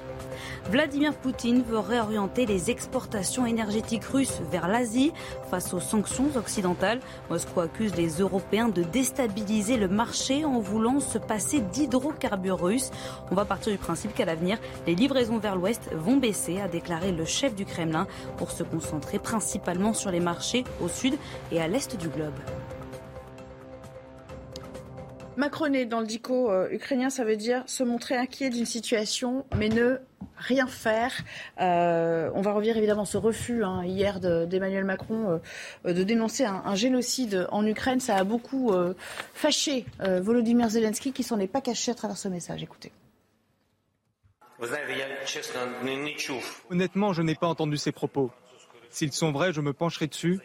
Vladimir 0.71 1.15
Poutine 1.15 1.63
veut 1.63 1.79
réorienter 1.79 2.45
les 2.45 2.71
exportations 2.71 3.47
énergétiques 3.47 4.05
russes 4.05 4.43
vers 4.51 4.69
l'Asie 4.69 5.15
face 5.51 5.73
aux 5.73 5.81
sanctions 5.81 6.29
occidentales. 6.37 7.01
Moscou 7.31 7.61
accuse 7.61 7.97
les 7.97 8.19
Européens 8.19 8.69
de 8.69 8.83
déstabiliser 8.83 9.79
le 9.79 9.89
marché 9.89 10.45
en 10.45 10.61
voulant 10.61 11.01
se 11.01 11.17
passer 11.17 11.61
d'hydrocarbures 11.61 12.61
russes. 12.61 12.91
On 13.31 13.35
va 13.35 13.47
partir 13.47 13.73
du 13.73 13.79
principe 13.79 14.13
qu'à 14.15 14.27
l'avenir, 14.27 14.59
les 14.87 14.95
livraisons 14.95 15.39
vers 15.39 15.57
l'Ouest 15.57 15.89
vont 15.95 16.19
baisser, 16.19 16.61
a 16.61 16.69
déclaré 16.69 17.13
le 17.13 17.25
chef 17.25 17.55
du 17.55 17.65
Kremlin, 17.65 18.07
pour 18.37 18.51
se 18.51 18.63
concentrer 18.63 19.19
principalement 19.19 19.95
sur 19.95 20.11
les 20.11 20.21
marchés 20.21 20.65
au 20.83 20.89
sud 20.89 21.15
et 21.51 21.63
à 21.63 21.69
l'est 21.69 21.97
du 21.97 22.09
globe. 22.09 22.35
Macroné 25.39 25.87
dans 25.87 26.01
le 26.01 26.07
dico 26.07 26.51
euh, 26.51 26.69
ukrainien, 26.71 27.11
ça 27.11 27.25
veut 27.25 27.37
dire 27.37 27.63
se 27.67 27.85
montrer 27.85 28.17
inquiet 28.17 28.51
d'une 28.51 28.67
situation, 28.67 29.47
mais 29.57 29.69
ne 29.69 29.99
rien 30.37 30.67
faire. 30.67 31.13
Euh, 31.61 32.29
on 32.35 32.43
va 32.43 32.53
revenir 32.53 32.77
évidemment 32.77 33.05
ce 33.05 33.17
refus 33.17 33.63
hein, 33.65 33.85
hier 33.85 34.19
de- 34.19 34.45
d'Emmanuel 34.47 34.85
Macron 34.85 35.41
euh, 35.87 35.93
de 35.93 36.03
dénoncer 36.03 36.45
un, 36.45 36.63
un 36.65 36.75
génocide 36.75 37.47
en 37.53 37.65
Ukraine. 37.65 38.01
Ça 38.01 38.17
a 38.17 38.25
beaucoup 38.25 38.73
euh, 38.73 38.95
fâché 39.33 39.87
euh, 40.01 40.21
Volodymyr 40.21 40.69
Zelensky 40.71 41.13
qui 41.13 41.23
s'en 41.23 41.39
est 41.39 41.47
pas 41.47 41.61
caché 41.61 41.93
à 41.93 41.95
travers 41.95 42.19
ce 42.19 42.27
message. 42.29 42.63
Écoutez. 42.63 42.91
Honnêtement, 46.69 47.13
je 47.13 47.23
n'ai 47.23 47.37
pas 47.37 47.47
entendu 47.47 47.77
ces 47.77 47.93
propos. 47.93 48.33
S'ils 48.91 49.13
sont 49.13 49.31
vrais, 49.31 49.53
je 49.53 49.61
me 49.61 49.73
pencherai 49.73 50.09
dessus. 50.09 50.41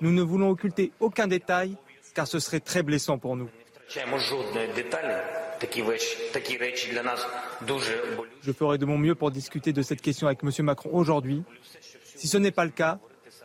Nous 0.00 0.12
ne 0.12 0.22
voulons 0.22 0.50
occulter 0.50 0.92
aucun 1.00 1.26
détail, 1.26 1.76
car 2.14 2.28
ce 2.28 2.38
serait 2.38 2.60
très 2.60 2.84
blessant 2.84 3.18
pour 3.18 3.34
nous. 3.34 3.48
Je 8.42 8.52
ferai 8.52 8.78
de 8.78 8.84
mon 8.84 8.98
mieux 8.98 9.14
pour 9.14 9.30
discuter 9.30 9.72
de 9.72 9.82
cette 9.82 10.00
question 10.00 10.26
avec 10.26 10.40
M. 10.42 10.50
Macron 10.64 10.90
aujourd'hui. 10.92 11.42
Si 12.16 12.28
ce 12.28 12.36
n'est 12.36 12.50
pas 12.50 12.64
le 12.64 12.70
cas, 12.70 12.98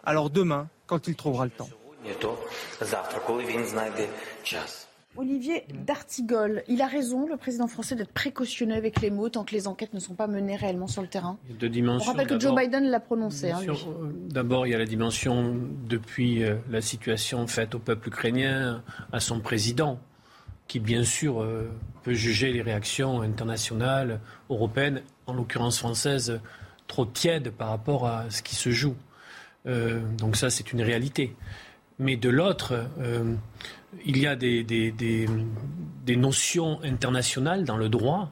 alors 0.04 0.30
demain, 0.30 0.68
quand 0.88 1.08
il 1.08 1.16
trouvera 1.16 1.46
le 1.46 1.52
temps. 1.52 1.70
Olivier 5.18 5.66
D'Artigol, 5.86 6.64
il 6.70 6.82
a 6.82 6.88
raison, 6.88 7.28
le 7.28 7.36
président 7.36 7.68
français, 7.68 7.96
d'être 7.96 8.14
précautionneux 8.14 8.76
avec 8.76 9.02
les 9.02 9.10
mots 9.10 9.28
tant 9.28 9.44
que 9.44 9.54
les 9.54 9.68
enquêtes 9.68 9.94
ne 9.94 10.00
sont 10.00 10.14
pas 10.16 10.28
menées 10.28 10.56
réellement 10.56 10.88
sur 10.88 11.02
le 11.02 11.10
terrain. 11.10 11.38
Deux 11.50 11.68
On 11.68 11.70
dimensions. 11.70 12.12
rappelle 12.14 12.28
que 12.28 12.40
Joe 12.40 12.56
Biden 12.56 12.90
l'a 12.90 13.02
prononcé. 13.02 13.52
Hein, 13.52 13.60
euh, 13.68 13.74
D'abord, 14.30 14.66
il 14.66 14.70
y 14.70 14.74
a 14.74 14.78
la 14.78 14.86
dimension 14.86 15.54
depuis 15.86 16.44
euh, 16.44 16.56
la 16.70 16.80
situation 16.80 17.46
faite 17.46 17.76
au 17.76 17.80
peuple 17.80 18.08
ukrainien, 18.08 18.84
à 19.12 19.20
son 19.20 19.42
président, 19.42 20.00
qui 20.72 20.80
bien 20.80 21.04
sûr 21.04 21.42
euh, 21.42 21.70
peut 22.02 22.14
juger 22.14 22.54
les 22.54 22.62
réactions 22.62 23.22
internationales, 23.24 24.22
européennes, 24.50 25.02
en 25.28 25.34
l'occurrence 25.34 25.78
françaises, 25.80 26.40
trop 26.88 27.06
tièdes 27.06 27.50
par 27.52 27.68
rapport 27.68 28.08
à 28.08 28.30
ce 28.30 28.42
qui 28.42 28.56
se 28.56 28.70
joue. 28.72 28.96
Euh, 29.68 30.00
donc 30.18 30.38
ça, 30.38 30.50
c'est 30.50 30.72
une 30.72 30.82
réalité. 30.82 31.36
Mais 32.00 32.16
de 32.16 32.30
l'autre, 32.30 32.86
euh, 33.02 33.34
il 34.06 34.18
y 34.18 34.26
a 34.28 34.38
des, 34.38 34.64
des- 34.64 34.94
des- 34.94 35.28
notions 36.16 36.80
internationales 36.84 37.66
dans 37.66 37.76
le 37.78 37.90
droit. 37.90 38.32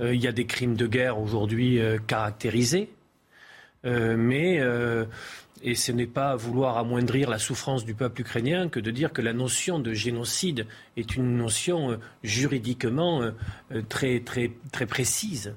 Il 0.00 0.20
y 0.22 0.28
a 0.28 0.32
des 0.32 0.46
crimes 0.46 0.76
de 0.76 0.86
guerre 0.86 1.18
aujourd'hui 1.18 1.80
caractérisés. 2.06 2.90
Mais 3.84 4.60
et 5.62 5.74
ce 5.74 5.92
n'est 5.92 6.06
pas 6.06 6.36
vouloir 6.36 6.78
amoindrir 6.78 7.30
la 7.30 7.38
souffrance 7.38 7.84
du 7.84 7.94
peuple 7.94 8.20
ukrainien 8.20 8.68
que 8.68 8.80
de 8.80 8.90
dire 8.90 9.12
que 9.12 9.22
la 9.22 9.32
notion 9.32 9.78
de 9.78 9.92
génocide 9.92 10.66
est 10.96 11.16
une 11.16 11.36
notion 11.36 11.92
euh, 11.92 11.96
juridiquement 12.22 13.22
euh, 13.22 13.30
euh, 13.72 13.82
très 13.88 14.20
très 14.20 14.52
très 14.72 14.86
précise. 14.86 15.54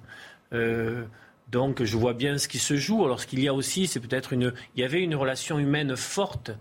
Donc 1.51 1.83
je 1.83 1.97
vois 1.97 2.13
bien 2.13 2.37
ce 2.37 2.47
qui 2.47 2.59
se 2.59 2.75
joue. 2.75 3.03
Alors 3.03 3.19
ce 3.19 3.25
qu'il 3.25 3.39
y 3.39 3.47
a 3.47 3.53
aussi, 3.53 3.87
c'est 3.87 3.99
peut-être 3.99 4.33
une. 4.33 4.53
Il 4.75 4.81
y 4.81 4.83
avait 4.83 5.01
une 5.01 5.15
relation 5.15 5.57
humaine 5.57 5.95
forte 5.95 6.51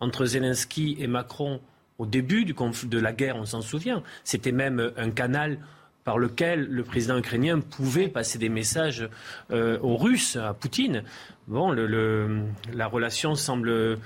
entre 0.00 0.24
Zelensky 0.24 0.96
et 0.98 1.06
Macron 1.06 1.60
au 1.98 2.06
début 2.06 2.44
du 2.44 2.54
de 2.54 2.98
la 2.98 3.12
guerre, 3.12 3.36
on 3.36 3.44
s'en 3.44 3.60
souvient. 3.60 4.02
C'était 4.24 4.52
même 4.52 4.92
un 4.96 5.10
canal 5.10 5.58
par 6.08 6.18
lequel 6.18 6.64
le 6.70 6.84
président 6.84 7.18
ukrainien 7.18 7.60
pouvait 7.60 8.08
passer 8.08 8.38
des 8.38 8.48
messages 8.48 9.06
euh, 9.50 9.78
aux 9.82 9.98
Russes, 9.98 10.36
à 10.36 10.54
Poutine. 10.54 11.02
Bon, 11.48 11.70
le, 11.70 11.86
le- 11.86 12.44
la 12.72 12.86
relation 12.86 13.34
semble 13.34 13.98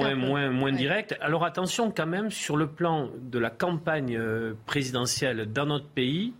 moins, 0.00 0.06
un 0.06 0.14
peu. 0.14 0.16
moins, 0.16 0.48
moins 0.50 0.70
Ouais. 0.72 0.78
directe. 0.78 1.14
Alors 1.20 1.44
attention 1.44 1.90
quand 1.94 2.06
même, 2.06 2.30
sur 2.30 2.56
le 2.56 2.66
plan 2.66 3.10
de 3.20 3.38
la 3.38 3.50
campagne 3.50 4.16
euh, 4.16 4.54
présidentielle 4.64 5.52
dans 5.52 5.66
notre 5.66 5.84
pays, 5.88 6.32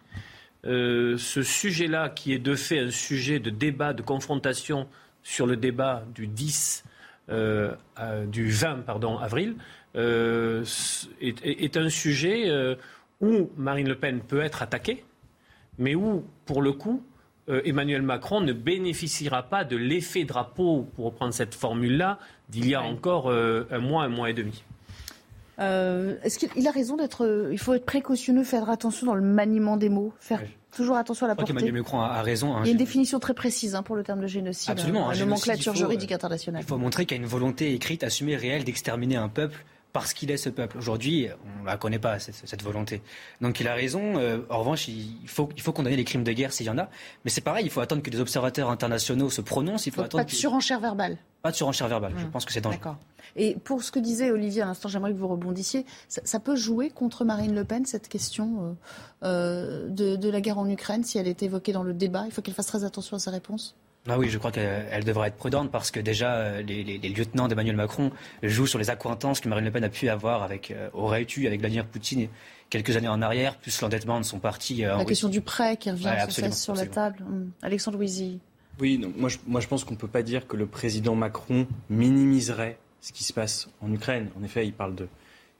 euh, 0.65 1.19
ce 1.19 1.43
sujet-là, 1.43 2.09
qui 2.09 2.33
est 2.33 2.39
de 2.39 2.55
fait 2.55 2.79
un 2.79 2.91
sujet 2.91 3.41
de 3.41 3.51
débat, 3.51 3.93
de 3.93 4.01
confrontation 4.01 4.89
sur 5.23 5.47
le 5.47 5.57
débat 5.57 6.03
du 6.15 6.27
10 6.29 6.83
euh, 7.29 7.73
euh, 8.01 8.25
du 8.25 8.51
20 8.51 8.87
pardon, 8.87 9.19
avril 9.19 9.57
est, 11.21 11.45
est, 11.45 11.77
un 11.77 11.89
sujet 11.89 12.49
où 13.25 13.51
Marine 13.57 13.89
Le 13.89 13.97
Pen 13.97 14.21
peut 14.21 14.41
être 14.41 14.63
attaquée, 14.63 15.05
mais 15.79 15.95
où, 15.95 16.25
pour 16.47 16.63
le 16.63 16.73
coup, 16.73 17.03
Emmanuel 17.49 18.01
Macron 18.03 18.41
ne 18.41 18.53
bénéficiera 18.53 19.43
pas 19.43 19.65
de 19.65 19.77
l'effet 19.77 20.25
drapeau, 20.25 20.87
pour 20.95 21.07
reprendre 21.07 21.35
cette 21.35 21.55
formule-là, 21.55 22.19
d'il 22.49 22.69
y 22.69 22.75
a 22.75 22.83
encore 22.83 23.31
un 23.31 23.79
mois, 23.81 24.05
un 24.05 24.09
mois 24.09 24.31
et 24.31 24.35
demi. 24.35 24.65
Euh, 25.59 26.17
Est-ce 26.23 26.39
qu'il 26.39 26.67
a 26.67 26.71
raison 26.71 26.97
d'être. 26.97 27.49
Il 27.53 27.59
faut 27.59 27.75
être 27.75 27.87
précautionneux, 27.87 28.45
faire 28.45 28.69
attention 28.71 29.07
dans 29.07 29.15
le 29.15 29.23
maniement 29.23 29.77
des 29.77 29.89
mots, 29.89 30.13
faire 30.19 30.43
toujours 30.75 30.97
attention 30.97 31.27
à 31.27 31.29
la 31.29 31.35
portée. 31.37 31.53
Emmanuel 31.53 31.73
Macron 31.75 32.01
a, 32.01 32.23
raison. 32.23 32.55
Hein, 32.55 32.61
il 32.65 32.67
y 32.67 32.69
a 32.71 32.73
une 32.73 32.79
définition 32.79 33.21
très 33.21 33.35
précise 33.35 33.75
hein, 33.75 33.83
pour 33.83 33.95
le 33.95 34.03
terme 34.03 34.21
de 34.21 34.27
génocide. 34.27 34.71
Absolument. 34.71 35.13
Une 35.13 35.21
nomenclature 35.21 35.75
juridique 35.75 36.13
internationale. 36.13 36.63
Il 36.63 36.69
faut 36.69 36.79
montrer 36.79 37.07
qu'il 37.07 37.17
y 37.17 37.21
a 37.21 37.23
une 37.23 37.29
volonté 37.29 37.73
écrite, 37.73 38.03
assumée, 38.03 38.37
réelle 38.37 38.65
d'exterminer 38.65 39.17
un 39.17 39.29
peuple 39.29 39.65
parce 39.95 40.13
qu'il 40.13 40.33
est 40.33 40.37
ce 40.37 40.51
peuple. 40.51 40.77
Aujourd'hui, 40.77 41.29
on 41.47 41.63
ne 41.63 41.67
la 41.67 41.77
connaît 41.77 42.01
pas, 42.01 42.19
cette, 42.19 42.35
cette, 42.35 42.63
volonté. 42.65 43.01
Donc 43.41 43.61
il 43.61 43.69
a 43.69 43.75
raison. 43.75 44.19
Euh, 44.19 44.41
en 44.51 44.59
revanche, 44.59 44.89
il 44.89 45.21
faut, 45.27 45.49
il 45.57 45.63
faut 45.63 45.73
condamner 45.73 45.95
les 45.95 46.03
crimes 46.03 46.25
de 46.25 46.33
guerre 46.33 46.53
s'il 46.53 46.67
y 46.67 46.71
en 46.71 46.79
a. 46.79 46.91
Mais 47.25 47.31
c'est 47.31 47.41
pareil, 47.41 47.65
il 47.65 47.71
faut 47.71 47.81
attendre 47.81 48.03
que 48.03 48.11
des 48.11 48.19
observateurs 48.19 48.71
internationaux 48.71 49.31
se 49.31 49.41
prononcent. 49.41 49.87
Il 49.87 49.93
faut 49.93 49.99
Donc 49.99 50.07
attendre 50.07 50.25
pas 50.25 50.31
de 50.31 50.35
surenchère 50.35 50.81
verbale. 50.81 51.17
Pas 51.43 51.53
de 51.53 51.57
surenchère 51.57 51.87
verbale. 51.87 52.13
Je 52.19 52.27
pense 52.27 52.45
que 52.45 52.53
c'est 52.53 52.61
dangereux. 52.61 52.81
D'accord. 52.81 52.97
Et 53.37 53.55
pour 53.63 53.85
ce 53.85 53.93
que 53.93 54.01
disait 54.01 54.33
Olivier 54.33 54.63
à 54.63 54.67
l'instant, 54.67 54.89
j'aimerais 54.89 55.13
que 55.13 55.19
vous 55.19 55.29
rebondissiez. 55.29 55.87
Ça, 56.09 56.23
ça, 56.25 56.41
peut 56.41 56.57
jouer 56.57 56.91
contre 56.91 57.25
Marine 57.25 57.55
Le 57.55 57.65
Pen, 57.65 57.87
cette 57.87 58.09
question 58.09 58.77
euh, 59.23 59.87
euh, 59.87 59.89
de, 59.91 60.17
de 60.17 60.29
la 60.29 60.41
guerre 60.41 60.59
en 60.59 60.69
Ukraine, 60.69 61.05
si 61.05 61.19
elle 61.19 61.29
est 61.29 61.45
évoquée 61.45 61.73
dans 61.73 61.85
le 61.85 61.95
débat? 61.95 62.25
Il 62.27 62.33
faut 62.33 62.43
qu'elle 62.43 62.55
fasse 62.55 62.67
très 62.67 62.83
attention 62.83 63.17
à 63.17 63.21
ses 63.21 63.31
réponses 63.31 63.77
ah 64.07 64.19
oui, 64.19 64.29
je 64.29 64.37
crois 64.37 64.53
qu'elle 64.53 65.05
devra 65.05 65.29
être 65.29 65.37
prudente 65.37 65.71
parce 65.71 65.91
que 65.91 65.99
déjà, 65.99 66.35
euh, 66.35 66.63
les, 66.63 66.85
les, 66.85 66.99
les 66.99 67.09
lieutenants 67.09 67.49
d'Emmanuel 67.49 67.77
Macron 67.77 68.11
jouent 68.43 68.67
sur 68.67 68.79
les 68.79 68.91
accointances 68.91 69.41
que 69.41 69.49
Marine 69.49 69.65
Le 69.65 69.71
Pen 69.71 69.83
a 69.83 69.89
pu 69.89 70.11
avoir 70.11 70.43
avec, 70.43 70.71
euh, 70.71 70.91
aurait 70.93 71.27
eu 71.37 71.47
avec 71.47 71.61
Vladimir 71.61 71.87
Poutine 71.87 72.29
quelques 72.69 72.97
années 72.97 73.09
en 73.09 73.23
arrière, 73.23 73.57
plus 73.57 73.81
l'endettement 73.81 74.19
de 74.21 74.25
son 74.25 74.41
parti. 74.41 74.85
Euh, 74.85 74.99
la 74.99 75.05
question 75.07 75.31
du 75.31 75.41
prêt 75.41 75.79
qui 75.79 75.91
revient 75.91 76.07
ouais, 76.07 76.31
sur, 76.31 76.53
sur 76.53 76.75
la 76.75 76.87
table. 76.87 77.25
Hum. 77.27 77.51
Alexandre 77.63 77.97
Louisy. 77.97 78.41
Oui, 78.79 78.99
non, 78.99 79.11
moi, 79.17 79.31
je, 79.31 79.39
moi 79.47 79.61
je 79.61 79.69
pense 79.69 79.85
qu'on 79.85 79.95
ne 79.95 79.99
peut 79.99 80.09
pas 80.09 80.23
dire 80.23 80.47
que 80.47 80.57
le 80.57 80.67
président 80.67 81.15
Macron 81.15 81.67
minimiserait 81.89 82.77
ce 83.01 83.13
qui 83.13 83.25
se 83.25 83.33
passe 83.33 83.69
en 83.81 83.91
Ukraine. 83.91 84.29
En 84.39 84.43
effet, 84.43 84.67
il 84.67 84.73
parle 84.73 84.95
de, 84.95 85.09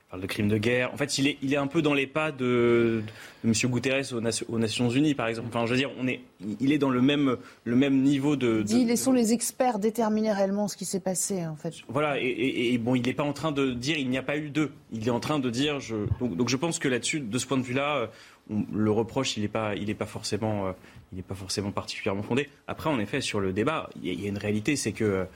parle 0.09 0.21
de 0.21 0.27
crimes 0.27 0.47
de 0.47 0.57
guerre. 0.57 0.93
En 0.93 0.97
fait, 0.97 1.17
il 1.17 1.27
est, 1.27 1.37
il 1.41 1.53
est 1.53 1.57
un 1.57 1.67
peu 1.67 1.81
dans 1.81 1.93
les 1.93 2.07
pas 2.07 2.31
de, 2.31 3.03
de 3.43 3.47
M. 3.47 3.53
Guterres 3.71 4.13
aux, 4.13 4.21
Nation, 4.21 4.45
aux, 4.49 4.59
Nations 4.59 4.89
Unies, 4.89 5.15
par 5.15 5.27
exemple. 5.27 5.49
Enfin, 5.49 5.65
je 5.65 5.71
veux 5.71 5.77
dire, 5.77 5.91
on 5.99 6.07
est, 6.07 6.21
il 6.59 6.71
est 6.71 6.77
dans 6.77 6.89
le 6.89 7.01
même, 7.01 7.37
le 7.63 7.75
même 7.75 8.01
niveau 8.01 8.35
de. 8.35 8.57
de 8.57 8.63
Dit, 8.63 8.85
laissons 8.85 9.11
les 9.11 9.33
experts 9.33 9.79
déterminer 9.79 10.31
réellement 10.31 10.67
ce 10.67 10.77
qui 10.77 10.85
s'est 10.85 10.99
passé, 10.99 11.45
en 11.45 11.55
fait. 11.55 11.73
Voilà, 11.87 12.19
et, 12.19 12.25
et, 12.25 12.73
et 12.73 12.77
bon, 12.77 12.95
il 12.95 13.01
n'est 13.03 13.13
pas 13.13 13.23
en 13.23 13.33
train 13.33 13.51
de 13.51 13.71
dire 13.71 13.97
il 13.97 14.09
n'y 14.09 14.17
a 14.17 14.23
pas 14.23 14.37
eu 14.37 14.49
d'eux. 14.49 14.71
Il 14.91 15.07
est 15.07 15.11
en 15.11 15.19
train 15.19 15.39
de 15.39 15.49
dire. 15.49 15.79
Je... 15.79 15.95
Donc, 16.19 16.37
donc 16.37 16.49
je 16.49 16.57
pense 16.57 16.79
que 16.79 16.87
là-dessus, 16.87 17.19
de 17.19 17.37
ce 17.37 17.47
point 17.47 17.57
de 17.57 17.63
vue-là, 17.63 18.09
on, 18.49 18.63
le 18.71 18.91
reproche, 18.91 19.37
il 19.37 19.41
n'est 19.41 19.47
pas, 19.47 19.75
il 19.75 19.89
est 19.89 19.95
pas 19.95 20.05
forcément. 20.05 20.67
Euh, 20.67 20.71
il 21.11 21.17
n'est 21.17 21.23
pas 21.23 21.35
forcément 21.35 21.71
particulièrement 21.71 22.23
fondé. 22.23 22.49
Après, 22.67 22.89
en 22.89 22.99
effet, 22.99 23.21
sur 23.21 23.39
le 23.39 23.53
débat, 23.53 23.89
il 24.01 24.11
y, 24.11 24.23
y, 24.23 24.25
a 24.25 24.29
une 24.29 24.37
réalité, 24.37 24.75
c'est 24.75 24.91
que 24.91 25.27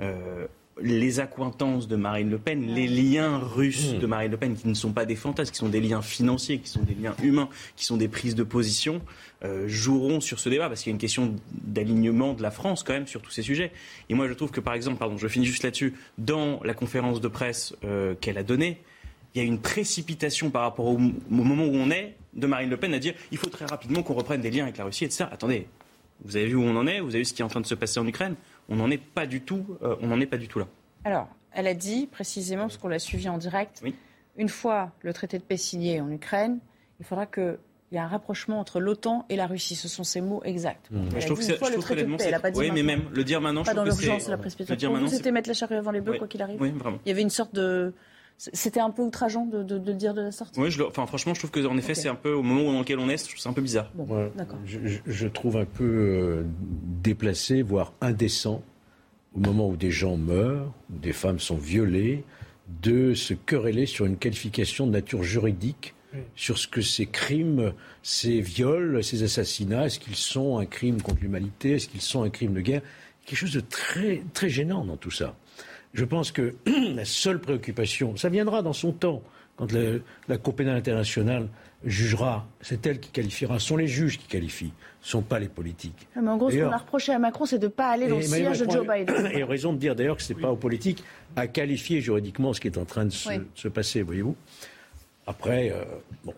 euh, 0.00 0.46
les 0.80 1.20
accointances 1.20 1.88
de 1.88 1.96
Marine 1.96 2.30
Le 2.30 2.38
Pen, 2.38 2.66
les 2.66 2.86
liens 2.86 3.38
russes 3.38 3.94
mmh. 3.94 3.98
de 3.98 4.06
Marine 4.06 4.30
Le 4.30 4.36
Pen, 4.36 4.54
qui 4.54 4.68
ne 4.68 4.74
sont 4.74 4.92
pas 4.92 5.06
des 5.06 5.16
fantasmes, 5.16 5.50
qui 5.50 5.58
sont 5.58 5.68
des 5.68 5.80
liens 5.80 6.02
financiers, 6.02 6.58
qui 6.58 6.68
sont 6.68 6.82
des 6.82 6.94
liens 6.94 7.14
humains, 7.22 7.48
qui 7.76 7.84
sont 7.84 7.96
des 7.96 8.08
prises 8.08 8.34
de 8.34 8.42
position, 8.42 9.00
euh, 9.44 9.66
joueront 9.68 10.20
sur 10.20 10.38
ce 10.38 10.48
débat, 10.48 10.68
parce 10.68 10.82
qu'il 10.82 10.90
y 10.90 10.92
a 10.92 10.96
une 10.96 11.00
question 11.00 11.34
d'alignement 11.50 12.34
de 12.34 12.42
la 12.42 12.50
France 12.50 12.82
quand 12.82 12.92
même 12.92 13.06
sur 13.06 13.22
tous 13.22 13.30
ces 13.30 13.42
sujets. 13.42 13.72
Et 14.10 14.14
moi, 14.14 14.28
je 14.28 14.34
trouve 14.34 14.50
que, 14.50 14.60
par 14.60 14.74
exemple, 14.74 14.98
pardon, 14.98 15.16
je 15.16 15.28
finis 15.28 15.46
juste 15.46 15.62
là-dessus, 15.62 15.94
dans 16.18 16.60
la 16.62 16.74
conférence 16.74 17.20
de 17.22 17.28
presse 17.28 17.74
euh, 17.84 18.14
qu'elle 18.20 18.36
a 18.36 18.42
donnée, 18.42 18.78
il 19.34 19.38
y 19.38 19.40
a 19.40 19.44
une 19.44 19.60
précipitation 19.60 20.50
par 20.50 20.62
rapport 20.62 20.86
au, 20.86 20.96
au, 20.96 20.98
moment 21.30 21.64
où 21.64 21.74
on 21.74 21.90
est 21.90 22.16
de 22.34 22.46
Marine 22.46 22.70
Le 22.70 22.76
Pen 22.76 22.94
à 22.94 22.98
dire 22.98 23.14
il 23.30 23.38
faut 23.38 23.50
très 23.50 23.66
rapidement 23.66 24.02
qu'on 24.02 24.14
reprenne 24.14 24.40
des 24.40 24.50
liens 24.50 24.64
avec 24.64 24.78
la 24.78 24.84
Russie, 24.84 25.04
etc. 25.04 25.26
Attendez, 25.30 25.66
vous 26.24 26.36
avez 26.36 26.46
vu 26.46 26.54
où 26.54 26.62
on 26.62 26.76
en 26.76 26.86
est, 26.86 27.00
vous 27.00 27.10
avez 27.10 27.18
vu 27.18 27.24
ce 27.26 27.34
qui 27.34 27.42
est 27.42 27.44
en 27.44 27.48
train 27.48 27.60
de 27.60 27.66
se 27.66 27.74
passer 27.74 28.00
en 28.00 28.06
Ukraine? 28.06 28.34
On 28.68 28.76
n'en 28.76 28.90
est 28.90 29.02
pas 29.02 29.26
du 29.26 29.40
tout, 29.40 29.64
euh, 29.82 29.96
on 30.00 30.08
n'en 30.08 30.20
est 30.20 30.26
pas 30.26 30.38
du 30.38 30.48
tout 30.48 30.58
là. 30.58 30.66
Alors, 31.04 31.28
elle 31.52 31.66
a 31.66 31.74
dit 31.74 32.06
précisément, 32.06 32.62
parce 32.62 32.76
qu'on 32.76 32.88
l'a 32.88 32.98
suivi 32.98 33.28
en 33.28 33.38
direct, 33.38 33.80
oui. 33.82 33.94
une 34.36 34.48
fois 34.48 34.92
le 35.02 35.12
traité 35.12 35.38
de 35.38 35.42
paix 35.42 35.56
signé 35.56 36.00
en 36.00 36.10
Ukraine, 36.10 36.58
il 37.00 37.06
faudra 37.06 37.26
qu'il 37.26 37.58
y 37.92 37.96
ait 37.96 38.00
un 38.00 38.06
rapprochement 38.06 38.58
entre 38.58 38.80
l'OTAN 38.80 39.24
et 39.28 39.36
la 39.36 39.46
Russie. 39.46 39.76
Ce 39.76 39.88
sont 39.88 40.04
ses 40.04 40.20
mots 40.20 40.42
exacts. 40.44 40.90
Mmh. 40.90 41.08
Je 41.18 41.26
trouve 41.26 41.38
que 41.38 41.44
c'est 41.44 42.34
a 42.34 42.40
Oui, 42.54 42.70
mais 42.72 42.82
même 42.82 43.04
le 43.12 43.24
dire 43.24 43.40
maintenant, 43.40 43.62
pas 43.62 43.72
je 43.72 43.76
dans 43.76 43.84
trouve 43.84 44.00
l'urgence, 44.00 44.24
que 44.24 44.30
la 44.30 44.38
précipitation. 44.38 45.08
C'était 45.08 45.32
mettre 45.32 45.48
la 45.48 45.54
charrue 45.54 45.76
avant 45.76 45.90
les 45.90 46.00
bœufs, 46.00 46.12
oui. 46.12 46.18
quoi 46.18 46.28
qu'il 46.28 46.42
arrive. 46.42 46.60
Oui, 46.60 46.70
vraiment. 46.70 46.98
Il 47.04 47.08
y 47.08 47.12
avait 47.12 47.22
une 47.22 47.30
sorte 47.30 47.54
de 47.54 47.94
c'était 48.38 48.80
un 48.80 48.90
peu 48.90 49.02
outrageant 49.02 49.46
de, 49.46 49.62
de, 49.62 49.78
de, 49.78 49.92
le 49.92 49.96
dire 49.96 50.12
de 50.12 50.20
la 50.20 50.32
sorte. 50.32 50.56
Oui, 50.58 50.70
je 50.70 50.78
le, 50.78 50.86
enfin, 50.86 51.06
franchement, 51.06 51.32
je 51.32 51.40
trouve 51.40 51.50
qu'en 51.50 51.76
effet, 51.76 51.92
okay. 51.92 52.02
c'est 52.02 52.08
un 52.08 52.14
peu 52.14 52.32
au 52.32 52.42
moment 52.42 52.72
dans 52.72 52.80
lequel 52.80 52.98
on 52.98 53.08
est, 53.08 53.16
c'est 53.16 53.48
un 53.48 53.52
peu 53.52 53.62
bizarre. 53.62 53.90
Bon, 53.94 54.04
ouais, 54.04 54.30
je, 54.66 54.78
je, 55.06 55.28
trouve 55.28 55.56
un 55.56 55.64
peu 55.64 55.84
euh, 55.84 56.42
déplacé, 57.02 57.62
voire 57.62 57.94
indécent, 58.00 58.62
au 59.34 59.40
moment 59.40 59.68
où 59.68 59.76
des 59.76 59.90
gens 59.90 60.16
meurent, 60.16 60.72
où 60.94 60.98
des 60.98 61.12
femmes 61.12 61.38
sont 61.38 61.56
violées, 61.56 62.24
de 62.82 63.14
se 63.14 63.32
quereller 63.32 63.86
sur 63.86 64.06
une 64.06 64.16
qualification 64.16 64.86
de 64.86 64.92
nature 64.92 65.22
juridique, 65.22 65.94
sur 66.34 66.58
ce 66.58 66.66
que 66.66 66.80
ces 66.80 67.06
crimes, 67.06 67.72
ces 68.02 68.40
viols, 68.40 69.02
ces 69.04 69.22
assassinats, 69.22 69.86
est-ce 69.86 69.98
qu'ils 69.98 70.16
sont 70.16 70.58
un 70.58 70.66
crime 70.66 71.02
contre 71.02 71.20
l'humanité, 71.20 71.72
est-ce 71.72 71.88
qu'ils 71.88 72.00
sont 72.00 72.22
un 72.22 72.30
crime 72.30 72.54
de 72.54 72.60
guerre? 72.60 72.82
Quelque 73.24 73.38
chose 73.38 73.52
de 73.52 73.60
très, 73.60 74.22
très 74.32 74.48
gênant 74.48 74.84
dans 74.84 74.96
tout 74.96 75.10
ça. 75.10 75.36
Je 75.92 76.04
pense 76.04 76.32
que 76.32 76.54
la 76.94 77.04
seule 77.04 77.40
préoccupation, 77.40 78.16
ça 78.16 78.28
viendra 78.28 78.62
dans 78.62 78.72
son 78.72 78.92
temps, 78.92 79.22
quand 79.56 79.72
la, 79.72 79.98
la 80.28 80.38
Cour 80.38 80.54
pénale 80.54 80.76
internationale 80.76 81.48
jugera, 81.84 82.46
c'est 82.60 82.86
elle 82.86 83.00
qui 83.00 83.10
qualifiera, 83.10 83.58
ce 83.58 83.68
sont 83.68 83.76
les 83.76 83.86
juges 83.86 84.18
qui 84.18 84.26
qualifient, 84.26 84.72
ce 85.00 85.08
ne 85.08 85.10
sont 85.10 85.22
pas 85.22 85.38
les 85.38 85.48
politiques. 85.48 86.08
Mais 86.16 86.28
en 86.28 86.36
gros, 86.36 86.50
ce 86.50 86.56
qu'on 86.58 86.72
a 86.72 86.78
reproché 86.78 87.12
à 87.12 87.18
Macron, 87.18 87.46
c'est 87.46 87.58
de 87.58 87.66
ne 87.66 87.70
pas 87.70 87.88
aller 87.88 88.08
dans 88.08 88.16
le 88.16 88.22
sillage 88.22 88.60
de 88.60 88.70
Joe 88.70 88.86
Biden. 88.86 89.30
Et 89.32 89.44
raison 89.44 89.72
de 89.72 89.78
dire 89.78 89.94
d'ailleurs 89.94 90.16
que 90.16 90.22
ce 90.22 90.32
n'est 90.32 90.36
oui. 90.36 90.42
pas 90.42 90.50
aux 90.50 90.56
politiques 90.56 91.04
à 91.36 91.46
qualifier 91.46 92.00
juridiquement 92.00 92.52
ce 92.52 92.60
qui 92.60 92.68
est 92.68 92.78
en 92.78 92.84
train 92.84 93.04
de 93.04 93.10
se, 93.10 93.28
oui. 93.28 93.40
se 93.54 93.68
passer, 93.68 94.02
voyez-vous. 94.02 94.36
Après, 95.28 95.72
euh, 95.72 95.84
bon, 96.24 96.34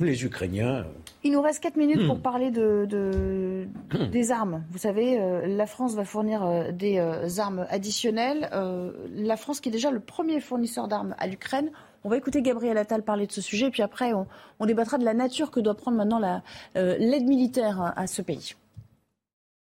les 0.00 0.24
Ukrainiens. 0.24 0.86
Il 1.22 1.32
nous 1.32 1.42
reste 1.42 1.62
4 1.62 1.76
minutes 1.76 2.02
mmh. 2.02 2.06
pour 2.06 2.20
parler 2.20 2.50
de, 2.50 2.86
de 2.88 3.68
mmh. 3.92 4.06
des 4.06 4.32
armes. 4.32 4.64
Vous 4.70 4.78
savez, 4.78 5.20
euh, 5.20 5.46
la 5.46 5.66
France 5.66 5.94
va 5.94 6.06
fournir 6.06 6.42
euh, 6.42 6.72
des 6.72 6.98
armes 7.38 7.66
additionnelles. 7.68 8.48
Euh, 8.54 8.92
la 9.14 9.36
France 9.36 9.60
qui 9.60 9.68
est 9.68 9.72
déjà 9.72 9.90
le 9.90 10.00
premier 10.00 10.40
fournisseur 10.40 10.88
d'armes 10.88 11.14
à 11.18 11.26
l'Ukraine. 11.26 11.70
On 12.02 12.08
va 12.08 12.16
écouter 12.16 12.40
Gabriel 12.40 12.78
Attal 12.78 13.02
parler 13.02 13.26
de 13.26 13.32
ce 13.32 13.42
sujet, 13.42 13.70
puis 13.70 13.82
après, 13.82 14.14
on, 14.14 14.26
on 14.58 14.64
débattra 14.64 14.96
de 14.96 15.04
la 15.04 15.12
nature 15.12 15.50
que 15.50 15.60
doit 15.60 15.74
prendre 15.74 15.98
maintenant 15.98 16.18
l'aide 16.74 17.28
militaire 17.28 17.92
à 17.94 18.06
ce 18.06 18.22
pays. 18.22 18.54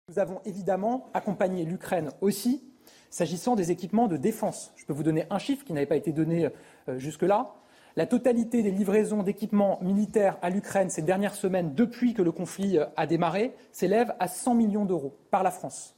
Nous 0.08 0.20
avons 0.20 0.40
évidemment 0.46 1.10
accompagné 1.14 1.66
l'Ukraine 1.66 2.12
aussi, 2.22 2.64
s'agissant 3.10 3.58
des 3.58 3.72
équipements 3.72 4.08
de 4.08 4.16
défense. 4.16 4.72
Je 4.78 4.86
peux 4.86 4.94
vous 4.94 5.04
donner 5.04 5.26
un 5.32 5.38
chiffre 5.38 5.66
qui 5.66 5.74
n'avait 5.74 5.86
pas 5.86 5.98
été 5.98 6.14
donné 6.14 6.48
jusque-là. 6.96 7.56
La 7.96 8.08
totalité 8.08 8.64
des 8.64 8.72
livraisons 8.72 9.22
d'équipements 9.22 9.80
militaires 9.82 10.38
à 10.42 10.50
l'Ukraine 10.50 10.90
ces 10.90 11.04
dernières 11.04 11.36
semaines, 11.36 11.76
depuis 11.76 12.14
que 12.14 12.24
le 12.24 12.32
conflit 12.32 12.80
a 12.96 13.06
démarré, 13.06 13.54
s'élève 13.72 14.16
à 14.20 14.28
100 14.28 14.56
millions 14.56 14.86
d'euros 14.86 15.16
par 15.30 15.44
la 15.44 15.52
France. 15.52 15.96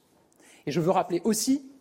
Et 0.66 0.72
je 0.72 0.82
veux 0.82 0.92
rappeler 0.92 1.22
aussi 1.24 1.72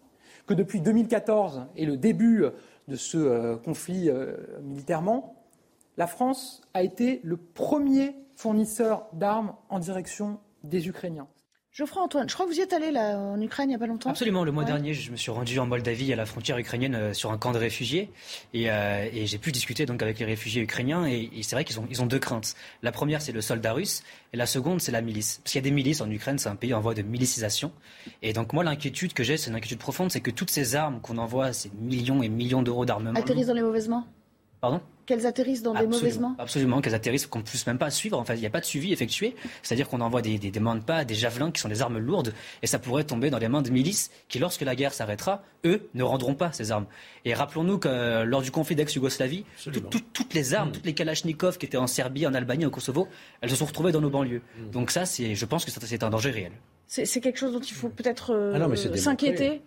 que 0.46 0.54
depuis 0.54 0.80
2014 0.80 1.66
et 1.76 1.86
le 1.86 1.96
début 1.96 2.44
de 2.88 2.96
ce 2.96 3.16
euh, 3.16 3.56
conflit 3.56 4.08
euh, 4.08 4.36
militairement, 4.62 5.34
la 5.96 6.06
France 6.06 6.62
a 6.74 6.82
été 6.82 7.20
le 7.24 7.36
premier 7.36 8.14
fournisseur 8.36 9.06
d'armes 9.12 9.54
en 9.68 9.78
direction 9.78 10.38
des 10.62 10.88
Ukrainiens. 10.88 11.28
Geoffroy 11.76 12.02
Antoine, 12.04 12.28
je 12.28 12.34
crois 12.34 12.46
que 12.46 12.52
vous 12.52 12.58
y 12.58 12.62
êtes 12.62 12.72
allé 12.72 12.92
là, 12.92 13.18
en 13.18 13.40
Ukraine 13.40 13.66
il 13.66 13.70
n'y 13.70 13.74
a 13.74 13.80
pas 13.80 13.88
longtemps. 13.88 14.08
Absolument, 14.08 14.44
le 14.44 14.52
mois 14.52 14.62
ouais. 14.62 14.70
dernier, 14.70 14.94
je 14.94 15.10
me 15.10 15.16
suis 15.16 15.32
rendu 15.32 15.58
en 15.58 15.66
Moldavie 15.66 16.12
à 16.12 16.14
la 16.14 16.24
frontière 16.24 16.56
ukrainienne 16.56 16.94
euh, 16.94 17.12
sur 17.12 17.32
un 17.32 17.36
camp 17.36 17.50
de 17.50 17.58
réfugiés 17.58 18.12
et, 18.52 18.70
euh, 18.70 19.08
et 19.12 19.26
j'ai 19.26 19.38
pu 19.38 19.50
discuter 19.50 19.84
donc 19.84 20.00
avec 20.00 20.20
les 20.20 20.24
réfugiés 20.24 20.62
ukrainiens 20.62 21.04
et, 21.04 21.28
et 21.34 21.42
c'est 21.42 21.56
vrai 21.56 21.64
qu'ils 21.64 21.80
ont, 21.80 21.88
ils 21.90 22.00
ont 22.00 22.06
deux 22.06 22.20
craintes. 22.20 22.54
La 22.82 22.92
première, 22.92 23.20
c'est 23.20 23.32
le 23.32 23.40
soldat 23.40 23.72
russe 23.72 24.04
et 24.32 24.36
la 24.36 24.46
seconde, 24.46 24.80
c'est 24.80 24.92
la 24.92 25.00
milice. 25.00 25.40
Parce 25.42 25.50
qu'il 25.50 25.58
y 25.58 25.64
a 25.64 25.68
des 25.68 25.74
milices 25.74 26.00
en 26.00 26.08
Ukraine, 26.08 26.38
c'est 26.38 26.48
un 26.48 26.54
pays 26.54 26.74
en 26.74 26.80
voie 26.80 26.94
de 26.94 27.02
milicisation. 27.02 27.72
Et 28.22 28.32
donc 28.32 28.52
moi, 28.52 28.62
l'inquiétude 28.62 29.12
que 29.12 29.24
j'ai, 29.24 29.36
c'est 29.36 29.50
une 29.50 29.56
inquiétude 29.56 29.80
profonde, 29.80 30.12
c'est 30.12 30.20
que 30.20 30.30
toutes 30.30 30.50
ces 30.50 30.76
armes 30.76 31.00
qu'on 31.00 31.18
envoie, 31.18 31.52
ces 31.52 31.72
millions 31.80 32.22
et 32.22 32.28
millions 32.28 32.62
d'euros 32.62 32.84
d'armement... 32.84 33.18
Atterrissent 33.18 33.48
dans 33.48 33.52
les 33.54 33.62
mauvaises 33.62 33.88
mains? 33.88 34.06
Pardon? 34.60 34.80
Qu'elles 35.06 35.26
atterrissent 35.26 35.62
dans 35.62 35.72
absolument, 35.72 35.96
des 35.96 36.02
mauvaises 36.02 36.18
mains 36.18 36.36
Absolument, 36.38 36.80
qu'elles 36.80 36.94
atterrissent, 36.94 37.26
qu'on 37.26 37.40
ne 37.40 37.44
puisse 37.44 37.66
même 37.66 37.78
pas 37.78 37.90
suivre. 37.90 38.18
En 38.18 38.24
fait, 38.24 38.34
il 38.34 38.40
n'y 38.40 38.46
a 38.46 38.50
pas 38.50 38.60
de 38.60 38.64
suivi 38.64 38.92
effectué. 38.92 39.34
C'est-à-dire 39.62 39.88
qu'on 39.88 40.00
envoie 40.00 40.22
des, 40.22 40.38
des, 40.38 40.50
des 40.50 40.60
pas, 40.86 41.04
des 41.04 41.14
javelins 41.14 41.50
qui 41.50 41.60
sont 41.60 41.68
des 41.68 41.82
armes 41.82 41.98
lourdes, 41.98 42.32
et 42.62 42.66
ça 42.66 42.78
pourrait 42.78 43.04
tomber 43.04 43.30
dans 43.30 43.38
les 43.38 43.48
mains 43.48 43.62
de 43.62 43.70
milices 43.70 44.10
qui, 44.28 44.38
lorsque 44.38 44.62
la 44.62 44.74
guerre 44.74 44.92
s'arrêtera, 44.92 45.42
eux 45.64 45.88
ne 45.94 46.02
rendront 46.02 46.34
pas 46.34 46.52
ces 46.52 46.72
armes. 46.72 46.86
Et 47.24 47.34
rappelons-nous 47.34 47.78
que 47.78 47.88
euh, 47.88 48.24
lors 48.24 48.42
du 48.42 48.50
conflit 48.50 48.74
d'ex-Yougoslavie, 48.76 49.44
tout, 49.72 49.80
tout, 49.80 50.00
toutes 50.12 50.34
les 50.34 50.54
armes, 50.54 50.68
mmh. 50.68 50.72
toutes 50.72 50.86
les 50.86 50.94
Kalachnikov 50.94 51.58
qui 51.58 51.66
étaient 51.66 51.76
en 51.76 51.86
Serbie, 51.86 52.26
en 52.26 52.34
Albanie, 52.34 52.66
au 52.66 52.70
Kosovo, 52.70 53.08
elles 53.40 53.50
se 53.50 53.56
sont 53.56 53.66
retrouvées 53.66 53.92
dans 53.92 54.00
nos 54.00 54.10
banlieues. 54.10 54.42
Mmh. 54.58 54.70
Donc 54.70 54.90
ça, 54.90 55.04
c'est, 55.04 55.34
je 55.34 55.44
pense 55.46 55.64
que 55.64 55.70
c'est 55.70 56.02
un 56.02 56.10
danger 56.10 56.30
réel. 56.30 56.52
C'est 56.86 57.20
quelque 57.20 57.38
chose 57.38 57.52
dont 57.52 57.60
il 57.60 57.74
faut 57.74 57.88
peut-être 57.88 58.32
euh, 58.32 58.68
ah 58.70 58.96
s'inquiéter 58.96 59.62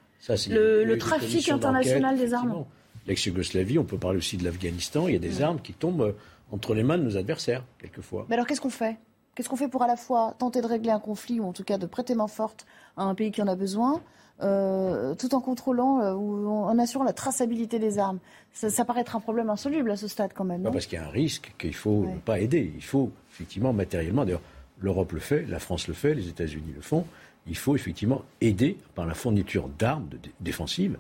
le, 0.50 0.96
trafic 0.98 1.50
international 1.50 2.18
des 2.18 2.34
armes. 2.34 2.66
L'ex-Yougoslavie, 3.08 3.80
on 3.80 3.86
peut 3.86 3.98
parler 3.98 4.18
aussi 4.18 4.38
de 4.38 4.44
l'Afghanistan. 4.44 5.08
Il 5.08 5.14
y 5.14 5.16
a 5.16 5.20
des 5.20 5.42
armes 5.42 5.60
qui 5.62 5.74
tombent 5.74 6.02
euh, 6.02 6.12
entre 6.52 6.74
les 6.74 6.84
mains 6.84 6.98
de 6.98 7.04
nos 7.04 7.18
adversaires, 7.18 7.64
quelquefois. 7.80 8.26
Mais 8.30 8.36
alors, 8.36 8.46
qu'est-ce 8.46 8.62
qu'on 8.62 8.70
fait? 8.70 8.98
Qu'est-ce 9.36 9.50
qu'on 9.50 9.56
fait 9.56 9.68
pour 9.68 9.84
à 9.84 9.88
la 9.88 9.96
fois 9.96 10.36
tenter 10.40 10.62
de 10.62 10.68
régler 10.68 10.90
un 10.90 11.00
conflit, 11.00 11.40
ou 11.40 11.46
en 11.46 11.54
tout 11.54 11.64
cas 11.64 11.78
de 11.78 11.86
prêter 11.86 12.16
main 12.16 12.28
forte 12.28 12.66
à 12.98 13.04
un 13.04 13.16
pays 13.16 13.32
qui 13.32 13.42
en 13.42 13.48
a 13.48 13.56
besoin, 13.56 14.02
euh, 14.42 15.14
tout 15.16 15.36
en 15.36 15.42
contrôlant 15.42 16.02
euh, 16.02 16.14
ou 16.14 16.48
en 16.50 16.78
assurant 16.80 17.04
la 17.04 17.14
traçabilité 17.14 17.78
des 17.80 18.00
armes? 18.00 18.20
Ça, 18.54 18.84
paraît 18.84 19.02
être 19.02 19.16
un 19.16 19.20
problème 19.20 19.50
insoluble 19.50 19.92
à 19.92 19.96
ce 19.96 20.08
stade 20.08 20.32
quand 20.34 20.44
même. 20.44 20.64
Non? 20.64 20.72
parce 20.72 20.88
qu'il 20.88 20.98
y 20.98 21.02
a 21.02 21.06
un 21.06 21.12
risque 21.12 21.54
qu'il 21.60 21.70
ne 21.70 21.76
faut 21.76 22.08
pas 22.26 22.40
aider. 22.40 22.72
Il 22.76 22.84
faut 22.84 23.12
effectivement 23.32 23.74
matériellement, 23.74 24.26
d'ailleurs 24.26 24.42
l'Europe 24.80 25.12
le 25.12 25.20
fait, 25.20 25.46
la 25.46 25.60
France 25.60 25.88
le 25.88 25.94
fait, 25.94 26.14
les 26.14 26.28
États-Unis 26.30 26.74
le 26.76 26.82
font, 26.82 27.06
il 27.48 27.58
faut 27.58 27.76
effectivement 27.76 28.24
aider 28.42 28.78
par 28.96 29.06
la 29.06 29.14
fourniture 29.14 29.70
d'armes 29.80 30.10
défensives. 30.40 30.98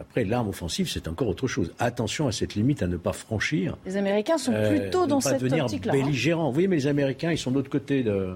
Après, 0.00 0.24
l'arme 0.24 0.48
offensive, 0.48 0.88
c'est 0.88 1.08
encore 1.08 1.28
autre 1.28 1.46
chose. 1.46 1.72
Attention 1.78 2.28
à 2.28 2.32
cette 2.32 2.54
limite 2.54 2.82
à 2.82 2.86
ne 2.86 2.96
pas 2.96 3.12
franchir. 3.12 3.76
Les 3.84 3.96
Américains 3.96 4.38
sont 4.38 4.52
euh, 4.52 4.68
plutôt 4.68 5.06
dans 5.06 5.20
cette 5.20 5.42
optique-là. 5.42 5.92
Hein. 5.92 5.96
belligérants. 5.96 6.46
Vous 6.46 6.52
voyez, 6.52 6.68
mais 6.68 6.76
les 6.76 6.86
Américains, 6.86 7.32
ils 7.32 7.38
sont 7.38 7.50
de 7.50 7.56
l'autre 7.56 7.70
côté 7.70 8.02
de, 8.02 8.34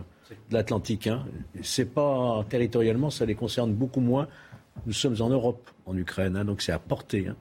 l'Atlantique. 0.51 1.07
Hein. 1.07 1.25
C'est 1.63 1.93
pas 1.93 2.45
territorialement, 2.49 3.11
ça 3.11 3.25
les 3.25 3.35
concerne 3.35 3.73
beaucoup 3.73 4.01
moins. 4.01 4.29
Nous 4.87 4.93
sommes 4.93 5.17
en 5.21 5.29
Europe, 5.29 5.71
en 5.87 5.97
Ukraine, 5.97 6.37
hein, 6.37 6.45
donc 6.45 6.63
c'est 6.63 6.73
à 6.73 6.79
portée. 6.79 7.29
Hein. 7.29 7.37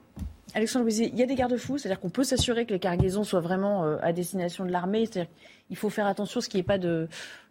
Alexandre 0.54 0.84
Louisier, 0.84 1.10
il 1.12 1.18
y 1.18 1.22
a 1.22 1.26
des 1.26 1.34
garde-fous, 1.34 1.78
c'est-à-dire 1.78 1.98
qu'on 1.98 2.10
peut 2.10 2.24
s'assurer 2.24 2.66
que 2.66 2.74
les 2.74 2.78
cargaisons 2.78 3.24
soient 3.24 3.40
vraiment 3.40 3.84
euh, 3.84 3.96
à 4.02 4.12
destination 4.12 4.66
de 4.66 4.70
l'armée. 4.70 5.06
C'est-à-dire 5.06 5.30
qu'il 5.66 5.76
faut 5.76 5.88
faire 5.88 6.06
attention 6.06 6.38
à 6.38 6.42
ce 6.42 6.48
qu'il 6.50 6.58
n'y 6.58 6.62
ait 6.62 6.64
pas 6.64 6.78
de, 6.78 7.08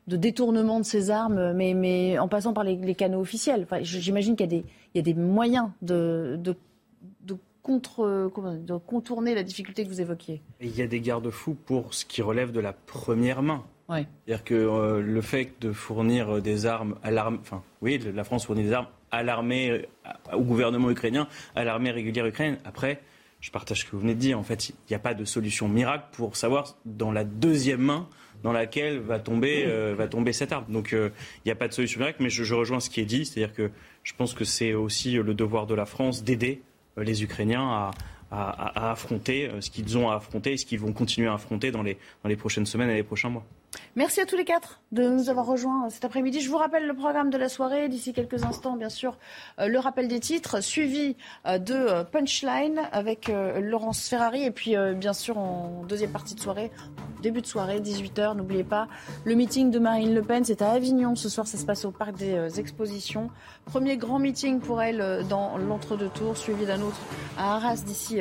de 0.07 0.17
détournement 0.17 0.79
de 0.79 0.85
ces 0.85 1.11
armes, 1.11 1.53
mais, 1.53 1.73
mais 1.73 2.17
en 2.19 2.27
passant 2.27 2.53
par 2.53 2.63
les, 2.63 2.95
canaux 2.95 3.21
officiels. 3.21 3.63
Enfin, 3.63 3.79
J'imagine 3.81 4.35
qu'il 4.35 4.51
y, 4.51 4.63
y, 4.95 4.99
a 4.99 5.01
des 5.01 5.13
moyens 5.13 5.69
de, 5.81 6.37
de, 6.41 6.55
de, 7.21 7.37
contre, 7.61 8.29
de 8.57 8.77
contourner 8.77 9.35
la 9.35 9.43
difficulté 9.43 9.83
que 9.83 9.89
vous 9.89 10.01
évoquiez. 10.01 10.41
il 10.59 10.75
y 10.75 10.81
a 10.81 10.87
des 10.87 10.99
garde-fous 10.99 11.55
pour 11.65 11.93
ce 11.93 12.05
qui 12.05 12.21
relève 12.21 12.51
de 12.51 12.59
la 12.59 12.73
première 12.73 13.41
main. 13.41 13.63
C'est-à-dire 13.89 14.43
que 14.45 14.53
euh, 14.53 15.01
le 15.01 15.21
fait 15.21 15.51
de 15.59 15.73
fournir 15.73 16.41
des 16.41 16.65
armes 16.65 16.95
à 17.03 17.11
l'armée, 17.11 17.39
enfin, 17.41 17.61
oui, 17.81 17.99
la 18.13 18.23
France 18.23 18.45
fournit 18.45 18.63
des 18.63 18.71
armes 18.71 18.87
à 19.11 19.21
l'armée, 19.21 19.69
euh, 19.69 19.81
au 20.33 20.41
gouvernement 20.41 20.89
ukrainien, 20.89 21.27
à 21.55 21.65
l'armée 21.65 21.91
régulière 21.91 22.25
ukrainienne. 22.25 22.59
Après, 22.63 23.01
je 23.41 23.51
partage 23.51 23.81
ce 23.81 23.85
que 23.85 23.91
vous 23.91 23.99
venez 23.99 24.15
de 24.15 24.19
dire. 24.19 24.39
En 24.39 24.43
fait, 24.43 24.69
il 24.69 24.75
n'y 24.89 24.95
a 24.95 24.99
pas 24.99 25.13
de 25.13 25.25
solution 25.25 25.67
miracle 25.67 26.05
pour 26.13 26.37
savoir 26.37 26.77
dans 26.85 27.11
la 27.11 27.23
deuxième 27.23 27.81
main 27.81 28.07
dans 28.43 28.51
laquelle 28.51 28.99
va 28.99 29.19
tomber, 29.19 29.65
euh, 29.65 29.93
va 29.95 30.07
tomber 30.07 30.33
cette 30.33 30.51
arme. 30.51 30.65
Donc 30.69 30.91
il 30.93 31.11
n'y 31.45 31.51
a 31.51 31.55
pas 31.55 31.67
de 31.67 31.73
solution 31.73 31.99
miracle, 31.99 32.21
mais 32.21 32.29
je, 32.29 32.53
rejoins 32.53 32.79
ce 32.79 32.89
qui 32.89 33.01
est 33.01 33.05
dit, 33.05 33.25
c'est-à-dire 33.25 33.53
que 33.53 33.71
je 34.03 34.13
pense 34.13 34.33
que 34.33 34.45
c'est 34.45 34.73
aussi 34.73 35.13
le 35.13 35.33
devoir 35.33 35.67
de 35.67 35.75
la 35.75 35.85
France 35.85 36.23
d'aider 36.23 36.61
les 36.97 37.23
Ukrainiens 37.23 37.67
à, 37.69 37.91
affronter 38.91 39.49
ce 39.59 39.69
qu'ils 39.69 39.97
ont 39.97 40.09
à 40.09 40.15
affronter 40.15 40.53
et 40.53 40.57
ce 40.57 40.65
qu'ils 40.65 40.79
vont 40.79 40.93
continuer 40.93 41.27
à 41.27 41.33
affronter 41.33 41.71
dans 41.71 41.83
les 41.83 42.35
prochaines 42.37 42.65
semaines 42.65 42.89
et 42.89 42.95
les 42.95 43.03
prochains 43.03 43.29
mois. 43.29 43.45
Merci 43.97 44.21
à 44.21 44.25
tous 44.25 44.37
les 44.37 44.45
quatre 44.45 44.79
de 44.93 45.03
nous 45.03 45.29
avoir 45.29 45.45
rejoints 45.45 45.89
cet 45.89 46.05
après-midi. 46.05 46.39
Je 46.39 46.49
vous 46.49 46.55
rappelle 46.55 46.87
le 46.87 46.93
programme 46.93 47.29
de 47.29 47.37
la 47.37 47.49
soirée. 47.49 47.89
D'ici 47.89 48.13
quelques 48.13 48.45
instants, 48.45 48.77
bien 48.77 48.87
sûr, 48.87 49.17
euh, 49.59 49.67
le 49.67 49.79
rappel 49.79 50.07
des 50.07 50.21
titres, 50.21 50.61
suivi 50.61 51.17
euh, 51.45 51.57
de 51.57 51.73
euh, 51.73 52.03
Punchline 52.05 52.79
avec 52.93 53.29
Laurence 53.59 54.07
Ferrari. 54.07 54.45
Et 54.45 54.51
puis, 54.51 54.75
bien 54.95 55.11
sûr, 55.11 55.37
en 55.37 55.83
deuxième 55.87 56.11
partie 56.11 56.35
de 56.35 56.39
soirée, 56.39 56.71
début 57.21 57.41
de 57.41 57.45
soirée, 57.45 57.81
18h, 57.81 58.35
n'oubliez 58.35 58.63
pas, 58.63 58.87
le 59.25 59.35
meeting 59.35 59.71
de 59.71 59.79
Marine 59.79 60.13
Le 60.13 60.21
Pen. 60.21 60.45
C'est 60.45 60.61
à 60.61 60.71
Avignon 60.71 61.15
ce 61.15 61.27
soir. 61.27 61.47
Ça 61.47 61.57
se 61.57 61.65
passe 61.65 61.83
au 61.83 61.91
Parc 61.91 62.15
des 62.15 62.59
Expositions. 62.59 63.29
Premier 63.65 63.97
grand 63.97 64.19
meeting 64.19 64.59
pour 64.59 64.81
elle 64.81 65.25
dans 65.29 65.57
l'entre-deux 65.57 66.09
tours, 66.09 66.37
suivi 66.37 66.65
d'un 66.65 66.81
autre 66.81 66.99
à 67.37 67.55
Arras 67.55 67.83
d'ici 67.85 68.19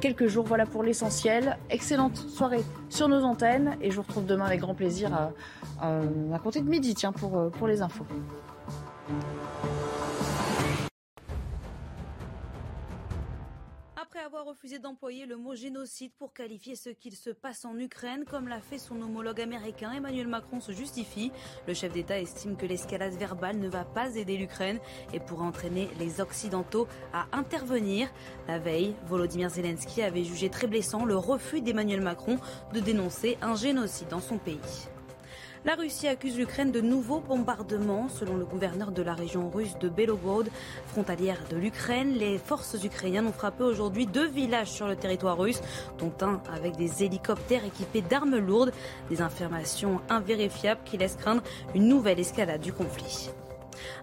quelques 0.00 0.26
jours. 0.26 0.44
Voilà 0.44 0.66
pour 0.66 0.82
l'essentiel. 0.82 1.56
Excellente 1.70 2.16
soirée 2.16 2.64
sur 2.90 3.08
nos 3.08 3.22
antennes. 3.24 3.76
Et 3.80 3.90
je 3.90 3.96
vous 3.96 4.02
retrouve 4.02 4.26
demain 4.26 4.44
avec 4.44 4.60
grand 4.60 4.74
plaisir 4.74 5.05
à, 5.12 5.32
à, 5.80 6.38
compter 6.38 6.60
de 6.60 6.68
midi, 6.68 6.94
tiens, 6.94 7.12
pour, 7.12 7.36
euh, 7.36 7.50
pour 7.50 7.66
les 7.66 7.82
infos. 7.82 8.06
Après 13.98 14.20
avoir 14.20 14.44
refusé 14.46 14.78
d'employer 14.78 15.26
le 15.26 15.36
mot 15.36 15.54
génocide 15.54 16.10
pour 16.18 16.32
qualifier 16.32 16.76
ce 16.76 16.90
qu'il 16.90 17.14
se 17.14 17.30
passe 17.30 17.64
en 17.64 17.78
Ukraine, 17.78 18.24
comme 18.24 18.48
l'a 18.48 18.60
fait 18.60 18.78
son 18.78 19.00
homologue 19.02 19.40
américain, 19.40 19.92
Emmanuel 19.92 20.26
Macron 20.26 20.60
se 20.60 20.72
justifie. 20.72 21.32
Le 21.66 21.74
chef 21.74 21.92
d'État 21.92 22.18
estime 22.18 22.56
que 22.56 22.66
l'escalade 22.66 23.14
verbale 23.14 23.58
ne 23.58 23.68
va 23.68 23.84
pas 23.84 24.14
aider 24.16 24.36
l'Ukraine 24.36 24.78
et 25.12 25.20
pourrait 25.20 25.46
entraîner 25.46 25.88
les 25.98 26.20
Occidentaux 26.20 26.88
à 27.12 27.26
intervenir. 27.32 28.08
La 28.48 28.58
veille, 28.58 28.94
Volodymyr 29.06 29.50
Zelensky 29.50 30.02
avait 30.02 30.24
jugé 30.24 30.50
très 30.50 30.66
blessant 30.66 31.04
le 31.04 31.16
refus 31.16 31.60
d'Emmanuel 31.60 32.00
Macron 32.00 32.38
de 32.72 32.80
dénoncer 32.80 33.38
un 33.42 33.54
génocide 33.54 34.08
dans 34.08 34.20
son 34.20 34.38
pays. 34.38 34.58
La 35.66 35.74
Russie 35.74 36.06
accuse 36.06 36.38
l'Ukraine 36.38 36.70
de 36.70 36.80
nouveaux 36.80 37.18
bombardements. 37.18 38.08
Selon 38.08 38.36
le 38.36 38.44
gouverneur 38.44 38.92
de 38.92 39.02
la 39.02 39.14
région 39.14 39.50
russe 39.50 39.76
de 39.80 39.88
Belogorod, 39.88 40.48
frontalière 40.86 41.40
de 41.50 41.56
l'Ukraine, 41.56 42.12
les 42.12 42.38
forces 42.38 42.76
ukrainiennes 42.84 43.26
ont 43.26 43.32
frappé 43.32 43.64
aujourd'hui 43.64 44.06
deux 44.06 44.28
villages 44.28 44.70
sur 44.70 44.86
le 44.86 44.94
territoire 44.94 45.36
russe, 45.36 45.60
dont 45.98 46.12
un 46.20 46.40
avec 46.54 46.76
des 46.76 47.02
hélicoptères 47.02 47.64
équipés 47.64 48.00
d'armes 48.00 48.36
lourdes. 48.36 48.72
Des 49.10 49.20
informations 49.20 50.00
invérifiables 50.08 50.82
qui 50.84 50.98
laissent 50.98 51.16
craindre 51.16 51.42
une 51.74 51.88
nouvelle 51.88 52.20
escalade 52.20 52.60
du 52.60 52.72
conflit. 52.72 53.30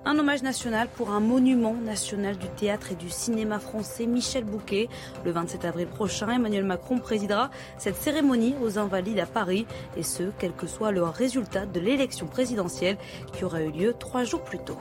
Un 0.05 0.17
hommage 0.19 0.43
national 0.43 0.87
pour 0.87 1.11
un 1.11 1.19
monument 1.19 1.73
national 1.73 2.37
du 2.37 2.47
théâtre 2.47 2.91
et 2.91 2.95
du 2.95 3.09
cinéma 3.09 3.59
français, 3.59 4.05
Michel 4.05 4.43
Bouquet. 4.43 4.89
Le 5.25 5.31
27 5.31 5.65
avril 5.65 5.87
prochain, 5.87 6.29
Emmanuel 6.29 6.63
Macron 6.63 6.97
présidera 6.97 7.49
cette 7.77 7.95
cérémonie 7.95 8.55
aux 8.61 8.79
Invalides 8.79 9.19
à 9.19 9.25
Paris, 9.25 9.65
et 9.97 10.03
ce, 10.03 10.23
quel 10.39 10.53
que 10.53 10.67
soit 10.67 10.91
le 10.91 11.03
résultat 11.03 11.65
de 11.65 11.79
l'élection 11.79 12.27
présidentielle 12.27 12.97
qui 13.33 13.43
aura 13.43 13.61
eu 13.61 13.71
lieu 13.71 13.93
trois 13.93 14.23
jours 14.23 14.43
plus 14.43 14.59
tôt. 14.59 14.77